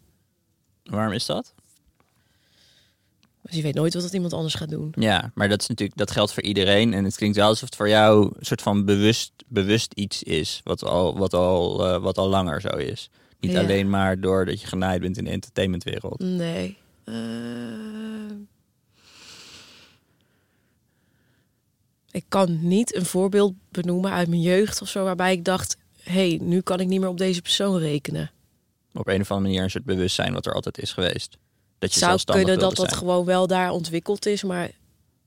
Waarom 0.84 1.14
is 1.14 1.26
dat? 1.26 1.54
Dus 3.42 3.56
je 3.56 3.62
weet 3.62 3.74
nooit 3.76 3.94
wat 3.94 4.04
dat 4.04 4.14
iemand 4.14 4.34
anders 4.34 4.54
gaat 4.54 4.70
doen. 4.70 4.94
Ja, 5.00 5.32
maar 5.34 5.50
dat 5.50 5.62
is 5.62 5.68
natuurlijk 5.68 5.98
dat 5.98 6.12
geldt 6.12 6.34
voor 6.34 6.44
iedereen. 6.44 6.94
En 6.94 7.04
het 7.04 7.16
klinkt 7.16 7.36
wel 7.38 7.48
alsof 7.48 7.66
het 7.66 7.76
voor 7.76 7.90
jou 7.90 8.26
een 8.40 8.46
soort 8.46 8.62
van 8.62 8.86
bewust, 8.86 9.32
bewust 9.48 9.94
iets 9.94 10.24
is. 10.24 10.62
Wat 10.64 10.84
al, 10.84 11.18
wat, 11.18 11.34
al, 11.34 11.88
eh, 11.88 12.02
wat 12.02 12.18
al 12.18 12.28
langer 12.28 12.62
zo 12.62 12.68
is. 12.70 13.10
Niet 13.40 13.52
Ja. 13.52 13.60
alleen 13.60 13.90
maar 13.90 14.20
doordat 14.20 14.62
je 14.62 14.68
genaaid 14.68 15.02
bent 15.02 15.18
in 15.18 15.24
de 15.24 15.30
entertainmentwereld. 15.30 16.20
Nee. 16.20 16.78
Eh, 17.04 17.14
ik 22.12 22.26
kan 22.28 22.68
niet 22.68 22.96
een 22.96 23.06
voorbeeld 23.06 23.54
benoemen 23.72 24.12
uit 24.12 24.28
mijn 24.28 24.42
jeugd 24.42 24.82
of 24.82 24.88
zo, 24.88 25.04
waarbij 25.04 25.32
ik 25.34 25.44
dacht: 25.46 25.78
hé, 26.04 26.12
hey, 26.30 26.40
nu 26.42 26.62
kan 26.62 26.80
ik 26.80 26.88
niet 26.88 27.00
meer 27.00 27.10
op 27.10 27.18
deze 27.18 27.42
persoon 27.42 27.78
rekenen. 27.80 28.32
Op 28.94 29.08
een 29.08 29.22
of 29.22 29.32
andere 29.32 29.50
manier 29.50 29.64
een 29.64 29.70
soort 29.72 29.86
bewustzijn 29.86 30.34
wat 30.34 30.46
er 30.46 30.54
altijd 30.54 30.78
is 30.80 30.94
geweest. 30.94 31.38
Dat 31.80 31.94
je 31.94 32.00
zou 32.00 32.20
kunnen 32.24 32.60
dat 32.60 32.76
dat 32.76 32.94
gewoon 32.94 33.26
wel 33.26 33.48
daar 33.48 33.72
ontwikkeld 33.72 34.26
is, 34.26 34.44
maar 34.44 34.72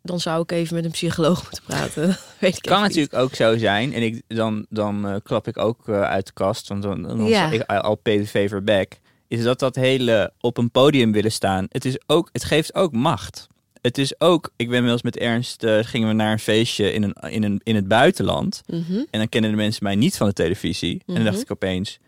dan 0.03 0.21
zou 0.21 0.43
ik 0.43 0.53
even 0.53 0.75
met 0.75 0.85
een 0.85 0.91
psycholoog 0.91 1.43
moeten 1.51 1.63
praten. 1.67 2.07
Weet 2.41 2.57
ik 2.57 2.63
kan 2.63 2.77
niet. 2.83 2.87
natuurlijk 2.89 3.15
ook 3.15 3.35
zo 3.35 3.59
zijn. 3.59 3.93
En 3.93 4.03
ik, 4.03 4.23
dan, 4.29 4.67
dan 4.69 5.09
eh, 5.09 5.15
klap 5.23 5.49
ik 5.49 5.59
ook 5.59 5.89
eh, 5.89 6.01
uit 6.03 6.27
de 6.27 6.33
kast. 6.33 6.69
Want 6.69 6.83
dan, 6.83 7.03
dan 7.03 7.25
Ja. 7.27 7.51
ik 7.51 7.63
al 7.63 7.95
PVV 7.95 8.49
verback. 8.49 8.93
Is 9.29 9.43
dat 9.43 9.59
dat 9.59 9.75
hele 9.75 10.33
op 10.41 10.57
een 10.57 10.71
podium 10.71 11.13
willen 11.13 11.33
staan. 11.33 11.67
Het, 11.69 11.85
is 11.85 11.97
ook, 12.07 12.29
het 12.33 12.45
geeft 12.45 12.75
ook 12.75 12.93
macht. 12.93 13.47
Het 13.81 13.99
is 13.99 14.21
ook. 14.21 14.51
Ik 14.57 14.69
ben 14.69 14.83
wel 14.83 14.93
eens 14.93 15.03
met 15.03 15.17
Ernst. 15.17 15.65
eh, 15.65 15.79
gingen 15.83 16.09
we 16.09 16.15
naar 16.15 16.33
een 16.33 16.39
feestje 16.39 16.93
in, 16.93 17.03
een, 17.03 17.13
in, 17.31 17.43
een, 17.43 17.61
in 17.63 17.75
het 17.75 17.89
buitenland. 17.89 18.63
Mhm. 18.67 18.93
En 19.11 19.19
dan 19.19 19.29
kennen 19.29 19.51
de 19.51 19.57
mensen 19.57 19.85
mij 19.85 19.95
niet 19.95 20.17
van 20.17 20.27
de 20.27 20.33
televisie. 20.33 21.03
En 21.07 21.15
dan 21.15 21.23
dacht 21.25 21.35
Mhm. 21.37 21.45
ik 21.45 21.51
opeens. 21.53 21.99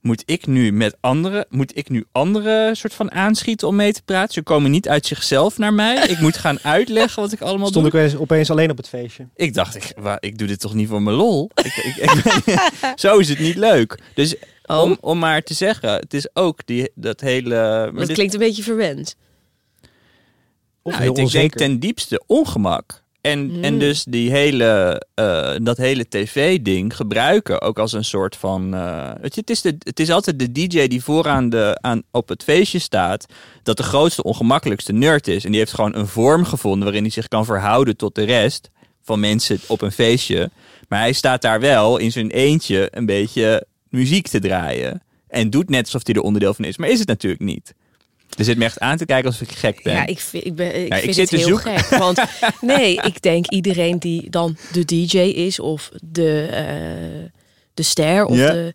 Moet 0.00 0.22
ik 0.26 0.46
nu 0.46 0.72
met 0.72 0.96
anderen, 1.00 1.46
moet 1.48 1.76
ik 1.76 1.88
nu 1.88 2.04
anderen 2.12 2.76
soort 2.76 2.94
van 2.94 3.10
aanschieten 3.12 3.68
om 3.68 3.76
mee 3.76 3.92
te 3.92 4.02
praten? 4.02 4.32
Ze 4.34 4.42
komen 4.42 4.70
niet 4.70 4.88
uit 4.88 5.06
zichzelf 5.06 5.58
naar 5.58 5.74
mij. 5.74 5.96
Ik 6.08 6.18
moet 6.20 6.36
gaan 6.36 6.58
uitleggen 6.62 7.22
wat 7.22 7.32
ik 7.32 7.40
allemaal 7.40 7.68
Stond 7.68 7.90
doe. 7.90 8.00
ik 8.00 8.06
opeens, 8.06 8.20
opeens 8.20 8.50
alleen 8.50 8.70
op 8.70 8.76
het 8.76 8.88
feestje. 8.88 9.28
Ik 9.36 9.54
dacht, 9.54 9.74
ik, 9.74 9.92
wa- 9.96 10.16
ik 10.20 10.38
doe 10.38 10.46
dit 10.48 10.60
toch 10.60 10.74
niet 10.74 10.88
voor 10.88 11.02
mijn 11.02 11.16
lol? 11.16 11.50
Ik, 11.54 11.76
ik, 11.76 11.96
ik- 11.96 12.92
zo 13.00 13.18
is 13.18 13.28
het 13.28 13.38
niet 13.38 13.56
leuk. 13.56 13.98
Dus 14.14 14.34
Oh, 14.66 14.82
om, 14.82 14.96
om 15.00 15.18
maar 15.18 15.42
te 15.42 15.54
zeggen, 15.54 15.90
het 15.90 16.14
is 16.14 16.28
ook 16.32 16.60
die, 16.66 16.90
dat 16.94 17.20
hele... 17.20 17.48
maar 17.54 17.92
dat 17.94 18.06
dit- 18.06 18.16
klinkt 18.16 18.32
een 18.34 18.40
beetje 18.40 18.62
verwend. 18.62 19.16
Of 20.82 20.92
nou, 20.92 21.04
heel 21.04 21.18
ik 21.24 21.30
denk 21.30 21.54
ten 21.54 21.78
diepste 21.78 22.22
ongemak. 22.26 23.02
En, 23.20 23.58
en 23.62 23.72
Mm. 23.72 23.78
dus 23.78 24.04
die 24.04 24.30
hele, 24.30 25.02
eh, 25.14 25.54
dat 25.62 25.76
hele 25.76 26.08
tv-ding 26.08 26.96
gebruiken 26.96 27.60
ook 27.60 27.78
als 27.78 27.92
een 27.92 28.04
soort 28.04 28.36
van... 28.36 28.74
eh, 28.74 29.10
weet 29.20 29.34
je, 29.34 29.40
het, 29.40 29.50
is 29.50 29.60
de, 29.60 29.76
het 29.78 30.00
is 30.00 30.10
altijd 30.10 30.38
de 30.38 30.52
DJ 30.52 30.86
die 30.86 31.02
vooraan 31.02 31.48
de, 31.48 31.78
aan, 31.80 32.02
op 32.10 32.28
het 32.28 32.42
feestje 32.42 32.78
staat... 32.78 33.26
dat 33.62 33.76
de 33.76 33.82
grootste, 33.82 34.22
ongemakkelijkste 34.22 34.92
nerd 34.92 35.28
is. 35.28 35.44
En 35.44 35.50
die 35.50 35.60
heeft 35.60 35.74
gewoon 35.74 35.94
een 35.94 36.06
vorm 36.06 36.44
gevonden 36.44 36.82
waarin 36.84 37.02
hij 37.02 37.12
zich 37.12 37.28
kan 37.28 37.44
verhouden 37.44 37.96
tot 37.96 38.14
de 38.14 38.24
rest 38.24 38.70
van 39.02 39.20
mensen 39.20 39.58
op 39.66 39.82
een 39.82 39.92
feestje. 39.92 40.50
Maar 40.88 40.98
hij 41.00 41.12
staat 41.12 41.42
daar 41.42 41.60
wel 41.60 41.96
in 41.98 42.12
zijn 42.12 42.30
eentje 42.30 42.88
een 42.90 43.06
beetje 43.06 43.66
muziek 43.88 44.28
te 44.28 44.38
draaien. 44.40 45.02
En 45.28 45.50
doet 45.50 45.68
net 45.68 45.84
alsof 45.84 46.06
hij 46.06 46.14
er 46.14 46.20
onderdeel 46.20 46.54
van 46.54 46.64
is. 46.64 46.76
Maar 46.76 46.88
is 46.88 46.98
het 46.98 47.08
natuurlijk 47.08 47.42
niet. 47.42 47.74
Er 48.36 48.44
zit 48.44 48.58
me 48.58 48.64
echt 48.64 48.78
aan 48.78 48.96
te 48.96 49.04
kijken 49.04 49.26
alsof 49.30 49.48
ik 49.50 49.56
gek 49.56 49.82
ben. 49.82 49.92
Ja, 49.94 50.06
ik 50.06 50.20
vind, 50.20 50.44
ik 50.46 50.54
ben, 50.54 50.82
ik 50.84 50.92
Ja, 50.92 50.98
vind 50.98 51.16
het 51.16 51.30
heel 51.30 51.46
zoeken. 51.48 51.78
gek. 51.78 51.98
Want 51.98 52.22
nee, 52.60 52.96
ik 53.02 53.22
denk 53.22 53.46
iedereen 53.50 53.98
die 53.98 54.30
dan 54.30 54.56
de 54.72 54.84
DJ 54.84 55.18
is 55.18 55.58
of 55.60 55.90
de, 56.02 56.46
eh, 56.46 57.30
de 57.74 57.82
ster 57.82 58.24
of 58.24 58.36
Ja. 58.36 58.52
de... 58.52 58.74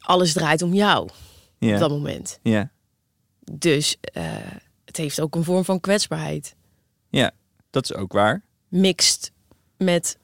Alles 0.00 0.32
draait 0.32 0.62
om 0.62 0.74
jou 0.74 1.02
op 1.02 1.12
ja. 1.58 1.78
dat 1.78 1.90
moment. 1.90 2.38
ja. 2.42 2.70
Dus 3.52 3.96
eh, 4.00 4.22
het 4.84 4.96
heeft 4.96 5.20
ook 5.20 5.34
een 5.34 5.44
vorm 5.44 5.64
van 5.64 5.80
kwetsbaarheid. 5.80 6.56
Dat 7.70 7.84
is 7.90 7.94
ook 7.94 8.12
waar. 8.12 8.42
Mixed 8.68 9.32
met 9.76 10.18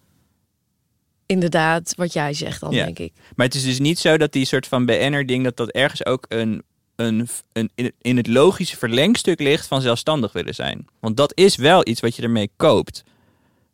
inderdaad 1.27 1.95
wat 1.97 2.13
jij 2.13 2.33
zegt 2.35 2.61
dan, 2.61 2.71
Ja. 2.73 2.85
denk 2.85 2.99
ik. 2.99 3.13
Maar 3.37 3.47
het 3.47 3.55
is 3.55 3.63
dus 3.65 3.79
niet 3.79 3.99
zo 3.99 4.17
dat 4.17 4.33
die 4.33 4.45
soort 4.45 4.67
van 4.67 4.87
BN'er-ding... 4.87 5.45
dat 5.45 5.57
dat 5.57 5.71
ergens 5.71 6.05
ook 6.07 6.27
een, 6.29 6.63
een, 6.97 7.29
een, 7.53 7.71
in 8.01 8.17
het- 8.17 8.27
logische 8.27 8.77
verlengstuk 8.77 9.41
ligt 9.41 9.67
van 9.67 9.81
zelfstandig 9.81 10.33
willen 10.33 10.55
zijn. 10.55 10.87
Want 11.01 11.17
dat 11.17 11.33
is 11.37 11.57
wel 11.57 11.89
iets 11.89 12.01
wat 12.01 12.17
je 12.17 12.23
ermee 12.23 12.51
koopt. 12.57 13.05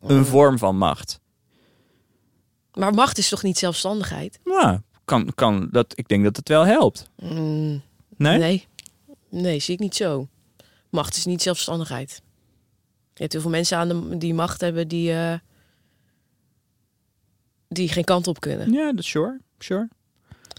Een 0.01 0.25
vorm 0.25 0.57
van 0.57 0.77
macht. 0.77 1.19
Maar 2.73 2.93
macht 2.93 3.17
is 3.17 3.29
toch 3.29 3.43
niet 3.43 3.57
zelfstandigheid? 3.57 4.39
Nou, 4.43 4.79
kan, 5.05 5.31
kan 5.35 5.67
dat, 5.71 5.93
ik 5.97 6.07
denk 6.07 6.23
dat 6.23 6.35
het 6.35 6.47
wel 6.47 6.65
helpt. 6.65 7.09
Mm, 7.19 7.81
Nee? 8.17 8.37
nee. 8.37 8.67
Nee, 9.29 9.59
zie 9.59 9.73
ik 9.73 9.79
niet 9.79 9.95
zo. 9.95 10.27
Macht 10.89 11.15
is 11.15 11.25
niet 11.25 11.41
zelfstandigheid. 11.41 12.21
Je 13.13 13.21
hebt 13.21 13.31
heel 13.33 13.41
veel 13.41 13.51
mensen 13.51 13.77
aan 13.77 13.87
de, 13.87 14.17
die 14.17 14.33
macht 14.33 14.61
hebben 14.61 14.87
die, 14.87 15.13
eh, 15.13 15.33
die 17.67 17.89
geen 17.89 18.03
kant 18.03 18.27
op 18.27 18.39
kunnen. 18.39 18.71
Ja, 18.73 18.85
dat 18.91 18.99
is 18.99 19.09
sure. 19.09 19.39
Sure. 19.59 19.87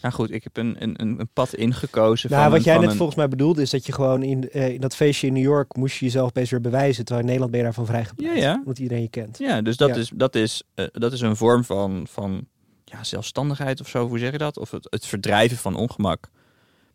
Nou 0.03 0.15
goed, 0.15 0.31
ik 0.31 0.43
heb 0.45 0.57
een, 0.57 0.77
een, 0.79 0.95
een 1.01 1.21
een 1.21 1.29
pad 1.33 1.55
ingekozen 1.55 2.31
Nou, 2.31 2.43
van, 2.43 2.53
wat 2.53 2.65
jij 2.65 2.73
van 2.73 2.83
net 2.83 2.91
een- 2.91 2.97
volgens 2.97 3.19
mij 3.19 3.29
bedoelde 3.29 3.63
is 3.63 3.71
dat 3.71 3.87
je 3.87 3.93
gewoon 3.93 4.23
in, 4.23 4.51
eh, 4.51 4.69
in 4.69 4.81
dat 4.81 4.97
feestje 4.97 5.27
in 5.27 5.33
New 5.33 5.43
York 5.43 5.77
moest 5.77 5.97
je 5.99 6.05
jezelf 6.05 6.29
opeens 6.29 6.51
weer 6.51 6.61
bewijzen. 6.61 7.05
Terwijl 7.05 7.19
in 7.21 7.33
Nederland 7.33 7.51
ben 7.51 7.61
je 7.61 7.67
daarvan 7.67 7.87
vrijgepleit. 7.87 8.37
Ja, 8.37 8.43
ja. 8.43 8.57
Omdat 8.59 8.79
iedereen 8.79 9.03
je 9.03 9.09
kent. 9.11 9.39
Ja, 9.39 9.63
dus 9.63 9.77
dat, 9.77 9.89
Ja. 9.89 9.95
Is, 9.95 10.11
dat, 10.15 10.35
is, 10.35 10.63
eh, 10.75 10.87
dat 10.93 11.13
is 11.13 11.21
een 11.21 11.37
vorm 11.37 11.65
van, 11.65 12.07
van 12.11 12.47
ja, 12.85 13.05
zelfstandigheid 13.05 13.81
of 13.81 13.89
zo. 13.89 14.09
Hoe 14.09 14.19
zeg 14.19 14.33
je 14.33 14.39
dat? 14.39 14.59
Of 14.59 14.71
het, 14.71 14.87
het 14.91 15.07
verdrijven 15.07 15.57
van 15.57 15.75
ongemak. 15.77 16.29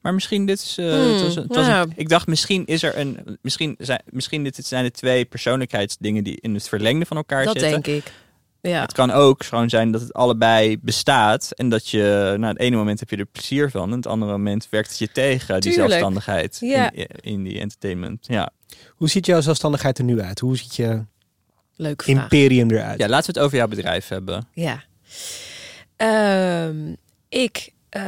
Maar 0.02 0.14
misschien 0.14 0.46
dit 0.46 0.60
is. 0.60 0.78
eh, 0.78 0.86
Hmm, 0.86 1.14
het 1.14 1.22
was, 1.22 1.36
het 1.36 1.56
was 1.56 1.66
ja. 1.68 1.82
een- 1.82 1.94
ik 1.96 2.10
dacht 2.10 2.28
misschien 2.28 2.66
is 2.66 2.84
er 2.84 2.98
een. 2.98 3.38
Misschien 3.42 3.76
zijn, 3.80 4.02
misschien 4.10 4.44
dit 4.44 4.56
zijn 4.66 4.84
de 4.84 4.92
twee 4.92 5.26
persoonlijkheidsdingen 5.26 6.24
die 6.24 6.38
in 6.42 6.54
het 6.54 6.68
verlengde 6.70 7.06
van 7.06 7.18
elkaar 7.18 7.44
Dat 7.46 7.60
zitten. 7.60 7.82
denk 7.82 7.88
ik. 8.06 8.12
Ja. 8.62 8.82
Het 8.82 8.94
kan 8.94 9.12
ook 9.12 9.44
gewoon 9.44 9.70
zijn 9.70 9.92
dat 9.92 10.02
het 10.02 10.14
allebei 10.14 10.78
bestaat. 10.80 11.52
En 11.52 11.70
dat 11.70 11.90
je, 11.90 12.34
nou, 12.38 12.54
het 12.54 12.60
ene 12.62 12.76
moment 12.76 13.00
heb 13.00 13.10
je 13.10 13.18
er 13.18 13.26
plezier 13.26 13.72
van. 13.72 13.90
En 13.92 13.96
het 13.98 14.08
andere 14.08 14.32
moment 14.32 14.68
werkt 14.70 14.90
het 14.90 14.98
je 14.98 15.12
tegen, 15.12 15.60
die 15.62 15.72
Tuurlijk. 15.72 15.90
zelfstandigheid 15.90 16.58
Ja. 16.60 16.92
in, 16.92 17.08
in 17.22 17.44
die 17.44 17.60
entertainment. 17.60 18.26
Ja. 18.28 18.50
Hoe 18.90 19.10
ziet 19.10 19.26
jouw 19.26 19.42
zelfstandigheid 19.42 19.98
er 19.98 20.04
nu 20.04 20.22
uit? 20.22 20.40
Hoe 20.40 20.58
ziet 20.58 20.76
je 20.76 21.06
Leuke 21.76 22.04
vraag. 22.04 22.16
imperium 22.24 22.72
eruit? 22.72 23.00
ja, 23.00 23.08
laten 23.08 23.26
we 23.34 23.40
het 23.40 23.46
over 23.46 23.58
jouw 23.58 23.68
bedrijf 23.68 24.08
hebben. 24.08 24.48
Ja. 24.54 24.84
Ehm, 25.96 26.94
ik 27.30 27.70
eh, 27.90 28.04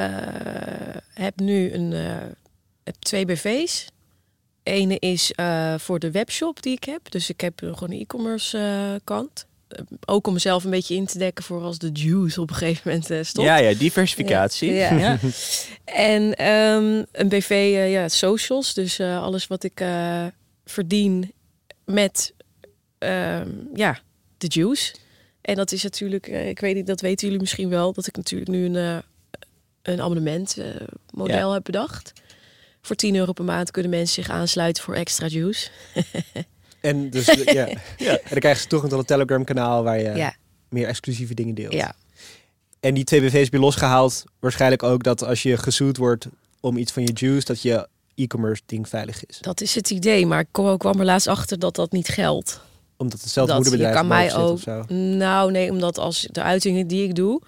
heb 1.14 1.40
nu 1.40 1.74
een, 1.74 1.94
eh, 1.94 2.16
heb 2.84 2.96
twee 3.00 3.26
BV's. 3.26 3.88
Ene 4.64 5.00
is 5.00 5.32
eh, 5.32 5.74
voor 5.78 6.00
de 6.00 6.12
webshop 6.12 6.62
die 6.62 6.76
ik 6.76 6.84
heb. 6.84 7.12
Dus 7.12 7.30
ik 7.30 7.42
heb 7.42 7.60
gewoon 7.60 7.92
een 7.92 8.00
e-commerce 8.00 9.02
kant. 9.04 9.46
Eh, 9.70 9.82
ook 10.06 10.28
om 10.28 10.34
mezelf 10.34 10.64
een 10.64 10.70
beetje 10.70 10.96
in 10.96 11.06
te 11.06 11.18
dekken 11.18 11.44
voor 11.44 11.62
als 11.62 11.78
de 11.78 11.90
juice 11.94 12.42
op 12.42 12.50
een 12.50 12.56
gegeven 12.56 12.82
moment 12.86 13.10
eh, 13.10 13.24
stopt. 13.24 13.48
Ja, 13.48 13.58
ja, 13.58 13.74
diversificatie. 13.74 14.74
Ja. 14.74 14.94
Ja. 14.94 15.18
En 15.86 16.36
ehm, 16.36 17.04
een 17.12 17.30
BV, 17.30 17.50
eh, 17.50 17.92
ja, 17.92 18.08
socials. 18.08 18.74
Dus 18.74 19.00
alles 19.00 19.48
wat 19.48 19.64
ik 19.64 19.84
verdien 20.66 21.32
met 21.86 22.34
ehm, 22.98 23.50
ja, 23.74 24.00
de 24.38 24.48
juice. 24.48 24.96
En 25.42 25.56
dat 25.56 25.72
is 25.72 25.84
natuurlijk, 25.84 26.28
ik 26.28 26.60
weet 26.60 26.76
niet, 26.76 26.88
dat 26.88 27.02
weten 27.02 27.26
jullie 27.26 27.42
misschien 27.42 27.70
wel, 27.70 27.94
dat 27.94 28.08
ik 28.08 28.16
natuurlijk 28.16 28.52
nu 28.52 28.66
een, 28.66 29.04
een 29.82 30.02
abonnement 30.02 30.58
eh, 30.58 30.66
model 31.12 31.48
Ja. 31.48 31.54
heb 31.54 31.64
bedacht. 31.64 32.14
Voor 32.82 32.96
10 32.96 33.16
euro 33.16 33.32
per 33.34 33.46
maand 33.46 33.72
kunnen 33.72 33.92
mensen 33.92 34.24
zich 34.24 34.34
aansluiten 34.34 34.84
voor 34.84 34.96
extra 34.96 35.28
juice. 35.28 35.70
En, 36.82 37.10
dus, 37.10 37.26
ja. 37.26 37.44
ja. 37.54 37.68
en 37.98 38.20
dan 38.30 38.40
krijgen 38.40 38.62
ze 38.62 38.68
toegang 38.68 38.92
tot 38.92 39.00
een 39.00 39.06
Telegram 39.06 39.44
kanaal 39.44 39.84
waar 39.84 40.00
je 40.00 40.12
Ja, 40.16 40.36
meer 40.70 40.88
exclusieve 40.88 41.34
dingen 41.34 41.56
deelt. 41.56 41.74
ja. 41.74 41.96
En 42.80 42.94
die 42.94 43.04
twee 43.04 43.22
BV's 43.22 43.44
heb 43.44 43.54
je 43.54 43.60
losgehaald. 43.60 44.24
Waarschijnlijk 44.40 44.84
ook 44.84 45.04
dat 45.04 45.24
als 45.24 45.44
je 45.44 45.58
gezoet 45.58 45.98
wordt 45.98 46.28
om 46.60 46.78
iets 46.78 46.92
van 46.92 47.04
je 47.04 47.12
juice, 47.14 47.46
dat 47.46 47.62
je 47.62 47.88
e-commerce 48.16 48.62
ding 48.66 48.90
veilig 48.90 49.26
is. 49.26 49.38
dat 49.40 49.62
is 49.62 49.76
het 49.76 49.90
idee. 49.90 50.26
Maar 50.26 50.40
ik 50.40 50.48
kwam 50.52 50.78
kwam 50.78 51.00
er 51.00 51.06
laatst 51.06 51.28
achter 51.28 51.60
dat 51.60 51.76
dat 51.76 51.92
niet 51.92 52.08
geldt. 52.08 52.62
Omdat 52.98 53.14
het 53.14 53.24
hetzelfde 53.24 53.54
dat 53.54 53.64
je 53.64 53.70
moederbedrijf 53.70 53.96
kan 53.96 54.08
mij 54.08 54.36
ook. 54.36 54.60
zit 54.60 54.68
of 54.68 54.86
zo. 54.88 54.94
Nou, 54.96 55.52
nee, 55.52 55.72
omdat 55.72 55.98
als 55.98 56.28
de 56.32 56.42
uitingen 56.42 56.88
die 56.88 57.04
ik 57.04 57.16
doe, 57.16 57.42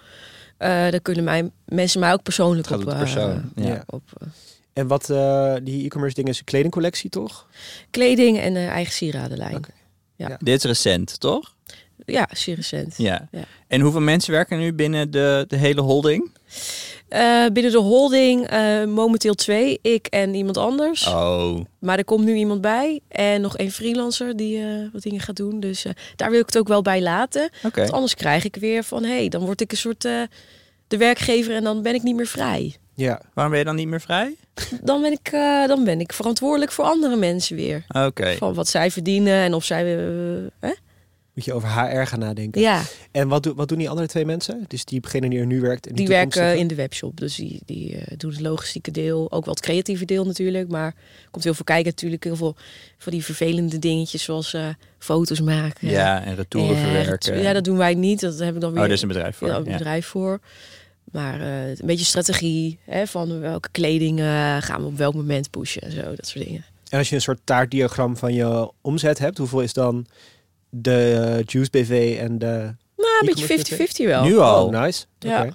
eh 0.56 0.90
dan 0.90 1.02
kunnen 1.02 1.24
mij, 1.24 1.50
mensen 1.64 2.00
mij 2.00 2.12
ook 2.12 2.22
persoonlijk 2.22 2.70
op, 2.70 2.88
eh, 2.88 2.98
persoon. 2.98 3.52
Ja. 3.54 3.66
ja. 3.66 3.84
op 3.86 4.02
eh, 4.18 4.28
En 4.72 4.86
wat 4.86 5.10
eh, 5.10 5.54
die 5.62 5.84
e-commerce 5.84 6.14
dingen 6.14 6.30
is 6.30 6.38
een 6.38 6.44
kledingcollectie, 6.44 7.10
toch? 7.10 7.48
kleding 7.90 8.38
en 8.38 8.56
eh, 8.56 8.68
eigen 8.68 8.92
sieradenlijn. 8.92 9.56
Oké. 9.56 9.70
Dit 10.38 10.58
is 10.58 10.64
recent, 10.64 11.20
toch? 11.20 11.54
Ja, 12.06 12.28
zeer 12.32 12.54
recent. 12.54 12.94
Ja. 12.96 13.28
Ja. 13.30 13.44
En 13.66 13.80
hoeveel 13.80 14.00
mensen 14.00 14.32
werken 14.32 14.58
nu 14.58 14.72
binnen 14.72 15.10
de, 15.10 15.44
de 15.48 15.56
hele 15.56 15.80
holding? 15.80 16.30
Eh, 17.08 17.46
binnen 17.52 17.72
de 17.72 17.78
holding 17.78 18.46
eh, 18.46 18.84
momenteel 18.84 19.34
twee, 19.34 19.78
ik 19.82 20.06
en 20.06 20.34
iemand 20.34 20.56
anders. 20.56 21.06
Oh. 21.06 21.60
Maar 21.78 21.98
er 21.98 22.04
komt 22.04 22.24
nu 22.24 22.34
iemand 22.34 22.60
bij 22.60 23.00
en 23.08 23.40
nog 23.40 23.56
één 23.56 23.70
freelancer 23.70 24.36
die 24.36 24.58
eh, 24.58 24.92
wat 24.92 25.02
dingen 25.02 25.20
gaat 25.20 25.36
doen. 25.36 25.60
Dus 25.60 25.84
eh, 25.84 25.92
daar 26.16 26.30
wil 26.30 26.40
ik 26.40 26.46
het 26.46 26.58
ook 26.58 26.68
wel 26.68 26.82
bij 26.82 27.02
laten. 27.02 27.50
Oké. 27.62 27.80
Want 27.80 27.92
anders 27.92 28.14
krijg 28.14 28.44
ik 28.44 28.56
weer 28.56 28.84
van, 28.84 29.04
hé, 29.04 29.16
hey, 29.16 29.28
dan 29.28 29.44
word 29.44 29.60
ik 29.60 29.70
een 29.70 29.76
soort 29.78 30.04
eh, 30.04 30.22
de 30.86 30.96
werkgever 30.96 31.54
en 31.54 31.64
dan 31.64 31.82
ben 31.82 31.94
ik 31.94 32.02
niet 32.02 32.16
meer 32.16 32.26
vrij. 32.26 32.76
Ja. 32.94 33.20
Waarom 33.34 33.52
ben 33.52 33.60
je 33.60 33.66
dan 33.68 33.76
niet 33.76 33.88
meer 33.88 34.00
vrij? 34.00 34.34
Dan 34.82 35.00
ben 35.02 35.12
ik, 35.12 35.28
eh, 35.32 35.66
dan 35.66 35.84
ben 35.84 36.00
ik 36.00 36.12
verantwoordelijk 36.12 36.72
voor 36.72 36.84
andere 36.84 37.16
mensen 37.16 37.56
weer. 37.56 37.84
Oké. 37.88 38.34
Van 38.36 38.54
wat 38.54 38.68
zij 38.68 38.90
verdienen 38.90 39.34
en 39.34 39.54
of 39.54 39.64
zij... 39.64 39.96
eh, 39.98 40.42
hè? 40.60 40.72
Moet 41.34 41.44
je 41.44 41.52
over 41.52 41.68
HR 41.68 42.06
gaan 42.06 42.18
nadenken. 42.18 42.60
Ja, 42.60 42.82
En 43.10 43.28
wat, 43.28 43.42
doen 43.42 43.54
wat 43.54 43.68
doen 43.68 43.78
die 43.78 43.88
andere 43.88 44.08
twee 44.08 44.24
mensen? 44.24 44.64
Dus 44.68 44.84
diegene 44.84 45.28
die 45.30 45.38
er 45.38 45.46
nu 45.46 45.60
werkt 45.60 45.86
en 45.86 45.94
die, 45.94 46.06
die 46.06 46.14
werken 46.16 46.58
in 46.58 46.66
de 46.66 46.74
webshop. 46.74 47.20
Dus 47.20 47.34
die, 47.34 47.60
die 47.66 47.96
eh, 47.96 48.02
doen 48.16 48.30
het 48.30 48.40
logistieke 48.40 48.90
deel. 48.90 49.32
Ook 49.32 49.44
wel 49.44 49.54
het 49.54 49.62
creatieve 49.62 50.04
deel 50.04 50.24
natuurlijk. 50.24 50.68
Maar 50.68 50.86
er 50.86 51.30
komt 51.30 51.44
heel 51.44 51.54
veel 51.54 51.64
kijken 51.64 51.90
natuurlijk. 51.90 52.24
Heel 52.24 52.36
veel 52.36 52.56
van 52.98 53.12
die 53.12 53.24
vervelende 53.24 53.78
dingetjes 53.78 54.22
zoals 54.22 54.54
eh, 54.54 54.66
foto's 54.98 55.40
maken. 55.40 55.88
Ja, 55.88 56.24
en 56.24 56.34
retouren 56.34 56.76
verwerken. 56.76 57.42
Ja, 57.42 57.52
dat 57.52 57.64
doen 57.64 57.76
wij 57.76 57.94
niet. 57.94 58.20
Dat 58.20 58.38
heb 58.38 58.54
ik 58.54 58.60
dan 58.60 58.70
Oh, 58.70 58.76
weer 58.76 58.84
daar 58.84 58.92
is 58.96 59.02
een 59.02 59.08
bedrijf 59.08 59.36
voor. 59.36 59.48
ja, 59.48 59.56
een 59.56 59.64
Ja. 59.64 59.72
bedrijf 59.76 60.06
voor. 60.06 60.40
Maar 61.12 61.40
eh, 61.40 61.68
een 61.68 61.76
beetje 61.86 62.04
strategie. 62.04 62.78
Hè, 62.84 63.06
van 63.06 63.40
welke 63.40 63.68
kleding 63.70 64.18
eh, 64.20 64.56
gaan 64.60 64.80
we 64.80 64.86
op 64.86 64.96
welk 64.96 65.14
moment 65.14 65.50
pushen 65.50 65.82
en 65.82 65.92
zo. 65.92 66.02
Dat 66.02 66.26
soort 66.26 66.44
dingen. 66.44 66.64
En 66.88 66.98
als 66.98 67.08
je 67.08 67.14
een 67.14 67.20
soort 67.20 67.40
taartdiagram 67.44 68.16
van 68.16 68.34
je 68.34 68.70
omzet 68.80 69.18
hebt, 69.18 69.38
hoeveel 69.38 69.60
is 69.60 69.72
dan 69.72 70.06
de 70.70 71.12
eh, 71.38 71.44
Juice 71.46 71.70
BV 71.70 72.16
en 72.20 72.38
de... 72.38 72.74
Nou, 72.96 73.18
een 73.20 73.34
beetje 73.34 73.76
50-50 74.04 74.06
wel. 74.06 74.24
Nu 74.24 74.38
al? 74.38 74.66
Oh, 74.66 74.80
nice. 74.80 75.04
Ja. 75.18 75.36
Oké. 75.36 75.42
Ben 75.44 75.54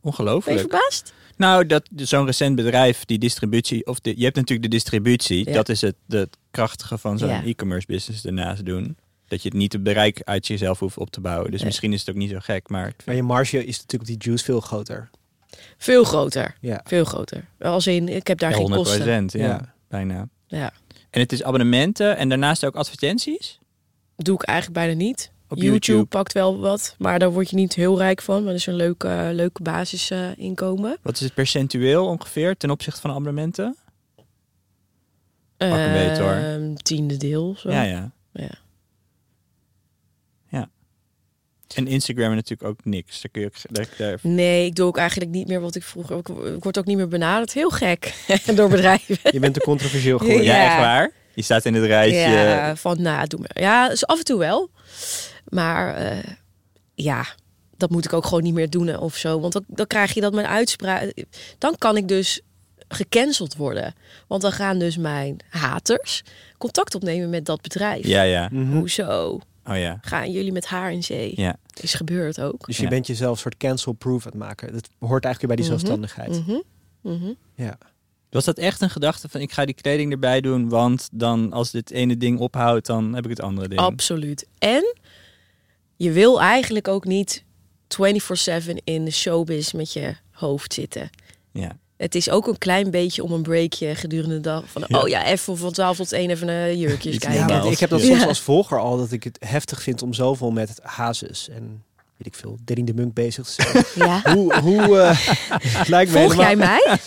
Ongelooflijk. 0.00 0.58
verbaasd? 0.58 1.12
Nou, 1.36 1.66
dat 1.66 1.82
zo'n 1.96 2.26
recent 2.26 2.56
bedrijf, 2.56 3.04
die 3.04 3.18
distributie, 3.18 3.86
of 3.86 4.00
de, 4.00 4.14
je 4.16 4.24
hebt 4.24 4.36
natuurlijk 4.36 4.70
de 4.70 4.76
distributie. 4.76 5.46
Ja. 5.48 5.52
Dat 5.52 5.68
is 5.68 5.80
het, 5.80 5.94
het 6.08 6.36
krachtige 6.50 6.98
van 6.98 7.18
zo'n 7.18 7.28
Ja. 7.28 7.44
e-commerce 7.44 7.86
business 7.86 8.24
ernaast 8.24 8.64
doen. 8.64 8.96
Dat 9.28 9.42
je 9.42 9.48
het 9.48 9.58
niet 9.58 9.72
het 9.72 9.82
bereik 9.82 10.20
uit 10.24 10.46
jezelf 10.46 10.78
hoeft 10.78 10.98
op 10.98 11.10
te 11.10 11.20
bouwen. 11.20 11.50
Dus 11.50 11.58
Nee. 11.58 11.66
misschien 11.68 11.92
is 11.92 12.00
het 12.00 12.10
ook 12.10 12.16
niet 12.16 12.30
zo 12.30 12.38
gek, 12.40 12.68
maar 12.68 12.92
Maar 13.04 13.14
je 13.14 13.22
marge 13.22 13.58
is 13.64 13.76
natuurlijk 13.80 14.10
op 14.10 14.18
die 14.20 14.28
Juice 14.28 14.44
veel 14.44 14.60
groter. 14.60 15.10
Veel 15.78 16.04
groter. 16.04 16.56
Ja. 16.60 16.80
Veel 16.84 17.04
groter. 17.04 17.44
Als 17.60 17.86
in, 17.86 18.08
ik 18.08 18.26
heb 18.26 18.38
daar 18.38 18.50
ja, 18.50 18.56
geen 18.56 18.64
100 18.72 18.88
kosten. 18.88 19.28
ja, 19.40 19.46
Ja. 19.46 19.74
bijna. 19.88 20.28
Ja. 20.46 20.72
En 21.10 21.20
het 21.20 21.32
is 21.32 21.42
abonnementen 21.42 22.16
en 22.16 22.28
daarnaast 22.28 22.64
ook 22.64 22.74
advertenties 22.76 23.58
Doe 24.16 24.34
ik 24.34 24.42
eigenlijk 24.42 24.78
bijna 24.78 24.94
niet. 24.94 25.30
op 25.48 25.56
YouTube, 25.56 25.72
YouTube. 25.86 26.04
pakt 26.06 26.32
wel 26.32 26.58
wat, 26.58 26.94
maar 26.98 27.18
daar 27.18 27.30
word 27.32 27.50
je 27.50 27.56
niet 27.56 27.74
heel 27.74 27.98
rijk 27.98 28.22
van. 28.22 28.36
Maar 28.42 28.52
dat 28.52 28.60
is 28.60 28.66
een 28.66 28.74
leuke, 28.74 29.30
leuke 29.32 29.62
basisinkomen. 29.62 30.96
Wat 31.02 31.14
is 31.14 31.20
het 31.20 31.34
percentueel 31.34 32.06
ongeveer 32.06 32.56
ten 32.56 32.70
opzichte 32.70 33.00
van 33.00 33.10
abonnementen? 33.10 33.76
Pak 35.56 35.68
een 35.70 35.92
beetje, 35.92 36.22
hoor. 36.22 36.32
Ehm, 36.32 36.74
Tiende 36.74 37.16
deel. 37.16 37.54
Zo. 37.58 37.70
Ja. 37.70 37.82
Ja. 37.82 38.10
Ja. 38.32 38.50
En 41.74 41.86
Instagram 41.86 42.34
natuurlijk 42.34 42.68
ook 42.70 42.84
niks. 42.84 43.20
Daar 43.20 43.30
kun 43.30 43.40
je 43.40 43.46
ook, 43.46 43.54
daar, 43.70 43.86
daar- 43.98 44.18
Nee, 44.22 44.66
ik 44.66 44.74
doe 44.74 44.86
ook 44.86 44.96
eigenlijk 44.96 45.30
niet 45.30 45.48
meer 45.48 45.60
wat 45.60 45.74
ik 45.74 45.82
vroeger... 45.82 46.16
Ik, 46.18 46.28
ik 46.28 46.62
word 46.64 46.78
ook 46.78 46.84
niet 46.84 46.96
meer 46.96 47.08
benaderd. 47.08 47.52
Heel 47.52 47.70
gek. 47.70 48.14
Door 48.54 48.68
bedrijven. 48.68 49.16
Je 49.30 49.38
bent 49.38 49.54
te 49.54 49.60
controversieel 49.60 50.18
geworden. 50.18 50.44
ja. 50.44 50.54
Ja. 50.56 50.66
echt 50.70 50.76
waar? 50.78 51.10
Je 51.34 51.42
staat 51.42 51.64
in 51.64 51.74
het 51.74 51.84
rijtje. 51.84 52.18
Ja, 52.18 52.76
van 52.76 53.02
nou, 53.02 53.26
doe 53.26 53.40
maar. 53.40 53.62
Ja, 53.62 53.88
dus 53.88 54.06
af 54.06 54.18
en 54.18 54.24
toe 54.24 54.38
wel. 54.38 54.70
Maar 55.48 55.94
eh, 55.96 56.18
ja, 56.94 57.26
dat 57.76 57.90
moet 57.90 58.04
ik 58.04 58.12
ook 58.12 58.24
gewoon 58.24 58.42
niet 58.42 58.54
meer 58.54 58.70
doen 58.70 58.96
of 58.98 59.16
zo. 59.16 59.40
Want 59.40 59.52
dan, 59.52 59.64
dan 59.66 59.86
krijg 59.86 60.14
je 60.14 60.20
dat 60.20 60.32
mijn 60.34 60.46
uitspraak... 60.46 61.12
Dan 61.58 61.74
kan 61.78 61.96
ik 61.96 62.08
dus 62.08 62.40
gecanceld 62.88 63.56
worden. 63.56 63.94
Want 64.28 64.42
dan 64.42 64.52
gaan 64.52 64.78
dus 64.78 64.96
mijn 64.96 65.36
haters 65.48 66.22
contact 66.58 66.94
opnemen 66.94 67.30
met 67.30 67.44
dat 67.44 67.60
bedrijf. 67.62 68.06
Ja, 68.06 68.22
ja. 68.22 68.48
Mhm. 68.52 68.76
Hoezo? 68.76 69.38
Oh 69.68 69.76
ja. 69.76 69.98
Gaan 70.00 70.30
jullie 70.32 70.52
met 70.52 70.66
haar 70.66 70.92
in 70.92 71.02
zee? 71.04 71.32
Ja. 71.36 71.56
Is 71.80 71.94
gebeurd 71.94 72.40
ook. 72.40 72.66
Dus 72.66 72.76
je 72.76 72.82
Ja. 72.82 72.88
bent 72.88 73.06
jezelf 73.06 73.32
een 73.32 73.38
soort 73.38 73.56
cancel-proof 73.56 74.24
aan 74.26 74.30
het 74.30 74.40
maken. 74.40 74.72
Dat 74.72 74.88
hoort 74.98 75.24
eigenlijk 75.24 75.38
weer 75.40 75.46
bij 75.46 75.56
die 75.56 75.64
Mhm. 75.64 75.74
zelfstandigheid. 75.74 76.46
Mhm, 76.46 76.60
mhm. 77.22 77.32
Ja. 77.54 77.78
Was 78.30 78.44
dat 78.44 78.58
echt 78.58 78.80
een 78.80 78.90
gedachte 78.90 79.28
van 79.28 79.40
ik 79.40 79.52
ga 79.52 79.64
die 79.64 79.74
kleding 79.74 80.12
erbij 80.12 80.40
doen, 80.40 80.68
want 80.68 81.08
dan 81.12 81.52
als 81.52 81.70
dit 81.70 81.90
ene 81.90 82.16
ding 82.16 82.38
ophoudt, 82.38 82.86
dan 82.86 83.14
heb 83.14 83.24
ik 83.24 83.30
het 83.30 83.40
andere 83.40 83.68
ding. 83.68 83.80
Absoluut. 83.80 84.46
En 84.58 84.96
je 85.96 86.12
wil 86.12 86.40
eigenlijk 86.40 86.88
ook 86.88 87.04
niet 87.04 87.44
24/7 87.88 88.76
in 88.84 89.04
de 89.04 89.10
showbiz 89.10 89.72
met 89.72 89.92
je 89.92 90.16
hoofd 90.30 90.72
zitten. 90.74 91.10
Ja. 91.52 91.78
Het 91.98 92.14
is 92.14 92.30
ook 92.30 92.46
een 92.46 92.58
klein 92.58 92.90
beetje 92.90 93.22
om 93.22 93.32
een 93.32 93.42
breakje 93.42 93.94
gedurende 93.94 94.34
de 94.34 94.40
dag. 94.40 94.62
Van, 94.66 94.84
Ja. 94.86 94.98
oh 95.00 95.08
ja, 95.08 95.24
even 95.26 95.56
van 95.56 95.72
12 95.72 95.96
tot 95.96 96.12
1 96.12 96.30
even 96.30 96.46
naar 96.46 96.74
jurkjes 96.74 97.14
Iets 97.14 97.24
kijken. 97.26 97.48
Ja, 97.54 97.70
ik 97.70 97.78
heb 97.78 97.90
dat 97.90 98.00
Ja. 98.00 98.06
soms 98.06 98.26
als 98.26 98.40
volger 98.40 98.78
al 98.78 98.96
dat 98.96 99.12
ik 99.12 99.24
het 99.24 99.36
heftig 99.46 99.82
vind 99.82 100.02
om 100.02 100.14
zoveel 100.14 100.50
met 100.50 100.68
het 100.68 100.80
hazes 100.82 101.48
en 101.48 101.82
weet 102.16 102.26
ik 102.26 102.34
veel, 102.34 102.56
Danny 102.64 102.84
de 102.84 102.94
Munk 102.94 103.14
bezig 103.14 103.46
te 103.46 103.62
zijn. 103.62 103.84
Ja. 104.08 104.34
hoe 104.34 104.58
hoe 104.58 104.98
eh, 104.98 105.88
lijkt 105.88 106.12
me 106.12 106.18
Volg 106.18 106.32
helemaal- 106.36 106.46
jij 106.46 106.56
mij? 106.56 106.98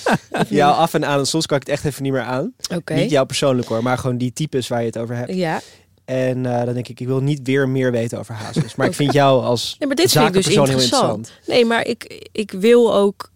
Ja, 0.60 0.70
af 0.70 0.94
en 0.94 1.06
aan. 1.06 1.20
En 1.20 1.26
soms 1.28 1.46
kan 1.46 1.58
ik 1.58 1.64
het 1.64 1.72
echt 1.76 1.86
even 1.86 2.04
niet 2.04 2.12
meer 2.12 2.22
aan. 2.22 2.54
Oké. 2.76 2.94
Niet 2.94 3.10
jou 3.10 3.26
persoonlijk 3.26 3.68
hoor, 3.68 3.84
maar 3.84 3.98
gewoon 3.98 4.18
die 4.18 4.34
types 4.34 4.68
waar 4.68 4.80
je 4.80 4.86
het 4.86 4.98
over 4.98 5.16
hebt. 5.16 5.34
Ja. 5.34 5.62
En 6.06 6.46
eh, 6.46 6.66
dan 6.66 6.74
denk 6.74 6.88
ik, 6.88 7.00
ik 7.00 7.08
wil 7.08 7.20
niet 7.20 7.40
weer 7.44 7.70
meer 7.70 7.92
weten 7.92 8.20
over 8.20 8.34
hazes. 8.36 8.76
Maar 8.76 8.88
ik 8.88 8.94
vind 8.94 9.14
jou 9.14 9.44
als 9.44 9.76
Nee, 9.80 9.88
maar 9.88 9.98
dit 9.98 10.12
vind 10.12 10.28
ik 10.28 10.34
dus 10.34 10.46
heel 10.46 10.64
interessant. 10.66 11.04
interessant. 11.18 11.48
Nee, 11.48 11.66
maar 11.66 11.86
ik, 11.88 12.28
ik 12.32 12.52
wil 12.52 12.96
ook... 12.96 13.30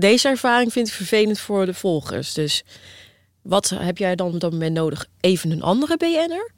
Deze 0.00 0.28
ervaring 0.28 0.72
vind 0.72 0.88
ik 0.88 0.94
vervelend 0.94 1.38
voor 1.38 1.66
de 1.66 1.74
volgers. 1.74 2.34
Dus 2.34 2.64
wat 3.42 3.68
heb 3.74 3.98
jij 3.98 4.16
dan 4.16 4.34
op 4.34 4.40
dat 4.40 4.52
moment 4.52 4.74
nodig? 4.74 5.06
Even 5.20 5.50
een 5.50 5.62
andere 5.62 5.96
BN'er? 5.96 6.50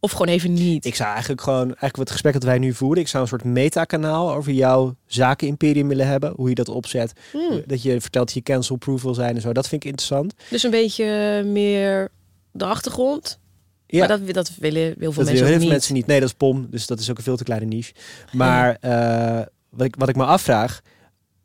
Of 0.00 0.10
gewoon 0.10 0.28
even 0.28 0.52
niet? 0.52 0.84
Ik 0.84 0.94
zou 0.94 1.10
eigenlijk 1.10 1.40
gewoon, 1.40 1.66
eigenlijk 1.66 1.96
wat 1.96 2.10
gesprek 2.10 2.32
dat 2.32 2.42
wij 2.42 2.58
nu 2.58 2.72
voeren, 2.74 3.02
ik 3.02 3.08
zou 3.08 3.22
een 3.22 3.28
soort 3.28 3.44
metakanaal 3.44 4.34
over 4.34 4.52
jouw 4.52 4.96
zakenimperium 5.06 5.88
willen 5.88 6.06
hebben. 6.06 6.32
Hoe 6.36 6.48
je 6.48 6.54
dat 6.54 6.68
opzet. 6.68 7.12
Hmm. 7.32 7.62
Dat 7.66 7.82
je 7.82 8.00
vertelt 8.00 8.26
dat 8.26 8.34
je 8.34 8.42
cancel-proof 8.42 9.02
wil 9.02 9.14
zijn 9.14 9.34
en 9.34 9.40
zo. 9.40 9.52
Dat 9.52 9.68
vind 9.68 9.84
ik 9.84 9.90
interessant. 9.90 10.34
Dus 10.50 10.62
een 10.62 10.70
beetje 10.70 11.42
meer 11.46 12.08
de 12.52 12.64
achtergrond. 12.64 13.38
Ja, 13.86 13.98
Maar 13.98 14.08
dat, 14.18 14.34
dat 14.34 14.52
willen 14.58 14.82
heel 14.82 14.94
veel 14.96 15.12
dat 15.12 15.24
mensen 15.24 15.44
heel 15.44 15.52
niet. 15.52 15.60
veel 15.60 15.70
mensen 15.70 15.94
niet. 15.94 16.06
Nee, 16.06 16.20
dat 16.20 16.28
is 16.28 16.34
POM, 16.34 16.66
dus 16.70 16.86
dat 16.86 17.00
is 17.00 17.10
ook 17.10 17.16
een 17.16 17.22
veel 17.22 17.36
te 17.36 17.44
kleine 17.44 17.66
niche. 17.66 17.92
Maar 18.32 18.76
eh, 18.80 19.46
wat, 19.70 19.86
ik, 19.86 19.94
wat 19.98 20.08
ik 20.08 20.16
me 20.16 20.24
afvraag, 20.24 20.80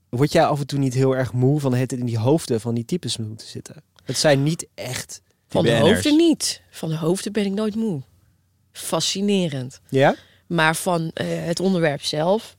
word 0.09 0.31
jij 0.31 0.45
af 0.45 0.59
en 0.59 0.67
toe 0.67 0.79
niet 0.79 0.93
heel 0.93 1.15
erg 1.15 1.33
moe 1.33 1.59
van 1.59 1.73
het 1.73 1.91
in 1.91 2.05
die 2.05 2.17
hoofden 2.17 2.61
van 2.61 2.75
die 2.75 2.85
types 2.85 3.17
moeten 3.17 3.47
zitten? 3.47 3.75
Het 4.03 4.17
zijn 4.17 4.43
niet 4.43 4.67
echt. 4.75 5.21
Van 5.47 5.63
de 5.63 5.77
hoofden 5.77 6.15
niet. 6.15 6.61
Van 6.69 6.89
de 6.89 6.97
hoofden 6.97 7.31
ben 7.31 7.45
ik 7.45 7.51
nooit 7.53 7.75
moe. 7.75 8.01
Fascinerend. 8.71 9.79
Ja? 9.89 10.15
Maar 10.47 10.75
van 10.75 11.11
eh, 11.13 11.27
het 11.29 11.59
onderwerp 11.59 12.03
zelf, 12.03 12.55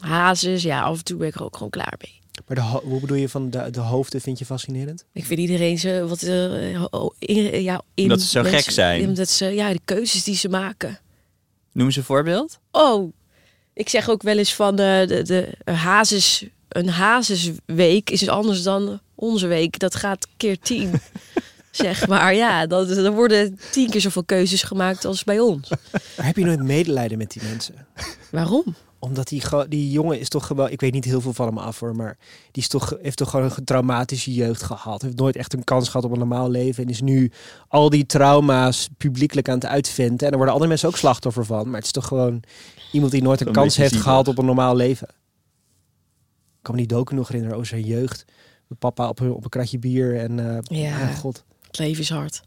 hazes, 0.00 0.62
ja, 0.62 0.82
af 0.82 0.98
en 0.98 1.04
toe 1.04 1.16
ben 1.16 1.28
ik 1.28 1.34
er 1.34 1.44
ook 1.44 1.54
gewoon 1.56 1.70
klaar 1.70 1.94
mee. 2.00 2.20
Maar 2.46 2.56
de, 2.56 2.62
ho- 2.62 2.82
hoe 2.84 3.00
bedoel 3.00 3.16
je 3.16 3.28
van 3.28 3.50
de, 3.50 3.70
de 3.70 3.80
hoofden 3.80 4.20
vind 4.20 4.38
je 4.38 4.44
fascinerend? 4.44 5.04
Ik 5.12 5.24
vind 5.24 5.40
iedereen 5.40 5.78
ze 5.78 6.06
wat 6.08 6.22
eh, 6.22 6.84
ho- 6.90 7.14
in, 7.18 7.62
ja, 7.62 7.82
in 7.94 8.08
Dat 8.08 8.20
ze 8.20 8.28
zo 8.28 8.42
gek 8.42 8.70
zijn. 8.70 9.08
Omdat 9.08 9.28
ze 9.28 9.46
ja 9.46 9.72
de 9.72 9.80
keuzes 9.84 10.24
die 10.24 10.34
ze 10.36 10.48
maken. 10.48 10.98
Noem 11.72 11.86
een 11.86 12.04
voorbeeld. 12.04 12.58
Oh, 12.70 13.12
ik 13.72 13.88
zeg 13.88 14.08
ook 14.08 14.22
wel 14.22 14.38
eens 14.38 14.54
van 14.54 14.76
de, 14.76 15.04
de, 15.08 15.22
de 15.64 15.72
hazes, 15.72 16.46
een 16.68 16.88
hazesweek 16.88 18.10
is 18.10 18.28
anders 18.28 18.62
dan 18.62 19.00
onze 19.14 19.46
week. 19.46 19.78
Dat 19.78 19.94
gaat 19.94 20.28
keer 20.36 20.58
tien. 20.58 20.92
zeg 21.70 22.08
maar 22.08 22.34
ja, 22.34 22.66
dat, 22.66 22.90
er 22.90 23.12
worden 23.12 23.58
tien 23.70 23.90
keer 23.90 24.00
zoveel 24.00 24.24
keuzes 24.24 24.62
gemaakt 24.62 25.04
als 25.04 25.24
bij 25.24 25.40
ons. 25.40 25.68
Maar 26.16 26.26
heb 26.26 26.36
je 26.36 26.44
nooit 26.44 26.62
medelijden 26.62 27.18
met 27.18 27.30
die 27.30 27.42
mensen? 27.42 27.86
Waarom? 28.30 28.64
Omdat 28.98 29.28
die, 29.28 29.42
die 29.68 29.90
jongen 29.90 30.20
is 30.20 30.28
toch 30.28 30.46
gewoon, 30.46 30.70
ik 30.70 30.80
weet 30.80 30.92
niet 30.92 31.04
heel 31.04 31.20
veel 31.20 31.32
van 31.32 31.46
hem 31.46 31.58
af 31.58 31.80
hoor, 31.80 31.96
maar 31.96 32.16
die 32.52 32.62
is 32.62 32.68
toch, 32.68 32.96
heeft 33.02 33.16
toch 33.16 33.30
gewoon 33.30 33.50
een 33.56 33.64
traumatische 33.64 34.34
jeugd 34.34 34.62
gehad. 34.62 35.02
Heeft 35.02 35.16
nooit 35.16 35.36
echt 35.36 35.52
een 35.52 35.64
kans 35.64 35.88
gehad 35.88 36.04
op 36.04 36.12
een 36.12 36.18
normaal 36.18 36.50
leven. 36.50 36.84
En 36.84 36.90
is 36.90 37.00
nu 37.00 37.32
al 37.68 37.90
die 37.90 38.06
trauma's 38.06 38.88
publiekelijk 38.96 39.48
aan 39.48 39.54
het 39.54 39.66
uitventen. 39.66 40.26
En 40.26 40.30
er 40.30 40.36
worden 40.36 40.52
andere 40.52 40.68
mensen 40.68 40.88
ook 40.88 40.96
slachtoffer 40.96 41.44
van. 41.44 41.64
Maar 41.66 41.76
het 41.76 41.84
is 41.84 41.90
toch 41.90 42.06
gewoon 42.06 42.42
iemand 42.92 43.12
die 43.12 43.22
nooit 43.22 43.40
een 43.40 43.46
Een 43.46 43.52
kans 43.52 43.76
heeft 43.76 43.96
gehad 43.96 44.28
op 44.28 44.38
een 44.38 44.44
normaal 44.44 44.76
leven. 44.76 45.08
Kan 46.66 46.74
me 46.74 46.80
die 46.86 46.96
docu 46.96 47.14
nog 47.14 47.26
herinneren 47.26 47.56
over 47.56 47.68
zijn 47.68 47.82
jeugd. 47.84 48.24
Met 48.66 48.78
papa 48.78 49.08
op 49.08 49.20
een, 49.20 49.32
op 49.32 49.44
een 49.44 49.50
kratje 49.50 49.78
bier 49.78 50.18
en 50.20 50.38
eh 50.40 50.78
Ja. 50.80 50.98
ja, 50.98 51.06
god. 51.06 51.44
Het 51.66 51.78
leven 51.78 52.02
is 52.02 52.10
hard. 52.10 52.42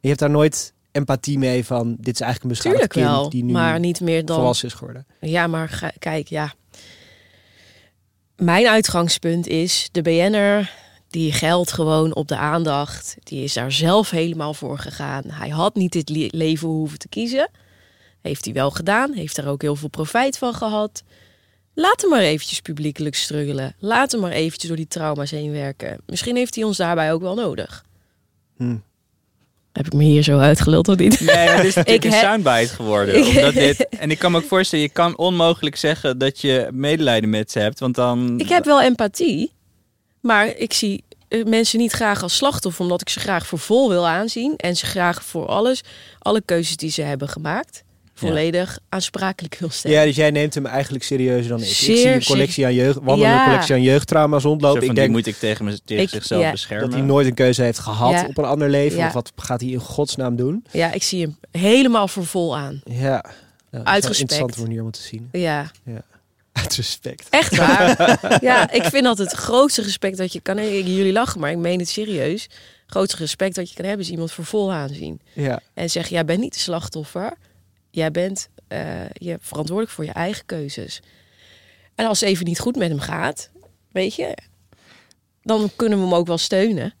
Je 0.00 0.08
hebt 0.08 0.20
daar 0.20 0.30
nooit 0.30 0.72
empathie 0.92 1.38
mee 1.38 1.64
van, 1.64 1.96
dit 2.00 2.14
is 2.14 2.20
eigenlijk 2.20 2.42
een 2.42 2.48
beschadigd 2.48 2.90
Tuurlijk 2.90 2.92
kind 2.92 3.06
wel, 3.20 3.30
die 3.30 3.44
nu 3.44 3.52
maar 3.52 3.78
niet 3.80 4.00
meer 4.00 4.24
dan 4.24 4.36
volwassen 4.36 4.68
is 4.68 4.74
geworden. 4.74 5.06
Ja, 5.20 5.46
maar 5.46 5.68
ga- 5.68 5.92
kijk, 5.98 6.28
ja. 6.28 6.54
Mijn 8.36 8.66
uitgangspunt 8.66 9.46
is 9.46 9.88
de 9.92 10.02
BN'er 10.02 10.72
die 11.08 11.32
geldt 11.32 11.72
gewoon 11.72 12.14
op 12.14 12.28
de 12.28 12.36
aandacht. 12.36 13.16
Die 13.22 13.42
is 13.44 13.52
daar 13.52 13.72
zelf 13.72 14.10
helemaal 14.10 14.54
voor 14.54 14.78
gegaan. 14.78 15.22
Hij 15.26 15.48
had 15.48 15.74
niet 15.74 15.92
dit 15.92 16.08
le- 16.08 16.28
leven 16.30 16.68
hoeven 16.68 16.98
te 16.98 17.08
kiezen. 17.08 17.50
Heeft 18.20 18.44
hij 18.44 18.54
wel 18.54 18.70
gedaan. 18.70 19.12
Heeft 19.12 19.36
er 19.36 19.48
ook 19.48 19.62
heel 19.62 19.76
veel 19.76 19.88
profijt 19.88 20.38
van 20.38 20.54
gehad. 20.54 21.02
Laat 21.74 22.00
hem 22.00 22.10
maar 22.10 22.20
eventjes 22.20 22.60
publiekelijk 22.60 23.14
struggelen. 23.14 23.74
Laat 23.78 24.12
hem 24.12 24.20
maar 24.20 24.30
eventjes 24.32 24.68
door 24.68 24.76
die 24.76 24.88
trauma's 24.88 25.30
heen 25.30 25.52
werken. 25.52 25.98
Misschien 26.06 26.36
heeft 26.36 26.54
hij 26.54 26.64
ons 26.64 26.76
daarbij 26.76 27.12
ook 27.12 27.20
wel 27.22 27.34
nodig. 27.34 27.84
Hm. 28.56 28.76
Heb 29.72 29.86
ik 29.86 29.92
me 29.92 30.02
hier 30.04 30.22
zo 30.22 30.38
uitgeluld 30.38 30.88
of 30.88 30.96
niet? 30.96 31.20
Nee, 31.20 31.46
dit 31.56 31.64
is 31.64 31.74
natuurlijk 31.74 32.04
Ik 32.04 32.12
een 32.12 32.18
soundbite 32.18 32.74
geworden. 32.74 33.18
Ik- 33.18 33.26
Omdat 33.36 33.54
dit, 33.54 33.88
en 33.88 34.10
ik 34.10 34.18
kan 34.18 34.32
me 34.32 34.38
ook 34.38 34.44
voorstellen, 34.44 34.84
je 34.84 34.90
kan 34.90 35.16
onmogelijk 35.18 35.76
zeggen 35.76 36.18
dat 36.18 36.40
je 36.40 36.68
medelijden 36.72 37.30
met 37.30 37.50
ze 37.50 37.58
hebt. 37.58 37.78
Want 37.80 37.94
dan... 37.94 38.38
Ik 38.40 38.48
heb 38.48 38.64
wel 38.64 38.82
empathie, 38.82 39.52
maar 40.20 40.46
ik 40.56 40.72
zie 40.72 41.04
eh, 41.28 41.44
mensen 41.44 41.78
niet 41.78 41.92
graag 41.92 42.22
als 42.22 42.36
slachtoffer, 42.36 42.82
omdat 42.82 43.00
ik 43.00 43.08
ze 43.08 43.20
graag 43.20 43.46
voor 43.46 43.58
vol 43.58 43.88
wil 43.88 44.06
aanzien 44.06 44.56
en 44.56 44.76
ze 44.76 44.86
graag 44.86 45.24
voor 45.24 45.46
alles, 45.46 45.80
alle 46.18 46.42
keuzes 46.44 46.76
die 46.76 46.90
ze 46.90 47.02
hebben 47.02 47.28
gemaakt, 47.28 47.83
volledig 48.14 48.78
aansprakelijk 48.88 49.56
wil 49.58 49.70
stellen. 49.70 49.98
Ja, 49.98 50.04
dus 50.04 50.16
jij 50.16 50.30
neemt 50.30 50.54
hem 50.54 50.66
eigenlijk 50.66 51.04
serieuzer 51.04 51.48
dan 51.48 51.60
ik. 51.60 51.66
ik 51.66 51.72
zie 51.74 52.08
een 52.08 52.24
collectie 52.24 52.64
aan 52.64 52.74
jeugd, 52.74 52.98
wandelende 53.02 53.36
Ja. 53.38 53.44
collectie 53.44 53.74
aan 53.74 53.82
jeugdtrauma's 53.82 54.42
rondlopen. 54.42 54.78
van, 54.80 54.88
Ik 54.88 54.94
die 54.94 55.00
denk 55.04 55.14
moet 55.16 55.26
ik 55.26 55.36
tegen, 55.36 55.64
me, 55.64 55.80
tegen 55.84 56.02
Ik- 56.02 56.08
zichzelf 56.08 56.42
ja. 56.42 56.50
beschermen. 56.50 56.84
dat 56.90 56.98
hij 56.98 57.06
nooit 57.06 57.26
een 57.26 57.34
keuze 57.34 57.62
heeft 57.62 57.78
gehad 57.78 58.10
Ja. 58.12 58.26
op 58.26 58.38
een 58.38 58.44
ander 58.44 58.70
leven. 58.70 58.98
Ja. 58.98 59.06
Of 59.06 59.12
wat 59.12 59.32
gaat 59.36 59.60
hij 59.60 59.70
in 59.70 59.78
godsnaam 59.78 60.36
doen? 60.36 60.64
Ja, 60.70 60.92
ik 60.92 61.02
zie 61.02 61.22
hem 61.22 61.36
helemaal 61.62 62.08
voor 62.08 62.26
vol 62.26 62.56
aan. 62.56 62.80
Ja. 62.84 63.24
Nou, 63.70 63.84
Uit 63.86 64.04
respect. 64.04 64.20
interessante 64.30 64.60
manier 64.60 64.80
om 64.80 64.86
het 64.86 64.94
te 64.96 65.02
zien. 65.02 65.28
Ja, 65.32 65.70
Uit 66.52 66.76
respect. 66.76 67.26
echt 67.30 67.56
waar. 67.56 68.18
ja, 68.40 68.70
ik 68.70 68.82
vind 68.84 69.04
dat 69.04 69.18
het 69.18 69.32
grootste 69.32 69.82
respect 69.82 70.16
dat 70.16 70.32
je 70.32 70.40
kan 70.40 70.56
hebben. 70.56 70.94
Jullie 70.94 71.12
lachen, 71.12 71.40
maar 71.40 71.50
ik 71.50 71.56
meen 71.56 71.78
het 71.78 71.88
serieus. 71.88 72.42
Het 72.42 72.52
grootste 72.86 73.16
respect 73.16 73.54
dat 73.54 73.68
je 73.68 73.74
kan 73.74 73.84
hebben 73.84 74.04
is 74.06 74.12
iemand 74.12 74.32
voor 74.32 74.44
vol 74.44 74.72
aanzien. 74.72 75.20
Ja. 75.32 75.60
En 75.74 75.90
zeg, 75.90 76.08
jij 76.08 76.24
bent 76.24 76.40
niet 76.40 76.52
de 76.54 76.58
slachtoffer. 76.60 77.32
Jij 77.94 78.10
bent 78.10 78.48
eh, 78.68 79.04
je 79.12 79.28
bent 79.28 79.40
verantwoordelijk 79.42 79.94
voor 79.94 80.04
je 80.04 80.12
eigen 80.12 80.46
keuzes. 80.46 81.00
En 81.94 82.06
als 82.06 82.20
het 82.20 82.28
even 82.28 82.44
niet 82.44 82.58
goed 82.58 82.76
met 82.76 82.88
hem 82.88 82.98
gaat, 82.98 83.50
weet 83.92 84.14
je, 84.14 84.36
dan 85.42 85.70
kunnen 85.76 85.98
we 85.98 86.04
hem 86.04 86.14
ook 86.14 86.26
wel 86.26 86.38
steunen. 86.38 86.94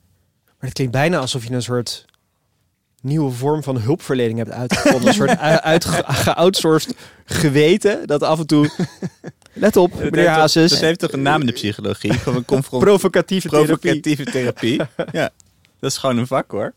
Maar 0.44 0.54
het 0.68 0.72
klinkt 0.72 0.92
bijna 0.92 1.18
alsof 1.18 1.44
je 1.44 1.52
een 1.54 1.62
soort 1.62 2.04
nieuwe 3.00 3.30
vorm 3.30 3.62
van 3.62 3.78
hulpverlening 3.80 4.38
hebt 4.38 4.50
uitgevonden. 4.50 5.08
een 5.08 5.14
soort 5.14 5.30
u- 5.40 5.60
uit, 5.60 5.84
geoutsourced 5.84 6.96
geweten. 7.24 8.06
Dat 8.06 8.22
af 8.22 8.38
en 8.38 8.46
toe... 8.46 8.70
Let 9.52 9.76
op, 9.76 9.90
Dat 9.90 9.98
meneer 10.00 10.14
heeft 10.16 10.28
toch- 10.28 10.36
Hazes. 10.36 10.70
Dat 10.70 10.80
heeft 10.80 10.98
toch 10.98 11.12
een 11.12 11.22
naam 11.22 11.40
in 11.40 11.46
de 11.46 11.52
psychologie? 11.52 12.12
Gewoon 12.12 12.38
een 12.38 12.44
confront- 12.44 12.84
Provocatieve 12.84 13.48
therapie. 13.48 13.76
provocatieve 13.76 14.24
therapie. 14.24 14.80
ja, 15.12 15.30
dat 15.84 15.92
is 15.92 15.98
gewoon 15.98 16.16
een 16.18 16.26
vak 16.26 16.50
hoor. 16.50 16.74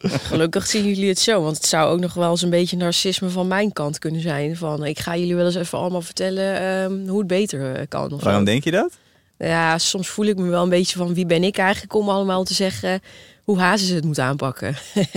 Gelukkig 0.00 0.66
zien 0.66 0.84
jullie 0.84 1.08
het 1.08 1.18
zo, 1.18 1.42
want 1.42 1.56
het 1.56 1.66
zou 1.66 1.92
ook 1.92 2.00
nog 2.00 2.14
wel 2.14 2.30
eens 2.30 2.42
een 2.42 2.50
beetje 2.50 2.76
narcisme 2.76 3.28
van 3.28 3.48
mijn 3.48 3.72
kant 3.72 3.98
kunnen 3.98 4.20
zijn. 4.20 4.56
Van, 4.56 4.84
ik 4.84 4.98
ga 4.98 5.16
jullie 5.16 5.34
wel 5.36 5.44
eens 5.46 5.54
even 5.54 5.78
allemaal 5.78 6.02
vertellen 6.02 6.60
ehm, 6.60 7.08
hoe 7.08 7.18
het 7.18 7.26
beter 7.26 7.74
eh, 7.74 7.82
kan. 7.88 8.08
Zo. 8.10 8.16
Waarom 8.16 8.44
denk 8.44 8.64
je 8.64 8.70
dat? 8.70 8.92
Ja, 9.38 9.78
soms 9.78 10.08
voel 10.08 10.26
ik 10.26 10.36
me 10.36 10.48
wel 10.48 10.62
een 10.62 10.68
beetje 10.68 10.98
van 10.98 11.14
wie 11.14 11.26
ben 11.26 11.44
ik 11.44 11.56
eigenlijk 11.58 11.94
om 11.94 12.08
allemaal 12.08 12.44
te 12.44 12.54
zeggen 12.54 13.00
hoe 13.44 13.58
Hazes 13.58 13.88
het 13.88 14.04
moet 14.04 14.18
aanpakken. 14.18 14.74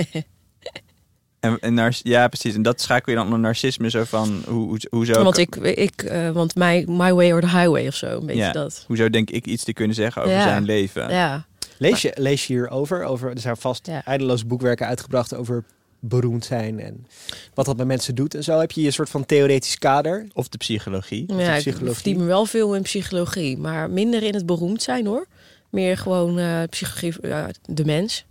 En, 1.40 1.60
en 1.60 1.94
ja, 2.04 2.28
precies. 2.28 2.56
En 2.56 2.62
dat 2.62 2.82
schakel 2.82 3.12
je 3.12 3.18
dan 3.18 3.26
onder 3.26 3.40
narcisme 3.40 3.90
zo 3.90 4.04
van... 4.04 4.44
Hoe, 4.48 4.68
hoe, 4.68 4.80
hoezo, 4.90 5.24
Want 5.24 5.38
ik, 5.38 5.56
ik 5.56 6.04
eh, 6.04 6.30
want 6.30 6.56
my, 6.56 6.86
my 6.88 7.14
way 7.14 7.32
or 7.32 7.42
the 7.42 7.50
highway 7.50 7.88
of 7.88 7.96
zo, 7.96 8.08
een 8.20 8.26
beetje 8.26 8.42
Ja. 8.42 8.52
dat. 8.52 8.84
hoezo 8.88 9.10
denk 9.10 9.30
ik 9.30 9.46
iets 9.46 9.64
te 9.64 9.74
kunnen 9.74 9.96
zeggen 9.96 10.22
over 10.22 10.34
Ja. 10.36 10.42
zijn 10.44 10.64
leven? 10.64 11.10
Ja, 11.10 11.46
Lees 11.78 12.02
je, 12.02 12.12
lees 12.16 12.48
je 12.48 12.54
hierover? 12.54 13.04
Over, 13.04 13.32
er 13.32 13.40
zijn 13.40 13.58
vast 13.58 13.88
Ja. 13.88 14.06
eindeloos 14.06 14.46
boekwerken 14.46 14.88
uitgebracht 14.88 15.34
over 15.34 15.64
beroemd 16.00 16.46
zijn 16.46 16.80
en 16.80 17.06
wat 17.54 17.66
dat 17.66 17.78
met 17.78 17.88
mensen 17.88 18.16
doet 18.16 18.36
en 18.36 18.44
zo. 18.44 18.60
Heb 18.60 18.72
je 18.72 18.86
een 18.86 18.94
soort 18.94 19.10
van 19.10 19.26
theoretisch 19.26 19.78
kader? 19.78 20.28
Of 20.34 20.48
de 20.50 20.58
psychologie. 20.58 21.34
ja 21.38 21.54
ik 21.54 21.60
psychologie. 21.60 21.94
verdien 21.96 22.18
me 22.18 22.26
wel 22.26 22.46
veel 22.46 22.76
in 22.76 22.82
psychologie, 22.82 23.58
maar 23.58 23.90
minder 23.90 24.24
in 24.24 24.34
het 24.34 24.46
beroemd 24.46 24.82
zijn 24.82 25.06
hoor. 25.06 25.28
Meer 25.70 25.98
gewoon 25.98 26.40
eh, 26.40 26.62
psychologie, 26.70 27.28
ja, 27.28 27.50
de 27.66 27.86
mens. 27.86 28.26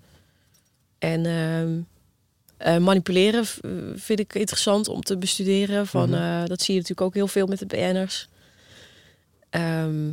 En 0.98 1.26
ehm, 1.26 1.72
eh, 2.56 2.76
manipuleren 2.82 3.44
vind 3.94 4.20
ik 4.20 4.34
interessant 4.34 4.88
om 4.88 5.00
te 5.02 5.16
bestuderen. 5.18 5.86
Van, 5.86 6.08
Mhm. 6.10 6.18
eh, 6.20 6.44
dat 6.46 6.62
zie 6.62 6.74
je 6.74 6.80
natuurlijk 6.80 7.06
ook 7.06 7.14
heel 7.14 7.28
veel 7.28 7.46
met 7.46 7.58
de 7.58 7.66
BN'ers. 7.66 8.28
Ehm, 9.50 10.10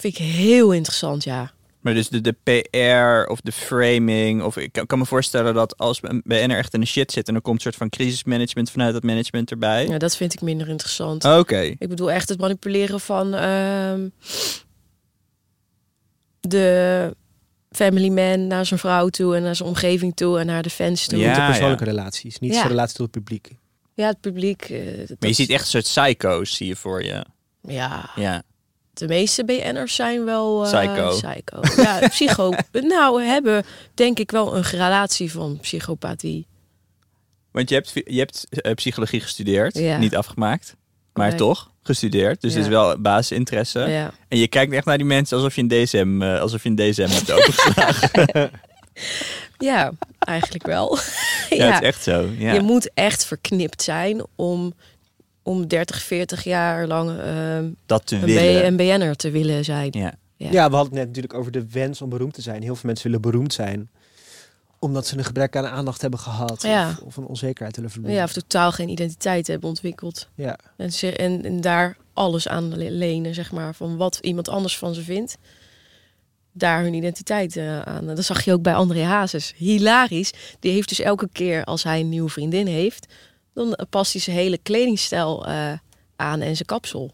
Vind 0.00 0.18
ik 0.18 0.24
heel 0.24 0.72
interessant, 0.72 1.24
ja. 1.24 1.52
Maar 1.80 1.94
dus 1.94 2.08
de, 2.08 2.20
de 2.20 2.32
PR 2.42 3.30
of 3.30 3.40
de 3.40 3.52
framing. 3.52 4.42
Of 4.42 4.56
ik 4.56 4.72
kan, 4.72 4.86
kan 4.86 4.98
me 4.98 5.06
voorstellen 5.06 5.54
dat 5.54 5.76
als 5.76 5.98
een 6.02 6.22
BN'er 6.24 6.56
echt 6.56 6.74
in 6.74 6.80
de 6.80 6.86
shit 6.86 7.12
zit 7.12 7.28
en 7.28 7.34
er 7.34 7.40
komt 7.40 7.56
een 7.56 7.62
soort 7.62 7.76
van 7.76 7.88
crisismanagement 7.88 8.70
vanuit 8.70 8.92
dat 8.92 9.02
management 9.02 9.50
erbij. 9.50 9.86
ja. 9.88 9.98
Dat 9.98 10.16
vind 10.16 10.32
ik 10.32 10.40
minder 10.40 10.68
interessant. 10.68 11.24
Oké. 11.24 11.58
Ik 11.60 11.88
bedoel 11.88 12.10
echt 12.10 12.28
het 12.28 12.40
manipuleren 12.40 13.00
van 13.00 13.34
ehm, 13.34 14.08
de 16.40 17.16
family 17.70 18.08
man 18.08 18.46
naar 18.46 18.66
zijn 18.66 18.80
vrouw 18.80 19.08
toe 19.08 19.36
en 19.36 19.42
naar 19.42 19.56
zijn 19.56 19.68
omgeving 19.68 20.16
toe 20.16 20.38
en 20.38 20.46
naar 20.46 20.62
de 20.62 20.70
fans 20.70 21.06
toe. 21.06 21.18
Ja. 21.18 21.26
Niet 21.26 21.36
de 21.36 21.46
persoonlijke 21.46 21.84
relaties, 21.84 22.38
niet 22.38 22.54
Ja. 22.54 22.62
de 22.62 22.68
relatie 22.68 22.96
tot 22.96 23.14
het 23.14 23.24
publiek. 23.24 23.50
Ja, 23.94 24.06
het 24.06 24.20
publiek. 24.20 24.62
eh, 24.62 24.80
Maar 25.18 25.28
je 25.28 25.32
ziet 25.32 25.50
echt 25.50 25.60
een 25.74 25.82
soort 25.82 25.84
psycho's 25.84 26.56
zie 26.56 26.66
je 26.66 26.76
voor 26.76 27.04
je. 27.04 27.24
Ja, 27.62 28.10
Ja. 28.16 28.42
De 28.98 29.06
meeste 29.06 29.44
BN'ers 29.44 29.94
zijn 29.94 30.24
wel 30.24 30.66
eh, 30.66 30.72
Psycho. 30.80 31.08
psycho. 31.08 31.82
Ja, 31.82 31.98
psycho. 32.08 32.52
nou, 32.72 33.22
hebben 33.22 33.64
denk 33.94 34.18
ik 34.18 34.30
wel 34.30 34.56
een 34.56 34.64
gradatie 34.64 35.32
van 35.32 35.58
psychopathie. 35.60 36.46
Want 37.50 37.68
je 37.68 37.74
hebt, 37.74 37.92
je 37.94 38.18
hebt 38.18 38.46
eh, 38.50 38.72
psychologie 38.74 39.20
gestudeerd, 39.20 39.78
Ja. 39.78 39.98
niet 39.98 40.16
afgemaakt. 40.16 40.76
Maar 41.12 41.36
toch 41.36 41.70
gestudeerd. 41.82 42.40
Dus 42.40 42.50
Ja. 42.52 42.56
het 42.58 42.66
is 42.66 42.72
wel 42.72 43.00
basisinteresse. 43.00 43.78
Ja. 43.80 44.10
En 44.28 44.38
je 44.38 44.48
kijkt 44.48 44.72
echt 44.72 44.84
naar 44.84 44.96
die 44.96 45.06
mensen 45.06 45.36
alsof 45.36 45.54
je 45.54 45.62
een 45.62 45.68
DSM, 45.84 46.22
eh, 46.22 46.40
alsof 46.40 46.62
je 46.62 46.68
een 46.68 46.76
DSM 46.76 47.08
hebt 47.08 47.30
opengeslagen. 47.32 48.50
ja, 49.58 49.92
eigenlijk 50.18 50.66
wel. 50.66 50.98
ja. 51.50 51.66
het 51.66 51.82
is 51.82 51.86
echt 51.88 52.02
zo. 52.02 52.28
Je 52.38 52.60
moet 52.60 52.90
echt 52.94 53.24
verknipt 53.24 53.82
zijn 53.82 54.26
om, 54.36 54.72
om 55.48 55.66
30, 55.66 56.02
40 56.02 56.44
jaar 56.44 56.86
lang 56.86 57.18
ehm, 57.20 57.70
dat 57.86 58.06
te 58.06 58.14
een, 58.16 58.24
willen. 58.24 58.60
B- 58.62 58.64
een 58.64 58.76
BN'er 58.76 59.16
te 59.16 59.30
willen 59.30 59.64
zijn. 59.64 59.88
Ja. 59.90 60.12
Ja. 60.36 60.50
Ja. 60.50 60.68
we 60.70 60.74
hadden 60.76 60.80
het 60.80 60.92
net 60.92 61.06
natuurlijk 61.06 61.34
over 61.34 61.52
de 61.52 61.66
wens 61.70 62.02
om 62.02 62.08
beroemd 62.08 62.34
te 62.34 62.42
zijn. 62.42 62.62
Heel 62.62 62.74
veel 62.74 62.86
mensen 62.88 63.06
willen 63.06 63.20
beroemd 63.30 63.52
zijn. 63.52 63.90
Omdat 64.78 65.06
ze 65.06 65.18
een 65.18 65.24
gebrek 65.24 65.56
aan 65.56 65.66
aandacht 65.66 66.00
hebben 66.00 66.18
gehad. 66.20 66.62
Ja. 66.62 66.88
Of, 66.90 66.98
of 66.98 67.16
een 67.16 67.26
onzekerheid 67.26 67.76
willen 67.76 67.90
verliezen. 67.90 68.18
Ja, 68.18 68.24
of 68.24 68.32
totaal 68.32 68.72
geen 68.72 68.88
identiteit 68.88 69.46
hebben 69.46 69.68
ontwikkeld. 69.68 70.28
ja. 70.34 70.58
En, 70.76 70.92
ze, 70.92 71.16
en, 71.16 71.44
en 71.44 71.60
daar 71.60 71.96
alles 72.12 72.48
aan 72.48 72.76
le- 72.76 72.90
lenen, 72.90 73.34
zeg 73.34 73.52
maar, 73.52 73.74
van 73.74 73.96
wat 73.96 74.18
iemand 74.20 74.48
anders 74.48 74.78
van 74.78 74.94
ze 74.94 75.02
vindt. 75.02 75.36
Daar 76.52 76.82
hun 76.82 76.94
identiteit 76.94 77.56
eh, 77.56 77.80
aan. 77.80 78.06
Dat 78.06 78.24
zag 78.24 78.44
je 78.44 78.52
ook 78.52 78.62
bij 78.62 78.74
André 78.74 79.02
Hazes. 79.02 79.52
Hilarisch. 79.56 80.32
Die 80.60 80.72
heeft 80.72 80.88
dus 80.88 81.00
elke 81.00 81.28
keer 81.32 81.64
als 81.64 81.82
hij 81.82 82.00
een 82.00 82.08
nieuwe 82.08 82.30
vriendin 82.30 82.66
heeft, 82.66 83.06
dan 83.58 83.86
past 83.90 84.12
hij 84.12 84.20
zijn 84.22 84.36
hele 84.36 84.58
kledingstijl 84.58 85.46
eh, 85.46 85.72
aan 86.16 86.40
en 86.40 86.54
zijn 86.54 86.66
kapsel. 86.68 87.12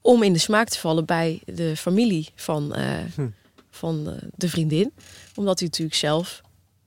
Om 0.00 0.22
in 0.22 0.32
de 0.32 0.38
smaak 0.38 0.68
te 0.68 0.78
vallen 0.78 1.04
bij 1.04 1.42
de 1.44 1.76
familie 1.76 2.28
van, 2.34 2.74
eh, 2.74 2.86
Hm. 3.14 3.26
van 3.70 4.10
eh, 4.10 4.22
de 4.36 4.48
vriendin. 4.48 4.92
Omdat 5.34 5.58
hij 5.58 5.68
natuurlijk 5.68 5.96
zelf 5.98 6.40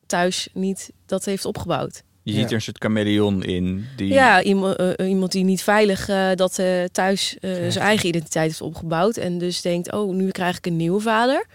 thuis 0.06 0.48
niet 0.54 0.92
dat 1.06 1.26
heeft 1.26 1.46
opgebouwd. 1.46 2.04
Je 2.24 2.34
Ja. 2.34 2.40
ziet 2.40 2.48
er 2.50 2.54
een 2.56 2.62
soort 2.62 2.78
chameleon 2.82 3.44
in. 3.44 3.86
Die... 3.96 4.08
Ja, 4.08 4.44
iemand, 4.44 4.80
iemand 5.02 5.32
die 5.32 5.44
niet 5.44 5.62
veilig 5.64 6.06
dat 6.36 6.60
eh, 6.60 6.84
thuis 6.84 7.38
eh, 7.40 7.52
zijn 7.52 7.86
eigen 7.86 8.08
identiteit 8.08 8.48
heeft 8.48 8.62
opgebouwd. 8.62 9.18
En 9.18 9.38
dus 9.38 9.62
denkt, 9.62 9.92
oh, 9.92 10.14
nu 10.16 10.30
krijg 10.32 10.58
ik 10.58 10.66
een 10.66 10.76
nieuwe 10.76 11.00
vader. 11.02 11.46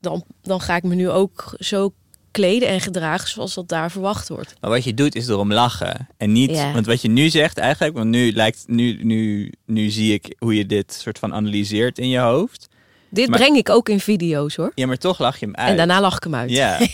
Dan, 0.00 0.24
dan 0.42 0.60
ga 0.60 0.76
ik 0.76 0.82
me 0.82 0.94
nu 0.94 1.10
ook 1.10 1.54
zo 1.58 1.92
kleden 2.30 2.68
en 2.68 2.80
gedragen 2.80 3.28
zoals 3.28 3.54
dat 3.54 3.68
daar 3.68 3.90
verwacht 3.90 4.28
wordt. 4.28 4.54
Maar 4.60 4.70
wat 4.70 4.84
je 4.84 4.94
doet 4.94 5.14
is 5.14 5.28
erom 5.28 5.52
lachen. 5.52 6.08
En 6.16 6.32
niet, 6.32 6.50
Ja. 6.50 6.72
want 6.72 6.86
wat 6.86 7.02
je 7.02 7.08
nu 7.08 7.28
zegt 7.28 7.58
eigenlijk, 7.58 7.94
want 7.96 8.10
nu 8.10 8.32
lijkt, 8.32 8.62
nu, 8.66 9.04
nu, 9.04 9.52
nu 9.66 9.90
zie 9.90 10.12
ik 10.12 10.34
hoe 10.38 10.54
je 10.56 10.66
dit 10.66 10.92
soort 10.92 11.18
van 11.18 11.34
analyseert 11.34 11.98
in 11.98 12.08
je 12.08 12.18
hoofd. 12.18 12.68
Dit 13.10 13.28
Maar- 13.28 13.38
breng 13.38 13.56
ik 13.56 13.68
ook 13.68 13.88
in 13.88 14.00
video's 14.00 14.56
hoor. 14.56 14.72
Ja, 14.74 14.86
maar 14.86 14.96
toch 14.98 15.18
lach 15.18 15.38
je 15.40 15.46
hem 15.46 15.54
uit. 15.54 15.68
En 15.70 15.76
daarna 15.76 16.00
lach 16.00 16.16
ik 16.16 16.22
hem 16.22 16.34
uit. 16.34 16.50
Ja, 16.50 16.78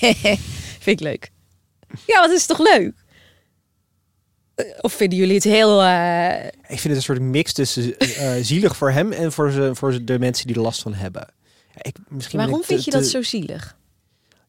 Vind 0.80 1.00
ik 1.00 1.00
leuk. 1.00 1.30
Ja, 2.06 2.20
wat 2.20 2.30
is 2.30 2.46
toch 2.46 2.58
leuk? 2.58 2.92
Eh, 4.54 4.64
Of 4.80 4.92
vinden 4.92 5.18
jullie 5.18 5.34
het 5.34 5.44
heel... 5.44 5.82
eh, 5.82 6.44
Ik 6.46 6.52
vind 6.66 6.82
het 6.82 6.96
een 6.96 7.02
soort 7.02 7.20
mix 7.20 7.52
tussen 7.52 7.98
eh, 7.98 8.32
zielig 8.40 8.76
voor 8.76 8.90
hem 8.90 9.12
en 9.12 9.32
voor, 9.32 9.50
ze, 9.50 9.70
voor 9.74 10.04
de 10.04 10.18
mensen 10.18 10.46
die 10.46 10.56
er 10.56 10.62
last 10.62 10.82
van 10.82 10.94
hebben. 10.94 11.28
Ja, 11.74 11.80
ik, 11.82 11.96
misschien 12.08 12.38
waarom 12.38 12.56
ik 12.56 12.60
te- 12.60 12.66
vind 12.66 12.84
je 12.84 12.90
dat 12.90 13.02
te- 13.02 13.08
zo 13.08 13.22
zielig? 13.22 13.75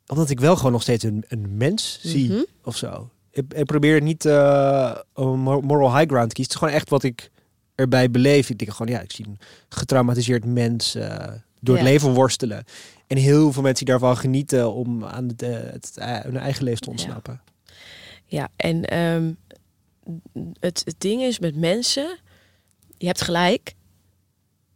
Omdat 0.07 0.29
ik 0.29 0.39
wel 0.39 0.55
gewoon 0.55 0.71
nog 0.71 0.81
steeds 0.81 1.03
een, 1.03 1.23
een 1.27 1.57
mens 1.57 1.99
zie 2.01 2.29
Mhm. 2.29 2.41
of 2.63 2.77
zo. 2.77 3.09
Ik, 3.31 3.53
ik 3.53 3.65
probeer 3.65 4.01
niet 4.01 4.25
eh, 4.25 4.95
een 5.13 5.39
mor- 5.39 5.63
moral 5.63 5.95
high 5.97 6.09
ground 6.09 6.29
te 6.29 6.35
kiezen. 6.35 6.43
Het 6.43 6.49
is 6.53 6.55
gewoon 6.55 6.73
echt 6.73 6.89
wat 6.89 7.03
ik 7.03 7.31
erbij 7.75 8.11
beleef. 8.11 8.49
Ik 8.49 8.57
denk 8.57 8.71
gewoon, 8.71 8.91
ja, 8.93 9.01
ik 9.01 9.11
zie 9.11 9.25
een 9.27 9.39
getraumatiseerd 9.69 10.45
mens 10.45 10.95
eh, 10.95 11.27
door 11.59 11.75
het 11.75 11.83
leven 11.83 12.13
worstelen. 12.13 12.63
En 13.07 13.17
heel 13.17 13.51
veel 13.53 13.61
mensen 13.61 13.85
die 13.85 13.93
daarvan 13.95 14.17
genieten 14.17 14.73
om 14.73 15.05
aan 15.05 15.27
het, 15.27 15.41
eh, 15.41 15.49
het, 15.71 15.97
eh, 15.97 16.19
hun 16.19 16.37
eigen 16.37 16.63
leven 16.63 16.81
te 16.81 16.89
ontsnappen. 16.89 17.41
Ja, 18.25 18.49
en 18.55 18.85
ehm, 18.85 19.31
het, 20.59 20.81
het 20.85 20.95
ding 20.97 21.21
is 21.21 21.39
met 21.39 21.55
mensen, 21.55 22.17
je 22.97 23.05
hebt 23.05 23.21
gelijk, 23.21 23.75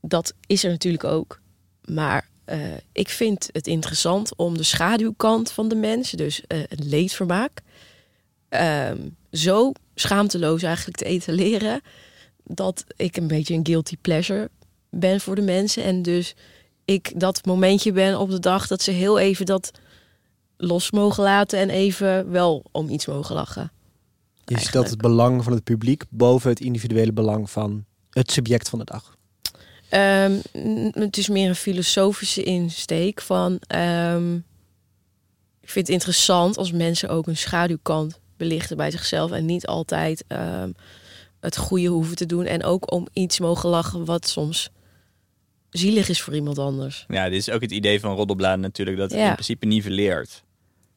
dat 0.01 0.33
is 0.47 0.63
er 0.63 0.69
natuurlijk 0.69 1.03
ook. 1.03 1.39
Maar 1.85 2.29
eh, 2.45 2.59
ik 2.91 3.09
vind 3.09 3.49
het 3.51 3.67
interessant 3.67 4.35
om 4.35 4.57
de 4.57 4.63
schaduwkant 4.63 5.51
van 5.51 5.67
de 5.67 5.75
mens, 5.75 6.11
dus 6.11 6.43
eh 6.47 6.59
het 6.67 6.83
leedvermaak, 6.83 7.61
ehm, 8.49 8.97
zo 9.31 9.71
schaamteloos 9.95 10.63
eigenlijk 10.63 10.97
te 10.97 11.05
etaleren, 11.05 11.81
dat 12.43 12.83
ik 12.95 13.17
een 13.17 13.27
beetje 13.27 13.53
een 13.53 13.65
guilty 13.65 13.97
pleasure 14.01 14.49
ben 14.89 15.21
voor 15.21 15.35
de 15.35 15.41
mensen. 15.41 15.83
En 15.83 16.01
dus 16.01 16.35
ik 16.85 17.19
dat 17.19 17.45
momentje 17.45 17.91
ben 17.91 18.19
op 18.19 18.29
de 18.29 18.39
dag 18.39 18.67
dat 18.67 18.81
ze 18.81 18.91
heel 18.91 19.19
even 19.19 19.45
dat 19.45 19.71
los 20.57 20.91
mogen 20.91 21.23
laten 21.23 21.59
en 21.59 21.69
even 21.69 22.31
wel 22.31 22.63
om 22.71 22.89
iets 22.89 23.05
mogen 23.05 23.35
lachen. 23.35 23.71
Je 24.45 24.57
stelt 24.57 24.57
Eigenlijk. 24.57 24.89
het 24.89 25.01
belang 25.01 25.43
van 25.43 25.53
het 25.53 25.63
publiek 25.63 26.03
boven 26.09 26.49
het 26.49 26.59
individuele 26.59 27.13
belang 27.13 27.49
van 27.49 27.85
het 28.09 28.31
subject 28.31 28.69
van 28.69 28.79
de 28.79 28.85
dag. 28.85 29.15
Ehm, 29.91 30.31
het 30.93 31.17
is 31.17 31.29
meer 31.29 31.49
een 31.49 31.55
filosofische 31.55 32.43
insteek 32.43 33.21
van. 33.21 33.59
ehm, 33.67 34.35
ik 35.61 35.69
vind 35.69 35.87
het 35.87 35.95
interessant 35.95 36.57
als 36.57 36.71
mensen 36.71 37.09
ook 37.09 37.27
een 37.27 37.37
schaduwkant 37.37 38.19
belichten 38.37 38.77
bij 38.77 38.91
zichzelf 38.91 39.31
en 39.31 39.45
niet 39.45 39.65
altijd 39.67 40.23
ehm, 40.27 40.71
het 41.39 41.57
goede 41.57 41.87
hoeven 41.87 42.15
te 42.15 42.25
doen 42.25 42.45
en 42.45 42.63
ook 42.63 42.91
om 42.91 43.07
iets 43.13 43.39
mogen 43.39 43.69
lachen 43.69 44.05
wat 44.05 44.27
soms 44.27 44.69
zielig 45.69 46.09
is 46.09 46.21
voor 46.21 46.35
iemand 46.35 46.59
anders. 46.59 47.05
ja, 47.07 47.29
dit 47.29 47.39
is 47.39 47.49
ook 47.49 47.61
het 47.61 47.71
idee 47.71 47.99
van 47.99 48.15
roddelbladen 48.15 48.59
natuurlijk, 48.59 48.97
dat 48.97 49.11
het 49.11 49.19
Ja. 49.19 49.27
in 49.27 49.33
principe 49.33 49.65
nivelleert. 49.65 50.43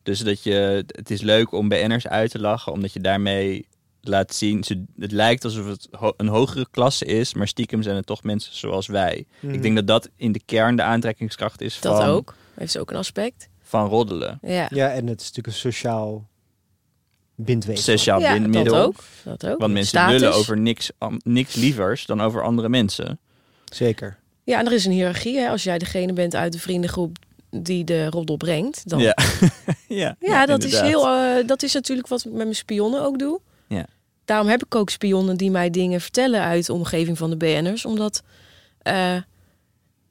Dus 0.02 0.18
dat 0.18 0.42
je, 0.42 0.84
het 0.86 1.10
is 1.10 1.20
leuk 1.20 1.52
om 1.52 1.68
BN'ers 1.68 2.06
uit 2.06 2.30
te 2.30 2.40
lachen, 2.40 2.72
omdat 2.72 2.92
je 2.92 3.00
daarmee 3.00 3.66
laat 4.08 4.34
zien, 4.34 4.64
ze, 4.64 4.84
het 4.98 5.12
lijkt 5.12 5.44
alsof 5.44 5.66
het 5.66 5.88
ho- 5.90 6.12
een 6.16 6.28
hogere 6.28 6.66
klasse 6.70 7.04
is, 7.04 7.34
maar 7.34 7.48
stiekem 7.48 7.82
zijn 7.82 7.96
het 7.96 8.06
toch 8.06 8.22
mensen 8.22 8.56
zoals 8.56 8.86
wij. 8.86 9.26
Ik 9.40 9.62
denk 9.62 9.74
dat 9.76 9.86
dat 9.86 10.10
in 10.16 10.32
de 10.32 10.40
kern 10.44 10.76
de 10.76 10.82
aantrekkingskracht 10.82 11.60
is 11.60 11.80
Dat 11.80 11.96
van, 11.96 12.06
ook. 12.08 12.34
Heeft 12.54 12.78
ook 12.78 12.90
een 12.90 12.96
aspect. 12.96 13.48
van 13.62 13.88
roddelen. 13.88 14.38
Ja, 14.42 14.66
Ja, 14.70 14.90
en 14.90 15.06
het 15.06 15.20
is 15.20 15.26
natuurlijk 15.26 15.46
een 15.46 15.52
sociaal 15.72 16.28
bindweefsel. 17.34 17.96
Sociaal 17.96 18.20
ja 18.20 18.32
bindmiddel. 18.32 18.74
dat 18.74 18.86
ook. 18.86 18.96
Dat 19.24 19.46
ook. 19.46 19.58
Want 19.58 19.72
mensen 19.72 19.98
Status. 19.98 20.20
lullen 20.20 20.36
over 20.36 20.58
niks, 20.58 20.90
niks 21.18 21.54
lievers 21.54 22.06
dan 22.06 22.20
over 22.20 22.42
andere 22.42 22.68
mensen. 22.68 23.18
Zeker. 23.64 24.18
Ja, 24.44 24.58
en 24.58 24.66
er 24.66 24.72
is 24.72 24.84
een 24.84 24.92
hiërarchie. 24.92 25.38
Hè? 25.38 25.48
Als 25.48 25.62
jij 25.62 25.78
degene 25.78 26.12
bent 26.12 26.34
uit 26.34 26.52
de 26.52 26.58
vriendengroep 26.58 27.16
die 27.50 27.84
de 27.84 28.06
roddel 28.10 28.36
brengt, 28.36 28.88
dan 28.88 28.98
Ja, 28.98 29.16
ja, 29.88 30.16
Ja, 30.20 30.46
dat, 30.46 30.64
is 30.64 30.80
heel, 30.80 31.06
eh, 31.08 31.46
dat 31.46 31.62
is 31.62 31.72
natuurlijk 31.74 32.08
wat 32.08 32.18
ik 32.20 32.24
met 32.32 32.34
mijn 32.42 32.54
spionnen 32.54 33.02
ook 33.02 33.18
doe. 33.18 33.40
Ja. 34.24 34.34
Daarom 34.34 34.48
heb 34.48 34.64
ik 34.64 34.74
ook 34.74 34.90
spionnen 34.90 35.36
die 35.36 35.50
mij 35.50 35.70
dingen 35.70 36.00
vertellen 36.00 36.40
uit 36.40 36.66
de 36.66 36.72
omgeving 36.72 37.18
van 37.18 37.30
de 37.30 37.36
BN'ers. 37.36 37.84
Omdat 37.84 38.22
eh, 38.78 39.16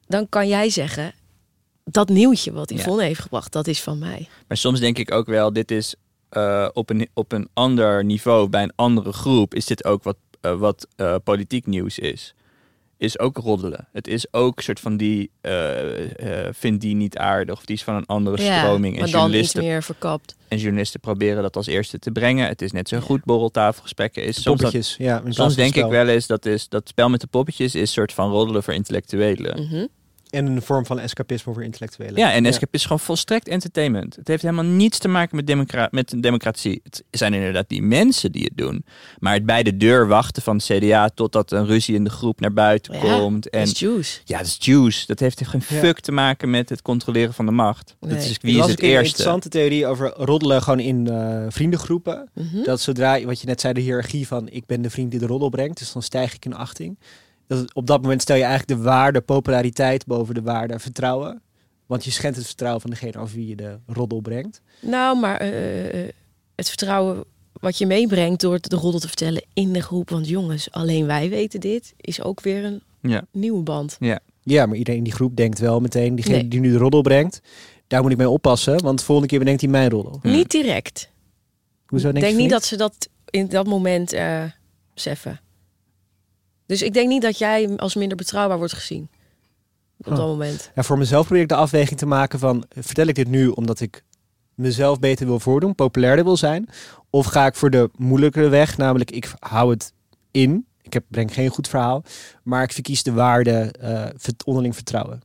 dan 0.07 0.29
kan 0.29 0.47
jij 0.47 0.69
zeggen, 0.69 1.13
dat 1.83 2.09
nieuwtje 2.09 2.51
wat 2.51 2.69
Ja. 2.69 2.75
Yvonne 2.75 3.03
heeft 3.03 3.19
gebracht, 3.19 3.51
dat 3.51 3.67
is 3.67 3.81
van 3.81 3.99
mij. 3.99 4.27
Maar 4.47 4.57
soms 4.57 4.79
denk 4.79 4.97
ik 4.97 5.11
ook 5.11 5.25
wel, 5.25 5.53
dit 5.53 5.71
is 5.71 5.95
eh, 6.29 6.67
op, 6.73 6.89
een, 6.89 7.09
op 7.13 7.31
een 7.31 7.49
ander 7.53 8.05
niveau, 8.05 8.49
bij 8.49 8.63
een 8.63 8.73
andere 8.75 9.13
groep, 9.13 9.53
is 9.53 9.65
dit 9.65 9.85
ook 9.85 10.03
wat, 10.03 10.17
eh, 10.41 10.55
wat 10.55 10.87
politiek 11.23 11.65
nieuws 11.65 11.99
is. 11.99 12.33
Is 12.97 13.19
ook 13.19 13.37
roddelen. 13.37 13.87
Het 13.91 14.07
is 14.07 14.33
ook 14.33 14.57
een 14.57 14.63
soort 14.63 14.79
van 14.79 14.97
die, 14.97 15.31
eh 15.41 16.45
eh 16.45 16.53
vindt 16.53 16.81
die 16.81 16.95
niet 16.95 17.17
aardig, 17.17 17.55
of 17.55 17.65
die 17.65 17.75
is 17.75 17.83
van 17.83 17.95
een 17.95 18.05
andere 18.05 18.37
stroming. 18.37 18.63
En 18.63 18.79
maar 18.81 18.81
dan 18.93 18.99
iets 18.99 19.11
journalisten, 19.11 19.63
meer 19.63 19.83
verkapt. 19.83 20.35
en 20.47 20.57
journalisten 20.57 20.99
proberen 20.99 21.41
dat 21.41 21.55
als 21.55 21.67
eerste 21.67 21.99
te 21.99 22.11
brengen. 22.11 22.47
Het 22.47 22.61
is 22.61 22.71
net 22.71 22.87
zo 22.87 22.99
goed 22.99 23.23
borreltafelgesprekken 23.23 24.23
is. 24.23 24.41
Soms, 24.41 24.61
Poppetjes, 24.61 24.95
ja. 24.97 25.23
soms 25.29 25.55
denk 25.55 25.75
ik 25.75 25.85
wel 25.85 26.07
eens 26.07 26.27
dat 26.27 26.45
is, 26.45 26.69
dat 26.69 26.87
spel 26.87 27.09
met 27.09 27.21
de 27.21 27.27
poppetjes 27.27 27.75
is 27.75 27.81
een 27.81 27.87
soort 27.87 28.13
van 28.13 28.31
roddelen 28.31 28.63
voor 28.63 28.73
intellectuelen. 28.73 29.61
Mhm. 29.61 29.85
En 30.33 30.45
een 30.45 30.61
vorm 30.61 30.85
van 30.85 30.99
escapisme 30.99 31.53
voor 31.53 31.63
intellectuelen. 31.63 32.15
Ja, 32.15 32.31
en 32.31 32.45
escape 32.45 32.67
is 32.71 32.83
gewoon 32.83 32.99
volstrekt 32.99 33.47
entertainment. 33.47 34.15
Het 34.15 34.27
heeft 34.27 34.41
helemaal 34.41 34.63
niets 34.65 34.97
te 34.97 35.07
maken 35.07 35.35
met, 35.35 35.47
democra 35.47 35.87
met 35.91 36.13
democratie. 36.17 36.79
Het 36.83 37.03
zijn 37.11 37.33
inderdaad 37.33 37.69
die 37.69 37.81
mensen 37.81 38.31
die 38.31 38.43
het 38.43 38.57
doen. 38.57 38.85
Maar 39.19 39.33
het 39.33 39.45
bij 39.45 39.63
de 39.63 39.77
deur 39.77 40.07
wachten 40.07 40.43
van 40.43 40.55
het 40.55 40.65
CDA 40.65 41.09
totdat 41.09 41.51
een 41.51 41.65
ruzie 41.65 41.95
in 41.95 42.03
de 42.03 42.09
groep 42.09 42.39
naar 42.39 42.53
buiten 42.53 42.93
Ja, 42.93 42.99
komt. 42.99 43.49
En 43.49 43.59
En 43.59 43.65
is 43.67 43.79
juice. 43.79 44.19
ja, 44.25 44.37
dat 44.37 44.47
is 44.47 44.57
juice. 44.59 45.05
Dat 45.05 45.19
heeft 45.19 45.47
geen 45.47 45.61
Ja. 45.67 45.75
fuck 45.79 45.99
te 45.99 46.11
maken 46.11 46.49
met 46.49 46.69
het 46.69 46.81
controleren 46.81 47.33
van 47.33 47.45
de 47.45 47.51
macht. 47.51 47.95
Dat 47.99 48.11
is 48.11 48.37
wie 48.41 48.53
is 48.55 48.59
het 48.61 48.69
een 48.69 48.75
keer 48.75 48.85
een 48.85 48.91
eerste. 48.91 49.07
interessante 49.07 49.49
theorie 49.49 49.87
over 49.87 50.13
roddelen 50.17 50.61
gewoon 50.61 50.79
in 50.79 51.07
eh, 51.07 51.45
vriendengroepen. 51.49 52.29
Mhm. 52.33 52.63
Dat 52.63 52.81
zodra, 52.81 53.21
wat 53.23 53.41
je 53.41 53.47
net 53.47 53.61
zei, 53.61 53.73
de 53.73 53.81
hiërarchie 53.81 54.27
van 54.27 54.49
ik 54.49 54.65
ben 54.65 54.81
de 54.81 54.89
vriend 54.89 55.11
die 55.11 55.19
de 55.19 55.25
roddel 55.25 55.49
brengt, 55.49 55.77
dus 55.77 55.93
dan 55.93 56.01
stijg 56.01 56.33
ik 56.33 56.45
in 56.45 56.55
achting. 56.55 56.97
Dat 57.55 57.73
op 57.73 57.87
dat 57.87 58.01
moment 58.01 58.21
stel 58.21 58.35
je 58.35 58.43
eigenlijk 58.43 58.79
de 58.79 58.85
waarde 58.89 59.21
populariteit 59.21 60.05
boven 60.05 60.33
de 60.35 60.41
waarde 60.41 60.79
vertrouwen. 60.79 61.41
Want 61.85 62.05
je 62.05 62.11
schendt 62.11 62.37
het 62.37 62.45
vertrouwen 62.45 62.81
van 62.81 62.89
degene 62.89 63.17
over 63.19 63.35
wie 63.35 63.47
je 63.47 63.55
de 63.55 63.77
roddel 63.87 64.21
brengt. 64.21 64.61
Nou, 64.81 65.19
maar 65.19 65.37
eh, 65.37 66.03
eh, 66.03 66.09
het 66.55 66.67
vertrouwen 66.67 67.23
wat 67.53 67.77
je 67.77 67.85
meebrengt 67.85 68.41
door 68.41 68.59
de 68.61 68.75
roddel 68.75 68.99
te 68.99 69.07
vertellen 69.07 69.43
in 69.53 69.73
de 69.73 69.81
groep. 69.81 70.09
Want 70.09 70.27
jongens, 70.27 70.71
alleen 70.71 71.05
wij 71.05 71.29
weten 71.29 71.59
dit, 71.59 71.93
is 71.97 72.21
ook 72.21 72.41
weer 72.41 72.63
een 72.65 72.81
Ja. 73.01 73.25
nieuwe 73.31 73.63
band. 73.63 73.97
Ja, 74.45 74.65
maar 74.65 74.77
iedereen 74.77 74.97
in 74.99 75.03
die 75.03 75.13
groep 75.13 75.35
denkt 75.35 75.59
wel 75.59 75.79
meteen, 75.79 76.15
diegene 76.15 76.35
Nee. 76.37 76.47
die 76.47 76.59
nu 76.59 76.71
de 76.71 76.77
roddel 76.77 77.01
brengt, 77.01 77.41
daar 77.87 78.01
moet 78.01 78.11
ik 78.11 78.17
mee 78.17 78.29
oppassen, 78.29 78.83
want 78.83 78.99
de 78.99 79.05
volgende 79.05 79.29
keer 79.29 79.39
bedenkt 79.39 79.61
hij 79.61 79.69
mijn 79.69 79.89
roddel. 79.89 80.19
Niet 80.23 80.51
direct. 80.51 81.09
Hoezo 81.85 82.07
Ik 82.07 82.13
denk, 82.13 82.25
denk 82.25 82.35
je 82.37 82.41
niet 82.41 82.51
dat 82.51 82.63
ze 82.65 82.77
dat 82.77 83.09
in 83.29 83.47
dat 83.47 83.65
moment 83.67 84.13
eh 84.13 84.43
beseffen. 84.93 85.39
Dus 86.65 86.81
ik 86.81 86.93
denk 86.93 87.07
niet 87.07 87.21
dat 87.21 87.37
jij 87.37 87.77
als 87.77 87.95
minder 87.95 88.17
betrouwbaar 88.17 88.57
wordt 88.57 88.73
gezien. 88.73 89.09
Op 89.97 90.15
dat 90.15 90.27
moment. 90.27 90.71
Ja, 90.75 90.83
voor 90.83 90.97
mezelf 90.97 91.25
probeer 91.25 91.43
ik 91.43 91.49
de 91.49 91.55
afweging 91.55 91.99
te 91.99 92.05
maken 92.05 92.39
van... 92.39 92.65
vertel 92.69 93.07
ik 93.07 93.15
dit 93.15 93.27
nu 93.27 93.47
omdat 93.47 93.79
ik 93.79 94.03
mezelf 94.55 94.99
beter 94.99 95.25
wil 95.25 95.39
voordoen, 95.39 95.75
populairder 95.75 96.25
wil 96.25 96.37
zijn? 96.37 96.69
Of 97.09 97.25
ga 97.25 97.45
ik 97.45 97.55
voor 97.55 97.69
de 97.69 97.89
moeilijkere 97.95 98.49
weg, 98.49 98.77
namelijk 98.77 99.11
ik 99.11 99.33
hou 99.39 99.71
het 99.71 99.93
in. 100.31 100.65
Ik 100.81 100.93
heb, 100.93 101.03
breng 101.07 101.33
geen 101.33 101.49
goed 101.49 101.67
verhaal, 101.67 102.03
maar 102.43 102.63
ik 102.63 102.71
verkies 102.71 103.03
de 103.03 103.11
waarde 103.11 103.73
vert- 104.17 104.43
onderling 104.43 104.75
vertrouwen. 104.75 105.21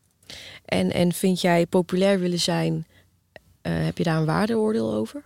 En, 0.64 0.92
en 0.92 1.12
vind 1.12 1.40
jij 1.40 1.66
populair 1.66 2.18
willen 2.18 2.40
zijn, 2.40 2.86
eh, 3.60 3.72
heb 3.84 3.98
je 3.98 4.04
daar 4.04 4.16
een 4.16 4.24
waardeoordeel 4.24 4.94
over? 4.94 5.24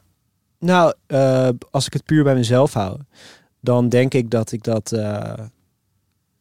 Nou, 0.59 0.95
eh, 1.07 1.49
als 1.71 1.87
ik 1.87 1.93
het 1.93 2.05
puur 2.05 2.25
bij 2.25 2.35
mezelf 2.35 2.73
hou, 2.73 2.99
dan 3.61 3.89
denk 3.89 4.15
ik 4.15 4.31
dat 4.31 4.53
ik 4.53 4.63
dat, 4.63 4.93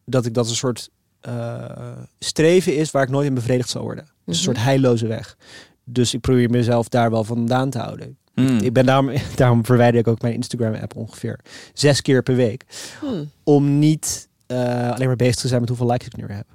dat, 0.05 0.25
ik 0.25 0.33
dat 0.33 0.49
een 0.49 0.55
soort 0.55 0.89
eh, 1.21 1.97
streven 2.19 2.75
is 2.75 2.91
waar 2.91 3.03
ik 3.03 3.09
nooit 3.09 3.27
in 3.27 3.33
bevredigd 3.33 3.69
zal 3.69 3.81
worden. 3.81 4.03
Dus 4.03 4.13
een 4.25 4.33
Mhm. 4.33 4.41
soort 4.43 4.57
heilloze 4.57 5.07
weg. 5.07 5.37
Dus 5.83 6.13
ik 6.13 6.21
probeer 6.21 6.49
mezelf 6.49 6.87
daar 6.89 7.11
wel 7.11 7.23
vandaan 7.23 7.69
te 7.69 7.77
houden. 7.79 8.17
Hmm. 8.33 8.57
Ik 8.59 8.73
ben 8.73 8.85
daarom, 8.85 9.11
daarom 9.35 9.65
verwijder 9.65 9.99
ik 9.99 10.07
ook 10.07 10.21
mijn 10.21 10.33
Instagram-app 10.33 10.95
ongeveer 10.95 11.39
zes 11.73 12.01
keer 12.01 12.23
per 12.23 12.35
week. 12.35 12.65
Hmm. 12.99 13.29
Om 13.43 13.79
niet 13.79 14.29
eh, 14.47 14.91
alleen 14.91 15.07
maar 15.07 15.15
bezig 15.15 15.35
te 15.35 15.47
zijn 15.47 15.59
met 15.59 15.69
hoeveel 15.69 15.87
likes 15.87 16.07
ik 16.07 16.15
nu 16.15 16.25
weer 16.25 16.35
heb. 16.35 16.47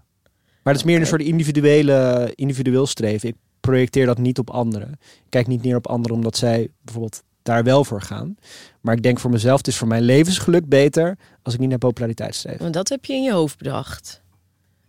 Maar 0.63 0.75
dat 0.75 0.83
is 0.85 0.91
meer 0.91 1.01
een 1.01 1.07
soort 1.07 1.23
individuele, 1.23 2.33
individueel 2.35 2.87
streven. 2.87 3.29
Ik 3.29 3.35
projecteer 3.61 4.07
dat 4.07 4.19
niet 4.19 4.39
op 4.39 4.51
anderen. 4.51 4.91
Ik 5.01 5.27
kijk 5.29 5.47
niet 5.47 5.63
neer 5.63 5.77
op 5.77 5.87
anderen 5.89 6.17
omdat 6.17 6.37
zij 6.37 6.69
bijvoorbeeld 6.83 7.23
daar 7.47 7.65
wel 7.65 7.85
voor 7.85 8.03
gaan. 8.03 8.37
Maar 8.81 8.95
ik 8.95 9.03
denk 9.03 9.19
voor 9.21 9.31
mezelf, 9.31 9.57
het 9.59 9.67
is 9.69 9.77
voor 9.77 9.89
mijn 9.89 10.03
levensgeluk 10.03 10.69
beter 10.69 11.19
als 11.43 11.55
ik 11.55 11.61
niet 11.61 11.69
naar 11.69 11.79
populariteit 11.79 12.35
streef. 12.35 12.59
Want 12.59 12.75
dat 12.75 12.89
heb 12.89 13.05
je 13.05 13.13
in 13.13 13.23
je 13.23 13.33
hoofd 13.33 13.59
bedacht. 13.59 14.21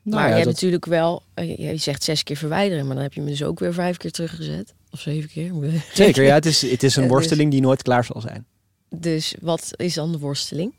Nou 0.02 0.16
maar 0.20 0.24
ja, 0.24 0.28
je 0.30 0.34
hebt 0.34 0.46
dat- 0.46 0.54
natuurlijk 0.54 0.86
wel, 0.86 1.24
eh, 1.34 1.48
je 1.58 1.62
je 1.64 1.78
zegt 1.78 2.04
zes 2.04 2.24
keer 2.24 2.36
verwijderen, 2.38 2.86
maar 2.86 2.94
dan 2.96 3.04
heb 3.04 3.14
je 3.14 3.22
me 3.22 3.28
dus 3.30 3.44
ook 3.44 3.60
weer 3.60 3.74
vijf 3.74 3.98
keer 3.98 4.12
teruggezet. 4.12 4.74
Of 4.92 5.00
zeven 5.00 5.30
keer. 5.30 5.52
Zeker, 5.94 6.24
ja, 6.24 6.34
het 6.34 6.46
is, 6.46 6.62
het 6.62 6.84
is 6.84 6.96
een 6.96 7.08
worsteling 7.08 7.52
die 7.52 7.62
nooit 7.62 7.82
klaar 7.82 8.04
zal 8.04 8.22
zijn. 8.22 8.46
Dus 8.90 9.36
wat 9.42 9.72
is 9.76 9.94
dan 9.94 10.12
de 10.12 10.18
worsteling? 10.20 10.74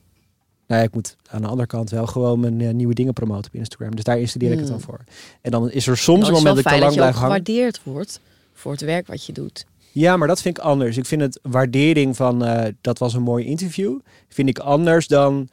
Nou 0.67 0.81
ja, 0.81 0.87
ik 0.87 0.95
moet 0.95 1.17
aan 1.31 1.43
de 1.43 1.49
andere 1.49 1.67
kant 1.67 1.91
wel 1.91 2.07
gewoon 2.07 2.41
mijn 2.41 2.61
eh, 2.61 2.71
nieuwe 2.75 2.95
dingen 2.95 3.13
promoten 3.13 3.51
op 3.53 3.59
Instagram. 3.59 3.95
Dus 3.95 4.05
daar 4.05 4.19
installeer 4.19 4.53
ik 4.53 4.59
het 4.59 4.67
dan 4.67 4.77
Hmm. 4.77 4.85
voor. 4.85 5.01
En 5.41 5.51
dan 5.51 5.71
is 5.71 5.87
er 5.87 5.97
soms 5.97 6.21
Dan 6.21 6.29
een 6.29 6.35
moment 6.35 6.57
dat 6.57 6.65
ik 6.65 6.71
te 6.73 6.79
lang 6.79 6.85
dat 6.85 6.93
je 6.95 6.99
blijf 7.01 7.15
hangen. 7.15 7.29
gewaardeerd 7.31 7.81
wordt 7.85 8.21
voor 8.55 8.73
het 8.73 8.81
werk 8.81 9.07
wat 9.07 9.25
je 9.25 9.33
doet. 9.33 9.65
Ja, 9.93 10.17
maar 10.17 10.29
dat 10.29 10.41
vind 10.43 10.59
ik 10.59 10.65
anders. 10.65 10.97
Ik 10.97 11.07
vind 11.07 11.21
het 11.21 11.39
waardering 11.43 12.17
van 12.17 12.45
eh, 12.45 12.73
dat 12.81 12.99
was 12.99 13.15
een 13.15 13.23
mooi 13.23 13.45
interview. 13.45 13.99
Vind 14.29 14.49
ik 14.49 14.59
anders 14.59 15.07
dan 15.07 15.49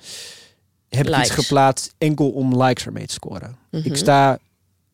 heb 0.90 1.08
ik 1.08 1.18
iets 1.18 1.30
geplaatst 1.30 1.94
enkel 1.98 2.30
om 2.30 2.62
likes 2.64 2.86
ermee 2.86 3.06
te 3.06 3.14
scoren. 3.14 3.58
Mhm. 3.72 3.86
Ik 3.88 3.96
sta 3.96 4.40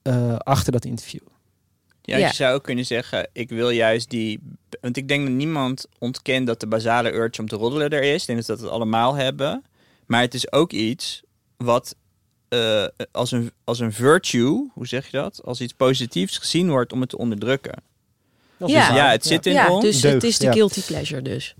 eh, 0.02 0.36
achter 0.38 0.72
dat 0.72 0.86
interview. 0.86 1.22
Ja, 2.02 2.18
Ja. 2.18 2.28
je 2.28 2.34
zou 2.34 2.54
ook 2.54 2.64
kunnen 2.64 2.86
zeggen, 2.86 3.30
ik 3.34 3.50
wil 3.50 3.70
juist 3.70 4.10
die... 4.10 4.40
Want 4.82 4.98
ik 4.98 5.08
denk 5.08 5.26
dat 5.26 5.36
niemand 5.36 5.86
ontkent 6.00 6.48
dat 6.48 6.60
de 6.60 6.68
basale 6.68 7.14
urge 7.14 7.42
om 7.42 7.48
te 7.48 7.56
roddelen 7.56 7.90
er 7.90 8.04
is. 8.04 8.22
Ik 8.22 8.28
denk 8.28 8.46
dat 8.46 8.58
we 8.60 8.64
dat 8.64 8.74
allemaal 8.74 9.16
hebben. 9.16 9.64
Maar 10.06 10.22
het 10.22 10.34
is 10.34 10.52
ook 10.52 10.72
iets 10.72 11.22
wat 11.58 11.96
eh, 12.48 12.86
als, 13.12 13.32
een, 13.32 13.52
als 13.64 13.80
een 13.80 13.94
virtue, 13.94 14.70
hoe 14.74 14.88
zeg 14.88 15.06
je 15.06 15.18
dat? 15.18 15.42
Als 15.44 15.62
iets 15.62 15.74
positiefs 15.74 16.38
gezien 16.38 16.70
wordt 16.70 16.94
om 16.94 17.00
het 17.02 17.10
te 17.10 17.18
onderdrukken. 17.18 17.84
Dat 18.62 18.70
Ja. 18.70 18.96
Ja, 18.96 19.10
het 19.10 19.26
zit 19.26 19.46
in 19.46 19.54
ja, 19.54 19.70
ons. 19.70 19.84
dus 19.84 20.02
het 20.02 20.24
is 20.24 20.38
de 20.38 20.46
ja. 20.46 20.52
guilty 20.52 20.82
pleasure 20.82 21.22
dus. 21.22 21.56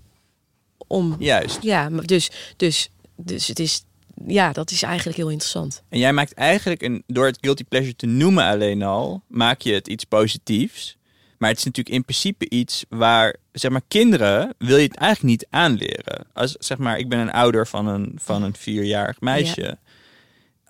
Om, 0.86 1.16
Juist. 1.18 1.58
ja, 1.62 1.88
maar 1.88 2.04
dus, 2.04 2.30
dus, 2.56 2.90
dus 3.16 3.48
het 3.48 3.58
is, 3.58 3.84
ja, 4.26 4.52
dat 4.52 4.70
is 4.70 4.82
eigenlijk 4.82 5.16
heel 5.16 5.28
interessant. 5.28 5.82
En 5.88 5.98
jij 5.98 6.12
maakt 6.12 6.34
eigenlijk, 6.34 6.82
een, 6.82 7.02
door 7.06 7.26
het 7.26 7.38
guilty 7.40 7.64
pleasure 7.64 7.96
te 7.96 8.06
noemen 8.06 8.44
alleen 8.44 8.82
al, 8.82 9.22
maak 9.28 9.60
je 9.60 9.72
het 9.72 9.88
iets 9.88 10.04
positiefs. 10.04 10.96
Maar 11.38 11.50
het 11.50 11.58
is 11.58 11.64
natuurlijk 11.64 11.96
in 11.96 12.04
principe 12.04 12.48
iets 12.48 12.84
waar, 12.88 13.36
zeg 13.52 13.70
maar, 13.70 13.80
kinderen 13.88 14.54
wil 14.58 14.76
je 14.76 14.86
het 14.86 14.96
eigenlijk 14.96 15.30
niet 15.30 15.46
aanleren. 15.50 16.26
Als, 16.32 16.54
zeg 16.58 16.78
maar, 16.78 16.98
ik 16.98 17.08
ben 17.08 17.18
een 17.18 17.32
ouder 17.32 17.66
van 17.66 17.86
een, 17.86 18.12
van 18.16 18.42
een 18.42 18.56
vierjarig 18.56 19.20
meisje. 19.20 19.78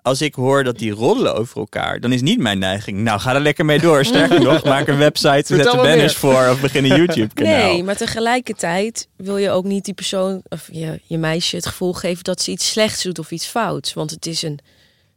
Als 0.03 0.21
ik 0.21 0.35
hoor 0.35 0.63
dat 0.63 0.77
die 0.77 0.91
roddelen 0.91 1.35
over 1.35 1.57
elkaar, 1.57 1.99
dan 1.99 2.11
is 2.11 2.21
niet 2.21 2.39
mijn 2.39 2.59
neiging, 2.59 2.97
nou 2.97 3.19
ga 3.19 3.33
er 3.33 3.41
lekker 3.41 3.65
mee 3.65 3.79
door. 3.79 4.05
Sterker 4.05 4.41
nog, 4.41 4.63
maak 4.73 4.87
een 4.87 4.97
website, 4.97 5.55
zet 5.55 5.63
de 5.63 5.75
banners 5.75 6.15
voor 6.15 6.49
of 6.49 6.61
begin 6.61 6.83
een 6.83 6.97
YouTube 7.01 7.33
kanaal. 7.33 7.71
Nee, 7.71 7.83
maar 7.83 7.97
tegelijkertijd 7.97 9.07
wil 9.15 9.37
je 9.37 9.49
ook 9.49 9.63
niet 9.63 9.85
die 9.85 9.93
persoon 9.93 10.41
of 10.49 10.69
je, 10.71 10.99
je 11.03 11.17
meisje 11.17 11.55
het 11.55 11.65
gevoel 11.65 11.93
geven 11.93 12.23
dat 12.23 12.41
ze 12.41 12.51
iets 12.51 12.71
slechts 12.71 13.03
doet 13.03 13.19
of 13.19 13.31
iets 13.31 13.45
fouts. 13.45 13.93
Want 13.93 14.11
het 14.11 14.25
is 14.25 14.41
een 14.41 14.59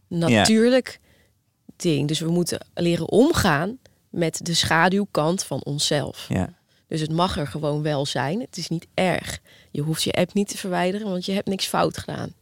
natuurlijk 0.08 1.00
ding. 1.76 2.08
Dus 2.08 2.20
we 2.20 2.30
moeten 2.30 2.66
leren 2.74 3.08
omgaan 3.08 3.78
met 4.10 4.40
de 4.42 4.54
schaduwkant 4.54 5.44
van 5.44 5.64
onszelf. 5.64 6.26
Ja. 6.28 6.54
Dus 6.88 7.00
het 7.00 7.12
mag 7.12 7.38
er 7.38 7.46
gewoon 7.46 7.82
wel 7.82 8.06
zijn. 8.06 8.40
Het 8.40 8.56
is 8.56 8.68
niet 8.68 8.86
erg. 8.94 9.38
Je 9.70 9.82
hoeft 9.82 10.02
je 10.02 10.12
app 10.12 10.34
niet 10.34 10.48
te 10.48 10.56
verwijderen, 10.56 11.08
want 11.08 11.24
je 11.24 11.32
hebt 11.32 11.48
niks 11.48 11.66
fout 11.66 11.98
gedaan. 11.98 12.32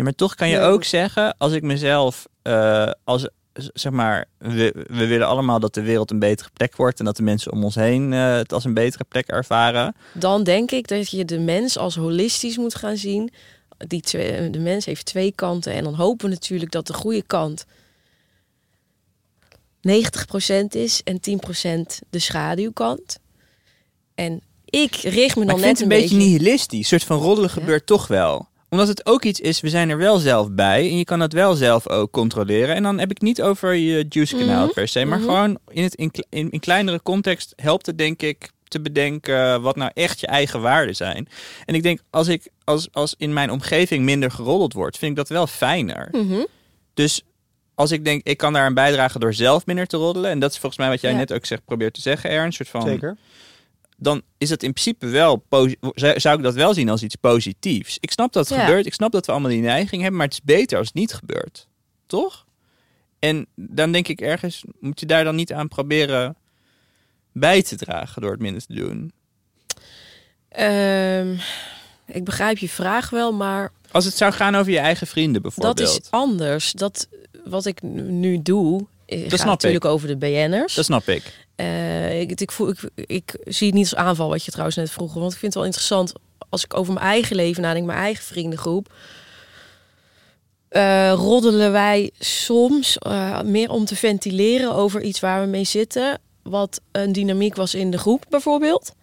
Ja, 0.00 0.06
maar 0.06 0.14
toch 0.14 0.34
kan 0.34 0.48
je 0.48 0.60
ook 0.60 0.84
zeggen, 0.84 1.34
als 1.38 1.52
ik 1.52 1.62
mezelf, 1.62 2.26
eh, 2.42 2.90
als 3.04 3.28
zeg 3.52 3.92
maar, 3.92 4.24
we, 4.38 4.86
we 4.88 5.06
willen 5.06 5.26
allemaal 5.26 5.60
dat 5.60 5.74
de 5.74 5.82
wereld 5.82 6.10
een 6.10 6.18
betere 6.18 6.48
plek 6.52 6.76
wordt 6.76 6.98
en 6.98 7.04
dat 7.04 7.16
de 7.16 7.22
mensen 7.22 7.52
om 7.52 7.64
ons 7.64 7.74
heen 7.74 8.12
eh, 8.12 8.34
het 8.34 8.52
als 8.52 8.64
een 8.64 8.74
betere 8.74 9.04
plek 9.04 9.26
ervaren. 9.26 9.94
Dan 10.12 10.44
denk 10.44 10.70
ik 10.70 10.88
dat 10.88 11.10
je 11.10 11.24
de 11.24 11.38
mens 11.38 11.78
als 11.78 11.96
holistisch 11.96 12.56
moet 12.56 12.74
gaan 12.74 12.96
zien. 12.96 13.30
Die 13.76 14.00
twee, 14.00 14.50
de 14.50 14.58
mens 14.58 14.84
heeft 14.84 15.04
twee 15.04 15.32
kanten. 15.34 15.72
En 15.72 15.84
dan 15.84 15.94
hopen 15.94 16.26
we 16.26 16.32
natuurlijk 16.32 16.72
dat 16.72 16.86
de 16.86 16.92
goede 16.94 17.22
kant 17.22 17.66
90% 19.80 20.66
is 20.68 21.02
en 21.04 21.20
10% 21.20 21.98
de 22.10 22.18
schaduwkant. 22.18 23.18
En 24.14 24.42
ik 24.64 24.94
richt 24.94 25.36
me 25.36 25.44
dan 25.44 25.60
net 25.60 25.68
het 25.68 25.80
een 25.80 25.88
beetje, 25.88 26.02
beetje 26.02 26.16
nihilistisch. 26.16 26.78
Een 26.78 26.84
soort 27.00 27.04
van 27.04 27.18
roddelen 27.18 27.50
Ja. 27.54 27.60
gebeurt 27.60 27.86
toch 27.86 28.06
wel. 28.06 28.48
Omdat 28.70 28.88
het 28.88 29.06
ook 29.06 29.24
iets 29.24 29.40
is, 29.40 29.60
we 29.60 29.68
zijn 29.68 29.88
er 29.90 29.96
wel 29.98 30.18
zelf 30.18 30.50
bij 30.50 30.80
en 30.90 30.96
je 30.98 31.04
kan 31.04 31.18
dat 31.18 31.32
wel 31.32 31.54
zelf 31.54 31.88
ook 31.88 32.10
controleren. 32.10 32.74
En 32.74 32.82
dan 32.82 32.98
heb 32.98 33.10
ik 33.10 33.20
niet 33.20 33.42
over 33.42 33.74
je 33.74 34.06
juice 34.08 34.36
kanaal 34.36 34.64
Mhm. 34.64 34.74
per 34.74 34.88
se, 34.88 35.04
maar 35.04 35.18
Mhm. 35.18 35.26
gewoon 35.28 35.58
in, 35.68 35.82
het, 35.82 35.94
in, 35.94 36.10
in, 36.28 36.50
in 36.50 36.60
kleinere 36.60 37.02
context 37.02 37.52
helpt 37.56 37.86
het 37.86 37.98
denk 37.98 38.22
ik 38.22 38.50
te 38.68 38.80
bedenken 38.80 39.62
wat 39.62 39.76
nou 39.76 39.90
echt 39.94 40.20
je 40.20 40.26
eigen 40.26 40.60
waarden 40.60 40.96
zijn. 40.96 41.28
En 41.64 41.74
ik 41.74 41.82
denk, 41.82 42.00
als 42.10 42.28
ik 42.28 42.48
als, 42.64 42.88
als 42.92 43.14
in 43.18 43.32
mijn 43.32 43.50
omgeving 43.50 44.04
minder 44.04 44.30
geroddeld 44.30 44.72
wordt, 44.72 44.98
vind 44.98 45.10
ik 45.10 45.16
dat 45.16 45.28
wel 45.28 45.46
fijner. 45.46 46.08
Mhm. 46.12 46.44
Dus 46.94 47.22
als 47.74 47.90
ik 47.90 48.04
denk, 48.04 48.26
ik 48.26 48.36
kan 48.36 48.52
daar 48.52 48.66
een 48.66 48.74
bijdragen 48.74 49.20
door 49.20 49.34
zelf 49.34 49.66
minder 49.66 49.86
te 49.86 49.96
roddelen. 49.96 50.30
En 50.30 50.38
dat 50.38 50.50
is 50.50 50.58
volgens 50.58 50.80
mij 50.80 50.90
wat 50.90 51.00
jij 51.00 51.10
Ja. 51.10 51.16
net 51.16 51.32
ook 51.32 51.46
zegt, 51.46 51.64
probeert 51.64 51.94
te 51.94 52.00
zeggen, 52.00 52.30
Ernst. 52.30 52.56
Soort 52.56 52.68
van, 52.68 52.82
Zeker. 52.82 53.16
Dan 54.02 54.22
is 54.38 54.48
dat 54.48 54.62
in 54.62 54.72
principe 54.72 55.06
wel, 55.06 55.44
zou 55.94 56.36
ik 56.36 56.42
dat 56.42 56.54
wel 56.54 56.74
zien 56.74 56.88
als 56.88 57.02
iets 57.02 57.14
positiefs. 57.14 57.96
Ik 58.00 58.10
snap 58.10 58.32
dat 58.32 58.48
het 58.48 58.58
Ja. 58.58 58.64
gebeurt. 58.64 58.86
Ik 58.86 58.94
snap 58.94 59.12
dat 59.12 59.26
we 59.26 59.32
allemaal 59.32 59.50
die 59.50 59.60
neiging 59.60 60.00
hebben. 60.00 60.18
Maar 60.18 60.26
het 60.28 60.34
is 60.34 60.42
beter 60.44 60.78
als 60.78 60.86
het 60.86 60.96
niet 60.96 61.12
gebeurt. 61.12 61.68
Toch? 62.06 62.44
En 63.18 63.46
dan 63.54 63.92
denk 63.92 64.08
ik 64.08 64.20
ergens, 64.20 64.64
moet 64.80 65.00
je 65.00 65.06
daar 65.06 65.24
dan 65.24 65.34
niet 65.34 65.52
aan 65.52 65.68
proberen 65.68 66.36
bij 67.32 67.62
te 67.62 67.76
dragen 67.76 68.22
door 68.22 68.30
het 68.30 68.40
minder 68.40 68.66
te 68.66 68.74
doen. 68.74 69.12
Ehm, 70.48 71.34
ik 72.06 72.24
begrijp 72.24 72.58
je 72.58 72.68
vraag 72.68 73.10
wel, 73.10 73.32
maar 73.32 73.72
Als 73.90 74.04
het 74.04 74.16
zou 74.16 74.32
gaan 74.32 74.54
over 74.54 74.72
je 74.72 74.78
eigen 74.78 75.06
vrienden 75.06 75.42
bijvoorbeeld. 75.42 75.76
dat 75.76 75.88
is 75.88 76.10
anders. 76.10 76.72
Dat 76.72 77.08
wat 77.44 77.66
ik 77.66 77.82
nu 77.82 78.42
doe, 78.42 78.86
eh, 79.06 79.20
gaat 79.20 79.30
snap 79.38 79.46
natuurlijk 79.48 79.84
over 79.84 80.08
de 80.08 80.16
BN'ers. 80.16 80.74
Dat 80.74 80.84
snap 80.84 81.08
ik. 81.08 81.46
Eh, 81.60 82.20
ik, 82.20 82.40
ik, 82.40 82.50
voel, 82.52 82.68
ik, 82.68 82.78
ik 82.94 83.36
zie 83.44 83.66
het 83.66 83.76
niet 83.76 83.84
als 83.90 83.94
aanval 83.94 84.28
wat 84.28 84.44
je 84.44 84.50
trouwens 84.50 84.76
net 84.76 84.90
vroeg. 84.90 85.14
Want 85.14 85.32
ik 85.32 85.38
vind 85.38 85.42
het 85.42 85.54
wel 85.54 85.64
interessant 85.64 86.12
als 86.48 86.64
ik 86.64 86.76
over 86.76 86.92
mijn 86.92 87.06
eigen 87.06 87.36
leven 87.36 87.62
nadenk, 87.62 87.86
mijn 87.86 87.98
eigen 87.98 88.24
vriendengroep. 88.24 88.92
eh, 90.68 91.12
roddelen 91.16 91.72
wij 91.72 92.10
soms 92.18 92.98
eh, 92.98 93.42
meer 93.42 93.70
om 93.70 93.84
te 93.84 93.96
ventileren 93.96 94.74
over 94.74 95.02
iets 95.02 95.20
waar 95.20 95.40
we 95.40 95.46
mee 95.46 95.64
zitten. 95.64 96.18
Wat 96.42 96.80
een 96.92 97.12
dynamiek 97.12 97.54
was 97.56 97.74
in 97.74 97.90
de 97.90 97.98
groep 97.98 98.24
bijvoorbeeld. 98.28 98.94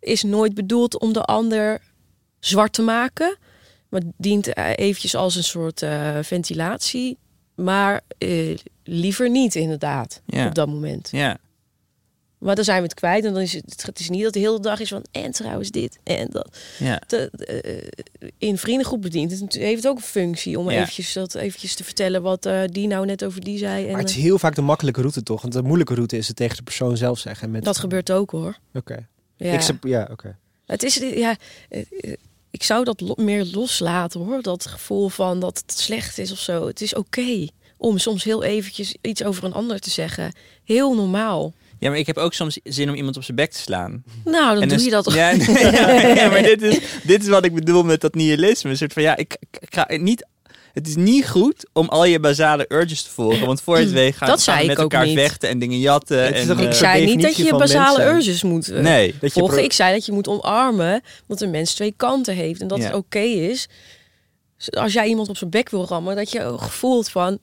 Is 0.00 0.22
nooit 0.22 0.54
bedoeld 0.54 0.98
om 0.98 1.12
de 1.12 1.22
ander 1.22 1.80
zwart 2.40 2.72
te 2.72 2.82
maken. 2.82 3.36
Maar 3.88 4.00
dient 4.16 4.56
eventjes 4.56 5.14
als 5.14 5.34
een 5.36 5.44
soort 5.44 5.84
ventilatie. 6.22 7.16
Maar 7.54 8.00
liever 8.84 9.30
niet 9.30 9.54
inderdaad 9.54 10.22
Ja. 10.26 10.46
op 10.46 10.54
dat 10.54 10.68
moment. 10.68 11.08
Ja. 11.12 11.36
Maar 12.38 12.54
dan 12.54 12.64
zijn 12.64 12.76
we 12.78 12.82
het 12.82 12.94
kwijt. 12.94 13.24
En 13.24 13.32
dan 13.32 13.42
is 13.42 13.52
het, 13.52 13.82
het 13.86 13.98
is 13.98 14.08
niet 14.08 14.22
dat 14.22 14.32
de 14.32 14.38
hele 14.38 14.60
dag 14.60 14.80
is 14.80 14.88
van... 14.88 15.04
En 15.10 15.30
trouwens 15.32 15.70
dit 15.70 15.98
en 16.04 16.26
dat. 16.30 16.58
Ja. 16.78 17.02
De, 17.06 17.30
eh, 17.30 18.28
in 18.38 18.58
vriendengroep 18.58 19.10
dient 19.10 19.40
het 19.40 19.54
heeft 19.54 19.86
ook 19.88 19.96
een 19.96 20.02
functie... 20.02 20.58
om 20.58 20.70
Ja. 20.70 20.80
eventjes, 20.80 21.12
dat, 21.12 21.34
eventjes 21.34 21.74
te 21.74 21.84
vertellen 21.84 22.22
wat 22.22 22.46
eh, 22.46 22.60
die 22.66 22.86
nou 22.86 23.06
net 23.06 23.24
over 23.24 23.40
die 23.44 23.58
zei. 23.58 23.84
En, 23.84 23.90
Maar 23.90 24.00
het 24.00 24.10
is 24.10 24.16
eh, 24.16 24.22
heel 24.22 24.38
vaak 24.38 24.54
de 24.54 24.62
makkelijke 24.62 25.00
route 25.00 25.22
toch? 25.22 25.40
Want 25.42 25.52
de 25.52 25.62
moeilijke 25.62 25.94
route 25.94 26.16
is 26.16 26.28
het 26.28 26.36
tegen 26.36 26.56
de 26.56 26.62
persoon 26.62 26.96
zelf 26.96 27.18
zeggen. 27.18 27.50
Met... 27.50 27.64
dat 27.64 27.78
gebeurt 27.78 28.10
ook 28.10 28.30
hoor. 28.30 28.58
Oké. 28.74 29.06
Ja. 29.36 29.52
Ik 29.52 29.60
sep- 29.60 29.84
ja, 29.84 30.08
oké. 30.10 30.36
Het 30.66 30.82
is, 30.82 30.94
ja, 30.96 31.36
ik 32.50 32.62
zou 32.62 32.84
dat 32.84 33.00
lo- 33.00 33.14
meer 33.16 33.48
loslaten 33.52 34.20
hoor. 34.20 34.42
Dat 34.42 34.66
gevoel 34.66 35.08
van 35.08 35.40
dat 35.40 35.62
het 35.66 35.78
slecht 35.78 36.18
is 36.18 36.32
of 36.32 36.38
zo. 36.38 36.66
Het 36.66 36.80
is 36.80 36.94
oké 36.94 37.46
om 37.76 37.98
soms 37.98 38.24
heel 38.24 38.42
eventjes 38.42 38.96
iets 39.00 39.24
over 39.24 39.44
een 39.44 39.52
ander 39.52 39.78
te 39.80 39.90
zeggen. 39.90 40.32
Heel 40.64 40.94
normaal. 40.94 41.52
Ja, 41.78 41.88
maar 41.88 41.98
ik 41.98 42.06
heb 42.06 42.16
ook 42.16 42.34
soms 42.34 42.58
zin 42.64 42.88
om 42.88 42.94
iemand 42.94 43.16
op 43.16 43.24
zijn 43.24 43.36
bek 43.36 43.50
te 43.52 43.58
slaan. 43.58 44.02
Nou, 44.24 44.58
dan 44.58 44.68
doe 44.68 44.76
dus- 44.76 44.84
je 44.84 44.90
dat 44.90 45.04
toch. 45.04 45.14
Ja, 45.16 46.28
maar 46.30 46.42
dit 46.42 46.62
is, 46.62 46.78
dit 47.02 47.22
is 47.22 47.28
wat 47.28 47.44
ik 47.44 47.54
bedoel 47.54 47.82
met 47.82 48.00
dat 48.00 48.14
nihilisme. 48.14 48.70
Een 48.70 48.76
soort 48.76 48.92
van, 48.92 49.02
ja, 49.02 49.16
ik, 49.16 49.36
ik 49.60 49.74
ga 49.74 49.86
niet... 49.96 50.26
Het 50.72 50.86
is 50.86 50.96
niet 50.96 51.28
goed 51.28 51.66
om 51.72 51.88
al 51.88 52.04
je 52.04 52.20
basale 52.20 52.64
urges 52.68 53.02
te 53.02 53.10
volgen. 53.10 53.46
Want 53.46 53.60
voor 53.62 53.78
je 53.78 53.84
het 53.84 53.92
weet 53.92 54.16
gaan, 54.16 54.60
we 54.60 54.66
met 54.66 54.78
elkaar 54.78 55.06
niet. 55.06 55.18
vechten 55.18 55.48
en 55.48 55.58
dingen 55.58 55.78
jatten. 55.78 56.24
Het 56.24 56.34
is 56.34 56.48
en, 56.48 56.58
eh, 56.58 56.64
Ik 56.64 56.72
zei 56.72 57.04
niet 57.04 57.22
dat 57.22 57.36
je 57.36 57.46
van 57.46 57.58
basale 57.58 57.98
mensen. 57.98 58.16
urges 58.16 58.42
moet 58.42 58.68
eh, 58.68 58.82
Nee. 58.82 59.14
Dat 59.20 59.34
je 59.34 59.40
volgen. 59.40 59.64
Ik 59.64 59.72
zei 59.72 59.92
dat 59.92 60.06
je 60.06 60.12
moet 60.12 60.28
omarmen 60.28 61.02
dat 61.26 61.40
een 61.40 61.50
mens 61.50 61.74
twee 61.74 61.94
kanten 61.96 62.34
heeft 62.34 62.60
en 62.60 62.68
dat 62.68 62.78
Ja. 62.78 62.84
het 62.84 62.94
oké 62.94 63.18
is. 63.18 63.68
Als 64.70 64.92
jij 64.92 65.06
iemand 65.06 65.28
op 65.28 65.36
zijn 65.36 65.50
bek 65.50 65.68
wil 65.70 65.86
rammen, 65.86 66.16
dat 66.16 66.30
je 66.30 66.44
ook 66.44 66.62
voelt 66.62 67.08
van 67.08 67.38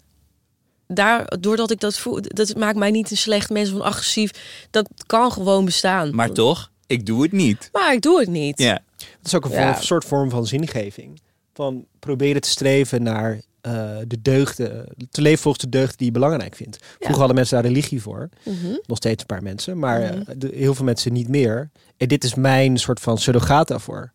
daar, 0.88 1.34
doordat 1.40 1.72
ik 1.72 1.80
dat 1.80 1.98
voel, 1.98 2.20
dat 2.22 2.56
maakt 2.58 2.78
mij 2.78 2.92
niet 2.92 3.12
een 3.12 3.18
slecht 3.18 3.50
mens 3.50 3.70
of 3.70 3.76
een 3.76 3.82
agressief. 3.82 4.32
Dat 4.72 4.90
kan 5.06 5.32
gewoon 5.32 5.66
bestaan. 5.66 6.16
Maar 6.16 6.32
toch, 6.32 6.72
ik 6.88 7.06
doe 7.06 7.22
het 7.22 7.32
niet. 7.32 7.70
Maar 7.72 7.94
ik 7.94 8.02
doe 8.02 8.20
het 8.20 8.30
niet. 8.30 8.60
Ja. 8.60 8.80
Het 8.98 9.26
is 9.26 9.36
ook 9.36 9.46
een 9.46 9.52
Ja. 9.52 9.82
soort 9.82 10.06
vorm 10.06 10.30
van 10.30 10.48
zingeving. 10.48 11.22
Van 11.54 11.86
proberen 12.00 12.42
te 12.42 12.50
streven 12.50 13.04
naar 13.04 13.42
eh, 13.62 13.98
de 14.08 14.22
deugden, 14.22 14.86
te 15.12 15.22
leven 15.22 15.42
volgens 15.42 15.64
de 15.64 15.70
deugden 15.70 15.98
die 15.98 16.06
je 16.06 16.12
belangrijk 16.12 16.56
vindt. 16.56 16.78
Vroeger 16.82 17.18
hadden 17.18 17.36
mensen 17.36 17.56
daar 17.56 17.66
religie 17.72 18.02
voor. 18.02 18.30
Mhm. 18.44 18.76
Nog 18.86 18.98
steeds 18.98 19.22
een 19.22 19.28
paar 19.28 19.44
mensen, 19.44 19.80
maar 19.80 20.00
Mhm. 20.02 20.14
eh, 20.14 20.36
de- 20.38 20.52
heel 20.54 20.74
veel 20.76 20.86
mensen 20.86 21.14
niet 21.14 21.28
meer. 21.28 21.70
En 21.98 22.08
dit 22.08 22.24
is 22.24 22.36
mijn 22.36 22.78
soort 22.78 23.00
van 23.00 23.18
surrogaat 23.18 23.68
daarvoor. 23.68 24.12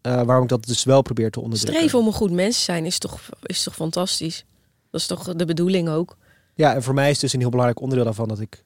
Eh, 0.00 0.22
waarom 0.22 0.42
ik 0.42 0.48
dat 0.48 0.64
dus 0.66 0.84
wel 0.84 1.02
probeer 1.02 1.30
te 1.30 1.40
onderdrukken. 1.40 1.78
Streven 1.80 1.98
om 1.98 2.06
een 2.06 2.12
goed 2.12 2.30
mens 2.30 2.56
te 2.56 2.62
zijn 2.62 2.84
is 2.84 2.98
toch, 2.98 3.20
is 3.42 3.62
toch 3.62 3.74
fantastisch. 3.74 4.44
Dat 4.92 5.00
is 5.00 5.06
toch 5.06 5.34
de 5.34 5.44
bedoeling 5.44 5.88
ook. 5.88 6.16
Ja, 6.54 6.74
en 6.74 6.82
voor 6.82 6.94
mij 6.94 7.10
is 7.10 7.18
dus 7.18 7.32
een 7.32 7.40
heel 7.40 7.50
belangrijk 7.50 7.80
onderdeel 7.80 8.04
daarvan 8.04 8.28
dat 8.28 8.40
ik 8.40 8.64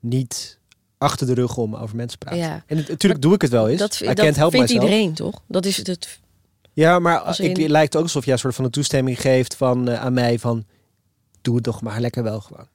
niet 0.00 0.58
achter 0.98 1.26
de 1.26 1.34
rug 1.34 1.56
om 1.56 1.76
over 1.76 1.96
mensen 1.96 2.18
praat. 2.18 2.34
Ja. 2.36 2.62
En 2.66 2.76
natuurlijk 2.76 3.22
doe 3.22 3.34
ik 3.34 3.42
het 3.42 3.50
wel 3.50 3.68
eens. 3.68 3.80
Dat, 3.80 4.00
I 4.00 4.14
dat 4.14 4.50
vindt 4.50 4.70
iedereen 4.70 5.14
toch? 5.14 5.42
Dat 5.46 5.66
is 5.66 5.76
het. 5.76 6.20
Ja, 6.72 6.98
maar 6.98 7.18
Als 7.18 7.40
ik, 7.40 7.58
in- 7.58 7.70
lijkt 7.70 7.96
ook 7.96 8.02
alsof 8.02 8.24
jij 8.24 8.32
een 8.32 8.38
soort 8.38 8.54
van 8.54 8.64
een 8.64 8.70
toestemming 8.70 9.20
geeft 9.20 9.54
van, 9.56 9.88
eh, 9.88 10.00
aan 10.00 10.12
mij 10.12 10.38
van... 10.38 10.64
Doe 11.40 11.54
het 11.54 11.64
toch 11.64 11.82
maar 11.82 12.00
lekker 12.00 12.22
wel 12.22 12.40
gewoon. 12.40 12.66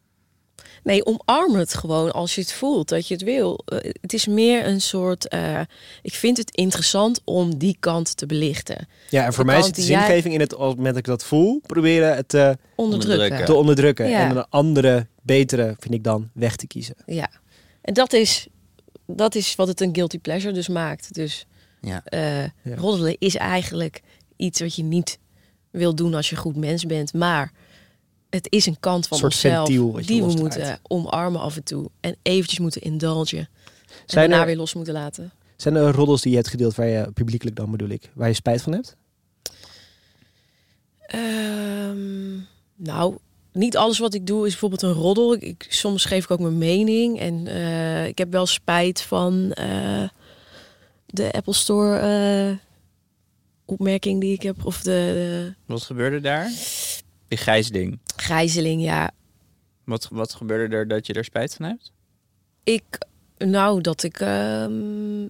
Nee, 0.87 1.05
omarm 1.05 1.55
het 1.55 1.73
gewoon 1.73 2.11
als 2.13 2.35
je 2.35 2.41
het 2.41 2.53
voelt 2.53 2.89
dat 2.89 3.07
je 3.07 3.13
het 3.13 3.23
wil. 3.23 3.59
Eh, 3.65 3.91
het 4.01 4.13
is 4.13 4.27
meer 4.27 4.65
een 4.67 4.81
soort. 4.81 5.27
eh, 5.27 5.59
ik 6.01 6.13
vind 6.13 6.37
het 6.37 6.51
interessant 6.55 7.21
om 7.23 7.57
die 7.57 7.77
kant 7.79 8.17
te 8.17 8.25
belichten. 8.25 8.87
Ja, 9.09 9.25
en 9.25 9.33
voor 9.33 9.43
De 9.43 9.49
mij 9.49 9.59
is 9.59 9.65
het 9.65 9.75
de 9.75 9.81
die 9.81 9.89
jij- 9.91 10.05
zingeving 10.05 10.33
in 10.33 10.39
het, 10.39 10.53
op 10.53 10.59
het 10.67 10.75
moment 10.75 10.87
dat 10.95 10.97
ik 10.97 11.05
dat 11.05 11.23
voel, 11.23 11.59
proberen 11.65 12.15
het 12.15 12.33
eh, 12.33 12.41
Onderdrukken. 12.41 12.75
Onderdrukken. 12.75 13.45
te 13.45 13.53
onderdrukken. 13.53 14.09
Ja. 14.09 14.29
En 14.29 14.37
een 14.37 14.45
andere, 14.49 15.07
betere, 15.21 15.75
vind 15.79 15.93
ik 15.93 16.03
dan, 16.03 16.29
weg 16.33 16.55
te 16.55 16.67
kiezen. 16.67 16.95
Ja. 17.05 17.29
En 17.81 17.93
dat 17.93 18.13
is, 18.13 18.47
dat 19.07 19.35
is 19.35 19.55
wat 19.55 19.67
het 19.67 19.81
een 19.81 19.95
guilty 19.95 20.19
pleasure 20.19 20.53
dus 20.53 20.67
maakt. 20.67 21.13
Dus 21.13 21.45
Ja. 21.81 22.03
eh, 22.03 22.45
roddelen 22.75 23.15
is 23.19 23.35
eigenlijk 23.35 24.01
iets 24.35 24.59
wat 24.59 24.75
je 24.75 24.83
niet 24.83 25.19
wil 25.71 25.95
doen 25.95 26.13
als 26.13 26.29
je 26.29 26.35
een 26.35 26.41
goed 26.41 26.55
mens 26.55 26.85
bent. 26.85 27.13
Maar 27.13 27.51
het 28.29 28.47
is 28.49 28.65
een 28.65 28.79
kant 28.79 29.07
van 29.07 29.17
Een 29.17 29.23
soort 29.23 29.33
onszelf 29.33 29.67
ventiel 29.67 29.91
die 30.05 30.23
we 30.23 30.33
moeten 30.41 30.79
omarmen 30.83 31.41
af 31.41 31.55
en 31.55 31.63
toe. 31.63 31.89
En 31.99 32.15
eventjes 32.21 32.59
moeten 32.59 32.81
indulgen. 32.81 33.37
En 33.37 33.47
Zijn 34.05 34.29
daarna 34.29 34.39
er- 34.39 34.45
weer 34.47 34.57
los 34.57 34.73
moeten 34.73 34.93
laten. 34.93 35.31
Zijn 35.55 35.75
er 35.75 35.91
roddels 35.93 36.21
die 36.21 36.31
je 36.31 36.37
hebt 36.37 36.49
gedeeld 36.49 36.75
waar 36.75 36.87
je 36.87 37.11
publiekelijk 37.13 37.55
dan 37.55 37.71
bedoel 37.71 37.89
ik, 37.89 38.11
waar 38.13 38.27
je 38.27 38.33
spijt 38.33 38.61
van 38.61 38.73
hebt? 38.73 38.95
Ehm, 41.07 42.35
nou, 42.75 43.17
niet 43.51 43.77
alles 43.77 43.99
wat 43.99 44.13
ik 44.13 44.27
doe 44.27 44.45
is 44.45 44.51
bijvoorbeeld 44.51 44.81
een 44.81 44.91
roddel. 44.93 45.33
Ik, 45.33 45.41
ik- 45.41 45.65
soms 45.69 46.05
geef 46.05 46.23
ik 46.23 46.31
ook 46.31 46.39
mijn 46.39 46.57
mening. 46.57 47.19
En 47.19 47.47
eh, 47.47 48.07
ik 48.07 48.17
heb 48.17 48.31
wel 48.31 48.45
spijt 48.45 49.01
van 49.01 49.51
eh, 49.51 50.09
de 51.05 51.31
Apple 51.31 51.53
Store 51.53 51.97
eh, 51.97 52.55
opmerking 53.65 54.21
die 54.21 54.33
ik 54.33 54.41
heb. 54.41 54.65
Of 54.65 54.81
de, 54.81 54.91
de 54.91 55.53
Wat 55.65 55.81
gebeurde 55.81 56.19
daar? 56.19 56.51
Die 57.27 57.37
gijzeling. 57.37 57.99
Gijzeling, 58.21 58.81
ja. 58.81 59.11
Wat, 59.83 60.07
wat 60.11 60.33
gebeurde 60.33 60.75
er 60.75 60.87
dat 60.87 61.07
je 61.07 61.13
er 61.13 61.23
spijt 61.23 61.53
van 61.53 61.65
hebt? 61.65 61.91
Ik, 62.63 62.83
nou, 63.37 63.81
dat 63.81 64.03
ik 64.03 64.19
ehm, 64.19 65.25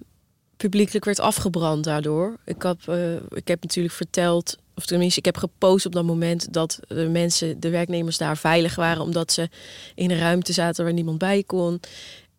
publiekelijk 0.56 1.04
werd 1.04 1.20
afgebrand 1.20 1.84
daardoor. 1.84 2.36
Ik 2.44 2.62
heb, 2.62 2.88
eh, 2.88 3.14
ik 3.14 3.48
heb 3.48 3.62
natuurlijk 3.62 3.94
verteld, 3.94 4.56
of 4.74 4.86
tenminste, 4.86 5.18
ik 5.18 5.24
heb 5.24 5.36
gepost 5.36 5.86
op 5.86 5.92
dat 5.92 6.04
moment 6.04 6.52
dat 6.52 6.80
de 6.88 7.08
mensen, 7.08 7.60
de 7.60 7.70
werknemers 7.70 8.18
daar 8.18 8.36
veilig 8.36 8.74
waren, 8.74 9.02
omdat 9.02 9.32
ze 9.32 9.48
in 9.94 10.10
een 10.10 10.18
ruimte 10.18 10.52
zaten 10.52 10.84
waar 10.84 10.92
niemand 10.92 11.18
bij 11.18 11.42
kon. 11.42 11.80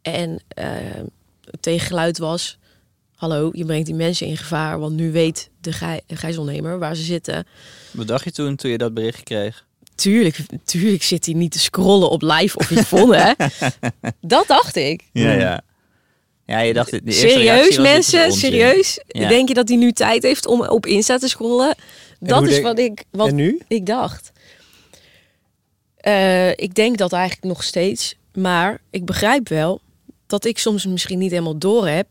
En 0.02 0.39
eh, 0.47 0.66
het 1.52 1.62
tegengeluid 1.62 2.18
was: 2.18 2.58
Hallo, 3.16 3.50
je 3.54 3.66
brengt 3.66 3.86
die 3.86 3.95
mensen 3.95 4.28
in 4.28 4.38
gevaar, 4.38 4.80
want 4.80 4.95
nu 4.95 5.12
weet 5.12 5.50
de 5.62 5.72
gij- 5.72 6.02
gijzelnemer 6.08 6.80
waar 6.80 6.95
ze 6.95 7.04
zitten. 7.04 7.47
Wat 7.91 8.08
dacht 8.08 8.24
je 8.24 8.32
toen, 8.32 8.56
toen 8.56 8.72
je 8.72 8.78
dat 8.78 8.93
bericht 8.93 9.24
kreeg? 9.24 9.68
Tuurlijk, 10.00 10.38
tuurlijk 10.64 11.04
zit 11.04 11.26
hij 11.26 11.34
niet 11.34 11.52
te 11.52 11.60
scrollen 11.60 12.10
op 12.10 12.22
live 12.22 12.58
of 12.58 12.70
Yvonne, 12.70 13.16
hè? 13.18 13.34
Dat 14.22 14.47
dacht 14.47 14.76
ik. 14.76 15.04
Ja, 15.12 15.32
ja. 15.32 15.62
Ja, 16.45 16.60
je 16.60 16.74
dacht... 16.74 16.91
eerste 16.91 17.28
reactie 17.28 17.74
Serieus, 17.74 17.78
mensen? 17.78 18.32
Serieus? 18.32 19.04
Ja. 19.08 19.28
Denk 19.28 19.47
je 19.47 19.54
dat 19.54 19.68
hij 19.68 19.78
nu 19.78 19.91
tijd 19.91 20.24
heeft 20.24 20.45
om 20.45 20.62
op 20.62 20.86
Insta 20.86 21.18
te 21.18 21.28
scrollen? 21.28 21.76
Dat 22.20 22.43
is 22.43 22.50
denk- 22.50 22.64
wat 22.64 22.80
ik, 22.80 23.04
wat 23.12 23.28
en 23.28 23.36
nu? 23.36 23.62
ik 23.68 23.86
dacht. 23.86 24.32
Eh, 25.97 26.50
ik 26.50 26.76
denk 26.76 26.97
dat 26.97 27.14
eigenlijk 27.14 27.43
nog 27.43 27.64
steeds. 27.64 28.16
Maar 28.34 28.82
ik 28.89 29.06
begrijp 29.06 29.47
wel 29.50 29.82
dat 30.28 30.45
ik 30.45 30.58
soms 30.58 30.86
misschien 30.86 31.20
niet 31.20 31.32
helemaal 31.32 31.58
door 31.58 31.88
heb. 31.88 32.08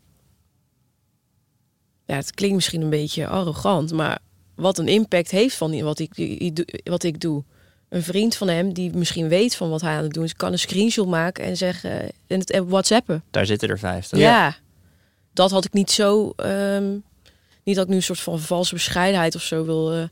Ja, 2.05 2.15
het 2.15 2.33
klinkt 2.33 2.55
misschien 2.55 2.81
een 2.81 2.89
beetje 2.89 3.27
arrogant, 3.27 3.91
maar 3.91 4.19
wat 4.55 4.77
een 4.77 4.87
impact 4.87 5.31
heeft 5.31 5.55
van 5.55 5.81
wat 5.81 5.99
ik, 5.99 6.11
wat 6.83 7.03
ik 7.03 7.19
doe. 7.19 7.43
Een 7.89 8.03
vriend 8.03 8.35
van 8.35 8.47
hem 8.47 8.73
die 8.73 8.91
misschien 8.93 9.27
weet 9.27 9.55
van 9.55 9.69
wat 9.69 9.81
hij 9.81 9.95
aan 9.95 10.03
het 10.03 10.13
doen 10.13 10.23
is, 10.23 10.33
kan 10.35 10.51
een 10.51 10.59
screenshot 10.59 11.07
maken 11.07 11.43
en 11.43 11.57
zeggen 11.57 11.91
en 12.27 12.39
het 12.39 12.51
en 12.51 12.67
whatsappen. 12.69 13.23
Daar 13.31 13.45
zitten 13.45 13.69
er 13.69 13.79
vijftig. 13.79 14.19
Ja. 14.19 14.55
Dat 15.33 15.51
had 15.51 15.65
ik 15.65 15.73
niet 15.73 15.91
zo. 15.91 16.33
ehm, 16.35 16.89
niet 17.63 17.75
dat 17.75 17.83
ik 17.83 17.89
nu 17.89 17.95
een 17.95 18.03
soort 18.03 18.19
van 18.19 18.39
valse 18.39 18.73
bescheidenheid 18.73 19.35
of 19.35 19.41
zo 19.41 19.65
wil. 19.65 19.93
eh, 19.93 20.03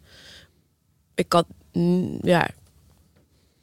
ik 1.16 1.34
had. 1.34 1.46
mm, 1.74 2.18
ja. 2.22 2.48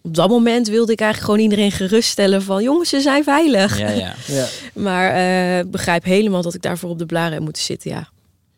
Op 0.03 0.15
dat 0.15 0.29
moment 0.29 0.69
wilde 0.69 0.93
ik 0.93 1.01
eigenlijk 1.01 1.31
gewoon 1.31 1.51
iedereen 1.51 1.73
geruststellen 1.73 2.43
van 2.43 2.63
jongens, 2.63 2.89
ze 2.89 3.01
zijn 3.01 3.25
veilig. 3.25 3.79
Ja, 3.79 3.91
ja. 3.91 4.15
Ja. 4.27 4.47
Maar 4.75 5.11
eh, 5.11 5.59
ik 5.59 5.71
begrijp 5.71 6.05
helemaal 6.05 6.43
dat 6.43 6.55
ik 6.55 6.63
daarvoor 6.63 6.91
op 6.91 6.99
de 6.99 7.07
blaren 7.07 7.33
heb 7.33 7.43
moeten 7.43 7.63
zitten. 7.63 7.91
Ja. 7.91 8.09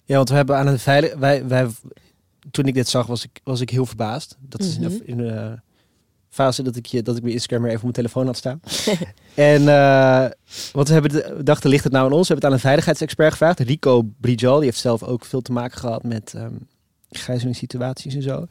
Ja, 0.04 0.16
want 0.16 0.28
we 0.28 0.34
hebben 0.34 0.56
aan 0.56 0.66
een 0.66 0.78
veilig... 0.78 1.14
Wij, 1.14 1.46
wij, 1.46 1.66
toen 2.50 2.64
ik 2.64 2.74
dit 2.74 2.88
zag, 2.88 3.06
was 3.06 3.24
ik, 3.24 3.40
was 3.44 3.60
ik 3.60 3.70
heel 3.70 3.86
verbaasd. 3.86 4.36
Dat 4.40 4.60
is 4.60 4.76
in 4.76 4.80
Mhm. 4.82 4.90
de, 4.90 5.04
in 5.04 5.16
de 5.16 5.60
fase 6.28 6.62
dat 6.62 6.76
ik, 6.76 6.86
je, 6.86 7.02
dat 7.02 7.16
ik 7.16 7.22
mijn 7.22 7.34
Instagram 7.34 7.62
weer 7.62 7.70
even 7.72 7.88
op 7.88 7.94
mijn 7.94 8.06
telefoon 8.06 8.26
had 8.26 8.36
staan. 8.36 8.60
en 9.34 9.68
eh 9.68 10.26
want 10.72 10.88
we 10.88 10.94
hebben 10.94 11.44
dachten, 11.44 11.70
ligt 11.70 11.84
het 11.84 11.92
nou 11.92 12.06
aan 12.06 12.12
ons? 12.12 12.28
We 12.28 12.32
hebben 12.34 12.36
het 12.36 12.44
aan 12.44 12.52
een 12.52 12.66
veiligheidsexpert 12.68 13.30
gevraagd. 13.32 13.60
Rico 13.60 14.02
Brijal, 14.20 14.56
die 14.56 14.64
heeft 14.64 14.78
zelf 14.78 15.02
ook 15.02 15.24
veel 15.24 15.40
te 15.40 15.52
maken 15.52 15.78
gehad 15.78 16.02
met 16.02 16.34
ehm 16.34 16.54
gijzelingssituaties 17.10 18.14
en 18.14 18.22
zo. 18.22 18.46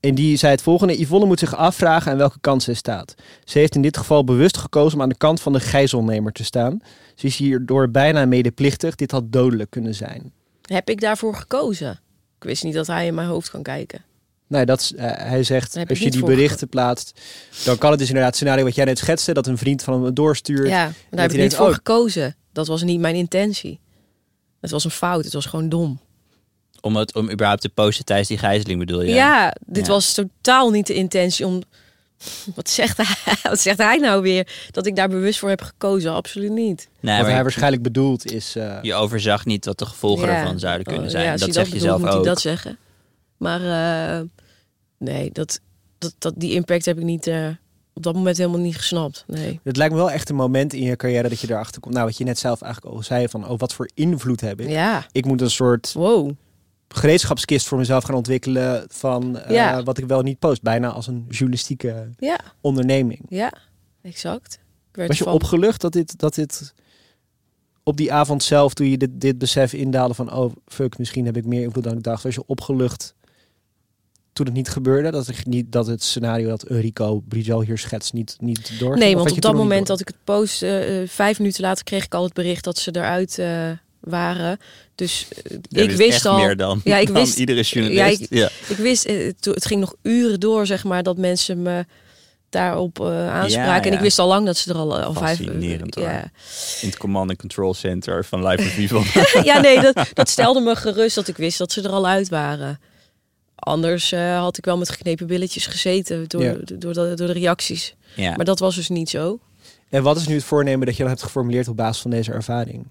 En 0.00 0.14
die 0.14 0.36
zei 0.36 0.52
het 0.52 0.62
volgende. 0.62 1.00
Yvonne 1.00 1.26
moet 1.26 1.38
zich 1.38 1.56
afvragen 1.56 2.12
aan 2.12 2.18
welke 2.18 2.40
kant 2.40 2.62
zij 2.62 2.74
staat. 2.74 3.14
Ze 3.44 3.58
heeft 3.58 3.74
in 3.74 3.82
dit 3.82 3.96
geval 3.96 4.24
bewust 4.24 4.56
gekozen 4.56 4.96
om 4.98 5.02
aan 5.02 5.08
de 5.08 5.16
kant 5.16 5.40
van 5.40 5.52
de 5.52 5.60
gijzelnemer 5.60 6.32
te 6.32 6.44
staan. 6.44 6.80
Ze 7.14 7.26
is 7.26 7.36
hierdoor 7.36 7.90
bijna 7.90 8.24
medeplichtig. 8.26 8.94
Dit 8.94 9.10
had 9.10 9.32
dodelijk 9.32 9.70
kunnen 9.70 9.94
zijn. 9.94 10.32
Heb 10.62 10.90
ik 10.90 11.00
daarvoor 11.00 11.34
gekozen? 11.34 12.00
Ik 12.42 12.48
wist 12.48 12.64
niet 12.64 12.74
dat 12.74 12.86
hij 12.86 13.06
in 13.06 13.14
mijn 13.14 13.28
hoofd 13.28 13.50
kan 13.50 13.62
kijken. 13.62 14.04
Nee, 14.46 14.66
dat 14.66 14.80
is, 14.80 14.94
eh, 14.94 15.10
hij 15.16 15.42
zegt, 15.42 15.76
als 15.88 15.98
je 15.98 16.10
die 16.10 16.24
berichten 16.24 16.68
plaatst, 16.68 17.20
dan 17.64 17.78
kan 17.78 17.90
het 17.90 17.98
dus 17.98 18.08
inderdaad 18.08 18.30
het 18.30 18.40
scenario 18.40 18.64
wat 18.64 18.74
jij 18.74 18.84
net 18.84 18.98
schetste, 18.98 19.32
dat 19.32 19.46
een 19.46 19.58
vriend 19.58 19.82
van 19.82 19.94
hem 19.94 20.02
het 20.02 20.16
doorstuurt. 20.16 20.68
Ja, 20.68 20.84
maar 20.84 20.94
daar 21.10 21.20
heb 21.20 21.30
ik 21.30 21.30
niet 21.30 21.38
denkt, 21.38 21.54
voor 21.54 21.66
oh. 21.66 21.74
gekozen. 21.74 22.36
Dat 22.52 22.66
was 22.66 22.82
niet 22.82 23.00
mijn 23.00 23.14
intentie. 23.14 23.80
Het 24.60 24.70
was 24.70 24.84
een 24.84 24.90
fout. 24.90 25.24
Het 25.24 25.32
was 25.32 25.46
gewoon 25.46 25.68
dom. 25.68 26.00
Om, 26.80 26.96
het, 26.96 27.14
om 27.14 27.30
überhaupt 27.30 27.60
te 27.60 27.68
posten 27.68 28.04
tijdens 28.04 28.28
die 28.28 28.38
gijzeling 28.38 28.78
bedoel 28.78 29.02
je? 29.02 29.14
Ja, 29.14 29.54
dit 29.66 29.86
Ja. 29.86 29.92
was 29.92 30.12
totaal 30.12 30.70
niet 30.70 30.86
de 30.86 30.94
intentie 30.94 31.46
om... 31.46 31.62
Wat 32.54 32.70
zegt, 32.70 32.96
hij, 32.96 33.34
wat 33.50 33.60
zegt 33.60 33.78
hij 33.78 33.96
nou 33.98 34.22
weer? 34.22 34.48
Dat 34.70 34.86
ik 34.86 34.96
daar 34.96 35.08
bewust 35.08 35.38
voor 35.38 35.48
heb 35.48 35.60
gekozen? 35.62 36.12
Absoluut 36.12 36.50
niet. 36.52 36.88
Nee, 37.00 37.14
Wat 37.16 37.24
maar 37.24 37.32
hij 37.34 37.42
waarschijnlijk 37.42 37.82
bedoelt 37.82 38.32
is... 38.32 38.56
eh, 38.56 38.78
je 38.82 38.94
overzag 38.94 39.44
niet 39.44 39.64
wat 39.64 39.78
de 39.78 39.86
gevolgen 39.86 40.28
Ja. 40.28 40.40
ervan 40.40 40.58
zouden 40.58 40.86
kunnen 40.86 41.04
Oh, 41.04 41.10
zijn. 41.10 41.24
ja, 41.24 41.36
dat 41.36 41.54
zeg 41.54 41.68
je 41.72 41.78
zelf 41.78 42.00
moet 42.00 42.08
ook. 42.08 42.14
hij 42.14 42.22
dat 42.24 42.40
zeggen. 42.40 42.78
Maar 43.36 43.60
eh, 43.60 44.20
nee, 44.98 45.30
dat, 45.32 45.60
dat, 45.98 46.14
dat, 46.18 46.34
die 46.36 46.52
impact 46.52 46.84
heb 46.84 46.98
ik 46.98 47.04
niet, 47.04 47.26
eh, 47.26 47.48
op 47.94 48.02
dat 48.02 48.14
moment 48.14 48.36
helemaal 48.36 48.60
niet 48.60 48.76
gesnapt. 48.76 49.24
Nee. 49.26 49.60
Het 49.64 49.76
lijkt 49.76 49.92
me 49.94 49.98
wel 49.98 50.10
echt 50.10 50.28
een 50.28 50.36
moment 50.36 50.72
in 50.72 50.82
je 50.82 50.96
carrière 50.96 51.28
dat 51.28 51.40
je 51.40 51.50
erachter 51.50 51.80
komt. 51.80 51.94
Nou, 51.94 52.06
wat 52.06 52.16
je 52.16 52.24
net 52.24 52.38
zelf 52.38 52.62
eigenlijk 52.62 52.94
al 52.94 53.02
zei, 53.02 53.28
van 53.28 53.48
oh, 53.48 53.58
wat 53.58 53.74
voor 53.74 53.90
invloed 53.94 54.40
heb 54.40 54.60
ik? 54.60 54.68
Ja, 54.68 55.06
Ik 55.12 55.24
moet 55.24 55.40
een 55.40 55.50
soort 55.50 55.92
wow. 55.92 56.30
Gereedschapskist 56.96 57.66
voor 57.68 57.78
mezelf 57.78 58.04
gaan 58.04 58.14
ontwikkelen 58.14 58.84
van 58.88 59.38
eh, 59.38 59.78
wat 59.84 59.98
ik 59.98 60.06
wel 60.06 60.22
niet 60.22 60.38
post. 60.38 60.62
Bijna 60.62 60.88
als 60.88 61.06
een 61.06 61.24
journalistieke 61.28 62.08
Ja, 62.18 62.40
onderneming. 62.60 63.20
ja, 63.28 63.52
exact. 64.02 64.54
Ik 64.90 64.96
werd 64.96 65.08
Was 65.08 65.18
je 65.18 65.24
van- 65.24 65.32
opgelucht 65.32 65.80
dat 65.80 65.92
dit, 65.92 66.18
dat 66.18 66.34
dit 66.34 66.74
op 67.82 67.96
die 67.96 68.12
avond 68.12 68.42
zelf, 68.42 68.74
toen 68.74 68.86
je 68.90 68.98
dit, 68.98 69.10
dit 69.12 69.38
besef 69.38 69.72
indaalde 69.72 70.14
van, 70.14 70.32
oh 70.32 70.52
fuck, 70.66 70.98
misschien 70.98 71.24
heb 71.24 71.36
ik 71.36 71.44
meer 71.44 71.62
invloed 71.62 71.84
dan 71.84 71.96
ik 71.96 72.02
dacht. 72.02 72.22
Was 72.22 72.34
je 72.34 72.46
opgelucht 72.46 73.14
toen 74.32 74.46
het 74.46 74.54
niet 74.54 74.68
gebeurde? 74.68 75.10
Dat, 75.10 75.26
het 75.26 75.46
niet, 75.46 75.72
dat 75.72 75.86
het 75.86 76.02
scenario 76.02 76.48
dat 76.48 76.62
Rico 76.62 77.20
Brijal 77.28 77.62
hier 77.62 77.78
schetst 77.78 78.12
niet, 78.12 78.36
niet 78.40 78.78
doorging? 78.78 79.04
Nee, 79.04 79.16
want 79.16 79.30
op 79.30 79.40
dat 79.40 79.54
moment 79.54 79.86
door? 79.86 79.96
dat 79.96 80.00
ik 80.00 80.08
het 80.08 80.24
post, 80.24 80.62
eh, 80.62 81.02
eh, 81.02 81.08
vijf 81.08 81.38
minuten 81.38 81.62
later 81.62 81.84
kreeg 81.84 82.04
ik 82.04 82.14
al 82.14 82.24
het 82.24 82.32
bericht 82.32 82.64
dat 82.64 82.78
ze 82.78 82.96
eruit 82.96 83.38
waren. 84.02 84.58
Dus 84.94 85.28
eh, 85.70 85.82
ik 85.82 85.90
wist 85.90 86.26
al. 86.26 86.36
meer 86.36 86.56
dan, 86.56 86.80
Ja, 86.84 86.96
ik 86.96 87.06
dan 87.12 87.16
wist- 87.16 87.38
iedere 87.38 87.62
journalist. 87.62 88.26
Ja, 88.30 88.38
Ja, 88.40 88.48
Ik 88.68 88.76
wist, 88.76 89.04
eh, 89.04 89.24
het 89.26 89.44
het 89.44 89.66
ging 89.66 89.80
nog 89.80 89.94
uren 90.02 90.40
door, 90.40 90.66
zeg 90.66 90.84
maar, 90.84 91.02
dat 91.02 91.16
mensen 91.16 91.62
me 91.62 91.84
daarop 92.50 93.00
eh, 93.00 93.06
aanspraken. 93.30 93.84
Ja, 93.84 93.90
En 93.90 93.92
ik 93.92 94.00
wist 94.00 94.18
al 94.18 94.28
lang 94.28 94.46
dat 94.46 94.56
ze 94.56 94.70
er 94.70 94.76
al, 94.76 94.98
al 95.00 95.12
vijf... 95.12 95.36
Fascinerend, 95.38 95.94
ja. 95.94 96.22
In 96.80 96.88
het 96.88 96.96
command 96.96 97.30
and 97.30 97.38
control 97.38 97.74
center 97.74 98.24
van 98.24 98.46
Live 98.46 98.62
Revival. 98.62 99.02
ja, 99.44 99.60
nee, 99.60 99.80
dat, 99.80 100.06
dat 100.14 100.28
stelde 100.28 100.60
me 100.60 100.76
gerust 100.76 101.14
dat 101.14 101.28
ik 101.28 101.36
wist 101.36 101.58
dat 101.58 101.72
ze 101.72 101.82
er 101.82 101.90
al 101.90 102.06
uit 102.06 102.28
waren. 102.28 102.80
Anders 103.54 104.12
eh, 104.12 104.38
had 104.38 104.58
ik 104.58 104.64
wel 104.64 104.76
met 104.78 104.90
geknepen 104.90 105.26
billetjes 105.26 105.66
gezeten 105.66 106.24
door, 106.28 106.42
Ja. 106.42 106.52
door, 106.64 106.92
de, 106.94 107.12
door 107.14 107.26
de 107.26 107.32
reacties. 107.32 107.94
ja. 108.14 108.36
Maar 108.36 108.44
dat 108.44 108.58
was 108.58 108.74
dus 108.74 108.88
niet 108.88 109.10
zo. 109.10 109.38
En 109.88 110.02
wat 110.02 110.16
is 110.16 110.26
nu 110.26 110.34
het 110.34 110.44
voornemen 110.44 110.86
dat 110.86 110.94
je 110.96 111.00
dan 111.02 111.10
hebt 111.10 111.22
geformuleerd 111.22 111.68
op 111.68 111.76
basis 111.76 112.02
van 112.02 112.10
deze 112.10 112.32
ervaring? 112.32 112.86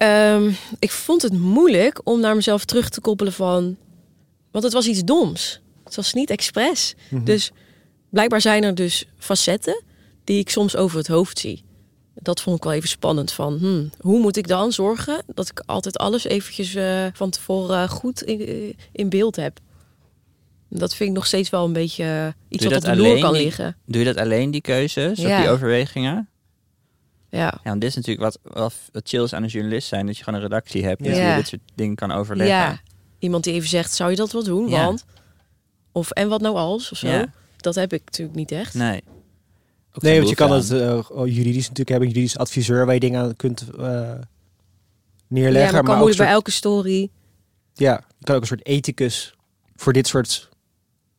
Ehm, 0.00 0.50
ik 0.78 0.90
vond 0.90 1.22
het 1.22 1.32
moeilijk 1.32 2.00
om 2.04 2.20
naar 2.20 2.34
mezelf 2.34 2.64
terug 2.64 2.88
te 2.88 3.00
koppelen 3.00 3.32
van... 3.32 3.76
Want 4.50 4.64
het 4.64 4.72
was 4.72 4.86
iets 4.86 5.04
doms. 5.04 5.60
Het 5.84 5.96
was 5.96 6.12
niet 6.12 6.30
expres. 6.30 6.94
Mhm. 7.10 7.24
Dus 7.24 7.50
blijkbaar 8.10 8.40
zijn 8.40 8.62
er 8.64 8.74
dus 8.74 9.04
facetten 9.18 9.82
die 10.24 10.38
ik 10.38 10.50
soms 10.50 10.76
over 10.76 10.98
het 10.98 11.06
hoofd 11.06 11.38
zie. 11.38 11.64
Dat 12.14 12.40
vond 12.40 12.56
ik 12.56 12.62
wel 12.64 12.72
even 12.72 12.88
spannend. 12.88 13.32
Van, 13.32 13.58
hmm, 13.58 13.90
hoe 14.00 14.20
moet 14.20 14.36
ik 14.36 14.48
dan 14.48 14.72
zorgen 14.72 15.22
dat 15.34 15.48
ik 15.48 15.62
altijd 15.66 15.98
alles 15.98 16.24
eventjes 16.24 16.74
eh, 16.74 17.06
van 17.12 17.30
tevoren 17.30 17.88
goed 17.88 18.22
in, 18.22 18.40
eh, 18.46 18.72
in 18.92 19.08
beeld 19.08 19.36
heb? 19.36 19.58
Dat 20.68 20.94
vind 20.94 21.08
ik 21.10 21.16
nog 21.16 21.26
steeds 21.26 21.50
wel 21.50 21.64
een 21.64 21.72
beetje 21.72 22.04
eh, 22.04 22.26
iets 22.48 22.64
wat 22.64 22.72
je 22.72 22.78
op 22.90 22.96
de 22.96 23.02
loer 23.02 23.18
kan 23.20 23.32
die- 23.32 23.42
liggen. 23.42 23.76
Doe 23.86 23.98
je 23.98 24.12
dat 24.12 24.16
alleen, 24.24 24.50
die 24.50 24.60
keuzes, 24.60 25.18
of 25.18 25.36
die 25.40 25.48
overwegingen? 25.48 26.28
Ja. 27.30 27.40
Ja, 27.40 27.60
want 27.62 27.80
dit 27.80 27.90
is 27.90 27.96
natuurlijk 27.96 28.24
wat, 28.24 28.54
wat, 28.54 28.74
wat 28.92 29.08
chill 29.08 29.22
is 29.22 29.32
aan 29.32 29.42
een 29.42 29.48
journalist 29.48 29.88
zijn. 29.88 30.06
Dat 30.06 30.16
je 30.16 30.24
gewoon 30.24 30.38
een 30.40 30.46
redactie 30.48 30.84
hebt. 30.84 31.04
Ja. 31.04 31.30
je 31.30 31.36
dit 31.36 31.48
soort 31.48 31.62
dingen 31.74 31.94
kan 31.94 32.12
overleggen. 32.12 32.56
ja, 32.56 32.80
iemand 33.18 33.44
die 33.44 33.52
even 33.52 33.68
zegt, 33.68 33.92
zou 33.92 34.10
je 34.10 34.16
dat 34.16 34.32
wel 34.32 34.44
doen? 34.44 34.68
Ja. 34.68 34.84
Want, 34.84 35.04
of 35.92 36.10
en 36.10 36.28
wat 36.28 36.40
nou 36.40 36.56
als, 36.56 36.92
of 36.92 36.98
zo. 36.98 37.08
Ja. 37.08 37.32
Dat 37.56 37.74
heb 37.74 37.92
ik 37.92 38.02
natuurlijk 38.04 38.36
niet 38.36 38.52
echt. 38.52 38.74
Nee. 38.74 39.02
Ook 39.92 40.02
Nee, 40.02 40.16
want 40.16 40.28
je 40.28 40.34
kan 40.34 40.52
het 40.52 40.70
eh, 40.70 41.10
oh, 41.10 41.26
juridisch 41.26 41.62
natuurlijk 41.62 41.88
hebben, 41.88 42.08
een 42.08 42.14
juridisch 42.14 42.38
adviseur 42.38 42.84
waar 42.84 42.94
je 42.94 43.00
dingen 43.00 43.20
aan 43.20 43.36
kunt 43.36 43.64
eh, 43.78 44.12
neerleggen. 45.26 45.66
ja, 45.66 45.72
maar 45.72 45.82
kan 45.82 45.90
ook 45.90 45.96
moeilijk 45.96 46.16
bij 46.16 46.26
soort, 46.26 46.28
elke 46.28 46.50
story. 46.50 47.10
ja, 47.74 48.04
je 48.18 48.24
kan 48.24 48.34
ook 48.34 48.40
een 48.40 48.46
soort 48.46 48.66
ethicus 48.66 49.34
voor 49.74 49.92
dit 49.92 50.06
soort 50.06 50.48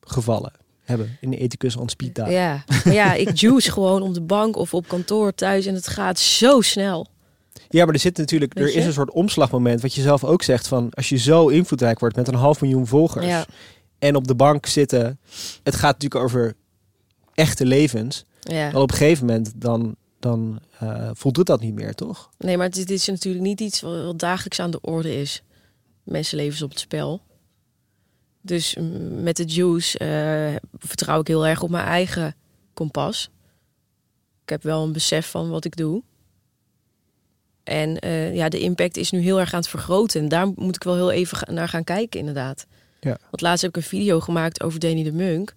gevallen 0.02 0.52
hebben. 0.84 1.18
Een 1.22 1.34
ethicus 1.34 1.76
on 1.76 1.90
speed 1.90 2.16
dial. 2.16 2.30
Ja, 2.30 2.64
ja, 2.84 3.14
ik 3.14 3.36
juice 3.38 3.72
gewoon 3.78 4.02
op 4.02 4.14
de 4.14 4.22
bank 4.22 4.56
of 4.56 4.74
op 4.74 4.88
kantoor 4.88 5.34
thuis 5.34 5.66
en 5.66 5.74
het 5.74 5.88
gaat 5.88 6.20
zo 6.20 6.62
snel. 6.62 7.08
Ja, 7.70 7.86
maar 7.86 7.94
er 7.94 8.00
zit 8.00 8.18
natuurlijk, 8.18 8.58
er 8.60 8.76
is 8.76 8.86
een 8.86 8.94
soort 8.94 9.12
omslagmoment, 9.12 9.82
wat 9.82 9.94
je 9.94 10.02
zelf 10.02 10.24
ook 10.24 10.44
zegt 10.44 10.68
van, 10.68 10.90
als 10.92 11.10
je 11.10 11.18
zo 11.18 11.48
invloedrijk 11.48 12.00
wordt 12.00 12.16
met 12.16 12.28
een 12.28 12.34
half 12.36 12.62
miljoen 12.62 12.88
volgers 12.88 13.26
Ja, 13.26 13.46
en 14.00 14.16
op 14.16 14.28
de 14.28 14.36
bank 14.36 14.66
zitten, 14.66 15.20
het 15.64 15.76
gaat 15.76 15.94
natuurlijk 15.94 16.24
over 16.24 16.54
echte 17.34 17.66
levens. 17.66 18.26
ja. 18.40 18.70
Dan 18.72 18.82
op 18.82 18.92
een 18.92 18.98
gegeven 18.98 19.26
moment 19.26 19.52
dan, 19.56 19.96
dan 20.20 20.60
eh, 20.80 21.10
voldoet 21.14 21.46
dat 21.46 21.62
niet 21.62 21.74
meer, 21.74 21.96
toch? 21.96 22.30
Nee, 22.38 22.58
maar 22.58 22.70
dit 22.70 22.90
is 22.90 23.08
natuurlijk 23.08 23.44
niet 23.44 23.60
iets 23.60 23.82
wat 23.82 24.04
wat 24.04 24.20
dagelijks 24.20 24.60
aan 24.60 24.72
de 24.72 24.82
orde 24.82 25.16
is. 25.16 25.44
Mensenlevens 26.04 26.62
op 26.62 26.70
het 26.70 26.80
spel. 26.80 27.22
Dus 28.42 28.76
met 29.22 29.38
de 29.38 29.46
juice 29.46 29.98
eh, 29.98 30.70
vertrouw 30.78 31.20
ik 31.20 31.28
heel 31.28 31.48
erg 31.48 31.62
op 31.62 31.70
mijn 31.70 31.86
eigen 31.86 32.36
kompas. 32.74 33.30
Ik 34.44 34.50
heb 34.50 34.64
wel 34.64 34.84
een 34.84 34.92
besef 34.92 35.30
van 35.30 35.50
wat 35.50 35.66
ik 35.66 35.76
doe. 35.76 36.04
En 37.64 38.00
eh, 38.00 38.36
ja, 38.36 38.50
de 38.50 38.60
impact 38.60 38.98
is 38.98 39.12
nu 39.12 39.20
heel 39.20 39.40
erg 39.40 39.54
aan 39.54 39.60
het 39.60 39.70
vergroten. 39.70 40.22
En 40.22 40.28
daar 40.28 40.48
moet 40.56 40.76
ik 40.76 40.84
wel 40.84 40.96
heel 40.96 41.12
even 41.12 41.54
naar 41.54 41.70
gaan 41.70 41.84
kijken, 41.84 42.20
inderdaad. 42.20 42.66
Ja. 43.00 43.18
Want 43.30 43.42
laatst 43.42 43.62
heb 43.62 43.72
ik 43.72 43.78
een 43.78 43.90
video 43.90 44.20
gemaakt 44.20 44.64
over 44.64 44.80
Danny 44.80 45.04
de 45.04 45.12
Munk. 45.12 45.56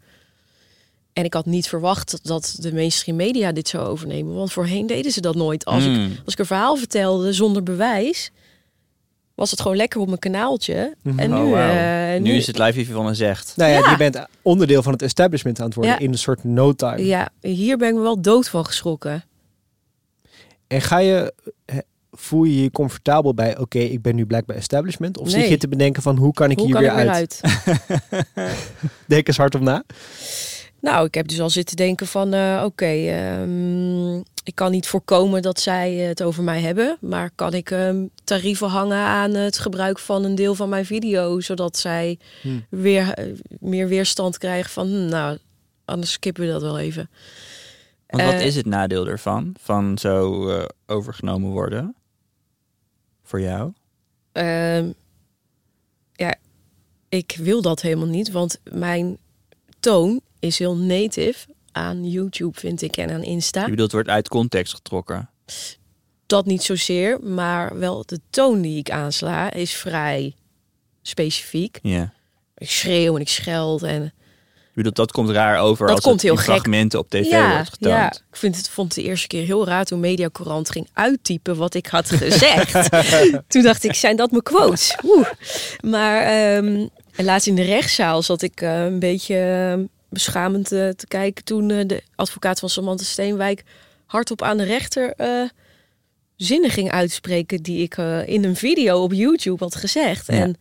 En 1.12 1.24
ik 1.24 1.34
had 1.34 1.46
niet 1.46 1.68
verwacht 1.68 2.20
dat 2.22 2.56
de 2.60 2.74
mainstream 2.74 3.16
media 3.16 3.52
dit 3.52 3.68
zou 3.68 3.86
overnemen. 3.86 4.34
Want 4.34 4.52
voorheen 4.52 4.86
deden 4.86 5.12
ze 5.12 5.20
dat 5.20 5.34
nooit. 5.34 5.64
Als, 5.64 5.84
ik, 5.84 5.94
Hmm. 5.94 6.16
als 6.24 6.32
ik 6.32 6.38
een 6.38 6.46
verhaal 6.46 6.76
vertelde 6.76 7.32
zonder 7.32 7.62
bewijs, 7.62 8.30
was 9.34 9.50
het 9.50 9.60
gewoon 9.60 9.76
lekker 9.76 10.00
op 10.00 10.06
mijn 10.06 10.18
kanaaltje. 10.18 10.94
Mhm. 11.02 11.18
En 11.18 11.30
nu, 11.30 11.36
Oh, 11.36 12.14
eh, 12.14 12.20
nu 12.20 12.32
is 12.32 12.46
het 12.46 12.58
live 12.58 12.78
even 12.78 12.94
van 12.94 13.06
een 13.06 13.14
zegt. 13.16 13.52
Nou 13.56 13.70
ja, 13.70 13.78
Ja. 13.78 13.90
je 13.90 13.96
bent 13.96 14.26
onderdeel 14.42 14.82
van 14.82 14.92
het 14.92 15.02
establishment 15.02 15.58
aan 15.60 15.64
het 15.66 15.74
worden 15.74 15.92
Ja. 15.92 15.98
in 15.98 16.12
een 16.12 16.18
soort 16.18 16.44
no 16.44 16.72
time. 16.72 17.04
Ja, 17.04 17.28
hier 17.40 17.76
ben 17.76 17.88
ik 17.88 17.94
me 17.94 18.00
wel 18.00 18.20
dood 18.20 18.48
van 18.48 18.66
geschrokken. 18.66 19.24
En 20.66 20.80
ga 20.80 20.98
je, 20.98 21.34
eh, 21.64 21.76
voel 22.12 22.44
je 22.44 22.62
je 22.62 22.70
comfortabel 22.70 23.34
bij, 23.34 23.58
oké, 23.58 23.78
ik 23.78 24.02
ben 24.02 24.14
nu 24.14 24.26
blijkbaar 24.26 24.56
establishment? 24.56 25.18
Of 25.18 25.28
zit 25.30 25.40
Nee. 25.40 25.50
je 25.50 25.56
te 25.56 25.68
bedenken 25.68 26.02
van, 26.02 26.16
hoe 26.16 26.32
kan 26.32 26.50
ik 26.50 26.56
Hoe 26.58 26.66
hier 26.66 26.74
kan 26.74 26.84
weer 26.84 26.92
ik 26.92 26.98
weer 26.98 27.08
uit? 27.14 27.40
uit? 27.42 28.46
Denk 29.06 29.26
eens 29.28 29.36
hard 29.36 29.54
op 29.54 29.60
na. 29.60 29.84
Nou, 30.84 31.06
ik 31.06 31.14
heb 31.14 31.28
dus 31.28 31.40
al 31.40 31.50
zitten 31.50 31.76
denken 31.76 32.06
van, 32.06 32.34
eh, 32.34 32.62
oké, 32.64 32.84
ehm, 32.84 34.16
ik 34.18 34.54
kan 34.54 34.70
niet 34.70 34.86
voorkomen 34.86 35.42
dat 35.42 35.60
zij 35.60 35.92
het 35.94 36.22
over 36.22 36.42
mij 36.42 36.60
hebben, 36.60 36.96
maar 37.00 37.30
kan 37.34 37.54
ik 37.54 37.70
ehm, 37.70 38.06
tarieven 38.24 38.68
hangen 38.68 38.98
aan 38.98 39.34
het 39.34 39.58
gebruik 39.58 39.98
van 39.98 40.24
een 40.24 40.34
deel 40.34 40.54
van 40.54 40.68
mijn 40.68 40.86
video, 40.86 41.40
zodat 41.40 41.76
zij 41.76 42.18
Hmm. 42.42 42.66
weer 42.68 43.12
eh, 43.12 43.26
meer 43.60 43.88
weerstand 43.88 44.38
krijgen 44.38 44.70
van, 44.70 44.86
hm, 44.86 45.08
nou, 45.08 45.38
anders 45.84 46.12
skippen 46.12 46.46
we 46.46 46.52
dat 46.52 46.62
wel 46.62 46.78
even. 46.78 47.10
Want 48.06 48.22
wat 48.22 48.32
Eh, 48.32 48.46
is 48.46 48.56
het 48.56 48.66
nadeel 48.66 49.06
ervan? 49.06 49.54
Van 49.60 49.98
zo 49.98 50.48
eh, 50.48 50.64
overgenomen 50.86 51.50
worden? 51.50 51.94
Voor 53.22 53.40
jou? 53.40 53.72
Ehm, 54.32 54.90
ja, 56.12 56.34
ik 57.08 57.36
wil 57.40 57.62
dat 57.62 57.80
helemaal 57.80 58.06
niet, 58.08 58.30
want 58.30 58.60
mijn 58.70 59.18
toon 59.80 60.20
is 60.46 60.58
heel 60.58 60.76
native 60.76 61.46
aan 61.72 62.10
YouTube, 62.10 62.60
vind 62.60 62.82
ik, 62.82 62.96
en 62.96 63.10
aan 63.10 63.22
Insta. 63.22 63.60
Je 63.60 63.70
bedoelt, 63.70 63.92
het 63.92 63.92
wordt 63.92 64.08
uit 64.08 64.28
context 64.28 64.74
getrokken. 64.74 65.30
Dat 66.26 66.46
niet 66.46 66.62
zozeer, 66.62 67.20
maar 67.20 67.78
wel 67.78 68.02
de 68.06 68.20
toon 68.30 68.60
die 68.60 68.78
ik 68.78 68.90
aansla 68.90 69.52
is 69.52 69.74
vrij 69.74 70.34
specifiek. 71.02 71.78
Ja. 71.82 72.12
Ik 72.56 72.70
schreeuw 72.70 73.14
en 73.14 73.20
ik 73.20 73.28
scheld 73.28 73.82
en 73.82 74.02
Je 74.02 74.10
bedoelt, 74.74 74.96
dat 74.96 75.12
komt 75.12 75.30
raar 75.30 75.58
over 75.58 75.86
Dat 75.86 75.96
als 75.96 76.04
komt 76.04 76.22
heel 76.22 76.36
fragmenten 76.36 76.98
op 76.98 77.10
tv 77.10 77.30
ja, 77.30 77.54
wordt 77.54 77.70
getoond. 77.70 77.94
ja, 77.94 78.10
ik 78.10 78.36
vind 78.36 78.56
het, 78.56 78.68
vond 78.68 78.94
het 78.94 79.04
de 79.04 79.10
eerste 79.10 79.26
keer 79.26 79.44
heel 79.44 79.66
raar 79.66 79.84
toen 79.84 80.00
Mediacorant 80.00 80.70
ging 80.70 80.88
uittypen 80.92 81.56
wat 81.56 81.74
ik 81.74 81.86
had 81.86 82.10
gezegd. 82.10 82.90
toen 83.48 83.62
dacht 83.62 83.84
ik, 83.84 83.94
zijn 83.94 84.16
dat 84.16 84.30
mijn 84.30 84.42
quotes? 84.42 84.96
Oeh. 85.04 85.28
Maar 85.80 86.22
En 87.16 87.24
laatst 87.24 87.46
in 87.46 87.54
de 87.54 87.62
rechtszaal 87.62 88.22
zat 88.22 88.42
ik 88.42 88.60
eh, 88.60 88.84
een 88.84 88.98
beetje 88.98 89.88
beschamend 90.14 90.72
eh, 90.72 90.88
te 90.88 91.06
kijken 91.06 91.44
toen 91.44 91.70
eh, 91.70 91.86
de 91.86 92.02
advocaat 92.14 92.58
van 92.60 92.68
Samantha 92.68 93.04
Steenwijk 93.04 93.62
hardop 94.06 94.42
aan 94.42 94.56
de 94.56 94.64
rechter 94.64 95.12
eh, 95.16 95.42
zinnen 96.36 96.70
ging 96.70 96.90
uitspreken 96.90 97.62
die 97.62 97.82
ik 97.82 97.96
eh, 97.96 98.28
in 98.28 98.44
een 98.44 98.56
video 98.56 99.02
op 99.02 99.12
YouTube 99.12 99.64
had 99.64 99.74
gezegd. 99.76 100.26
Ja. 100.26 100.32
En 100.32 100.56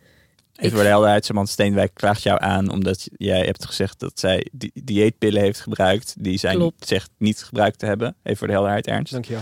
Even 0.55 0.71
voor 0.75 0.81
de 0.83 0.89
helderheid, 0.89 1.25
Samantha 1.25 1.51
Steenwijk 1.51 1.91
klaagt 1.93 2.23
jou 2.23 2.41
aan 2.41 2.69
omdat 2.71 3.07
jij 3.17 3.39
hebt 3.45 3.65
gezegd 3.65 3.99
dat 3.99 4.19
zij 4.19 4.47
di 4.51 4.71
dieetpillen 4.73 5.41
heeft 5.41 5.59
gebruikt 5.59 6.15
die 6.19 6.37
zij 6.37 6.53
Klopt. 6.55 6.87
zegt 6.87 7.09
niet 7.17 7.43
gebruikt 7.43 7.79
te 7.79 7.85
hebben. 7.85 8.15
Even 8.23 8.37
voor 8.37 8.47
de 8.47 8.53
helderheid, 8.53 8.87
Ernst. 8.87 9.11
Dankjewel. 9.11 9.41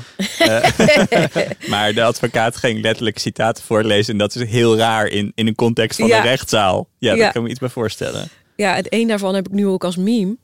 Maar 1.70 1.94
de 1.94 2.04
advocaat 2.04 2.56
ging 2.56 2.82
letterlijk 2.82 3.18
citaten 3.20 3.64
voorlezen 3.64 4.12
en 4.14 4.20
dat 4.20 4.36
is 4.36 4.50
heel 4.50 4.78
raar 4.78 5.08
in, 5.08 5.32
in 5.36 5.48
een 5.48 5.56
context 5.56 6.00
van 6.00 6.08
Ja. 6.08 6.18
een 6.18 6.24
rechtszaal. 6.24 6.88
Ja, 6.98 7.12
Ja. 7.14 7.18
daar 7.18 7.32
kan 7.32 7.42
ik 7.42 7.44
me 7.48 7.50
iets 7.52 7.60
bij 7.60 7.70
voorstellen. 7.70 8.30
Ja, 8.62 8.76
het 8.76 8.88
een 8.90 9.08
daarvan 9.08 9.36
heb 9.36 9.48
ik 9.48 9.54
nu 9.54 9.68
ook 9.68 9.84
als 9.84 9.96
meme. 9.96 10.38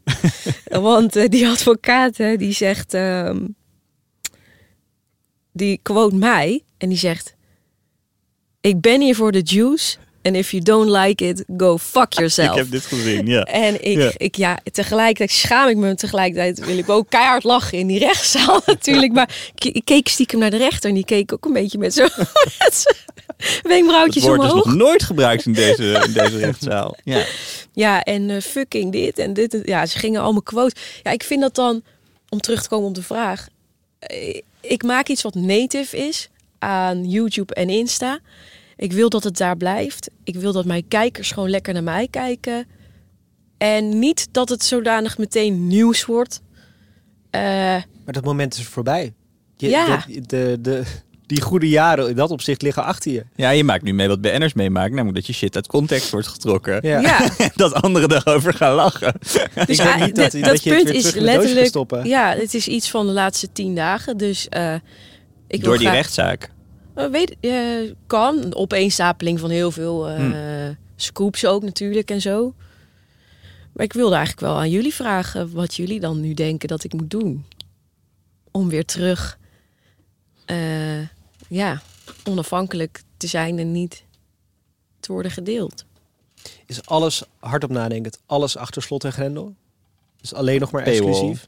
Want 0.89 1.15
eh, 1.15 1.29
die 1.29 1.47
advocaat 1.47 2.17
hè, 2.17 2.37
die 2.37 2.53
zegt, 2.53 2.93
ehm, 2.93 3.39
die 5.51 5.79
quote 5.81 6.15
mij 6.15 6.63
en 6.77 6.89
die 6.89 6.97
zegt: 6.97 7.35
Ik 8.61 8.81
ben 8.81 9.01
hier 9.01 9.15
voor 9.15 9.31
de 9.31 9.41
juice. 9.41 9.97
And 10.21 10.35
if 10.35 10.51
you 10.51 10.63
don't 10.63 10.89
like 10.89 11.27
it, 11.27 11.43
go 11.57 11.77
fuck 11.77 12.13
yourself. 12.13 12.51
Ik 12.55 12.57
heb 12.57 12.71
dit 12.71 12.85
gezien, 12.85 13.25
ja. 13.25 13.43
En 13.43 13.83
ik, 13.85 13.97
Ja. 13.97 14.11
ik, 14.17 14.35
ja, 14.35 14.59
tegelijkertijd 14.71 15.31
schaam 15.31 15.69
ik 15.69 15.77
me. 15.77 15.95
Tegelijkertijd 15.95 16.65
wil 16.65 16.77
ik 16.77 16.89
ook 16.89 17.09
keihard 17.09 17.43
lachen 17.43 17.77
in 17.77 17.87
die 17.87 17.99
rechtszaal 17.99 18.61
natuurlijk. 18.65 19.13
Maar 19.13 19.51
ik, 19.55 19.63
ik 19.63 19.85
keek 19.85 20.07
stiekem 20.07 20.39
naar 20.39 20.51
de 20.51 20.57
rechter 20.57 20.89
en 20.89 20.95
die 20.95 21.05
keek 21.05 21.33
ook 21.33 21.45
een 21.45 21.53
beetje 21.53 21.77
met 21.77 21.93
zo'n 21.93 22.09
met 23.45 23.47
zo'n 23.47 23.57
Het 23.57 23.67
wenkbrauwtjes 23.67 24.23
is 24.23 24.29
omhoog. 24.29 24.53
nog 24.65 24.75
nooit 24.75 25.03
gebruikt 25.03 25.45
in 25.45 25.53
deze, 25.53 25.83
in 26.07 26.13
deze 26.13 26.37
rechtszaal. 26.37 26.95
Ja. 27.03 27.25
Ja, 27.73 28.03
en 28.03 28.29
eh, 28.29 28.41
fucking 28.41 28.91
dit 28.91 29.19
en 29.19 29.33
dit. 29.33 29.59
Ja, 29.63 29.85
ze 29.85 29.99
gingen 29.99 30.21
allemaal 30.21 30.41
quotes. 30.41 30.81
Ja, 31.03 31.11
ik 31.11 31.23
vind 31.23 31.41
dat 31.41 31.55
dan, 31.55 31.81
om 32.29 32.39
terug 32.39 32.61
te 32.63 32.69
komen 32.69 32.87
op 32.87 32.95
de 32.95 33.03
vraag. 33.03 33.47
eh, 33.99 34.41
Ik 34.61 34.83
maak 34.83 35.07
iets 35.07 35.21
wat 35.21 35.35
native 35.35 35.97
is 35.97 36.29
aan 36.59 37.09
YouTube 37.09 37.53
en 37.53 37.69
Insta. 37.69 38.19
Ik 38.77 38.91
wil 38.93 39.09
dat 39.09 39.23
het 39.23 39.37
daar 39.37 39.57
blijft. 39.57 40.09
Ik 40.23 40.35
wil 40.35 40.51
dat 40.51 40.65
mijn 40.65 40.87
kijkers 40.87 41.31
gewoon 41.31 41.49
lekker 41.49 41.73
naar 41.73 41.83
mij 41.83 42.07
kijken. 42.11 42.67
En 43.57 43.99
niet 43.99 44.27
dat 44.31 44.49
het 44.49 44.63
zodanig 44.63 45.17
meteen 45.17 45.67
nieuws 45.67 46.05
wordt. 46.05 46.41
Eh, 47.29 47.41
Maar 47.41 48.13
dat 48.13 48.23
moment 48.25 48.57
is 48.57 48.63
voorbij. 48.65 49.13
Je, 49.57 49.69
Ja. 49.69 50.05
de, 50.07 50.21
de, 50.21 50.57
de, 50.61 50.83
die 51.27 51.41
goede 51.41 51.69
jaren 51.69 52.09
in 52.09 52.15
dat 52.15 52.31
opzicht 52.31 52.61
liggen 52.61 52.83
achter 52.83 53.11
je. 53.11 53.25
ja, 53.35 53.49
je 53.49 53.63
maakt 53.63 53.83
nu 53.83 53.93
mee 53.93 54.07
wat 54.07 54.21
BN'ers 54.21 54.53
meemaken. 54.53 54.91
Namelijk 54.91 55.15
dat 55.15 55.27
je 55.27 55.33
shit 55.33 55.55
uit 55.55 55.67
context 55.67 56.09
wordt 56.09 56.27
getrokken. 56.27 56.79
Ja. 56.87 57.29
dat 57.55 57.73
anderen 57.73 58.09
daarover 58.09 58.53
gaan 58.53 58.73
lachen. 58.73 59.13
dus 59.19 59.33
denk 59.77 59.77
ja, 59.77 60.05
niet 60.05 60.15
dat- 60.15 60.31
dat, 60.31 60.43
dat 60.43 60.63
je 60.63 60.69
het 60.73 60.83
punt 60.83 60.89
weer 60.89 60.95
is 61.05 61.13
letterlijk. 61.13 61.67
stoppen. 61.67 62.05
Ja, 62.07 62.33
het 62.35 62.53
is 62.53 62.67
iets 62.67 62.89
van 62.89 63.05
de 63.07 63.11
laatste 63.13 63.51
tien 63.51 63.75
dagen. 63.75 64.17
Dus 64.17 64.49
eh, 64.49 64.73
ik 65.47 65.59
wil 65.59 65.59
Door 65.59 65.77
die 65.77 65.85
graag- 65.87 65.95
rechtszaak. 65.95 66.51
Uh, 66.95 67.05
weet, 67.05 67.35
eh, 67.39 67.53
kan. 68.07 68.43
Een 68.43 68.55
opeenstapeling 68.55 69.39
van 69.39 69.49
heel 69.49 69.71
veel 69.71 70.09
eh, 70.09 70.25
scoops 70.95 71.45
ook 71.45 71.63
natuurlijk 71.63 72.11
en 72.11 72.21
zo. 72.21 72.53
Maar 73.73 73.85
ik 73.85 73.93
wilde 73.93 74.15
eigenlijk 74.15 74.47
wel 74.47 74.57
aan 74.57 74.69
jullie 74.69 74.93
vragen 74.93 75.51
wat 75.53 75.75
jullie 75.75 75.99
dan 75.99 76.21
nu 76.21 76.33
denken 76.33 76.67
dat 76.67 76.83
ik 76.83 76.93
moet 76.93 77.09
doen. 77.09 77.45
Om 78.51 78.69
weer 78.69 78.85
terug, 78.85 79.37
eh, 80.45 80.57
ja, 81.47 81.81
onafhankelijk 82.23 83.01
te 83.17 83.27
zijn 83.27 83.59
en 83.59 83.71
niet 83.71 84.03
te 84.99 85.11
worden 85.11 85.31
gedeeld. 85.31 85.85
Is 86.65 86.85
alles 86.85 87.23
hardop 87.39 87.69
nadenkend, 87.69 88.19
alles 88.25 88.57
achter 88.57 88.81
slot 88.81 89.03
en 89.03 89.11
grendel? 89.11 89.55
Dus 90.21 90.33
alleen 90.33 90.59
nog 90.59 90.71
maar 90.71 90.83
Paywall. 90.83 91.09
exclusief? 91.09 91.47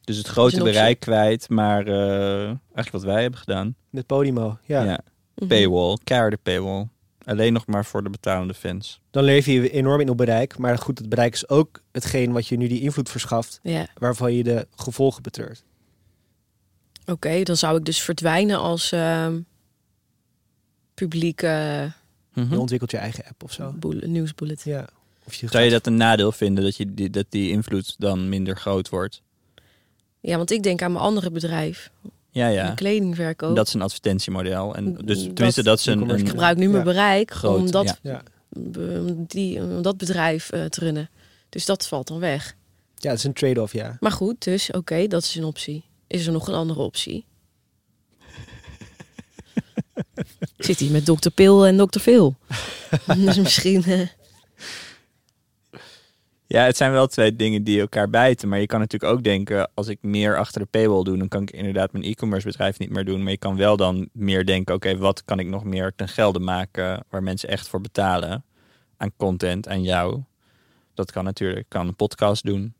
Dus 0.00 0.16
het 0.16 0.26
grote 0.26 0.62
bereik 0.62 1.00
kwijt, 1.00 1.48
maar 1.48 1.86
eh, 1.86 2.44
eigenlijk 2.44 2.90
wat 2.90 3.02
wij 3.02 3.22
hebben 3.22 3.40
gedaan. 3.40 3.74
Met 3.90 4.06
Podimo, 4.06 4.58
ja. 4.64 4.82
Ja. 4.84 5.00
Mhm. 5.34 5.46
Paywall, 5.48 5.96
keiharde 6.04 6.38
paywall. 6.42 6.88
Alleen 7.24 7.52
nog 7.52 7.66
maar 7.66 7.84
voor 7.84 8.02
de 8.02 8.10
betalende 8.10 8.54
fans. 8.54 9.00
Dan 9.10 9.24
leef 9.24 9.46
je 9.46 9.70
enorm 9.70 10.00
in 10.00 10.08
op 10.08 10.16
bereik. 10.16 10.58
Maar 10.58 10.78
goed, 10.78 10.98
het 10.98 11.08
bereik 11.08 11.34
is 11.34 11.48
ook 11.48 11.80
hetgeen 11.92 12.32
wat 12.32 12.46
je 12.46 12.56
nu 12.56 12.68
die 12.68 12.80
invloed 12.80 13.10
verschaft. 13.10 13.60
Ja, 13.62 13.86
Waarvan 13.98 14.32
je 14.34 14.42
de 14.42 14.66
gevolgen 14.76 15.22
betreurt. 15.22 15.64
Oké. 17.06 17.42
dan 17.42 17.56
zou 17.56 17.78
ik 17.78 17.84
dus 17.84 18.00
verdwijnen 18.00 18.58
als 18.58 18.92
ehm 18.92 19.40
publieke 20.94 21.92
Mhm. 22.34 22.52
Je 22.52 22.58
ontwikkelt 22.58 22.90
je 22.90 22.96
eigen 22.96 23.24
app 23.24 23.42
of 23.42 23.52
zo. 23.52 23.74
nieuwsbulletin. 24.06 24.72
Ja. 24.72 24.88
Of 25.24 25.34
je 25.34 25.46
Zou 25.48 25.64
je 25.64 25.70
dat 25.70 25.86
een 25.86 25.96
nadeel 25.96 26.32
vinden 26.32 26.64
dat, 26.64 26.76
je 26.76 26.94
die, 26.94 27.10
dat 27.10 27.26
die 27.28 27.50
invloed 27.50 27.94
dan 27.98 28.28
minder 28.28 28.56
groot 28.56 28.88
wordt? 28.88 29.22
Ja, 30.20 30.36
want 30.36 30.50
ik 30.50 30.62
denk 30.62 30.82
aan 30.82 30.92
mijn 30.92 31.04
andere 31.04 31.30
bedrijf. 31.30 31.90
Ja, 32.30 32.46
ja. 32.48 32.70
kledingverkoop. 32.74 33.56
Dat 33.56 33.66
is 33.66 33.74
een 33.74 33.82
advertentiemodel. 33.82 34.74
En 34.74 34.94
dus 35.04 35.24
Dat- 35.24 35.34
tenminste, 35.34 35.62
dat 35.62 35.78
is 35.78 35.86
een, 35.86 35.92
e-commerce 35.94 36.22
ik 36.24 36.30
gebruik 36.30 36.56
nu 36.56 36.64
mijn 36.68 36.76
Ja. 36.78 36.82
bereik 36.92 37.30
groot, 37.30 37.58
om 37.58 37.70
dat, 37.70 37.98
ja. 38.02 38.22
Die, 39.26 39.60
om 39.62 39.82
dat 39.82 39.96
bedrijf 39.96 40.50
eh, 40.50 40.64
te 40.64 40.80
runnen. 40.80 41.10
Dus 41.48 41.64
dat 41.66 41.86
valt 41.88 42.06
dan 42.08 42.18
weg. 42.18 42.54
ja, 42.96 43.08
het 43.10 43.18
is 43.18 43.24
een 43.24 43.32
trade-off, 43.32 43.72
ja. 43.72 43.96
Maar 44.00 44.12
goed, 44.12 44.44
dus 44.44 44.70
oké, 44.70 45.06
dat 45.06 45.22
is 45.22 45.34
een 45.34 45.44
optie. 45.44 45.84
Is 46.10 46.26
er 46.26 46.32
nog 46.32 46.48
een 46.48 46.54
andere 46.54 46.80
optie? 46.80 47.24
Zit 50.58 50.78
hier 50.78 50.90
met 50.90 51.06
dokter 51.06 51.30
Pil 51.30 51.66
en 51.66 51.76
dokter 51.76 52.00
Phil. 52.00 52.34
dus 53.16 53.38
misschien... 53.38 53.84
eh, 53.84 54.08
Ja, 56.46 56.64
het 56.64 56.76
zijn 56.76 56.92
wel 56.92 57.06
twee 57.06 57.36
dingen 57.36 57.64
die 57.64 57.80
elkaar 57.80 58.10
bijten. 58.10 58.48
Maar 58.48 58.60
je 58.60 58.66
kan 58.66 58.80
natuurlijk 58.80 59.12
ook 59.12 59.22
denken, 59.24 59.70
als 59.74 59.88
ik 59.88 59.98
meer 60.02 60.38
achter 60.38 60.60
de 60.60 60.66
paywall 60.66 61.02
doe, 61.02 61.18
dan 61.18 61.28
kan 61.28 61.42
ik 61.42 61.50
inderdaad 61.50 61.92
mijn 61.92 62.04
e-commerce 62.04 62.46
bedrijf 62.46 62.78
niet 62.78 62.90
meer 62.90 63.04
doen. 63.04 63.22
Maar 63.22 63.32
je 63.32 63.38
kan 63.38 63.56
wel 63.56 63.76
dan 63.76 64.08
meer 64.12 64.46
denken, 64.46 64.74
oké, 64.74 64.96
wat 64.96 65.24
kan 65.24 65.38
ik 65.38 65.46
nog 65.46 65.64
meer 65.64 65.92
ten 65.96 66.08
gelde 66.08 66.38
maken 66.38 67.04
waar 67.08 67.22
mensen 67.22 67.48
echt 67.48 67.68
voor 67.68 67.80
betalen 67.80 68.44
aan 68.96 69.12
content, 69.16 69.68
aan 69.68 69.82
jou. 69.82 70.22
Dat 70.94 71.12
kan 71.12 71.24
natuurlijk. 71.24 71.60
Ik 71.60 71.68
kan 71.68 71.86
een 71.88 71.96
podcast 71.96 72.44
doen. 72.44 72.74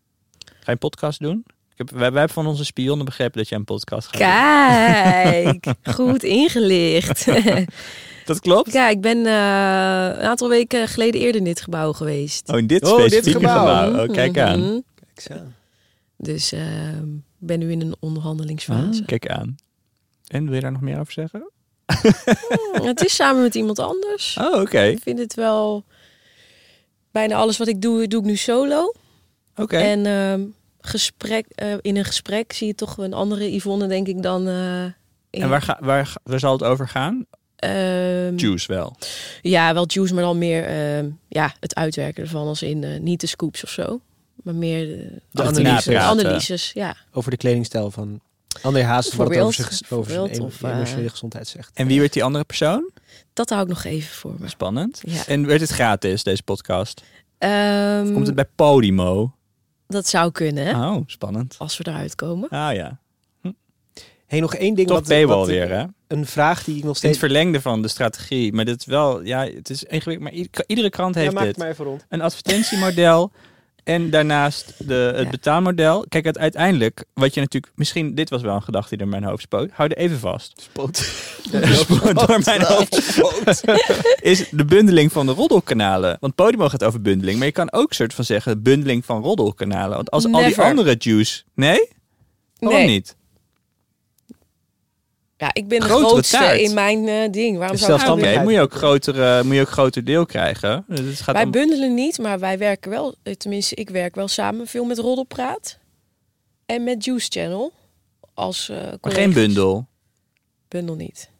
Ga 0.44 0.54
je 0.64 0.70
een 0.72 0.78
podcast 0.78 1.20
doen? 1.20 1.44
Heb, 1.80 1.90
wij 1.90 2.02
hebben 2.02 2.28
van 2.28 2.46
onze 2.46 2.64
spionnen 2.64 3.04
begrepen 3.04 3.38
dat 3.38 3.48
jij 3.48 3.58
een 3.58 3.64
podcast 3.64 4.08
gaat 4.16 4.18
doen. 5.44 5.60
Kijk, 5.60 5.76
goed 5.96 6.22
ingelicht. 6.22 7.26
Dat 8.24 8.40
klopt? 8.40 8.72
ja, 8.72 8.88
ik 8.88 9.00
ben 9.00 9.16
eh, 9.16 10.18
een 10.20 10.26
aantal 10.28 10.48
weken 10.48 10.88
geleden 10.88 11.20
eerder 11.20 11.40
in 11.40 11.44
dit 11.44 11.60
gebouw 11.60 11.92
geweest. 11.92 12.48
Oh, 12.48 12.58
in 12.58 12.66
dit 12.66 12.84
Oh, 12.84 12.96
dit 12.96 13.06
specifieke 13.06 13.38
gebouw. 13.38 13.84
gebouw. 13.84 14.06
Oh, 14.06 14.12
kijk 14.12 14.38
aan. 14.38 14.60
Mhm. 14.60 14.78
Kijk 15.14 15.38
aan. 15.40 15.54
Dus 16.16 16.52
ik 16.52 16.58
ben 17.38 17.58
nu 17.58 17.70
in 17.70 17.80
een 17.80 17.96
onderhandelingsfase. 18.00 19.00
Ah, 19.00 19.06
kijk 19.06 19.28
aan. 19.28 19.56
En 20.26 20.44
wil 20.44 20.54
je 20.54 20.60
daar 20.60 20.72
nog 20.72 20.80
meer 20.80 20.98
over 20.98 21.12
zeggen? 21.12 21.50
Het 22.72 23.04
is 23.04 23.14
samen 23.14 23.42
met 23.42 23.54
iemand 23.54 23.78
anders. 23.78 24.36
Oh, 24.40 24.60
oké. 24.60 24.82
Ik 24.82 25.02
vind 25.02 25.18
het 25.18 25.34
wel... 25.34 25.84
Bijna 27.10 27.34
alles 27.34 27.58
wat 27.58 27.68
ik 27.68 27.82
doe, 27.82 28.06
doe 28.06 28.20
ik 28.20 28.26
nu 28.26 28.36
solo. 28.36 28.92
Oké. 29.56 29.76
En 29.76 30.06
ehm, 30.06 30.40
gesprek, 30.80 31.46
eh, 31.54 31.72
in 31.80 31.96
een 31.96 32.04
gesprek 32.04 32.52
zie 32.52 32.66
je 32.66 32.74
toch 32.74 32.98
een 32.98 33.12
andere 33.14 33.54
Yvonne, 33.54 33.86
denk 33.86 34.06
ik, 34.08 34.22
dan... 34.22 34.48
eh, 34.48 34.84
in, 35.30 35.42
En 35.42 35.48
waar, 35.48 35.62
ga, 35.62 35.78
waar, 35.80 36.12
waar 36.22 36.38
zal 36.38 36.52
het 36.52 36.62
over 36.62 36.88
gaan? 36.88 37.26
Ehm, 37.56 38.36
Juice 38.36 38.66
wel. 38.72 38.96
Ja, 39.42 39.74
wel 39.74 39.84
juice, 39.86 40.14
maar 40.14 40.22
dan 40.22 40.38
meer 40.38 40.64
ehm, 40.64 41.08
ja, 41.28 41.54
het 41.60 41.74
uitwerken 41.74 42.22
ervan. 42.22 42.46
Als 42.46 42.62
in 42.62 42.84
eh, 42.84 43.00
niet 43.00 43.20
de 43.20 43.26
scoops 43.26 43.62
of 43.64 43.70
zo. 43.70 44.00
Maar 44.42 44.54
meer 44.54 44.86
de, 44.86 45.20
De 45.30 45.42
Achterna 45.42 45.68
analyse 45.68 45.88
de 45.90 45.94
praten. 45.96 46.24
analyses. 46.26 46.70
Ja. 46.74 46.96
over 47.12 47.30
de 47.30 47.36
kledingstijl 47.36 47.90
van 47.90 48.20
André 48.62 48.82
Haas. 48.82 49.14
Wat 49.14 49.28
het 49.28 49.38
over 49.38 49.54
zijn, 49.54 49.68
over 49.68 50.10
zijn 50.10 50.22
Bijvoorbeeld, 50.26 50.40
of, 50.54 50.62
emotionele 50.62 51.08
gezondheid 51.08 51.48
zegt. 51.48 51.70
En 51.74 51.86
wie 51.86 52.00
werd 52.00 52.12
die 52.12 52.24
andere 52.24 52.44
persoon? 52.44 52.90
Dat 53.32 53.48
hou 53.50 53.62
ik 53.62 53.68
nog 53.68 53.84
even 53.84 54.14
voor 54.14 54.34
me. 54.38 54.48
Spannend. 54.48 55.00
Ja. 55.04 55.26
En 55.26 55.46
werd 55.46 55.60
het 55.60 55.70
gratis, 55.70 56.22
deze 56.22 56.42
podcast? 56.42 57.02
Ehm, 57.38 58.02
Of 58.06 58.12
komt 58.12 58.26
het 58.26 58.34
bij 58.36 58.48
Podimo? 58.56 59.34
Dat 59.90 60.06
zou 60.08 60.30
kunnen, 60.32 60.66
hè? 60.66 60.72
Oh, 60.90 61.02
spannend. 61.06 61.54
Als 61.58 61.78
we 61.78 61.86
eruit 61.88 62.14
komen. 62.14 62.48
Ah 62.48 62.74
ja. 62.74 62.98
Hey, 64.26 64.40
nog 64.40 64.54
één 64.54 64.74
ding. 64.74 64.88
Toch 64.88 64.98
wat, 64.98 65.08
paywall 65.08 65.36
wat- 65.38 65.46
weer, 65.46 65.68
hè? 65.70 65.84
Een 66.06 66.26
vraag 66.26 66.64
die 66.64 66.76
ik 66.76 66.82
nog 66.84 66.84
In 66.84 66.88
het 66.88 66.98
steeds... 66.98 67.18
verlengde 67.18 67.60
van 67.60 67.82
de 67.82 67.88
strategie. 67.88 68.52
Maar 68.52 68.64
dit 68.64 68.80
is 68.80 68.86
wel, 68.86 69.22
ja, 69.22 69.44
het 69.46 69.70
is 69.70 69.82
ingewikkeld. 69.84 70.20
Maar 70.30 70.32
ieder- 70.38 70.64
iedere 70.66 70.90
krant 70.90 71.14
Ja, 71.14 71.20
heeft 71.20 71.32
maak 71.34 71.42
het 71.44 71.52
dit. 71.54 71.62
maar 71.62 71.72
even 71.72 71.84
rond. 71.84 72.04
Een 72.08 72.20
advertentiemodel. 72.20 73.30
En 73.84 74.10
daarnaast 74.10 74.74
de, 74.78 74.94
het 74.94 75.24
Ja. 75.24 75.30
betaalmodel. 75.30 76.04
Kijk, 76.08 76.24
het 76.24 76.38
uiteindelijk, 76.38 77.04
wat 77.14 77.34
je 77.34 77.40
natuurlijk, 77.40 77.72
misschien, 77.76 78.14
dit 78.14 78.30
was 78.30 78.42
wel 78.42 78.54
een 78.54 78.62
gedachte 78.62 78.88
die 78.88 78.98
door 78.98 79.08
mijn 79.08 79.24
hoofd 79.24 79.42
spoot. 79.42 79.70
Hou 79.72 79.88
er 79.90 79.96
even 79.96 80.18
vast. 80.18 80.60
Spoot. 80.62 81.12
door 82.26 82.40
mijn 82.44 82.62
hoofd 82.62 82.94
spoot. 83.02 83.62
is 84.20 84.48
de 84.50 84.64
bundeling 84.64 85.12
van 85.12 85.26
de 85.26 85.32
roddelkanalen. 85.32 86.16
Want 86.20 86.34
Podimo 86.34 86.68
gaat 86.68 86.84
over 86.84 87.00
bundeling. 87.00 87.38
Maar 87.38 87.46
je 87.46 87.52
kan 87.52 87.72
ook 87.72 87.92
soort 87.92 88.14
van 88.14 88.24
zeggen 88.24 88.62
bundeling 88.62 89.04
van 89.04 89.22
roddelkanalen. 89.22 89.96
Want 89.96 90.10
als 90.10 90.32
al 90.32 90.44
die 90.44 90.60
andere 90.60 90.94
juice... 90.98 91.42
Nee? 91.54 91.88
Waarom 92.58 92.78
Nee. 92.80 92.88
niet? 92.88 93.16
Ja, 95.40 95.50
ik 95.54 95.68
ben 95.68 95.78
de 95.80 95.84
Grotere 95.86 96.08
grootste 96.08 96.36
taart. 96.36 96.60
in 96.60 96.74
mijn 96.74 97.08
eh, 97.08 97.30
ding. 97.32 97.56
Waarom 97.58 97.76
Dus 97.76 97.86
zou 97.86 97.92
ik 97.92 97.98
zelfstandigheid. 97.98 98.42
moet 98.42 98.52
je 98.52 98.60
ook 98.60 98.72
groter, 98.74 99.22
eh, 99.22 99.42
moet 99.44 99.54
je 99.54 99.60
ook 99.60 99.68
groter 99.68 100.04
deel 100.04 100.26
krijgen. 100.26 100.84
Dus 100.88 100.98
het 101.00 101.20
gaat 101.20 101.34
Wij 101.34 101.44
om- 101.44 101.50
bundelen 101.50 101.94
niet, 101.94 102.18
maar 102.18 102.38
wij 102.38 102.58
werken 102.58 102.90
wel, 102.90 103.14
eh, 103.22 103.34
tenminste 103.34 103.74
ik 103.74 103.90
werk 103.90 104.14
wel 104.14 104.28
samen 104.28 104.66
veel 104.66 104.84
met 104.84 104.98
Roddelpraat 104.98 105.78
en 106.66 106.84
met 106.84 107.04
Juice 107.04 107.26
Channel. 107.30 107.72
Als 108.34 108.68
eh 108.68 108.76
maar 109.00 109.12
geen 109.12 109.32
bundel. 109.32 109.86
Bundel 110.68 110.94
niet. 110.94 111.30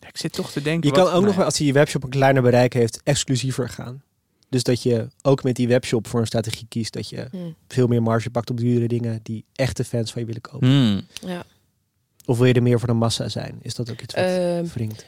Ja, 0.00 0.08
Ik 0.08 0.16
zit 0.18 0.32
toch 0.32 0.50
te 0.52 0.62
denken. 0.62 0.88
Je 0.88 0.94
kan 0.94 1.06
ook 1.06 1.12
nog, 1.12 1.22
nou 1.24 1.36
wel, 1.36 1.44
als 1.44 1.58
je 1.58 1.64
je 1.64 1.72
webshop 1.72 2.02
een 2.04 2.10
kleiner 2.10 2.42
bereik 2.42 2.72
heeft, 2.72 3.00
exclusiever 3.04 3.68
gaan. 3.68 4.02
Dus 4.48 4.62
dat 4.62 4.82
je 4.82 5.08
ook 5.22 5.42
met 5.42 5.56
die 5.56 5.68
webshop 5.68 6.06
voor 6.06 6.20
een 6.20 6.26
strategie 6.26 6.66
kiest 6.68 6.92
dat 6.92 7.08
je 7.08 7.26
Hm. 7.30 7.36
veel 7.68 7.86
meer 7.86 8.02
marge 8.02 8.30
pakt 8.30 8.50
op 8.50 8.56
dure 8.58 8.88
dingen 8.88 9.20
die 9.22 9.44
echte 9.54 9.84
fans 9.84 10.10
van 10.12 10.20
je 10.20 10.26
willen 10.26 10.40
kopen. 10.42 10.68
Hmm. 10.68 11.00
Ja. 11.30 11.44
Of 12.24 12.38
wil 12.38 12.46
je 12.46 12.52
er 12.54 12.62
meer 12.62 12.78
voor 12.78 12.88
de 12.88 12.94
massa 12.94 13.28
zijn? 13.28 13.58
Is 13.62 13.74
dat 13.74 13.90
ook 13.90 14.00
iets 14.00 14.14
wat 14.14 14.24
Ehm, 14.24 14.64
wringt? 14.74 15.06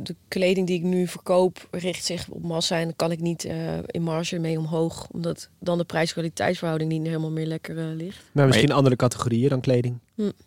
de 0.00 0.16
kleding 0.28 0.66
die 0.66 0.76
ik 0.76 0.82
nu 0.82 1.06
verkoop 1.06 1.68
richt 1.70 2.04
zich 2.04 2.28
op 2.28 2.42
massa 2.42 2.76
en 2.78 2.84
dan 2.84 2.96
kan 2.96 3.10
ik 3.10 3.20
niet 3.20 3.44
eh, 3.44 3.56
in 3.86 4.02
marge 4.02 4.38
mee 4.38 4.58
omhoog, 4.58 5.06
omdat 5.12 5.48
dan 5.60 5.78
de 5.78 5.84
prijs-kwaliteitsverhouding 5.84 6.90
niet 6.90 7.06
helemaal 7.06 7.30
meer 7.30 7.46
lekker 7.46 7.78
eh, 7.78 7.84
ligt. 7.96 8.22
Maar 8.32 8.46
misschien 8.46 8.72
andere 8.72 8.96
categorieën 8.96 9.48
dan 9.48 9.60
kleding. 9.60 9.98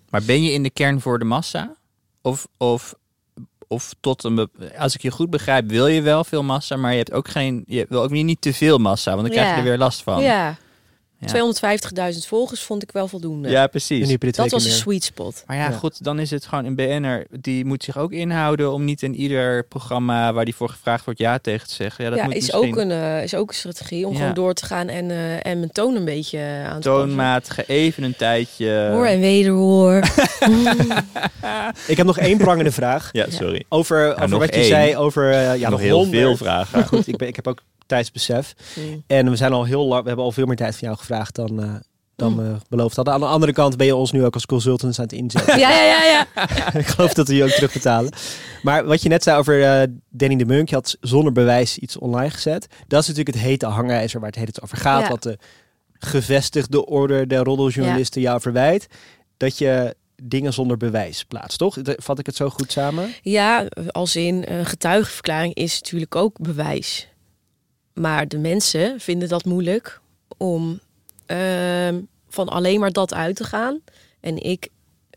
Maar 0.09 0.23
ben 0.23 0.43
je 0.43 0.51
in 0.51 0.63
de 0.63 0.69
kern 0.69 1.01
voor 1.01 1.19
de 1.19 1.25
massa? 1.25 1.75
Of, 2.21 2.47
of, 2.57 2.95
of 3.67 3.93
tot 3.99 4.23
een. 4.23 4.49
Als 4.77 4.95
ik 4.95 5.01
je 5.01 5.11
goed 5.11 5.29
begrijp, 5.29 5.69
wil 5.69 5.87
je 5.87 6.01
wel 6.01 6.23
veel 6.23 6.43
massa, 6.43 6.75
maar 6.75 6.91
je 6.91 6.97
hebt 6.97 7.11
ook 7.11 7.27
geen. 7.27 7.63
Je 7.67 7.85
wil 7.89 8.01
ook 8.03 8.09
niet, 8.11 8.25
niet 8.25 8.41
te 8.41 8.53
veel 8.53 8.77
massa, 8.77 9.11
want 9.15 9.21
dan 9.23 9.31
krijg 9.31 9.47
je 9.47 9.53
Ja. 9.53 9.59
er 9.61 9.67
weer 9.69 9.77
last 9.77 10.03
van. 10.03 10.23
Ja, 10.23 10.57
Ja. 11.25 12.11
250.000 12.13 12.17
volgers 12.27 12.61
vond 12.61 12.83
ik 12.83 12.91
wel 12.91 13.07
voldoende. 13.07 13.49
Ja, 13.49 13.67
precies. 13.67 14.17
dat 14.19 14.49
was 14.51 14.65
een 14.65 14.71
sweet 14.71 15.03
spot. 15.03 15.43
Maar 15.47 15.57
ja, 15.57 15.69
Ja. 15.69 15.71
goed, 15.71 16.03
dan 16.03 16.19
is 16.19 16.31
het 16.31 16.45
gewoon 16.45 16.65
een 16.65 16.75
BN'er. 16.75 17.25
Die 17.29 17.65
moet 17.65 17.83
zich 17.83 17.97
ook 17.97 18.11
inhouden 18.11 18.71
om 18.73 18.83
niet 18.85 19.01
in 19.03 19.15
ieder 19.15 19.63
programma 19.63 20.33
waar 20.33 20.45
die 20.45 20.55
voor 20.55 20.69
gevraagd 20.69 21.05
wordt 21.05 21.19
ja 21.19 21.37
tegen 21.39 21.67
te 21.67 21.73
zeggen. 21.73 22.03
Ja, 22.03 22.09
dat 22.09 22.19
ja, 22.19 22.25
moet 22.25 22.35
is, 22.35 22.41
misschien 22.41 22.69
ook 22.69 22.77
een, 22.77 22.91
eh, 22.91 23.23
is 23.23 23.35
ook 23.35 23.49
een 23.49 23.55
strategie 23.55 24.07
om 24.07 24.13
Ja. 24.13 24.19
gewoon 24.19 24.33
door 24.33 24.53
te 24.53 24.65
gaan 24.65 24.87
en, 24.87 25.11
eh, 25.11 25.45
en 25.45 25.57
mijn 25.59 25.71
toon 25.71 25.95
een 25.95 26.05
beetje 26.05 26.37
eh, 26.37 26.67
aan 26.67 26.81
te 26.81 26.89
toonmatige, 26.89 27.63
even 27.67 28.03
een 28.03 28.15
tijdje. 28.15 28.89
Hoor 28.91 29.05
en 29.05 29.19
wederhoor. 29.19 30.03
Ik 31.87 31.97
heb 31.97 32.05
nog 32.05 32.17
één 32.17 32.37
prangende 32.37 32.71
vraag. 32.71 33.09
Ja, 33.11 33.25
sorry. 33.29 33.63
Over, 33.69 34.21
over 34.23 34.39
wat 34.39 34.55
je 34.55 34.63
zei 34.63 34.95
over 34.97 35.31
ja, 35.33 35.55
nog 35.55 35.69
nog 35.69 35.79
heel 35.79 35.97
honderd. 35.97 36.21
veel 36.23 36.37
vragen. 36.37 36.79
Maar 36.79 36.87
goed, 36.87 37.07
ik, 37.07 37.17
ben, 37.17 37.27
ik 37.27 37.35
heb 37.35 37.47
ook 37.47 37.61
tijdsbesef. 37.91 38.53
Mm. 38.75 39.03
En 39.07 39.29
we 39.29 39.35
zijn 39.35 39.53
al 39.53 39.63
heel 39.63 39.85
lang, 39.85 40.01
we 40.01 40.07
hebben 40.07 40.25
al 40.25 40.31
veel 40.31 40.45
meer 40.45 40.55
tijd 40.55 40.75
van 40.75 40.87
jou 40.87 40.99
gevraagd 40.99 41.35
dan, 41.35 41.63
eh, 41.63 41.69
dan 42.15 42.31
Mm. 42.33 42.37
we 42.37 42.55
beloofd 42.69 42.95
hadden. 42.95 43.13
Aan 43.13 43.19
de 43.19 43.25
andere 43.25 43.53
kant 43.53 43.77
ben 43.77 43.85
je 43.85 43.95
ons 43.95 44.11
nu 44.11 44.25
ook 44.25 44.33
als 44.33 44.45
consultants 44.45 44.97
aan 44.99 45.03
het 45.03 45.13
inzetten. 45.13 45.59
Ja, 45.59 45.69
ja, 45.69 45.83
ja, 45.83 46.25
ja. 46.35 46.73
ik 46.79 46.87
geloof 46.87 47.13
dat 47.13 47.27
we 47.27 47.35
je 47.35 47.43
ook 47.43 47.49
terugbetalen. 47.49 48.11
Maar 48.61 48.85
wat 48.85 49.01
je 49.01 49.09
net 49.09 49.23
zei 49.23 49.37
over 49.39 49.63
eh, 49.63 49.87
Danny 50.09 50.35
de 50.35 50.45
Munk, 50.45 50.69
je 50.69 50.75
had 50.75 50.97
zonder 51.01 51.31
bewijs 51.31 51.77
iets 51.77 51.97
online 51.97 52.29
gezet. 52.29 52.67
Dat 52.87 53.01
is 53.01 53.07
natuurlijk 53.07 53.35
het 53.35 53.45
hete 53.45 53.65
hangijzer 53.65 54.19
waar 54.19 54.29
het 54.29 54.39
hele 54.39 54.51
over 54.63 54.77
gaat. 54.77 55.01
Ja. 55.01 55.09
Wat 55.09 55.23
de 55.23 55.37
gevestigde 55.99 56.85
orde 56.85 57.27
der 57.27 57.43
roddeljournalisten 57.43 58.21
jou 58.21 58.41
verwijt. 58.41 58.87
Dat 59.37 59.57
je 59.57 59.95
dingen 60.23 60.53
zonder 60.53 60.77
bewijs 60.77 61.23
plaatst, 61.23 61.57
toch? 61.57 61.77
Vat 61.83 62.19
ik 62.19 62.25
het 62.25 62.35
zo 62.35 62.49
goed 62.49 62.71
samen? 62.71 63.13
Ja, 63.21 63.65
als 63.87 64.15
in 64.15 64.43
een 64.47 64.65
getuigenverklaring 64.65 65.53
is 65.53 65.75
natuurlijk 65.81 66.15
ook 66.15 66.39
bewijs. 66.39 67.07
Maar 68.01 68.27
de 68.27 68.37
mensen 68.37 68.99
vinden 68.99 69.29
dat 69.29 69.45
moeilijk 69.45 70.01
om 70.37 70.79
ehm, 71.25 72.01
van 72.29 72.49
alleen 72.49 72.79
maar 72.79 72.91
dat 72.91 73.13
uit 73.13 73.35
te 73.35 73.43
gaan. 73.43 73.81
En 74.19 74.37
ik 74.37 74.69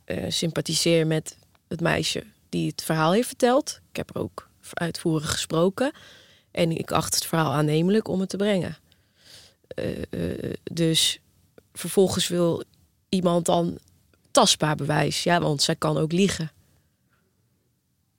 eh, 0.05 0.24
sympathiseer 0.28 1.07
met 1.07 1.37
het 1.68 1.80
meisje 1.80 2.24
die 2.49 2.70
het 2.70 2.82
verhaal 2.82 3.12
heeft 3.12 3.26
verteld. 3.26 3.80
Ik 3.91 3.97
heb 3.97 4.14
er 4.14 4.20
ook 4.20 4.49
uitvoerig 4.72 5.30
gesproken. 5.30 5.93
En 6.51 6.70
ik 6.78 6.93
acht 6.93 7.14
het 7.14 7.26
verhaal 7.26 7.53
aannemelijk 7.53 8.09
om 8.09 8.20
het 8.20 8.28
te 8.28 8.37
brengen. 8.37 8.76
Eh, 9.66 10.03
eh, 10.11 10.53
dus 10.62 11.20
vervolgens 11.72 12.28
wil 12.28 12.62
iemand 13.09 13.47
dan 13.47 13.78
tastbaar 14.30 14.76
bewijs. 14.76 15.22
Ja, 15.22 15.41
want 15.41 15.62
zij 15.62 15.76
kan 15.76 15.99
ook 15.99 16.12
liegen. 16.12 16.51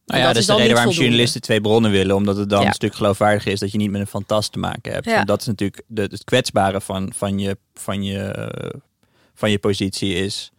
Nou 0.05 0.19
ja, 0.19 0.25
dat 0.25 0.33
dat 0.33 0.41
is 0.41 0.47
de 0.47 0.53
reden 0.55 0.67
waarom 0.73 0.83
voldoende. 0.83 1.03
journalisten 1.09 1.41
twee 1.41 1.61
bronnen 1.61 1.91
willen. 1.91 2.15
Omdat 2.15 2.37
het 2.37 2.49
dan 2.49 2.61
Ja. 2.61 2.67
een 2.67 2.73
stuk 2.73 2.95
geloofwaardiger 2.95 3.51
is 3.51 3.59
dat 3.59 3.71
je 3.71 3.77
niet 3.77 3.91
met 3.91 4.01
een 4.01 4.07
fantast 4.07 4.51
te 4.51 4.59
maken 4.59 4.93
hebt. 4.93 5.05
Ja. 5.05 5.19
En 5.19 5.25
dat 5.25 5.41
is 5.41 5.47
natuurlijk 5.47 5.81
de, 5.87 6.01
het 6.01 6.23
kwetsbare 6.23 6.81
van, 6.81 7.11
van, 7.15 7.39
je, 7.39 7.57
van, 7.73 8.03
je, 8.03 8.51
van 9.33 9.51
je 9.51 9.59
positie 9.59 10.13
is... 10.13 10.51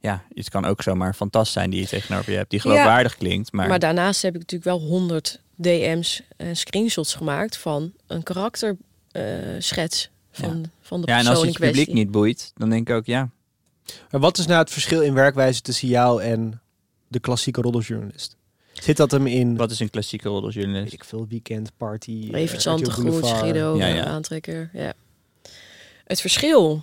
Ja, 0.00 0.22
het 0.34 0.50
kan 0.50 0.64
ook 0.64 0.82
zomaar 0.82 1.08
een 1.08 1.14
fantast 1.14 1.52
zijn 1.52 1.70
die 1.70 1.80
je 1.80 1.86
tegenover 1.86 2.30
je 2.32 2.36
hebt. 2.36 2.50
Die 2.50 2.60
Ja. 2.64 2.70
geloofwaardig 2.70 3.16
klinkt. 3.16 3.52
Maar, 3.52 3.68
Maar 3.68 3.78
daarnaast 3.78 4.22
heb 4.22 4.34
ik 4.34 4.40
natuurlijk 4.40 4.70
wel 4.78 4.88
100 4.88 5.40
DM's 5.56 6.22
en 6.36 6.56
screenshots 6.56 7.14
gemaakt 7.14 7.56
van 7.56 7.92
een 8.06 8.22
karakterschets 8.22 10.10
van, 10.30 10.70
van 10.80 11.00
de 11.00 11.06
ja, 11.06 11.18
en 11.18 11.24
persoon 11.24 11.34
als 11.36 11.44
het 11.46 11.52
publiek 11.54 11.72
kwestie. 11.72 11.94
niet 11.94 12.10
boeit, 12.10 12.52
dan 12.56 12.70
denk 12.70 12.88
ik 12.88 12.94
ook 12.94 13.06
ja. 13.06 13.30
Maar 14.10 14.20
wat 14.20 14.38
is 14.38 14.46
nou 14.46 14.58
het 14.60 14.70
verschil 14.70 15.00
in 15.02 15.14
werkwijze 15.14 15.60
tussen 15.60 15.88
jou 15.88 16.22
en 16.22 16.60
de 17.08 17.18
klassieke 17.20 17.60
roddeljournalist? 17.60 18.36
Zit 18.82 18.96
dat 18.96 19.10
hem 19.10 19.26
in, 19.26 19.56
Wat 19.56 19.70
is 19.70 19.80
een 19.80 19.90
klassieke 19.90 20.24
weet 20.24 20.32
roddeljournalist? 20.32 20.92
ik 20.92 21.04
veel, 21.04 21.26
weekend, 21.28 21.70
party, 21.76 22.28
Evert? 22.32 22.62
Guido, 23.26 23.76
Ja, 23.76 23.86
ja, 23.86 23.94
ja. 23.94 24.04
aantrekker. 24.04 24.70
Ja. 24.72 24.92
Het 26.04 26.20
verschil. 26.20 26.82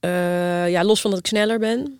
Eh, 0.00 0.70
ja, 0.70 0.84
los 0.84 1.00
van 1.00 1.10
dat 1.10 1.20
ik 1.20 1.26
sneller 1.26 1.58
ben. 1.58 1.98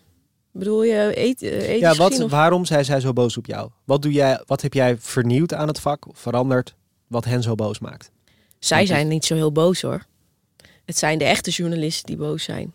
Bedoel 0.53 0.83
je 0.83 1.13
eet, 1.15 1.43
eh, 1.43 1.79
Ja, 1.79 1.95
wat, 1.95 2.21
of- 2.23 2.31
waarom 2.31 2.65
zijn 2.65 2.85
zij 2.85 3.01
zo 3.01 3.13
boos 3.13 3.37
op 3.37 3.47
jou? 3.47 3.71
Wat, 3.85 4.03
doe 4.03 4.13
jij, 4.13 4.43
wat 4.47 4.63
heb 4.63 4.73
jij 4.75 4.97
vernieuwd 4.99 5.55
aan 5.55 5.69
het 5.69 5.81
vak, 5.81 6.09
of 6.09 6.19
veranderd, 6.19 6.75
wat 7.07 7.25
hen 7.25 7.43
zo 7.43 7.55
boos 7.55 7.79
maakt? 7.79 8.11
Zij 8.59 8.87
zijn 8.87 9.09
niet 9.09 9.25
zo 9.25 9.35
heel 9.35 9.53
boos 9.53 9.81
hoor. 9.83 10.05
Het 10.85 10.99
zijn 10.99 11.19
de 11.19 11.25
echte 11.25 11.51
journalisten 11.51 12.07
die 12.07 12.17
boos 12.17 12.43
zijn. 12.45 12.73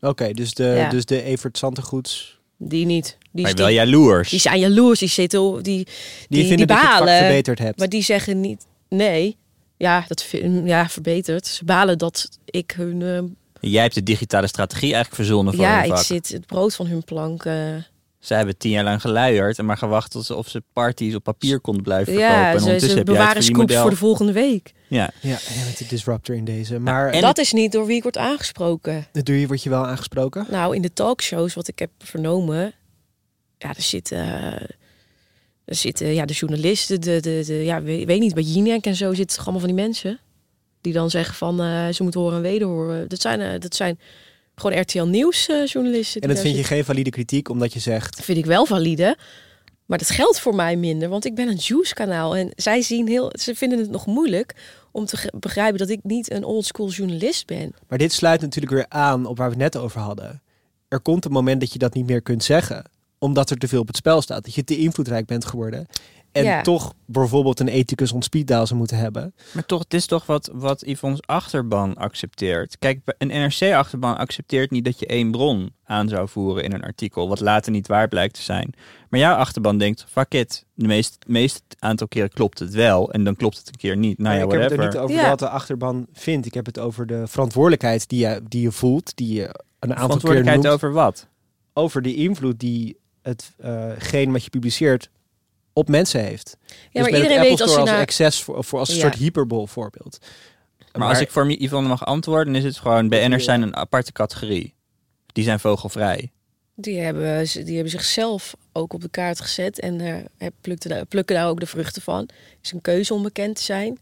Oké, 0.00 0.32
dus, 0.32 0.54
de, 0.54 0.64
Ja. 0.64 0.88
dus 0.90 1.04
de 1.04 1.22
Evert 1.22 1.58
Zantegoeds, 1.58 2.37
Die 2.60 2.86
niet. 2.86 3.16
Die, 3.32 3.42
Maar 3.44 3.54
die, 3.54 3.64
wel 3.64 3.72
jaloers. 3.74 4.30
die 4.30 4.40
zijn 4.40 4.58
jaloers, 4.58 4.98
die 4.98 5.08
zitten, 5.08 5.52
die, 5.54 5.62
die, 5.62 5.86
die, 6.28 6.46
vinden 6.46 6.66
dat 6.66 6.80
je 6.80 6.86
het 6.86 6.98
balen. 6.98 7.18
verbeterd 7.18 7.58
hebt. 7.58 7.78
Maar 7.78 7.88
die 7.88 8.02
zeggen 8.02 8.40
niet 8.40 8.66
nee. 8.88 9.36
Ja, 9.76 10.04
dat 10.08 10.22
vind, 10.22 10.66
ja, 10.68 10.88
verbeterd. 10.88 11.46
Ze 11.46 11.64
balen 11.64 11.98
dat 11.98 12.28
ik 12.44 12.70
hun. 12.76 13.02
eh, 13.02 13.70
Jij 13.70 13.82
hebt 13.82 13.94
de 13.94 14.02
digitale 14.02 14.46
strategie 14.46 14.92
eigenlijk 14.94 15.14
verzonnen 15.14 15.54
voor 15.54 15.64
ja, 15.64 15.82
ik 15.82 15.96
zit 15.96 16.28
het 16.28 16.46
brood 16.46 16.74
van 16.74 16.86
hun 16.86 17.04
plank. 17.04 17.44
eh, 17.44 17.74
Zij 18.28 18.36
hebben 18.36 18.56
tien 18.56 18.70
jaar 18.70 18.84
lang 18.84 19.00
geluierd 19.00 19.58
en 19.58 19.64
maar 19.64 19.76
gewacht 19.76 20.10
tot 20.10 20.24
ze, 20.24 20.34
of 20.34 20.48
ze 20.48 20.62
parties 20.72 21.14
op 21.14 21.22
papier 21.22 21.60
konden 21.60 21.82
blijven 21.82 22.12
verkopen. 22.12 22.34
ja, 22.36 22.52
en 22.52 22.58
ze, 22.58 22.64
ondertussen 22.64 22.90
ze 22.90 22.96
heb 22.96 23.06
jij 23.06 23.16
het 23.16 23.24
bewaren 23.24 23.42
scoops 23.42 23.74
voor 23.74 23.90
de 23.90 23.96
volgende 23.96 24.32
week. 24.32 24.72
Ja, 24.88 25.10
Ja, 25.20 25.38
bent 25.64 25.78
de 25.78 25.86
disruptor 25.88 26.34
in 26.34 26.44
deze. 26.44 26.78
Maar 26.78 27.10
en 27.10 27.20
dat 27.20 27.38
is 27.38 27.52
niet 27.52 27.72
door 27.72 27.86
wie 27.86 27.96
ik 27.96 28.02
word 28.02 28.16
aangesproken. 28.16 29.06
doe 29.12 29.40
je, 29.40 29.46
word 29.46 29.62
je 29.62 29.70
wel 29.70 29.86
aangesproken? 29.86 30.46
Nou, 30.50 30.74
in 30.74 30.82
de 30.82 30.92
talkshows 30.92 31.54
wat 31.54 31.68
ik 31.68 31.78
heb 31.78 31.90
vernomen, 31.98 32.72
ja, 33.58 33.68
er 33.68 33.82
zitten, 33.82 34.18
er 35.64 35.74
zitten 35.74 36.14
ja, 36.14 36.24
de 36.24 36.32
journalisten, 36.32 37.00
de, 37.00 37.20
de, 37.20 37.42
de 37.46 37.64
ja, 37.64 37.82
weet, 37.82 38.06
weet 38.06 38.20
niet, 38.20 38.34
bij 38.34 38.42
Jinek 38.42 38.86
en 38.86 38.94
zo 38.94 39.14
zitten 39.14 39.36
toch 39.36 39.46
allemaal 39.46 39.66
van 39.66 39.76
die 39.76 39.84
mensen 39.84 40.20
die 40.80 40.92
dan 40.92 41.10
zeggen 41.10 41.34
van 41.34 41.60
eh, 41.60 41.88
ze 41.88 42.02
moeten 42.02 42.20
horen 42.20 42.36
en 42.36 42.42
wederhoren. 42.42 43.08
Dat 43.08 43.20
zijn, 43.20 43.40
eh, 43.40 43.60
dat 43.60 43.74
zijn 43.74 43.98
gewoon 44.60 44.80
RTL 44.80 45.02
Nieuws 45.02 45.48
eh, 45.48 45.66
journalisten. 45.66 46.20
En 46.20 46.28
dat 46.28 46.40
vind 46.40 46.56
je 46.56 46.64
geen 46.64 46.84
valide 46.84 47.10
kritiek, 47.10 47.48
omdat 47.48 47.72
je 47.72 47.80
zegt... 47.80 48.16
Dat 48.16 48.24
vind 48.24 48.38
ik 48.38 48.46
wel 48.46 48.66
valide. 48.66 49.16
Maar 49.86 49.98
dat 49.98 50.10
geldt 50.10 50.40
voor 50.40 50.54
mij 50.54 50.76
minder, 50.76 51.08
want 51.08 51.24
ik 51.24 51.34
ben 51.34 51.48
een 51.48 51.56
Juice 51.56 51.94
kanaal. 51.94 52.36
En 52.36 52.52
zij 52.56 52.82
zien 52.82 53.08
heel, 53.08 53.32
ze 53.38 53.54
vinden 53.54 53.78
het 53.78 53.90
nog 53.90 54.06
moeilijk 54.06 54.54
om 54.92 55.04
te 55.04 55.32
begrijpen 55.38 55.78
dat 55.78 55.88
ik 55.88 56.00
niet 56.02 56.30
een 56.30 56.44
oldschool 56.44 56.88
journalist 56.88 57.46
ben. 57.46 57.74
Maar 57.88 57.98
dit 57.98 58.12
sluit 58.12 58.40
natuurlijk 58.40 58.74
weer 58.74 58.86
aan 58.88 59.26
op 59.26 59.36
waar 59.36 59.50
we 59.50 59.62
het 59.62 59.72
net 59.72 59.82
over 59.82 60.00
hadden. 60.00 60.42
Er 60.88 61.00
komt 61.00 61.24
een 61.24 61.32
moment 61.32 61.60
dat 61.60 61.72
je 61.72 61.78
dat 61.78 61.94
niet 61.94 62.06
meer 62.06 62.22
kunt 62.22 62.44
zeggen, 62.44 62.84
omdat 63.18 63.50
er 63.50 63.56
te 63.56 63.68
veel 63.68 63.80
op 63.80 63.86
het 63.86 63.96
spel 63.96 64.22
staat. 64.22 64.44
Dat 64.44 64.54
je 64.54 64.64
te 64.64 64.78
invloedrijk 64.78 65.26
bent 65.26 65.44
geworden. 65.44 65.86
En 66.32 66.44
Ja. 66.44 66.62
toch 66.62 66.94
bijvoorbeeld 67.06 67.60
een 67.60 67.68
ethicus 67.68 68.12
on 68.12 68.22
speed 68.22 68.46
dial 68.46 68.66
zou 68.66 68.78
moeten 68.78 68.96
hebben. 68.96 69.34
maar 69.52 69.66
toch, 69.66 69.78
het 69.82 69.94
is 69.94 70.06
toch 70.06 70.26
wat, 70.26 70.50
wat 70.52 70.82
Yvonne's 70.86 71.20
achterban 71.26 71.94
accepteert. 71.96 72.78
Kijk, 72.78 73.00
een 73.18 73.28
NRC-achterban 73.28 74.16
accepteert 74.16 74.70
niet 74.70 74.84
dat 74.84 74.98
je 74.98 75.06
één 75.06 75.30
bron 75.30 75.72
aan 75.84 76.08
zou 76.08 76.28
voeren 76.28 76.64
in 76.64 76.72
een 76.72 76.82
artikel, 76.82 77.28
wat 77.28 77.40
later 77.40 77.72
niet 77.72 77.86
waar 77.86 78.08
blijkt 78.08 78.34
te 78.34 78.42
zijn. 78.42 78.74
Maar 79.08 79.20
jouw 79.20 79.34
achterban 79.34 79.78
denkt, 79.78 80.04
fuck 80.08 80.34
it, 80.34 80.64
de 80.74 80.86
meest, 80.86 81.18
meest 81.26 81.62
aantal 81.78 82.08
keren 82.08 82.30
klopt 82.30 82.58
het 82.58 82.74
wel 82.74 83.12
en 83.12 83.24
dan 83.24 83.36
klopt 83.36 83.56
het 83.58 83.68
een 83.68 83.76
keer 83.76 83.96
niet. 83.96 84.18
Nou 84.18 84.36
ja, 84.36 84.44
ik 84.44 84.50
heb 84.50 84.60
het 84.62 84.70
er 84.72 84.78
niet 84.84 84.96
over 84.96 85.16
Ja. 85.16 85.28
wat 85.28 85.38
de 85.38 85.48
achterban 85.48 86.06
vindt. 86.12 86.46
Ik 86.46 86.54
heb 86.54 86.66
het 86.66 86.78
over 86.78 87.06
de 87.06 87.26
verantwoordelijkheid 87.26 88.08
die 88.08 88.20
je, 88.28 88.40
die 88.48 88.62
je 88.62 88.72
voelt, 88.72 89.16
die 89.16 89.34
je 89.34 89.42
een 89.42 89.50
aantal 89.50 89.88
keer 89.88 89.96
Verantwoordelijkheid 89.96 90.62
noemt. 90.62 90.74
over 90.74 90.92
wat? 90.92 91.26
Over 91.72 92.02
de 92.02 92.14
invloed 92.14 92.58
die 92.60 92.96
het 93.22 93.52
eh, 93.58 93.86
geen 93.98 94.32
wat 94.32 94.44
je 94.44 94.50
publiceert 94.50 95.10
op 95.78 95.88
mensen 95.88 96.24
heeft. 96.24 96.56
Ja, 96.60 96.66
Dus 96.92 97.00
maar 97.00 97.10
iedereen 97.10 97.36
Apple 97.36 97.48
weet 97.50 97.60
als 97.60 97.72
je 97.72 97.78
als 97.80 97.90
naar... 97.90 98.00
access 98.00 98.42
voor, 98.42 98.64
voor 98.64 98.78
als 98.78 98.88
een 98.88 98.94
Ja. 98.94 99.00
soort 99.00 99.14
hyperbol 99.14 99.66
voorbeeld. 99.66 100.18
Maar, 100.92 101.08
als 101.08 101.20
ik 101.20 101.30
voor 101.30 101.50
Yvonne 101.52 101.88
mag 101.88 102.06
antwoorden, 102.06 102.46
dan 102.52 102.62
is 102.62 102.64
het 102.68 102.76
gewoon. 102.78 103.08
BN'ers 103.08 103.44
zijn 103.44 103.62
een 103.62 103.76
aparte 103.76 104.12
categorie. 104.12 104.74
Die 105.26 105.44
zijn 105.44 105.60
vogelvrij. 105.60 106.30
Die 106.74 106.98
hebben, 106.98 107.48
ze- 107.48 107.62
die 107.62 107.74
hebben 107.74 107.92
zichzelf 107.92 108.56
ook 108.72 108.92
op 108.92 109.00
de 109.00 109.08
kaart 109.08 109.40
gezet 109.40 109.80
en 109.80 110.26
plukken, 110.60 110.90
daar, 110.90 111.06
plukken 111.06 111.34
daar 111.36 111.48
ook 111.48 111.60
de 111.60 111.66
vruchten 111.66 112.02
van. 112.02 112.20
Het 112.20 112.30
is 112.62 112.72
een 112.72 112.80
keuze 112.80 113.14
om 113.14 113.22
bekend 113.22 113.56
te 113.56 113.62
zijn. 113.62 113.98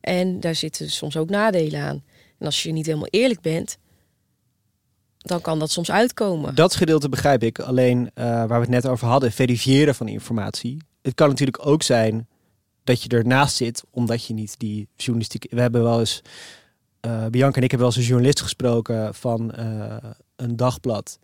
En 0.00 0.40
daar 0.40 0.54
zitten 0.54 0.90
soms 0.90 1.16
ook 1.16 1.28
nadelen 1.30 1.80
aan. 1.80 2.04
En 2.38 2.46
als 2.46 2.62
je 2.62 2.72
niet 2.72 2.86
helemaal 2.86 3.08
eerlijk 3.10 3.40
bent, 3.40 3.78
dan 5.18 5.40
kan 5.40 5.58
dat 5.58 5.70
soms 5.70 5.90
uitkomen. 5.90 6.54
Dat 6.54 6.74
gedeelte 6.74 7.08
begrijp 7.08 7.42
ik. 7.42 7.58
Alleen 7.58 8.10
eh, 8.14 8.24
waar 8.24 8.48
we 8.48 8.54
het 8.54 8.68
net 8.68 8.86
over 8.86 9.06
hadden, 9.08 9.32
verifiëren 9.32 9.94
van 9.94 10.08
informatie. 10.08 10.76
Het 11.06 11.14
kan 11.14 11.28
natuurlijk 11.28 11.66
ook 11.66 11.82
zijn 11.82 12.28
dat 12.84 13.02
je 13.02 13.08
ernaast 13.08 13.56
zit 13.56 13.84
omdat 13.90 14.24
je 14.24 14.34
niet 14.34 14.58
die 14.58 14.88
journalistiek. 14.96 15.46
We 15.50 15.60
hebben 15.60 15.82
wel 15.82 15.98
eens. 16.00 16.22
eh, 17.00 17.26
Bianca 17.26 17.56
en 17.56 17.62
ik 17.62 17.70
hebben 17.70 17.78
wel 17.78 17.86
eens 17.86 17.96
een 17.96 18.02
journalist 18.10 18.40
gesproken 18.40 19.14
van 19.14 19.52
eh, 19.52 19.96
een 20.36 20.56
dagblad. 20.56 21.18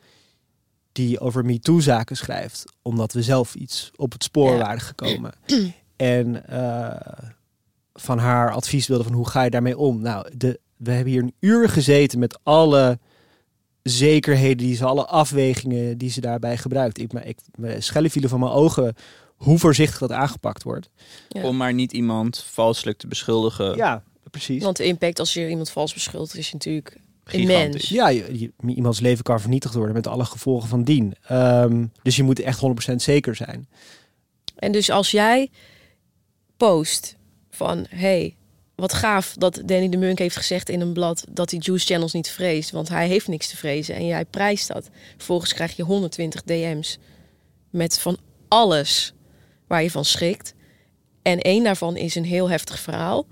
Die 0.93 1.21
over 1.21 1.45
MeToo-zaken 1.45 2.17
schrijft. 2.17 2.65
Omdat 2.83 3.13
we 3.13 3.23
zelf 3.23 3.55
iets 3.55 3.91
op 3.97 4.13
het 4.13 4.25
spoor 4.25 4.53
Ja. 4.53 4.59
waren 4.59 4.81
gekomen. 4.81 5.33
en 5.97 6.47
eh, 6.49 7.29
van 7.93 8.19
haar 8.19 8.51
advies 8.53 8.87
wilden 8.87 9.07
van 9.07 9.15
hoe 9.17 9.29
ga 9.29 9.43
je 9.43 9.51
daarmee 9.51 9.79
om. 9.79 10.01
Nou, 10.01 10.27
de, 10.37 10.61
we 10.77 10.91
hebben 10.93 11.13
hier 11.13 11.23
een 11.23 11.35
uur 11.41 11.69
gezeten 11.69 12.19
met 12.19 12.39
alle 12.43 12.99
zekerheden 13.83 14.57
die 14.57 14.77
ze, 14.77 14.85
alle 14.85 15.07
afwegingen 15.07 15.99
die 15.99 16.11
ze 16.11 16.21
daarbij 16.21 16.57
gebruikt. 16.57 16.99
Ik, 16.99 17.13
maar 17.13 17.27
ik, 17.27 17.39
schellen 17.79 18.11
vielen 18.11 18.31
van 18.31 18.41
mijn 18.41 18.53
ogen 18.53 18.95
hoe 19.43 19.59
voorzichtig 19.59 19.99
dat 19.99 20.13
aangepakt 20.13 20.63
wordt. 20.63 20.89
Ja. 21.29 21.43
Om 21.43 21.57
maar 21.57 21.75
niet 21.75 21.93
iemand 21.93 22.39
valselijk 22.51 22.99
te 22.99 23.07
beschuldigen. 23.07 23.77
Ja, 23.77 24.03
precies. 24.31 24.63
Want 24.63 24.77
de 24.77 24.85
impact 24.85 25.19
als 25.19 25.33
je 25.33 25.49
iemand 25.49 25.71
vals 25.71 25.93
beschuldigt 25.95 26.37
is 26.37 26.53
natuurlijk 26.53 26.97
Gigantisch. 27.25 27.65
immens. 27.65 27.89
Ja, 27.89 28.09
je, 28.09 28.39
je- 28.39 28.53
iemands 28.75 29.01
leven 29.01 29.25
kan 29.25 29.41
vernietigd 29.41 29.75
worden 29.75 29.95
met 29.95 30.07
alle 30.07 30.25
gevolgen 30.25 30.69
van 30.69 30.83
dien. 30.83 31.15
Ehm, 31.27 31.87
dus 32.03 32.17
je 32.17 32.23
moet 32.23 32.41
echt 32.41 32.61
100% 32.93 32.95
zeker 33.03 33.35
zijn. 33.37 33.69
En 34.57 34.73
dus 34.73 34.91
als 34.91 35.11
jij 35.11 35.51
post 36.57 37.17
van... 37.51 37.87
hey, 37.89 38.37
wat 38.75 38.93
gaaf 38.93 39.35
dat 39.39 39.63
Danny 39.65 39.89
de 39.89 39.97
Munk 39.97 40.19
heeft 40.19 40.37
gezegd 40.37 40.69
in 40.69 40.81
een 40.81 40.93
blad... 40.93 41.25
dat 41.31 41.51
hij 41.51 41.61
Juice 41.63 41.87
Channels 41.87 42.13
niet 42.13 42.31
vreest, 42.31 42.71
want 42.71 42.89
hij 42.89 43.09
heeft 43.09 43.29
niks 43.29 43.49
te 43.49 43.57
vrezen. 43.57 43.95
En 43.95 44.07
jij 44.07 44.25
prijst 44.25 44.69
dat. 44.69 44.91
Vervolgens 45.17 45.53
krijg 45.55 45.77
je 45.77 45.83
120 45.83 46.43
DM's 46.43 46.99
met 47.71 47.99
van 47.99 48.19
alles 48.49 49.13
waar 49.73 49.83
je 49.83 49.91
van 49.91 50.05
schrikt. 50.05 50.55
En 51.23 51.39
één 51.41 51.65
daarvan 51.65 51.97
is 51.97 52.15
een 52.15 52.25
heel 52.25 52.51
heftig 52.51 52.79
verhaal. 52.81 53.27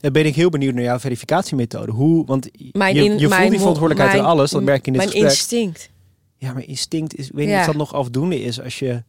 Dan 0.00 0.12
ben 0.12 0.26
ik 0.26 0.34
heel 0.34 0.50
benieuwd 0.50 0.74
naar 0.74 0.82
jouw 0.82 0.98
verificatiemethode. 0.98 1.92
Hoe, 1.92 2.26
want 2.26 2.48
Mijn 2.72 2.94
je, 2.94 3.04
in- 3.04 3.12
je 3.12 3.18
voelt 3.18 3.28
mijn 3.30 3.50
die 3.50 3.58
verantwoordelijkheid 3.58 4.18
in 4.20 4.24
alles. 4.26 4.50
Dat 4.50 4.62
merk 4.62 4.78
ik 4.78 4.86
in 4.86 4.92
dit 4.92 5.02
Mijn 5.02 5.12
gesprek. 5.14 5.30
instinct. 5.32 5.90
Ja, 6.36 6.52
maar 6.52 6.64
instinct 6.64 7.14
is... 7.14 7.30
Weet 7.32 7.48
Ja. 7.48 7.60
of 7.60 7.66
dat 7.66 7.74
nog 7.76 7.94
afdoende 7.94 8.40
is 8.42 8.60
als 8.60 8.78
je 8.78 9.02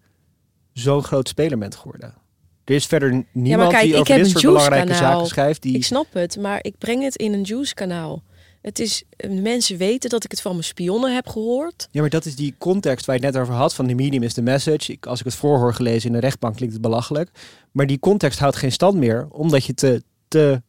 zo'n 0.74 1.04
groot 1.04 1.28
speler 1.28 1.58
bent 1.58 1.76
geworden. 1.76 2.14
Er 2.66 2.76
is 2.76 2.86
verder 2.86 3.26
niemand 3.32 3.72
kijk, 3.72 3.84
die 3.84 3.96
over 3.96 4.16
dit 4.16 4.30
soort 4.30 4.44
belangrijke 4.44 4.94
zaken 4.94 5.26
schrijft. 5.28 5.62
Die... 5.62 5.76
Ik 5.76 5.84
snap 5.86 6.06
het, 6.14 6.38
maar 6.38 6.60
ik 6.62 6.78
breng 6.78 7.04
het 7.04 7.16
in 7.16 7.34
een 7.34 7.42
Juice-kanaal. 7.42 8.24
Het 8.62 8.80
is, 8.80 9.04
mensen 9.30 9.78
weten 9.78 10.10
dat 10.10 10.24
ik 10.24 10.32
het 10.32 10.42
van 10.42 10.52
mijn 10.52 10.64
spionnen 10.64 11.14
heb 11.14 11.28
gehoord. 11.28 11.88
Ja, 11.92 12.02
maar 12.02 12.10
dat 12.10 12.26
is 12.26 12.36
die 12.36 12.56
context 12.58 13.06
waar 13.06 13.16
je 13.20 13.26
het 13.26 13.34
net 13.34 13.42
over 13.44 13.54
had. 13.54 13.76
Van 13.76 13.88
de 13.88 13.96
medium 13.96 14.24
is 14.24 14.34
de 14.34 14.42
message. 14.42 14.92
Ik, 14.92 15.06
als 15.06 15.20
ik 15.20 15.26
het 15.26 15.36
voorhoor 15.36 15.74
gelezen 15.74 16.08
in 16.08 16.14
de 16.14 16.20
rechtbank 16.20 16.56
klinkt 16.56 16.74
het 16.74 16.84
belachelijk. 16.84 17.30
Maar 17.72 17.88
die 17.88 18.00
context 18.00 18.40
houdt 18.40 18.56
geen 18.56 18.72
stand 18.72 18.98
meer. 18.98 19.28
Omdat 19.32 19.66
je 19.66 19.74
te, 19.74 20.04
te 20.28 20.62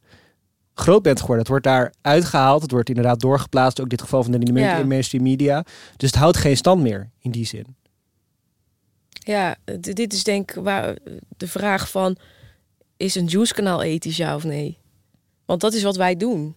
groot 0.73 1.01
bent 1.01 1.19
geworden. 1.19 1.39
Het 1.39 1.47
wordt 1.47 1.65
daar 1.65 1.93
uitgehaald. 2.01 2.61
Het 2.61 2.71
wordt 2.71 2.89
inderdaad 2.89 3.19
doorgeplaatst. 3.19 3.79
Ook 3.79 3.85
in 3.85 3.89
dit 3.89 4.01
geval 4.01 4.23
van 4.23 4.31
de 4.31 4.53
Ja. 4.53 4.77
in 4.77 4.87
mainstream 4.87 5.23
media. 5.23 5.65
Dus 5.97 6.09
het 6.09 6.19
houdt 6.19 6.37
geen 6.37 6.57
stand 6.57 6.81
meer 6.81 7.09
in 7.19 7.31
die 7.31 7.45
zin. 7.45 7.75
Ja, 9.09 9.55
dit 9.79 10.13
is 10.13 10.23
denk 10.23 10.51
ik 10.51 10.63
waar 10.63 10.97
de 11.37 11.47
vraag 11.47 11.89
van... 11.89 12.17
is 12.97 13.15
een 13.15 13.25
Juice-kanaal 13.25 13.81
ethisch, 13.81 14.17
ja 14.17 14.35
of 14.35 14.43
nee? 14.43 14.77
Want 15.45 15.61
dat 15.61 15.73
is 15.73 15.83
wat 15.83 15.95
wij 15.95 16.15
doen. 16.15 16.55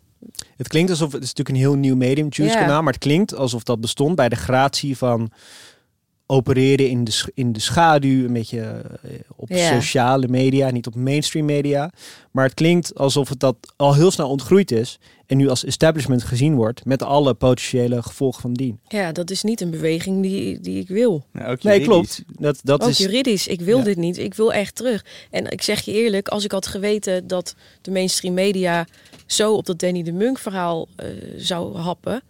Het 0.56 0.68
klinkt 0.68 0.90
alsof 0.90 1.12
het 1.12 1.22
is 1.22 1.28
natuurlijk 1.28 1.48
een 1.48 1.62
heel 1.62 1.74
nieuw 1.74 1.96
medium, 1.96 2.28
Juice 2.30 2.58
kanaal, 2.58 2.82
maar 2.82 2.92
het 2.92 3.02
klinkt 3.02 3.34
alsof 3.34 3.62
dat 3.62 3.80
bestond 3.80 4.16
bij 4.16 4.28
de 4.28 4.36
gratie 4.36 4.96
van 4.96 5.30
opereren 6.26 6.88
in 6.88 7.04
de, 7.04 7.22
in 7.34 7.52
de 7.52 7.60
schaduw, 7.60 8.24
een 8.24 8.32
beetje 8.32 8.60
eh, 8.60 9.10
op 9.36 9.48
Ja. 9.48 9.80
sociale 9.80 10.28
media, 10.28 10.70
niet 10.70 10.86
op 10.86 10.94
mainstream 10.94 11.46
media. 11.46 11.90
Maar 12.30 12.44
het 12.44 12.54
klinkt 12.54 12.94
alsof 12.98 13.28
het 13.28 13.40
dat 13.40 13.56
al 13.76 13.94
heel 13.94 14.10
snel 14.10 14.28
ontgroeid 14.28 14.70
is 14.70 14.98
en 15.26 15.36
nu 15.36 15.48
als 15.48 15.64
establishment 15.64 16.22
gezien 16.22 16.54
wordt 16.54 16.84
met 16.84 17.02
alle 17.02 17.34
potentiële 17.34 18.02
gevolgen 18.02 18.40
van 18.40 18.52
dien. 18.52 18.78
Ja, 18.88 19.12
dat 19.12 19.30
is 19.30 19.42
niet 19.42 19.60
een 19.60 19.70
beweging 19.70 20.22
die, 20.22 20.60
die 20.60 20.80
ik 20.80 20.88
wil. 20.88 21.24
Nou, 21.32 21.50
ook 21.50 21.62
Nee, 21.62 21.80
klopt. 21.80 22.22
Dat, 22.38 22.60
dat 22.62 22.82
Ook 22.82 22.88
is. 22.88 22.98
juridisch. 22.98 23.46
Ik 23.46 23.60
wil 23.60 23.78
Ja. 23.78 23.84
dit 23.84 23.96
niet. 23.96 24.18
Ik 24.18 24.34
wil 24.34 24.52
echt 24.52 24.74
terug. 24.74 25.04
En 25.30 25.50
ik 25.50 25.62
zeg 25.62 25.80
je 25.80 25.92
eerlijk, 25.92 26.28
als 26.28 26.44
ik 26.44 26.52
had 26.52 26.66
geweten 26.66 27.26
dat 27.26 27.54
de 27.82 27.90
mainstream 27.90 28.34
media 28.34 28.86
zo 29.26 29.54
op 29.54 29.66
dat 29.66 29.78
Danny 29.78 30.02
de 30.02 30.12
Munk 30.12 30.38
verhaal 30.38 30.88
eh, 30.96 31.06
zou 31.36 31.76
happen, 31.76 32.22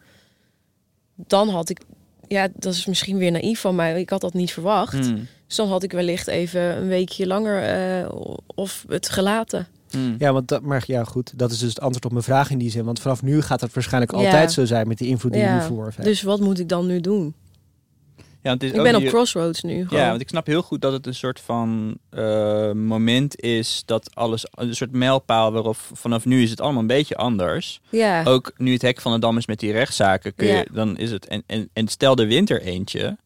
dan 1.14 1.48
had 1.48 1.68
ik, 1.68 1.80
ja, 2.28 2.48
dat 2.56 2.72
is 2.74 2.86
misschien 2.86 3.16
weer 3.16 3.30
naïef 3.30 3.60
van 3.60 3.74
mij. 3.74 4.00
Ik 4.00 4.10
had 4.10 4.20
dat 4.20 4.34
niet 4.34 4.52
verwacht. 4.52 4.92
Hmm. 5.06 5.26
Dus 5.46 5.56
dan 5.56 5.68
had 5.68 5.82
ik 5.82 5.92
wellicht 5.92 6.26
even 6.26 6.60
een 6.76 6.88
weekje 6.88 7.26
langer 7.26 7.62
eh, 7.62 8.08
of 8.54 8.84
het 8.88 9.08
gelaten. 9.08 9.66
Hmm. 9.90 10.14
Ja, 10.18 10.32
want 10.32 10.48
dat, 10.48 10.62
maar 10.62 10.84
ja, 10.86 11.04
goed. 11.04 11.32
Dat 11.36 11.50
is 11.50 11.58
dus 11.58 11.68
het 11.68 11.80
antwoord 11.80 12.04
op 12.04 12.10
mijn 12.12 12.24
vraag 12.24 12.50
in 12.50 12.58
die 12.58 12.70
zin. 12.70 12.84
Want 12.84 13.00
vanaf 13.00 13.22
nu 13.22 13.42
gaat 13.42 13.60
het 13.60 13.74
waarschijnlijk 13.74 14.12
Ja. 14.12 14.18
altijd 14.18 14.52
zo 14.52 14.64
zijn 14.64 14.88
met 14.88 14.98
die 14.98 15.08
invloed 15.08 15.32
die 15.32 15.40
je 15.40 15.46
Ja, 15.46 15.54
nu 15.54 15.62
verworven 15.62 15.94
hebt. 15.94 16.06
Dus 16.06 16.22
wat 16.22 16.40
moet 16.40 16.58
ik 16.58 16.68
dan 16.68 16.86
nu 16.86 17.00
doen? 17.00 17.34
Ja, 18.44 18.50
want 18.50 18.62
het 18.62 18.70
is 18.70 18.70
Ik 18.70 18.76
ook 18.84 18.86
ben 18.86 18.94
op 18.94 19.00
die- 19.00 19.10
crossroads 19.10 19.62
nu. 19.62 19.84
gewoon. 19.86 20.02
Ja, 20.02 20.08
want 20.08 20.20
ik 20.20 20.28
snap 20.28 20.46
heel 20.46 20.62
goed 20.62 20.80
dat 20.80 20.92
het 20.92 21.06
een 21.06 21.14
soort 21.14 21.40
van 21.40 21.96
eh, 22.10 22.72
moment 22.72 23.40
is 23.40 23.82
dat 23.86 24.10
alles, 24.14 24.46
een 24.50 24.74
soort 24.76 24.92
mijlpaal 24.92 25.52
waarop 25.52 25.76
vanaf 25.92 26.24
nu 26.24 26.42
is 26.42 26.50
het 26.50 26.60
allemaal 26.60 26.80
een 26.80 26.86
beetje 26.86 27.16
anders. 27.16 27.80
ja. 27.90 28.22
Ook 28.24 28.52
nu 28.56 28.72
het 28.72 28.82
hek 28.82 29.00
van 29.00 29.12
de 29.12 29.18
dam 29.18 29.36
is 29.36 29.46
met 29.46 29.58
die 29.60 29.72
rechtszaken, 29.72 30.34
kun 30.34 30.46
je, 30.46 30.52
Ja. 30.52 30.64
dan 30.72 30.96
is 30.96 31.10
het, 31.10 31.26
en, 31.26 31.42
en, 31.46 31.68
en 31.72 31.88
stel 31.88 32.14
de 32.14 32.26
winter 32.26 32.62
eentje, 32.62 33.16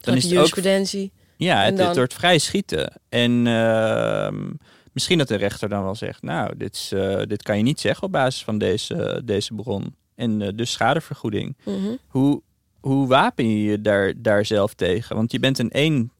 dan 0.00 0.14
is 0.16 0.22
het 0.22 0.32
ook, 0.32 0.38
jurisprudentie. 0.38 1.12
ja, 1.36 1.60
en 1.60 1.66
het, 1.66 1.76
dan- 1.76 1.86
het 1.86 1.96
wordt 1.96 2.14
vrij 2.14 2.38
schieten. 2.38 2.92
En 3.08 3.46
ehm, 3.46 4.50
misschien 4.92 5.18
dat 5.18 5.28
de 5.28 5.36
rechter 5.36 5.68
dan 5.68 5.82
wel 5.84 5.94
zegt, 5.94 6.22
nou, 6.22 6.56
dit, 6.56 6.74
is, 6.74 6.92
eh, 6.92 7.22
dit 7.26 7.42
kan 7.42 7.56
je 7.56 7.62
niet 7.62 7.80
zeggen 7.80 8.02
op 8.04 8.12
basis 8.12 8.44
van 8.44 8.58
deze, 8.58 9.22
deze 9.24 9.54
bron. 9.54 9.94
En 10.14 10.42
eh, 10.42 10.48
dus 10.54 10.72
schadevergoeding. 10.72 11.56
Mhm. 11.64 11.76
Hoe, 12.08 12.42
hoe 12.84 13.06
wapen 13.06 13.48
je 13.50 13.62
je 13.62 13.80
daar, 13.80 14.12
daar 14.16 14.44
zelf 14.44 14.74
tegen? 14.74 15.16
Want 15.16 15.32
je 15.32 15.38
bent 15.38 15.58
een 15.58 15.70
één, 15.70 16.12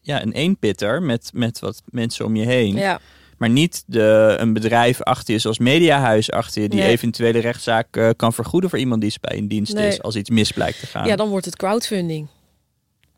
ja, 0.00 0.22
een 0.22 0.32
eenpitter 0.32 1.02
met, 1.02 1.30
met 1.34 1.58
wat 1.58 1.82
mensen 1.84 2.24
om 2.24 2.36
je 2.36 2.46
heen. 2.46 2.74
Ja. 2.76 3.00
Maar 3.38 3.50
niet 3.50 3.84
de, 3.86 4.36
een 4.38 4.52
bedrijf 4.52 5.02
achter 5.02 5.34
je, 5.34 5.40
zoals 5.40 5.58
Mediahuis 5.58 6.30
achter 6.30 6.62
je, 6.62 6.68
die 6.68 6.80
Nee. 6.80 6.88
eventuele 6.88 7.38
rechtszaak 7.38 7.96
eh, 7.96 8.08
kan 8.16 8.32
vergoeden 8.32 8.70
voor 8.70 8.78
iemand 8.78 9.00
die 9.00 9.14
bij 9.20 9.36
in 9.36 9.46
dienst 9.46 9.74
Nee. 9.74 9.88
is 9.88 10.02
als 10.02 10.16
iets 10.16 10.30
mis 10.30 10.52
blijkt 10.52 10.80
te 10.80 10.86
gaan. 10.86 11.06
ja, 11.06 11.16
dan 11.16 11.28
wordt 11.28 11.44
het 11.44 11.56
crowdfunding. 11.56 12.28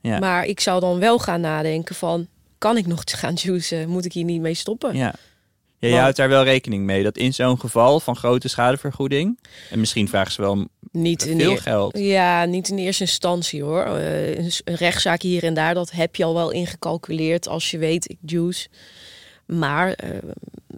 Ja. 0.01 0.19
Maar 0.19 0.45
ik 0.45 0.61
zou 0.61 0.81
dan 0.81 0.99
wel 0.99 1.19
gaan 1.19 1.41
nadenken 1.41 1.95
van... 1.95 2.27
kan 2.59 2.77
ik 2.77 2.87
nog 2.87 3.03
gaan 3.05 3.35
juicen? 3.35 3.89
Moet 3.89 4.05
ik 4.05 4.13
hier 4.13 4.25
niet 4.25 4.41
mee 4.41 4.55
stoppen? 4.55 4.97
ja. 4.97 5.15
Ja, 5.79 5.89
je 5.89 5.97
houdt 5.97 6.17
daar 6.17 6.29
wel 6.29 6.45
rekening 6.45 6.85
mee 6.85 7.03
dat 7.03 7.17
in 7.17 7.35
zo'n 7.35 7.61
geval 7.61 8.01
van 8.01 8.17
grote 8.17 8.49
schadevergoeding, 8.49 9.39
en 9.71 9.79
misschien 9.79 10.09
vragen 10.09 10.33
ze 10.33 10.41
wel 10.41 10.69
Niet 10.93 11.25
in 11.25 11.39
veel 11.39 11.55
de, 11.55 11.61
geld. 11.61 11.99
Ja, 11.99 12.45
niet 12.45 12.69
in 12.69 12.79
eerste 12.79 13.03
instantie 13.03 13.63
hoor. 13.63 13.83
Eh, 13.83 14.37
een, 14.37 14.53
rechtszaak 14.65 15.23
hier 15.23 15.45
en 15.45 15.55
daar, 15.55 15.75
dat 15.75 15.91
heb 15.91 16.17
je 16.17 16.25
al 16.25 16.35
wel 16.35 16.51
ingecalculeerd 16.51 17.49
als 17.49 17.71
je 17.71 17.79
weet, 17.79 18.11
ik 18.11 18.19
juice. 18.21 18.69
Maar 19.47 19.93
eh, 19.93 20.19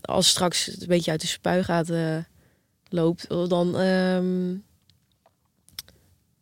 als 0.00 0.28
straks 0.28 0.66
het 0.66 0.80
een 0.80 0.88
beetje 0.88 1.10
uit 1.10 1.20
de 1.20 1.26
spuigaten 1.26 2.16
eh, 2.16 2.24
loopt, 2.88 3.28
dan 3.28 3.78
ehm, 3.78 4.54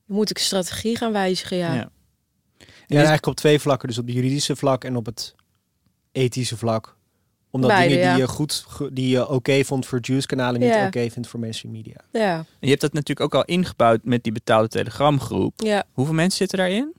moet 0.06 0.30
ik 0.30 0.38
strategie 0.38 0.96
gaan 0.96 1.12
wijzigen. 1.12 1.56
Ja. 1.56 1.74
Ja. 1.74 1.90
Ja, 2.86 2.96
eigenlijk 2.96 3.26
op 3.26 3.36
twee 3.36 3.58
vlakken. 3.58 3.88
Dus 3.88 3.98
op 3.98 4.06
het 4.06 4.14
juridische 4.14 4.56
vlak 4.56 4.84
en 4.84 4.96
op 4.96 5.06
het 5.06 5.34
ethische 6.12 6.56
vlak. 6.56 6.97
Omdat 7.62 7.76
Beide, 7.76 7.94
dingen 7.94 8.08
die 8.10 8.18
ja. 8.18 8.24
je 8.24 8.28
goed, 8.32 8.64
die 8.92 9.08
je 9.08 9.28
oké 9.28 9.64
vond 9.64 9.86
voor 9.86 9.98
Juice 10.02 10.26
kanalen 10.26 10.60
niet 10.60 10.68
Ja. 10.74 10.86
oké 10.86 11.10
vindt 11.10 11.28
voor 11.28 11.40
mainstream 11.40 11.74
media. 11.74 11.96
Ja. 12.12 12.44
Je 12.60 12.68
hebt 12.68 12.80
dat 12.80 12.92
natuurlijk 12.92 13.34
ook 13.34 13.42
al 13.42 13.54
ingebouwd 13.54 14.00
met 14.02 14.22
die 14.22 14.32
betaalde 14.32 14.68
telegramgroep. 14.68 15.52
ja. 15.56 15.84
Hoeveel 15.92 16.14
mensen 16.14 16.38
zitten 16.38 16.58
daarin? 16.58 16.92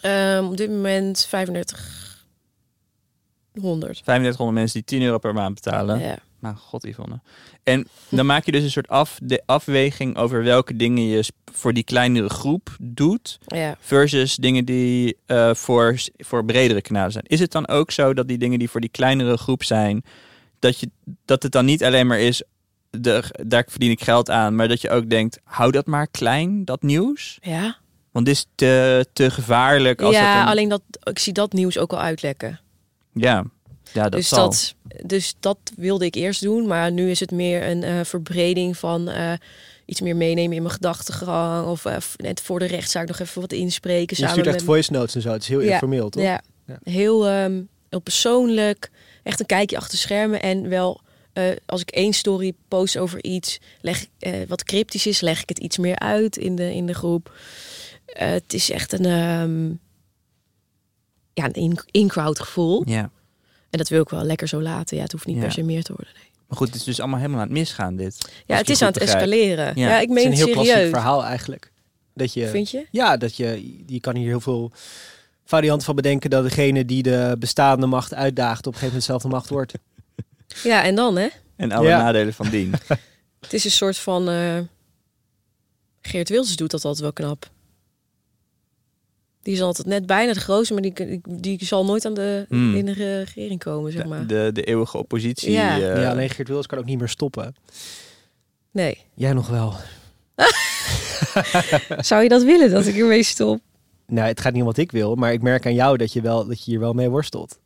Ehm, 0.00 0.44
op 0.44 0.56
dit 0.56 0.70
moment 0.70 1.26
3500. 1.28 4.02
3500 4.04 4.58
mensen 4.58 4.84
die 4.84 4.98
10 4.98 5.02
euro 5.06 5.18
per 5.18 5.34
maand 5.34 5.54
betalen. 5.54 5.98
Ja. 6.00 6.18
Nou, 6.40 6.56
god 6.56 6.84
Yvonne. 6.84 7.20
En 7.62 7.86
dan 8.08 8.26
maak 8.26 8.44
je 8.44 8.52
dus 8.52 8.62
een 8.62 8.70
soort 8.70 8.88
af, 8.88 9.18
de 9.22 9.42
afweging 9.46 10.16
over 10.16 10.42
welke 10.42 10.76
dingen 10.76 11.06
je 11.06 11.32
voor 11.52 11.72
die 11.72 11.82
kleinere 11.84 12.28
groep 12.28 12.76
doet. 12.80 13.38
Ja. 13.46 13.76
Versus 13.80 14.34
dingen 14.36 14.64
die 14.64 15.16
eh, 15.26 15.54
voor, 15.54 15.98
voor 16.16 16.44
bredere 16.44 16.80
kanalen 16.82 17.12
zijn. 17.12 17.24
Is 17.26 17.40
het 17.40 17.52
dan 17.52 17.68
ook 17.68 17.90
zo 17.90 18.14
dat 18.14 18.28
die 18.28 18.38
dingen 18.38 18.58
die 18.58 18.70
voor 18.70 18.80
die 18.80 18.90
kleinere 18.90 19.36
groep 19.36 19.64
zijn, 19.64 20.04
dat, 20.58 20.78
je, 20.80 20.90
dat 21.24 21.42
het 21.42 21.52
dan 21.52 21.64
niet 21.64 21.84
alleen 21.84 22.06
maar 22.06 22.20
is, 22.20 22.42
de, 22.90 23.22
daar 23.46 23.64
verdien 23.68 23.90
ik 23.90 24.02
geld 24.02 24.30
aan, 24.30 24.54
maar 24.54 24.68
dat 24.68 24.80
je 24.80 24.90
ook 24.90 25.10
denkt, 25.10 25.38
hou 25.44 25.70
dat 25.70 25.86
maar 25.86 26.06
klein, 26.08 26.64
dat 26.64 26.82
nieuws? 26.82 27.38
ja. 27.42 27.76
Want 28.12 28.28
dit 28.28 28.34
is 28.36 28.46
te, 28.54 29.06
te 29.12 29.30
gevaarlijk. 29.30 30.02
Als 30.02 30.14
ja, 30.14 30.32
dat 30.34 30.42
een- 30.42 30.48
alleen 30.50 30.68
dat 30.68 30.82
ik 31.02 31.18
zie 31.18 31.32
dat 31.32 31.52
nieuws 31.52 31.78
ook 31.78 31.92
al 31.92 32.00
uitlekken. 32.00 32.60
ja. 33.12 33.44
Ja, 33.92 34.02
dat 34.02 34.12
dus, 34.12 34.28
zal. 34.28 34.48
dat, 34.50 34.74
dus 35.04 35.34
dat 35.40 35.58
wilde 35.76 36.04
ik 36.04 36.14
eerst 36.14 36.40
doen, 36.42 36.66
maar 36.66 36.92
nu 36.92 37.10
is 37.10 37.20
het 37.20 37.30
meer 37.30 37.68
een 37.68 37.82
eh, 37.82 38.00
verbreding 38.04 38.76
van 38.76 39.08
eh, 39.08 39.32
iets 39.84 40.00
meer 40.00 40.16
meenemen 40.16 40.56
in 40.56 40.62
mijn 40.62 40.74
gedachtegang 40.74 41.66
of 41.66 41.84
eh, 41.84 41.96
net 42.16 42.40
voor 42.40 42.58
de 42.58 42.64
rechtszaak 42.66 43.08
nog 43.08 43.18
even 43.18 43.40
wat 43.40 43.52
inspreken 43.52 44.16
Je 44.20 44.28
stuurt 44.28 44.46
echt 44.46 44.56
met 44.56 44.64
voice 44.64 44.92
notes 44.92 45.14
en 45.14 45.20
zo. 45.22 45.30
Het 45.30 45.42
is 45.42 45.48
heel 45.48 45.60
Ja. 45.60 45.72
informeel, 45.72 46.08
toch? 46.08 46.22
Ja, 46.22 46.42
Ja. 46.66 46.78
Heel, 46.82 47.26
ehm, 47.26 47.62
heel 47.90 48.00
persoonlijk. 48.00 48.90
Echt 49.22 49.40
een 49.40 49.46
kijkje 49.46 49.76
achter 49.76 49.98
schermen. 49.98 50.42
En 50.42 50.68
wel, 50.68 51.00
eh, 51.32 51.44
als 51.66 51.80
ik 51.80 51.90
één 51.90 52.12
story 52.12 52.52
post 52.68 52.98
over 52.98 53.24
iets 53.24 53.58
leg, 53.80 54.02
ik, 54.02 54.08
eh, 54.18 54.32
wat 54.48 54.64
cryptisch 54.64 55.06
is, 55.06 55.20
leg 55.20 55.42
ik 55.42 55.48
het 55.48 55.58
iets 55.58 55.78
meer 55.78 55.98
uit 55.98 56.36
in 56.36 56.56
de, 56.56 56.74
in 56.74 56.86
de 56.86 56.94
groep. 56.94 57.34
Het 58.06 58.52
is 58.52 58.70
echt 58.70 58.92
een, 58.92 59.04
ehm, 59.04 59.66
ja, 61.32 61.44
een 61.44 61.52
in- 61.52 61.78
in-crowd 61.90 62.40
gevoel. 62.40 62.82
Ja. 62.86 63.10
En 63.76 63.82
dat 63.82 63.88
wil 63.90 64.02
ik 64.02 64.08
wel 64.08 64.22
lekker 64.24 64.48
zo 64.48 64.62
laten. 64.62 64.96
Ja, 64.96 65.02
het 65.02 65.12
hoeft 65.12 65.26
niet 65.26 65.36
Ja. 65.36 65.42
per 65.42 65.52
se 65.52 65.62
meer 65.62 65.82
te 65.82 65.92
worden. 65.96 66.14
Nee. 66.14 66.30
Maar 66.48 66.56
goed, 66.58 66.66
het 66.66 66.76
is 66.76 66.84
dus 66.84 67.00
allemaal 67.00 67.18
helemaal 67.18 67.40
aan 67.40 67.46
het 67.46 67.56
misgaan 67.56 67.96
dit. 67.96 68.16
Ja, 68.20 68.30
Als 68.46 68.58
het 68.58 68.68
is 68.70 68.82
aan 68.82 68.88
het 68.88 68.96
escaleren. 68.98 69.72
Ja. 69.74 69.88
Ja, 69.88 69.94
ik 70.00 70.08
Het 70.08 70.08
is 70.08 70.14
meen 70.24 70.26
een 70.26 70.32
heel 70.38 70.50
klassiek 70.50 70.88
verhaal 70.88 71.24
eigenlijk. 71.24 71.72
Dat 72.14 72.32
je, 72.32 72.48
Vind 72.48 72.70
je? 72.70 72.86
Ja, 72.90 73.16
dat 73.16 73.36
je, 73.36 73.74
je 73.86 74.00
kan 74.00 74.16
hier 74.16 74.26
heel 74.26 74.40
veel 74.40 74.72
varianten 75.44 75.86
van 75.86 75.94
bedenken 75.94 76.30
dat 76.30 76.42
degene 76.44 76.84
die 76.84 77.02
de 77.02 77.36
bestaande 77.38 77.86
macht 77.86 78.14
uitdaagt 78.14 78.66
op 78.66 78.72
een 78.72 78.78
gegeven 78.78 78.86
moment 78.86 79.04
zelf 79.04 79.22
de 79.22 79.28
macht 79.28 79.48
wordt. 79.48 79.72
Ja, 80.62 80.84
en 80.84 80.94
dan 80.94 81.16
hè? 81.16 81.28
En 81.56 81.72
alle 81.72 81.88
Ja. 81.88 82.02
nadelen 82.02 82.34
van 82.34 82.48
dien. 82.48 82.74
Het 83.40 83.52
is 83.52 83.64
een 83.64 83.70
soort 83.70 83.96
van... 83.98 84.28
eh, 84.28 84.58
Geert 86.00 86.28
Wilders 86.28 86.56
doet 86.56 86.70
dat 86.70 86.84
altijd 86.84 87.02
wel 87.02 87.12
knap. 87.12 87.50
Die 89.46 89.54
is 89.54 89.62
altijd 89.62 89.86
net 89.86 90.06
bijna 90.06 90.32
de 90.32 90.40
grootste, 90.40 90.72
maar 90.72 90.82
die, 90.82 90.92
die, 91.28 91.58
die 91.58 91.64
zal 91.66 91.84
nooit 91.84 92.04
aan 92.04 92.14
de, 92.14 92.44
Hmm. 92.48 92.74
in 92.76 92.84
de 92.84 92.92
regering 92.92 93.58
komen, 93.60 93.92
zeg 93.92 94.04
maar. 94.04 94.26
De, 94.26 94.26
de, 94.26 94.50
de 94.52 94.62
eeuwige 94.64 94.98
oppositie. 94.98 95.50
Ja. 95.50 95.74
eh, 95.80 96.02
ja, 96.02 96.10
alleen 96.10 96.30
Geert 96.30 96.46
Wilders 96.48 96.66
kan 96.66 96.78
ook 96.78 96.84
niet 96.84 96.98
meer 96.98 97.08
stoppen. 97.08 97.54
Nee. 98.70 98.98
Jij 99.14 99.32
nog 99.32 99.48
wel. 99.48 99.74
Zou 101.98 102.22
je 102.22 102.28
dat 102.28 102.42
willen, 102.42 102.70
dat 102.70 102.86
ik 102.86 102.96
ermee 102.96 103.22
stop? 103.22 103.60
Nou, 104.06 104.28
het 104.28 104.40
gaat 104.40 104.52
niet 104.52 104.60
om 104.60 104.66
wat 104.68 104.76
ik 104.76 104.92
wil, 104.92 105.14
maar 105.14 105.32
ik 105.32 105.42
merk 105.42 105.66
aan 105.66 105.74
jou 105.74 105.96
dat 105.96 106.12
je, 106.12 106.20
wel, 106.20 106.46
dat 106.46 106.64
je 106.64 106.70
hier 106.70 106.80
wel 106.80 106.92
mee 106.92 107.08
worstelt. 107.08 107.58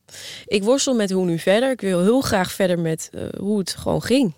Ik 0.47 0.63
worstel 0.63 0.95
met 0.95 1.11
hoe 1.11 1.25
nu 1.25 1.39
verder. 1.39 1.71
Ik 1.71 1.81
wil 1.81 2.03
heel 2.03 2.21
graag 2.21 2.53
verder 2.53 2.79
met 2.79 3.11
eh, 3.13 3.23
hoe 3.39 3.59
het 3.59 3.75
gewoon 3.77 4.03
ging. 4.03 4.33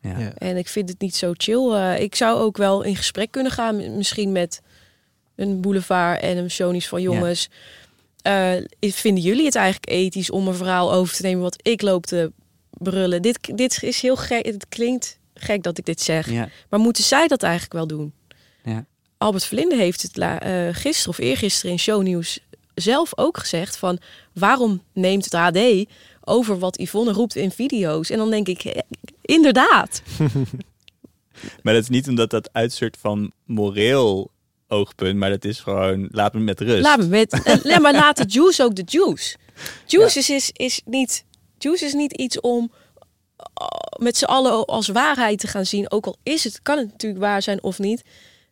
ja. 0.00 0.18
Ja. 0.18 0.32
En 0.34 0.56
ik 0.56 0.68
vind 0.68 0.88
het 0.88 1.00
niet 1.00 1.16
zo 1.16 1.32
chill. 1.36 1.70
Eh, 1.72 2.00
ik 2.00 2.14
zou 2.14 2.40
ook 2.40 2.56
wel 2.56 2.82
in 2.82 2.96
gesprek 2.96 3.30
kunnen 3.30 3.52
gaan, 3.52 3.96
misschien 3.96 4.32
met 4.32 4.60
een 5.36 5.60
boulevard 5.60 6.20
en 6.20 6.36
een 6.36 6.50
shownies 6.50 6.88
van 6.88 7.02
jongens. 7.02 7.48
Eh, 8.22 8.52
vinden 8.80 9.22
jullie 9.22 9.44
het 9.44 9.54
eigenlijk 9.54 9.90
ethisch 9.90 10.30
om 10.30 10.48
een 10.48 10.54
verhaal 10.54 10.92
over 10.92 11.14
te 11.16 11.22
nemen 11.22 11.42
wat 11.42 11.58
ik 11.62 11.82
loop 11.82 12.06
te 12.06 12.32
brullen? 12.70 13.22
Dit, 13.22 13.38
dit 13.56 13.82
is 13.82 14.00
heel 14.00 14.16
gek. 14.16 14.46
Het 14.46 14.66
klinkt 14.68 15.18
gek 15.34 15.62
dat 15.62 15.78
ik 15.78 15.84
dit 15.84 16.00
zeg. 16.00 16.30
Ja. 16.30 16.48
Maar 16.68 16.80
moeten 16.80 17.04
zij 17.04 17.26
dat 17.26 17.42
eigenlijk 17.42 17.72
wel 17.72 17.86
doen? 17.86 18.12
Ja. 18.64 18.84
Albert 19.18 19.44
Verlinde 19.44 19.76
heeft 19.76 20.02
het 20.02 20.16
la- 20.16 20.40
eh, 20.40 20.68
gisteren 20.74 21.10
of 21.10 21.18
eergisteren 21.18 21.70
in 21.70 21.78
shownieuws 21.78 22.38
zelf 22.74 23.18
ook 23.18 23.38
gezegd 23.38 23.76
van 23.76 23.98
waarom 24.32 24.82
neemt 24.92 25.24
het 25.24 25.34
AD 25.34 25.58
over 26.24 26.58
wat 26.58 26.78
Yvonne 26.80 27.12
roept 27.12 27.36
in 27.36 27.50
video's? 27.50 28.10
En 28.10 28.18
dan 28.18 28.30
denk 28.30 28.48
ik, 28.48 28.64
eh, 28.64 28.80
inderdaad. 29.22 30.02
Maar 31.62 31.74
dat 31.74 31.82
is 31.82 31.88
niet 31.88 32.08
omdat 32.08 32.30
dat 32.30 32.48
uit 32.52 32.72
soort 32.72 32.96
van 33.00 33.32
moreel 33.44 34.30
oogpunt, 34.68 35.16
maar 35.18 35.30
dat 35.30 35.44
is 35.44 35.60
gewoon, 35.60 36.08
laat 36.10 36.34
me 36.34 36.40
met 36.40 36.60
rust. 36.60 36.82
Laat 36.82 36.98
me 36.98 37.06
met. 37.06 37.42
eh, 37.44 37.64
nee, 37.70 37.80
maar 37.80 37.92
laat 37.92 38.16
de 38.16 38.24
juice 38.26 38.62
ook 38.62 38.74
de 38.74 38.82
juice. 38.86 39.36
Juice 39.86 40.18
is, 40.18 40.30
is, 40.30 40.50
is 40.52 40.80
niet. 40.84 41.24
Juice 41.58 41.84
is 41.84 41.92
niet 41.92 42.12
iets 42.12 42.40
om 42.40 42.72
uh, 43.60 43.66
met 44.04 44.16
z'n 44.16 44.24
allen 44.24 44.64
als 44.66 44.88
waarheid 44.88 45.38
te 45.38 45.46
gaan 45.46 45.66
zien. 45.66 45.90
Ook 45.90 46.06
al 46.06 46.16
is 46.22 46.44
het, 46.44 46.62
kan 46.62 46.78
het 46.78 46.86
natuurlijk 46.90 47.22
waar 47.22 47.42
zijn 47.42 47.62
of 47.62 47.78
niet. 47.78 48.02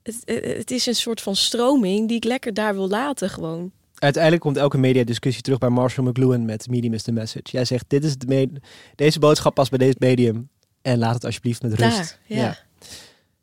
Het, 0.02 0.16
eh, 0.24 0.56
het 0.56 0.70
is 0.70 0.86
een 0.86 0.94
soort 0.94 1.20
van 1.20 1.36
stroming 1.36 2.08
die 2.08 2.16
ik 2.16 2.24
lekker 2.24 2.54
daar 2.54 2.74
wil 2.74 2.88
laten 2.88 3.30
gewoon. 3.30 3.72
Uiteindelijk 3.94 4.42
komt 4.42 4.56
elke 4.56 4.78
mediadiscussie 4.78 5.42
terug 5.42 5.58
bij 5.58 5.68
Marshall 5.68 6.08
McLuhan 6.08 6.44
met 6.44 6.68
Medium 6.68 6.94
is 6.94 7.02
the 7.02 7.12
message. 7.12 7.42
Jij 7.50 7.64
zegt, 7.64 7.84
dit 7.88 8.04
is 8.04 8.16
de 8.16 8.26
me- 8.26 8.60
deze 8.94 9.18
boodschap 9.18 9.54
past 9.54 9.70
bij 9.70 9.78
deze 9.78 9.96
medium. 9.98 10.48
En 10.82 10.98
laat 10.98 11.14
het 11.14 11.24
alsjeblieft 11.24 11.62
met 11.62 11.72
rust. 11.74 11.96
Daar, 11.96 12.18
ja. 12.26 12.56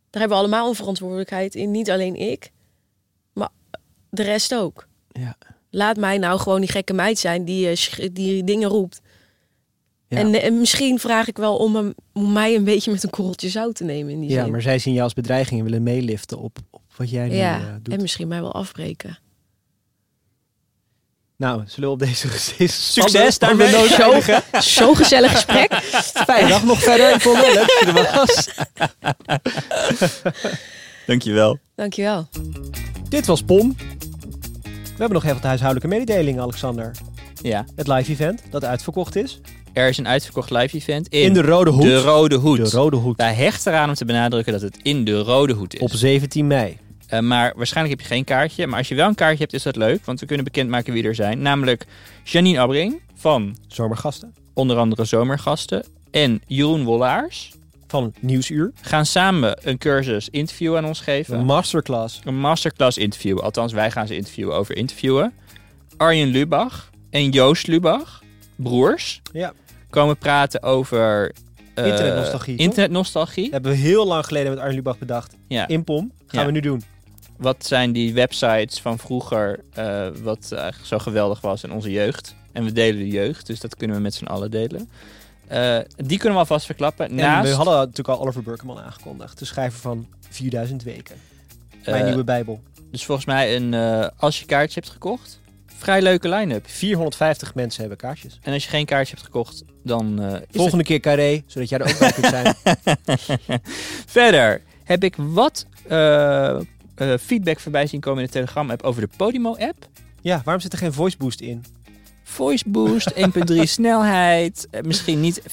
Daar 0.09 0.19
hebben 0.21 0.29
we 0.29 0.43
allemaal 0.43 0.69
een 0.69 0.75
verantwoordelijkheid 0.75 1.55
in. 1.55 1.71
Niet 1.71 1.89
alleen 1.91 2.15
ik, 2.15 2.51
de 4.09 4.23
rest 4.23 4.55
ook. 4.55 4.87
Ja. 5.11 5.37
Laat 5.69 5.97
mij 5.97 6.17
nou 6.17 6.39
gewoon 6.39 6.59
die 6.61 6.69
gekke 6.71 6.93
meid 6.93 7.19
zijn 7.19 7.45
die, 7.45 7.69
eh, 7.69 8.09
die 8.11 8.43
dingen 8.43 8.69
roept. 8.69 9.01
Ja. 10.07 10.17
En, 10.17 10.33
eh, 10.41 10.51
misschien 10.51 10.99
vraag 10.99 11.27
ik 11.27 11.37
wel 11.37 11.57
om, 11.57 11.75
hem, 11.75 11.93
om 12.13 12.31
mij 12.31 12.55
een 12.55 12.63
beetje 12.63 12.91
met 12.91 13.03
een 13.03 13.09
korreltje 13.09 13.49
zout 13.49 13.75
te 13.75 13.83
nemen 13.83 14.11
in 14.13 14.19
die 14.19 14.29
Ja, 14.29 14.43
zin. 14.43 14.51
maar 14.51 14.61
zij 14.61 14.79
zien 14.79 14.93
jou 14.93 15.03
als 15.05 15.13
bedreiging 15.13 15.59
en 15.59 15.65
willen 15.65 15.83
meeliften 15.83 16.37
op, 16.37 16.57
op 16.71 16.81
wat 16.95 17.09
jij 17.09 17.27
nu 17.27 17.35
ja, 17.35 17.57
eh, 17.59 17.65
doet. 17.81 17.93
en 17.93 18.01
misschien 18.01 18.27
mij 18.27 18.41
wel 18.41 18.53
afbreken. 18.53 19.19
Nou, 21.37 21.63
zullen 21.65 21.89
we 21.89 21.95
op 21.95 21.99
deze, 21.99 22.27
Succes 22.93 23.39
daarmee. 23.39 23.71
noot 23.71 23.91
eindigen? 23.91 24.43
Zo'n 24.63 24.95
gezellig 24.95 25.31
gesprek. 25.31 25.73
Fijne 26.27 26.47
dag 26.49 26.63
nog 26.63 26.79
verder. 26.79 27.13
Ik 27.15 27.21
vond 27.21 27.37
het 27.37 27.45
leuk 27.45 27.55
dat 27.55 27.79
je 27.79 27.85
er 27.85 28.15
was. 28.15 28.49
Dankjewel. 31.05 31.59
Dankjewel. 31.75 32.27
Dit 33.09 33.25
was 33.25 33.41
POM. 33.41 33.75
We 34.99 35.05
hebben 35.05 35.23
nog 35.23 35.29
even 35.31 35.41
de 35.41 35.47
huishoudelijke 35.47 35.97
mededeling, 35.97 36.39
Alexander. 36.39 36.91
Ja, 37.41 37.65
Het 37.75 37.87
live 37.87 38.11
event 38.11 38.41
dat 38.49 38.63
uitverkocht 38.65 39.15
is. 39.15 39.41
er 39.73 39.89
is 39.89 39.97
een 39.97 40.07
uitverkocht 40.07 40.49
live 40.49 40.75
event 40.75 41.07
in, 41.07 41.21
In, 41.21 41.33
de 41.33 41.41
Rode 41.41 41.69
Hoed. 41.69 41.83
De 41.83 42.01
Rode 42.01 42.35
Hoed. 42.35 42.57
De 42.57 42.69
Rode 42.77 42.95
Hoed. 42.97 43.17
Wij 43.17 43.33
hechten 43.33 43.71
eraan 43.73 43.89
om 43.89 43.95
te 43.95 44.05
benadrukken 44.05 44.53
dat 44.53 44.61
het 44.61 44.77
in 44.81 45.03
de 45.03 45.19
Rode 45.19 45.53
Hoed 45.53 45.73
is. 45.73 45.79
Op 45.79 45.91
17 45.91 46.47
mei. 46.47 46.77
Eh, 47.07 47.19
maar 47.19 47.53
waarschijnlijk 47.55 47.97
heb 47.99 48.07
je 48.07 48.13
geen 48.13 48.23
kaartje. 48.23 48.67
Maar 48.67 48.77
als 48.77 48.87
je 48.87 48.95
wel 48.95 49.07
een 49.07 49.15
kaartje 49.15 49.37
hebt, 49.41 49.53
is 49.53 49.63
dat 49.63 49.75
leuk. 49.75 50.05
Want 50.05 50.19
we 50.19 50.25
kunnen 50.25 50.45
bekendmaken 50.45 50.93
wie 50.93 51.03
er 51.03 51.15
zijn. 51.15 51.41
Namelijk 51.41 51.85
Janine 52.23 52.59
Abbring 52.59 53.01
van 53.15 53.57
Zomergasten. 53.67 54.33
onder 54.53 54.77
andere 54.77 55.05
Zomergasten. 55.05 55.85
En 56.11 56.41
Jeroen 56.47 56.83
Wollaars 56.83 57.51
Van 57.89 58.13
Nieuwsuur. 58.19 58.71
gaan 58.81 59.05
samen 59.05 59.57
een 59.67 59.77
cursus 59.77 60.29
interview 60.29 60.75
aan 60.75 60.85
ons 60.85 60.99
geven. 60.99 61.37
Een 61.39 61.45
masterclass. 61.45 62.21
Een 62.23 62.39
masterclass 62.39 62.97
interview. 62.97 63.39
Althans, 63.39 63.73
wij 63.73 63.91
gaan 63.91 64.07
ze 64.07 64.15
interviewen 64.15 64.55
over 64.55 64.75
interviewen. 64.75 65.33
Arjen 65.97 66.27
Lubach 66.27 66.89
en 67.09 67.29
Joost 67.29 67.67
Lubach, 67.67 68.23
broers, 68.55 69.21
Ja. 69.33 69.53
komen 69.89 70.17
praten 70.17 70.63
over... 70.63 71.31
eh, 71.73 71.85
Internetnostalgie? 71.85 72.57
Internetnostalgie. 72.57 73.43
Dat 73.43 73.51
hebben 73.51 73.71
we 73.71 73.77
heel 73.77 74.07
lang 74.07 74.25
geleden 74.25 74.49
met 74.51 74.59
Arjen 74.59 74.75
Lubach 74.75 74.97
bedacht. 74.97 75.35
Ja. 75.47 75.67
In 75.67 75.83
POM. 75.83 76.11
Gaan 76.27 76.39
Ja. 76.39 76.45
we 76.45 76.51
nu 76.51 76.59
doen. 76.59 76.83
Wat 77.37 77.65
zijn 77.65 77.91
die 77.91 78.13
websites 78.13 78.79
van 78.81 78.97
vroeger 78.99 79.59
eh, 79.73 80.07
wat 80.23 80.51
eigenlijk 80.51 80.85
zo 80.87 80.97
geweldig 80.99 81.41
was 81.41 81.63
in 81.63 81.71
onze 81.71 81.91
jeugd? 81.91 82.35
En 82.51 82.63
we 82.63 82.71
delen 82.71 82.99
de 82.99 83.07
jeugd, 83.07 83.47
dus 83.47 83.59
dat 83.59 83.75
kunnen 83.75 83.95
we 83.95 84.01
met 84.01 84.13
z'n 84.13 84.25
allen 84.25 84.51
delen. 84.51 84.89
Eh, 85.49 85.77
die 85.95 86.17
kunnen 86.17 86.33
we 86.33 86.39
alvast 86.39 86.65
verklappen. 86.65 87.19
En 87.19 87.41
we 87.41 87.49
hadden 87.49 87.77
natuurlijk 87.77 88.07
al 88.07 88.19
Oliver 88.19 88.43
Burkeman 88.43 88.79
aangekondigd. 88.79 89.39
De 89.39 89.45
schrijver 89.45 89.79
van 89.79 90.07
4000 90.29 90.83
weken. 90.83 91.15
Mijn 91.85 92.01
eh, 92.01 92.07
nieuwe 92.07 92.23
bijbel. 92.23 92.61
Dus 92.91 93.05
volgens 93.05 93.27
mij, 93.27 93.55
een, 93.55 93.73
eh, 93.73 94.07
als 94.17 94.39
je 94.39 94.45
kaartje 94.45 94.79
hebt 94.79 94.91
gekocht, 94.91 95.39
vrij 95.65 96.01
leuke 96.01 96.29
line-up. 96.29 96.69
450 96.69 97.55
mensen 97.55 97.79
hebben 97.79 97.97
kaartjes. 97.97 98.39
En 98.41 98.53
als 98.53 98.63
je 98.63 98.69
geen 98.69 98.85
kaartje 98.85 99.13
hebt 99.13 99.25
gekocht, 99.25 99.63
dan 99.83 100.39
Volgende 100.51 100.83
keer 100.83 100.99
Carré, 100.99 101.43
zodat 101.45 101.69
jij 101.69 101.79
er 101.79 101.89
ook 101.89 101.99
bij 101.99 102.11
kunt 102.11 102.25
zijn. 102.25 102.55
Verder 104.17 104.61
heb 104.83 105.03
ik 105.03 105.15
wat 105.17 105.65
feedback 107.19 107.59
voorbij 107.59 107.87
zien 107.87 107.99
komen 107.99 108.19
in 108.19 108.25
de 108.25 108.31
Telegram-app 108.31 108.83
over 108.83 109.01
de 109.01 109.09
Podimo-app. 109.17 109.87
Ja, 110.21 110.41
waarom 110.43 110.61
zit 110.61 110.73
er 110.73 110.79
geen 110.79 110.93
voice 110.93 111.17
boost 111.17 111.41
in? 111.41 111.65
Voice 112.29 112.63
boost, 112.67 113.13
1.3 113.15 113.21
snelheid. 113.79 114.67
eh, 114.71 114.81
misschien 114.81 115.19
niet 115.21 115.41
4,5 115.41 115.47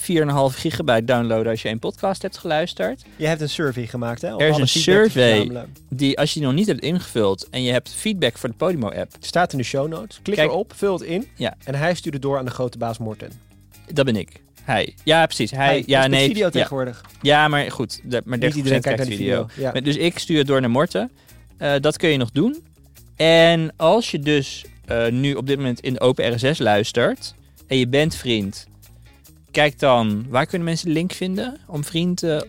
gigabyte 0.48 1.04
downloaden 1.04 1.50
als 1.50 1.62
je 1.62 1.68
een 1.68 1.78
podcast 1.78 2.22
hebt 2.22 2.38
geluisterd. 2.38 3.04
Je 3.16 3.26
hebt 3.26 3.40
een 3.40 3.48
survey 3.48 3.86
gemaakt, 3.86 4.22
hè? 4.22 4.36
Er 4.40 4.48
is 4.48 4.56
een 4.56 4.68
survey. 4.68 5.50
Die, 5.88 6.18
als 6.18 6.32
je 6.32 6.38
die 6.38 6.48
nog 6.48 6.56
niet 6.58 6.66
hebt 6.66 6.80
ingevuld 6.80 7.48
en 7.50 7.62
je 7.62 7.72
hebt 7.72 7.94
feedback 7.94 8.38
voor 8.38 8.48
de 8.48 8.54
Podimo-app, 8.54 9.12
staat 9.20 9.52
in 9.52 9.58
de 9.58 9.64
show 9.64 9.88
notes. 9.88 10.18
Klik 10.22 10.36
Kijk. 10.36 10.48
erop, 10.50 10.72
vul 10.76 10.92
het 10.92 11.02
in. 11.02 11.26
Ja. 11.36 11.54
En 11.64 11.74
hij 11.74 11.94
stuurt 11.94 12.14
het 12.14 12.22
door 12.22 12.38
aan 12.38 12.44
de 12.44 12.50
grote 12.50 12.78
baas 12.78 12.98
Morten. 12.98 13.30
dat 13.92 14.04
ben 14.04 14.16
ik. 14.16 14.28
Hij. 14.62 14.94
Ja, 15.04 15.26
precies. 15.26 15.50
Hij. 15.50 15.66
Hij, 15.66 15.82
ja, 15.86 16.00
met 16.00 16.10
nee. 16.10 16.26
video 16.26 16.48
tegenwoordig. 16.50 17.04
ja, 17.22 17.48
maar 17.48 17.70
goed. 17.70 18.00
de- 18.04 18.22
maar 18.24 18.38
30% 18.38 18.40
Niet 18.40 18.54
iedereen 18.54 18.80
kijkt 18.80 18.98
naar 18.98 19.08
de 19.08 19.16
video. 19.16 19.46
video. 19.48 19.70
Ja. 19.74 19.80
Dus 19.80 19.96
ik 19.96 20.18
stuur 20.18 20.38
het 20.38 20.46
door 20.46 20.60
naar 20.60 20.70
Morten. 20.70 21.10
Eh, 21.56 21.74
dat 21.80 21.96
kun 21.96 22.08
je 22.08 22.16
nog 22.16 22.30
doen. 22.30 22.64
En 23.16 23.72
als 23.76 24.10
je 24.10 24.18
dus 24.18 24.64
eh, 24.86 25.06
nu 25.12 25.34
op 25.34 25.46
dit 25.46 25.56
moment 25.56 25.80
in 25.80 25.92
de 25.92 26.00
Open 26.00 26.34
RSS 26.34 26.58
luistert 26.58 27.34
en 27.66 27.78
je 27.78 27.88
bent 27.88 28.14
vriend, 28.14 28.66
kijk 29.50 29.78
dan, 29.78 30.26
waar 30.28 30.46
kunnen 30.46 30.66
mensen 30.66 30.86
de 30.86 30.92
link 30.92 31.12
vinden 31.12 31.56
om 31.66 31.84
vriend 31.84 32.22
eh, 32.22 32.40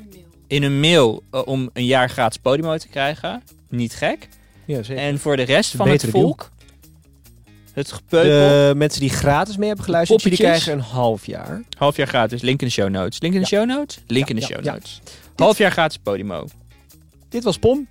in 0.48 0.64
een 0.64 0.80
mail 0.80 1.24
eh, 1.32 1.42
om 1.46 1.70
een 1.74 1.86
jaar 1.86 2.10
gratis 2.10 2.42
Podimo 2.42 2.78
te 2.78 2.88
krijgen? 2.88 3.44
Niet 3.70 3.94
gek. 3.96 4.28
Ja, 4.66 4.84
zeker. 4.84 5.04
En 5.04 5.20
voor 5.20 5.36
de 5.38 5.44
rest 5.44 5.76
van 5.76 5.88
het 5.90 6.02
deal. 6.02 6.12
volk, 6.12 6.52
het 7.74 7.92
gepeupel, 7.92 8.30
De 8.70 8.74
mensen 8.76 9.00
die 9.02 9.10
gratis 9.10 9.58
mee 9.58 9.68
hebben 9.68 9.86
geluisterd, 9.86 10.24
die 10.24 10.34
krijgen 10.36 10.74
een 10.74 10.80
half 10.80 11.26
jaar. 11.26 11.62
half 11.78 11.96
jaar 11.96 12.08
gratis. 12.08 12.42
Link 12.42 12.62
in 12.62 12.68
de 12.68 12.74
show 12.74 12.90
notes. 12.90 13.20
Link 13.22 13.34
in 13.34 13.42
de 13.42 13.48
Ja. 13.50 13.58
show 13.58 13.70
notes? 13.70 14.00
Link 14.08 14.28
Ja, 14.28 14.34
in 14.34 14.40
de 14.40 14.42
ja, 14.48 14.48
show 14.48 14.64
ja. 14.66 14.72
notes. 14.74 15.02
Half 15.36 15.58
jaar 15.58 15.72
gratis 15.72 15.98
Podimo. 15.98 16.48
Dit 17.30 17.44
was 17.44 17.58
POM. 17.58 17.88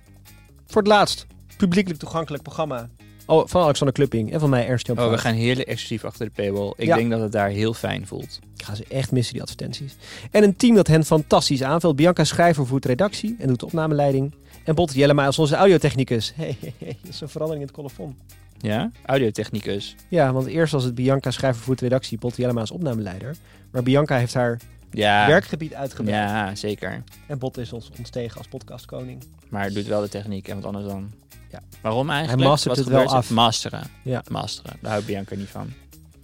Voor 0.67 0.81
het 0.81 0.91
laatst. 0.91 1.25
Publiekelijk 1.57 1.99
toegankelijk 1.99 2.43
programma. 2.43 2.89
Oh, 3.29 3.47
van 3.47 3.61
Alexander 3.63 3.95
Klupping 3.95 4.31
en 4.33 4.39
van 4.39 4.49
mij 4.49 4.67
Ernst 4.67 4.87
Jan 4.87 4.99
Oh, 4.99 5.09
we 5.09 5.17
gaan 5.17 5.33
heerlijk 5.33 5.67
exclusief 5.69 6.03
achter 6.05 6.25
de 6.25 6.31
paywall. 6.31 6.73
Ik 6.77 6.85
Ja. 6.87 6.95
denk 6.95 7.09
dat 7.09 7.19
het 7.21 7.31
daar 7.31 7.49
heel 7.49 7.73
fijn 7.73 8.07
voelt. 8.07 8.39
Ik 8.57 8.63
ga 8.63 8.75
ze 8.75 8.85
echt 8.89 9.11
missen, 9.11 9.33
die 9.33 9.41
advertenties. 9.41 9.95
En 10.31 10.43
een 10.43 10.55
team 10.55 10.75
dat 10.75 10.87
hen 10.87 11.05
fantastisch 11.05 11.63
aanvult. 11.63 11.95
Bianca 11.95 12.23
Schrijver 12.23 12.65
voert 12.67 12.85
redactie 12.85 13.35
en 13.39 13.47
doet 13.47 13.59
de 13.59 13.65
opnameleiding. 13.65 14.33
En 14.63 14.75
Botte 14.75 14.97
Jellema 14.97 15.25
als 15.25 15.39
onze 15.39 15.55
audiotechnicus. 15.55 16.33
Hey, 16.35 16.57
hey, 16.61 16.73
hey, 16.77 16.97
dat 17.01 17.11
is 17.13 17.21
een 17.21 17.29
verandering 17.29 17.61
in 17.65 17.67
het 17.67 17.77
colofon. 17.77 18.15
Ja? 18.57 18.91
Audiotechnicus. 19.05 19.95
Ja, 20.09 20.33
want 20.33 20.45
eerst 20.47 20.71
was 20.73 20.83
het 20.83 20.95
Bianca 20.95 21.31
Schrijver 21.31 21.61
voert 21.63 21.81
redactie, 21.81 22.17
Botte 22.17 22.41
Jellema 22.41 22.59
als 22.59 22.71
opnameleider. 22.71 23.35
Maar 23.71 23.83
Bianca 23.83 24.17
heeft 24.17 24.33
haar 24.33 24.59
Ja. 24.91 25.27
werkgebied 25.27 25.73
uitgebreid. 25.73 26.17
Ja, 26.29 26.55
zeker. 26.55 27.03
En 27.27 27.37
Botte 27.37 27.61
is 27.61 27.73
ons 27.73 27.89
ontstegen 27.97 28.37
als 28.37 28.47
podcastkoning. 28.47 29.23
Maar 29.49 29.63
het 29.63 29.73
doet 29.73 29.85
wel 29.87 30.01
de 30.01 30.09
techniek 30.09 30.47
en 30.47 30.55
wat 30.55 30.65
anders 30.65 30.85
dan. 30.85 31.11
Ja. 31.51 31.59
Waarom 31.81 32.09
eigenlijk? 32.09 32.39
Hij 32.39 32.49
mastert 32.49 32.75
Wat 32.75 32.85
het 32.85 32.93
wel 32.93 33.07
af. 33.07 33.29
Masteren. 33.29 33.83
Ja. 34.03 34.23
Masteren. 34.31 34.77
Daar 34.81 34.91
houdt 34.91 35.05
Bianca 35.05 35.35
niet 35.35 35.49
van. 35.49 35.73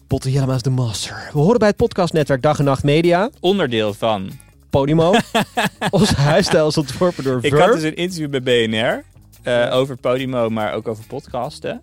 Botte 0.07 0.31
Jellema 0.31 0.55
is 0.55 0.61
de 0.61 0.69
master. 0.69 1.29
We 1.33 1.39
horen 1.39 1.59
bij 1.59 1.67
het 1.67 1.77
podcastnetwerk 1.77 2.41
Dag 2.41 2.59
en 2.59 2.65
Nacht 2.65 2.83
Media. 2.83 3.29
Onderdeel 3.39 3.93
van. 3.93 4.31
Podimo. 4.69 5.13
Onze 5.89 6.15
huisstijl 6.15 6.67
is 6.67 6.77
ontworpen 6.77 7.23
door 7.23 7.39
Ik 7.43 7.53
had 7.53 7.73
dus 7.73 7.83
een 7.83 7.95
interview 7.95 8.41
bij 8.41 8.67
BNR. 8.67 9.03
eh, 9.43 9.75
over 9.75 9.97
Podimo, 9.97 10.49
maar 10.49 10.73
ook 10.73 10.87
over 10.87 11.05
podcasten. 11.07 11.81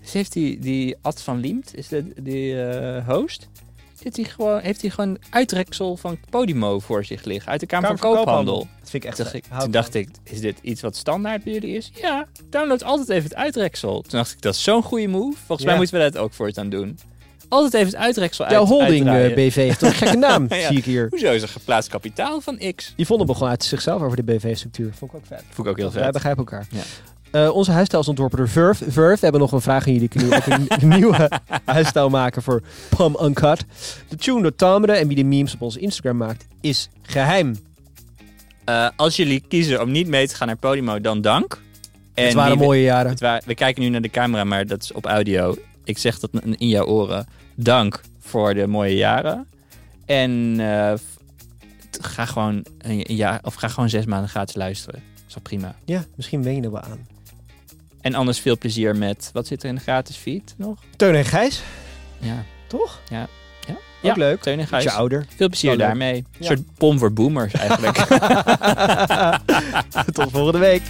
Dus 0.00 0.12
heeft 0.12 0.32
die, 0.32 0.58
die 0.58 0.96
Ad 1.02 1.22
van 1.22 1.40
Liemt, 1.40 1.74
is 1.76 1.88
de, 1.88 2.12
die 2.22 2.62
eh, 2.62 3.06
host, 3.08 3.48
zit 4.04 4.16
hij 4.16 4.24
gewoon, 4.24 4.60
heeft 4.60 4.80
hij 4.80 4.90
gewoon 4.90 5.18
uitreksel 5.30 5.96
van 5.96 6.18
Podimo 6.30 6.78
voor 6.78 7.04
zich 7.04 7.24
liggen. 7.24 7.50
Uit 7.50 7.60
de 7.60 7.66
Kamer, 7.66 7.88
van 7.88 7.98
Koophandel. 7.98 8.58
Dat 8.80 8.90
vind 8.90 9.04
ik 9.04 9.08
echt 9.10 9.16
Toen 9.18 9.26
ik, 9.32 9.44
toen 9.58 9.70
dacht 9.70 9.94
ik, 9.94 10.08
is 10.22 10.40
dit 10.40 10.58
iets 10.62 10.80
wat 10.80 10.96
standaard 10.96 11.44
bij 11.44 11.52
jullie 11.52 11.76
is? 11.76 11.90
Ja, 11.94 12.26
download 12.50 12.82
altijd 12.84 13.08
even 13.08 13.22
het 13.22 13.34
uitreksel. 13.34 14.00
Toen 14.02 14.18
dacht 14.18 14.32
ik, 14.32 14.40
dat 14.40 14.54
is 14.54 14.62
zo'n 14.62 14.82
goede 14.82 15.06
move. 15.08 15.36
Volgens 15.36 15.60
Ja. 15.60 15.66
mij 15.66 15.76
moeten 15.76 15.98
we 15.98 16.10
dat 16.10 16.16
ook 16.22 16.32
voortaan 16.32 16.68
doen. 16.68 16.98
Altijd 17.48 17.74
even 17.74 17.86
het 17.86 17.96
uitreksel 17.96 18.48
Jouw 18.48 18.58
uit, 18.60 18.68
holding 18.68 18.90
uitdraaien. 19.08 19.30
eh, 19.30 19.34
BV 19.48 19.54
heeft 19.54 19.78
toch 19.78 19.88
een 19.88 19.94
gekke 19.94 20.16
naam, 20.16 20.46
Ja. 20.54 20.66
zie 20.68 20.76
ik 20.78 20.84
hier. 20.84 21.06
Hoezo 21.10 21.32
is 21.32 21.42
er 21.42 21.48
geplaatst 21.48 21.90
kapitaal 21.90 22.40
van 22.40 22.58
X? 22.74 22.92
Yvonne 22.96 23.24
begon 23.24 23.48
uit 23.48 23.64
zichzelf 23.64 24.02
over 24.02 24.16
de 24.16 24.22
BV-structuur. 24.22 24.92
Vond 24.94 25.10
ik 25.12 25.16
ook 25.16 25.26
vet. 25.26 25.42
Vond 25.50 25.66
ik 25.66 25.72
ook 25.72 25.78
heel 25.78 25.92
Wij 25.92 26.02
vet. 26.02 26.12
begrijpen 26.12 26.44
elkaar. 26.44 26.66
Ja. 26.70 26.82
Eh, 27.34 27.54
onze 27.54 27.70
huisstijl 27.70 28.02
is 28.02 28.08
ontworpen 28.08 28.38
door 28.38 28.48
Verve. 28.48 28.90
Verve, 28.90 29.14
we 29.14 29.20
hebben 29.20 29.40
nog 29.40 29.52
een 29.52 29.60
vraag 29.60 29.86
aan 29.86 29.92
jullie. 29.92 30.08
Kunnen 30.08 30.28
jullie 30.28 30.44
ook 30.44 30.82
een 30.82 30.88
nieuwe 30.98 31.30
huisstijl 31.64 32.10
maken 32.10 32.42
voor 32.42 32.62
Pam 32.96 33.16
Uncut? 33.22 33.64
De 34.08 34.16
tune 34.16 34.42
door 34.42 34.54
Tamere 34.54 34.92
en 34.92 35.06
wie 35.06 35.16
de 35.16 35.24
memes 35.24 35.54
op 35.54 35.62
onze 35.62 35.78
Instagram 35.78 36.16
maakt, 36.16 36.46
is 36.60 36.88
geheim. 37.02 37.56
Eh, 38.64 38.88
als 38.96 39.16
jullie 39.16 39.44
kiezen 39.48 39.82
om 39.82 39.90
niet 39.90 40.06
mee 40.06 40.28
te 40.28 40.34
gaan 40.34 40.46
naar 40.46 40.56
Podimo, 40.56 41.00
dan 41.00 41.20
dank. 41.20 41.62
En 42.14 42.24
het 42.24 42.34
waren 42.34 42.58
mooie 42.58 42.82
jaren. 42.82 43.16
het 43.18 43.44
we 43.44 43.54
kijken 43.54 43.82
nu 43.82 43.88
naar 43.88 44.02
de 44.02 44.10
camera, 44.10 44.44
maar 44.44 44.66
dat 44.66 44.82
is 44.82 44.92
op 44.92 45.06
audio. 45.06 45.56
Ik 45.84 45.98
zeg 45.98 46.18
dat 46.18 46.30
in 46.56 46.68
jouw 46.68 46.84
oren. 46.84 47.26
Dank 47.54 48.00
voor 48.20 48.54
de 48.54 48.66
mooie 48.66 48.96
jaren. 48.96 49.46
En 50.06 50.56
eh, 50.58 50.92
ga, 52.00 52.24
gewoon 52.24 52.64
een 52.78 53.04
jaar, 53.06 53.40
of 53.42 53.54
ga 53.54 53.68
gewoon 53.68 53.88
zes 53.88 54.04
maanden 54.04 54.28
gratis 54.28 54.54
luisteren. 54.54 55.02
Dat 55.14 55.24
is 55.28 55.34
wel 55.34 55.42
prima. 55.42 55.74
Ja, 55.84 56.04
misschien 56.14 56.42
wen 56.42 56.54
je 56.54 56.62
er 56.62 56.72
wel 56.72 56.80
aan. 56.80 57.13
En 58.04 58.14
anders 58.14 58.40
veel 58.40 58.58
plezier 58.58 58.96
met, 58.96 59.30
wat 59.32 59.46
zit 59.46 59.62
er 59.62 59.68
in 59.68 59.74
de 59.74 59.80
gratis 59.80 60.16
feed 60.16 60.54
nog? 60.56 60.78
Teun 60.96 61.14
en 61.14 61.24
Gijs, 61.24 61.62
Ja, 62.18 62.44
toch? 62.66 63.00
ja. 63.08 63.26
Ook 64.02 64.16
leuk. 64.16 64.42
Teun 64.42 64.54
en 64.54 64.60
Ietsje 64.60 64.74
Gijs. 64.76 64.88
ouder. 64.94 65.26
Veel 65.36 65.48
plezier 65.48 65.76
Wel 65.76 65.78
daarmee. 65.86 66.14
Een 66.16 66.26
Ja. 66.38 66.46
soort 66.46 66.60
pom 66.78 66.98
voor 66.98 67.12
boomers 67.12 67.52
eigenlijk. 67.52 67.96
Tot 70.12 70.30
volgende 70.30 70.58
week. 70.58 70.82